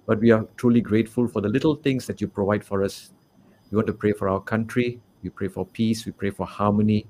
But 0.07 0.19
we 0.21 0.31
are 0.31 0.47
truly 0.55 0.81
grateful 0.81 1.27
for 1.27 1.39
the 1.39 1.49
little 1.49 1.75
things 1.75 2.07
that 2.07 2.19
you 2.19 2.27
provide 2.27 2.63
for 2.63 2.83
us 2.83 3.11
we 3.72 3.76
want 3.76 3.88
to 3.88 3.93
pray 3.93 4.13
for 4.13 4.30
our 4.30 4.39
country. 4.39 4.99
We 5.24 5.30
pray 5.30 5.47
for 5.47 5.65
peace. 5.65 6.05
We 6.05 6.11
pray 6.11 6.30
for 6.30 6.45
harmony. 6.45 7.05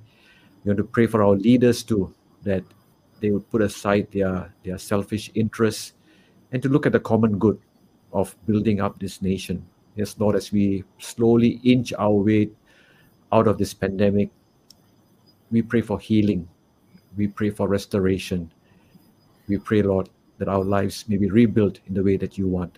We 0.64 0.70
want 0.70 0.78
to 0.78 0.84
pray 0.84 1.08
for 1.08 1.24
our 1.24 1.36
leaders 1.36 1.84
too, 1.84 2.14
that 2.44 2.64
they 3.22 3.32
would 3.32 3.50
put 3.50 3.62
aside 3.62 4.08
their, 4.12 4.54
their 4.64 4.78
selfish 4.78 5.32
interests 5.36 5.94
and 6.52 6.62
to 6.64 6.70
look 6.70 6.86
at 6.86 6.92
the 6.92 7.00
common 7.00 7.38
good 7.38 7.60
of 8.14 8.36
building 8.46 8.82
up 8.82 9.00
this 9.00 9.22
nation. 9.22 9.66
Yes, 9.96 10.16
Lord, 10.18 10.36
as 10.36 10.52
we 10.52 10.84
slowly 11.00 11.60
inch 11.64 11.94
our 11.98 12.12
way 12.12 12.50
out 13.32 13.48
of 13.48 13.58
this 13.58 13.74
pandemic, 13.74 14.30
we 15.52 15.62
pray 15.62 15.82
for 15.82 16.00
healing. 16.00 16.48
We 17.16 17.28
pray 17.28 17.50
for 17.50 17.68
restoration. 17.68 18.52
We 19.48 19.58
pray, 19.58 19.82
Lord, 19.82 20.10
that 20.38 20.48
our 20.48 20.64
lives 20.64 21.06
may 21.08 21.18
be 21.18 21.30
rebuilt 21.30 21.80
in 21.88 21.94
the 21.94 22.04
way 22.04 22.18
that 22.18 22.38
you 22.38 22.48
want. 22.48 22.78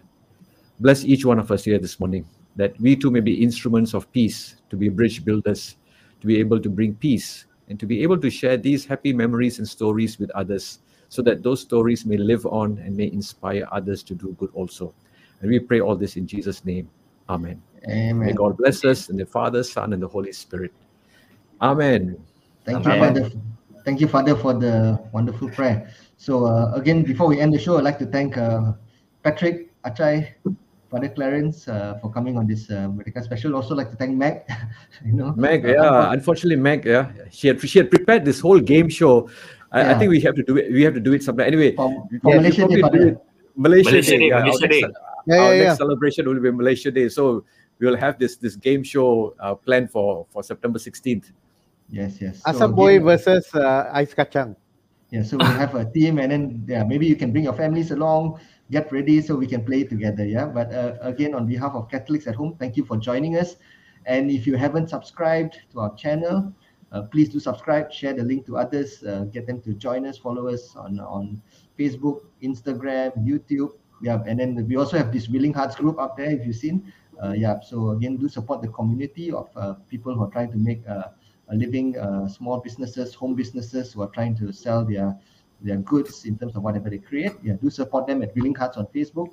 Bless 0.79 1.03
each 1.03 1.25
one 1.25 1.39
of 1.39 1.51
us 1.51 1.65
here 1.65 1.77
this 1.77 1.99
morning 1.99 2.25
that 2.55 2.79
we 2.79 2.95
too 2.95 3.11
may 3.11 3.19
be 3.19 3.41
instruments 3.43 3.93
of 3.93 4.11
peace, 4.11 4.55
to 4.69 4.75
be 4.75 4.89
bridge 4.89 5.23
builders, 5.23 5.77
to 6.21 6.27
be 6.27 6.39
able 6.39 6.59
to 6.59 6.69
bring 6.69 6.95
peace, 6.95 7.45
and 7.69 7.79
to 7.79 7.85
be 7.85 8.03
able 8.03 8.17
to 8.17 8.29
share 8.29 8.57
these 8.57 8.85
happy 8.85 9.13
memories 9.13 9.59
and 9.59 9.67
stories 9.67 10.19
with 10.19 10.31
others, 10.31 10.79
so 11.09 11.21
that 11.21 11.43
those 11.43 11.61
stories 11.61 12.05
may 12.05 12.17
live 12.17 12.45
on 12.45 12.77
and 12.79 12.95
may 12.95 13.11
inspire 13.11 13.67
others 13.71 14.03
to 14.03 14.15
do 14.15 14.35
good 14.39 14.49
also. 14.53 14.93
And 15.41 15.49
we 15.49 15.59
pray 15.59 15.79
all 15.79 15.95
this 15.95 16.17
in 16.17 16.27
Jesus' 16.27 16.65
name. 16.65 16.89
Amen. 17.29 17.61
Amen. 17.87 18.19
May 18.19 18.33
God 18.33 18.57
bless 18.57 18.83
us 18.83 19.09
in 19.09 19.17
the 19.17 19.25
Father, 19.25 19.63
Son, 19.63 19.93
and 19.93 20.01
the 20.01 20.07
Holy 20.07 20.33
Spirit. 20.33 20.73
Amen. 21.61 22.17
Thank 22.65 22.85
Amen. 22.85 23.15
you, 23.15 23.21
Father. 23.23 23.35
Thank 23.85 24.01
you, 24.01 24.07
Father, 24.07 24.35
for 24.35 24.53
the 24.53 24.99
wonderful 25.13 25.49
prayer. 25.49 25.89
So 26.17 26.45
uh, 26.45 26.73
again, 26.75 27.03
before 27.03 27.27
we 27.27 27.39
end 27.39 27.53
the 27.53 27.59
show, 27.59 27.77
I'd 27.77 27.83
like 27.83 27.97
to 27.99 28.05
thank 28.05 28.37
uh, 28.37 28.73
Patrick, 29.23 29.71
Achai, 29.83 30.33
Father 30.89 31.09
Clarence 31.09 31.67
uh, 31.67 31.97
for 32.01 32.11
coming 32.11 32.37
on 32.37 32.47
this 32.47 32.69
uh, 32.69 32.89
Merdeka 32.89 33.23
special. 33.23 33.55
Also 33.55 33.75
like 33.75 33.91
to 33.91 33.95
thank 33.95 34.17
Meg. 34.17 34.41
you 35.05 35.13
know, 35.13 35.33
Meg, 35.37 35.65
uh, 35.65 35.69
yeah. 35.69 36.11
Unfortunately, 36.11 36.55
Meg, 36.55 36.85
yeah, 36.85 37.11
she 37.29 37.47
had 37.47 37.61
she 37.61 37.77
had 37.79 37.89
prepared 37.89 38.25
this 38.25 38.39
whole 38.39 38.59
game 38.59 38.89
show. 38.89 39.29
I, 39.71 39.93
I 39.93 39.97
think 39.99 40.09
we 40.09 40.19
have 40.21 40.33
to 40.35 40.43
do 40.43 40.57
it. 40.57 40.71
We 40.73 40.81
have 40.81 40.95
to 40.95 40.99
do 40.99 41.13
it 41.13 41.21
sometime. 41.21 41.45
Anyway, 41.45 41.75
for, 41.75 41.93
for 42.21 42.33
we 42.33 42.41
Malaysia 42.41 42.67
Day, 42.67 42.79
probably 42.81 42.99
do 42.99 43.05
Father. 43.05 43.07
it- 43.07 43.25
Malaysia, 43.59 43.91
Malaysia 43.91 44.11
Day. 44.11 44.17
Day, 44.17 44.27
yeah, 44.27 44.35
our 44.35 44.41
Malaysia 44.41 44.67
next- 44.67 44.71
Day. 44.71 44.83
Yeah, 45.27 45.35
our 45.35 45.53
yeah, 45.53 45.61
next 45.61 45.65
yeah. 45.65 45.75
celebration 45.75 46.27
will 46.27 46.39
be 46.39 46.51
Malaysia 46.51 46.91
Day. 46.91 47.09
So 47.09 47.43
we 47.77 47.85
will 47.85 47.97
have 47.97 48.17
this 48.17 48.37
this 48.37 48.55
game 48.55 48.83
show 48.83 49.35
uh, 49.39 49.53
planned 49.53 49.91
for 49.91 50.25
for 50.31 50.41
September 50.41 50.79
16th. 50.79 51.29
Yes, 51.91 52.21
yes. 52.21 52.41
So 52.41 52.53
Asam 52.53 52.73
Boi 52.73 52.99
versus 52.99 53.45
uh, 53.53 53.89
Ice 53.93 54.13
Kacang. 54.13 54.55
Yeah, 55.09 55.25
so 55.25 55.37
we'll 55.37 55.57
have 55.57 55.73
a 55.73 55.89
team, 55.89 56.21
and 56.21 56.31
then 56.31 56.43
yeah, 56.69 56.85
maybe 56.85 57.05
you 57.09 57.17
can 57.17 57.33
bring 57.33 57.43
your 57.43 57.57
families 57.57 57.89
along, 57.89 58.39
get 58.71 58.91
ready 58.91 59.21
so 59.21 59.35
we 59.35 59.47
can 59.47 59.63
play 59.65 59.83
together. 59.83 60.25
Yeah, 60.25 60.45
but 60.45 60.73
uh, 60.73 60.95
again, 61.01 61.33
on 61.33 61.47
behalf 61.47 61.73
of 61.73 61.89
Catholics 61.89 62.27
at 62.27 62.35
home, 62.35 62.55
thank 62.59 62.77
you 62.77 62.85
for 62.85 62.97
joining 62.97 63.37
us. 63.37 63.55
And 64.05 64.31
if 64.31 64.47
you 64.47 64.55
haven't 64.55 64.89
subscribed 64.89 65.57
to 65.71 65.81
our 65.81 65.95
channel, 65.95 66.53
uh, 66.91 67.03
please 67.03 67.29
do 67.29 67.39
subscribe, 67.39 67.91
share 67.91 68.13
the 68.13 68.23
link 68.23 68.45
to 68.47 68.57
others, 68.57 69.03
uh, 69.03 69.25
get 69.31 69.45
them 69.45 69.61
to 69.61 69.73
join 69.73 70.05
us, 70.05 70.17
follow 70.17 70.47
us 70.47 70.75
on 70.75 70.99
on 70.99 71.41
Facebook, 71.77 72.21
Instagram, 72.41 73.13
YouTube. 73.25 73.71
Yeah, 74.01 74.23
and 74.25 74.39
then 74.39 74.65
we 74.67 74.75
also 74.77 74.97
have 74.97 75.11
this 75.11 75.27
Willing 75.27 75.53
Hearts 75.53 75.75
group 75.75 75.99
up 75.99 76.17
there 76.17 76.31
if 76.31 76.45
you've 76.45 76.55
seen. 76.55 76.91
Uh, 77.21 77.33
yeah, 77.33 77.59
so 77.59 77.89
again, 77.91 78.15
do 78.15 78.29
support 78.29 78.61
the 78.61 78.69
community 78.69 79.31
of 79.31 79.49
uh, 79.55 79.73
people 79.89 80.15
who 80.15 80.23
are 80.23 80.31
trying 80.31 80.51
to 80.51 80.57
make 80.57 80.81
uh, 80.87 81.09
a 81.49 81.55
living, 81.55 81.97
uh, 81.97 82.27
small 82.27 82.59
businesses, 82.59 83.13
home 83.13 83.35
businesses 83.35 83.91
who 83.91 84.01
are 84.01 84.09
trying 84.09 84.35
to 84.37 84.53
sell 84.53 84.85
their 84.85 85.13
their 85.61 85.77
goods 85.77 86.25
in 86.25 86.37
terms 86.37 86.55
of 86.55 86.63
whatever 86.63 86.89
they 86.89 86.97
create. 86.97 87.33
Yeah, 87.43 87.53
do 87.53 87.69
support 87.69 88.07
them 88.07 88.21
at 88.21 88.35
Willing 88.35 88.55
Hearts 88.55 88.77
on 88.77 88.87
Facebook. 88.87 89.29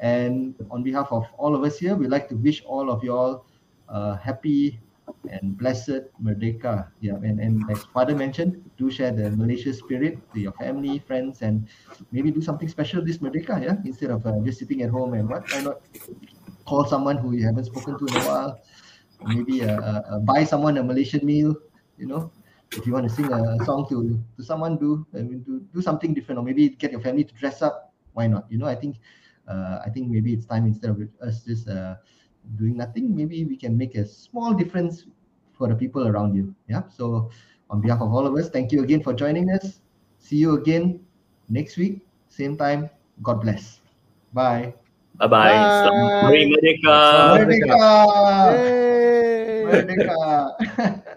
And 0.00 0.54
on 0.70 0.82
behalf 0.82 1.08
of 1.10 1.26
all 1.36 1.54
of 1.54 1.64
us 1.64 1.78
here, 1.78 1.94
we'd 1.94 2.10
like 2.10 2.28
to 2.28 2.36
wish 2.36 2.62
all 2.64 2.90
of 2.90 3.02
you 3.02 3.12
all 3.16 3.46
uh, 3.88 4.16
happy 4.16 4.78
and 5.30 5.56
blessed 5.58 6.02
Merdeka. 6.22 6.88
Yeah, 7.00 7.14
and, 7.14 7.40
and 7.40 7.68
as 7.70 7.84
Father 7.84 8.14
mentioned, 8.14 8.62
do 8.76 8.90
share 8.90 9.12
the 9.12 9.30
Malaysia 9.30 9.72
spirit 9.72 10.18
to 10.34 10.40
your 10.40 10.52
family, 10.52 11.00
friends, 11.00 11.42
and 11.42 11.66
maybe 12.12 12.30
do 12.30 12.40
something 12.40 12.68
special 12.68 13.04
this 13.04 13.18
Merdeka, 13.18 13.62
yeah, 13.62 13.76
instead 13.84 14.10
of 14.10 14.24
uh, 14.26 14.38
just 14.44 14.58
sitting 14.58 14.82
at 14.82 14.90
home 14.90 15.14
and 15.14 15.28
what, 15.28 15.50
why 15.52 15.62
not 15.62 15.80
call 16.64 16.84
someone 16.84 17.16
who 17.16 17.32
you 17.32 17.44
haven't 17.44 17.64
spoken 17.64 17.98
to 17.98 18.06
in 18.06 18.14
a 18.14 18.24
while, 18.28 18.60
maybe 19.24 19.64
uh, 19.64 19.80
uh, 19.80 20.02
uh, 20.10 20.18
buy 20.20 20.44
someone 20.44 20.76
a 20.76 20.82
Malaysian 20.82 21.24
meal, 21.24 21.56
you 21.96 22.06
know, 22.06 22.30
if 22.72 22.86
you 22.86 22.92
want 22.92 23.08
to 23.08 23.14
sing 23.14 23.32
a 23.32 23.64
song 23.64 23.88
to 23.88 24.20
to 24.36 24.42
someone, 24.42 24.76
do 24.76 25.06
I 25.14 25.22
mean, 25.22 25.40
do 25.40 25.60
do 25.72 25.80
something 25.80 26.12
different, 26.12 26.38
or 26.38 26.44
maybe 26.44 26.68
get 26.70 26.92
your 26.92 27.00
family 27.00 27.24
to 27.24 27.34
dress 27.34 27.62
up. 27.62 27.92
Why 28.12 28.26
not? 28.26 28.46
You 28.50 28.58
know, 28.58 28.66
I 28.66 28.74
think 28.74 29.00
uh, 29.48 29.80
I 29.84 29.88
think 29.88 30.10
maybe 30.10 30.32
it's 30.32 30.44
time 30.44 30.66
instead 30.66 30.90
of 30.90 31.00
us 31.22 31.42
just 31.44 31.68
uh, 31.68 31.96
doing 32.56 32.76
nothing, 32.76 33.16
maybe 33.16 33.44
we 33.44 33.56
can 33.56 33.76
make 33.76 33.94
a 33.96 34.04
small 34.04 34.52
difference 34.52 35.06
for 35.56 35.68
the 35.68 35.74
people 35.74 36.06
around 36.06 36.34
you. 36.34 36.54
Yeah. 36.68 36.82
So 36.88 37.30
on 37.70 37.80
behalf 37.80 38.00
of 38.00 38.12
all 38.12 38.26
of 38.26 38.34
us, 38.36 38.48
thank 38.48 38.72
you 38.72 38.82
again 38.82 39.02
for 39.02 39.12
joining 39.12 39.50
us. 39.50 39.80
See 40.18 40.36
you 40.36 40.56
again 40.56 41.00
next 41.48 41.76
week, 41.76 42.04
same 42.28 42.56
time. 42.56 42.90
God 43.22 43.40
bless. 43.40 43.80
Bye. 44.32 44.74
Bye 45.18 45.26
bye. 45.26 45.58
Selamat 45.82 46.10
Bye. 46.14 46.22
Hari 46.22 46.42
Merdeka. 46.46 46.98
Merdeka! 47.34 47.86
Yay! 48.54 49.66
Merdeka! 49.66 51.02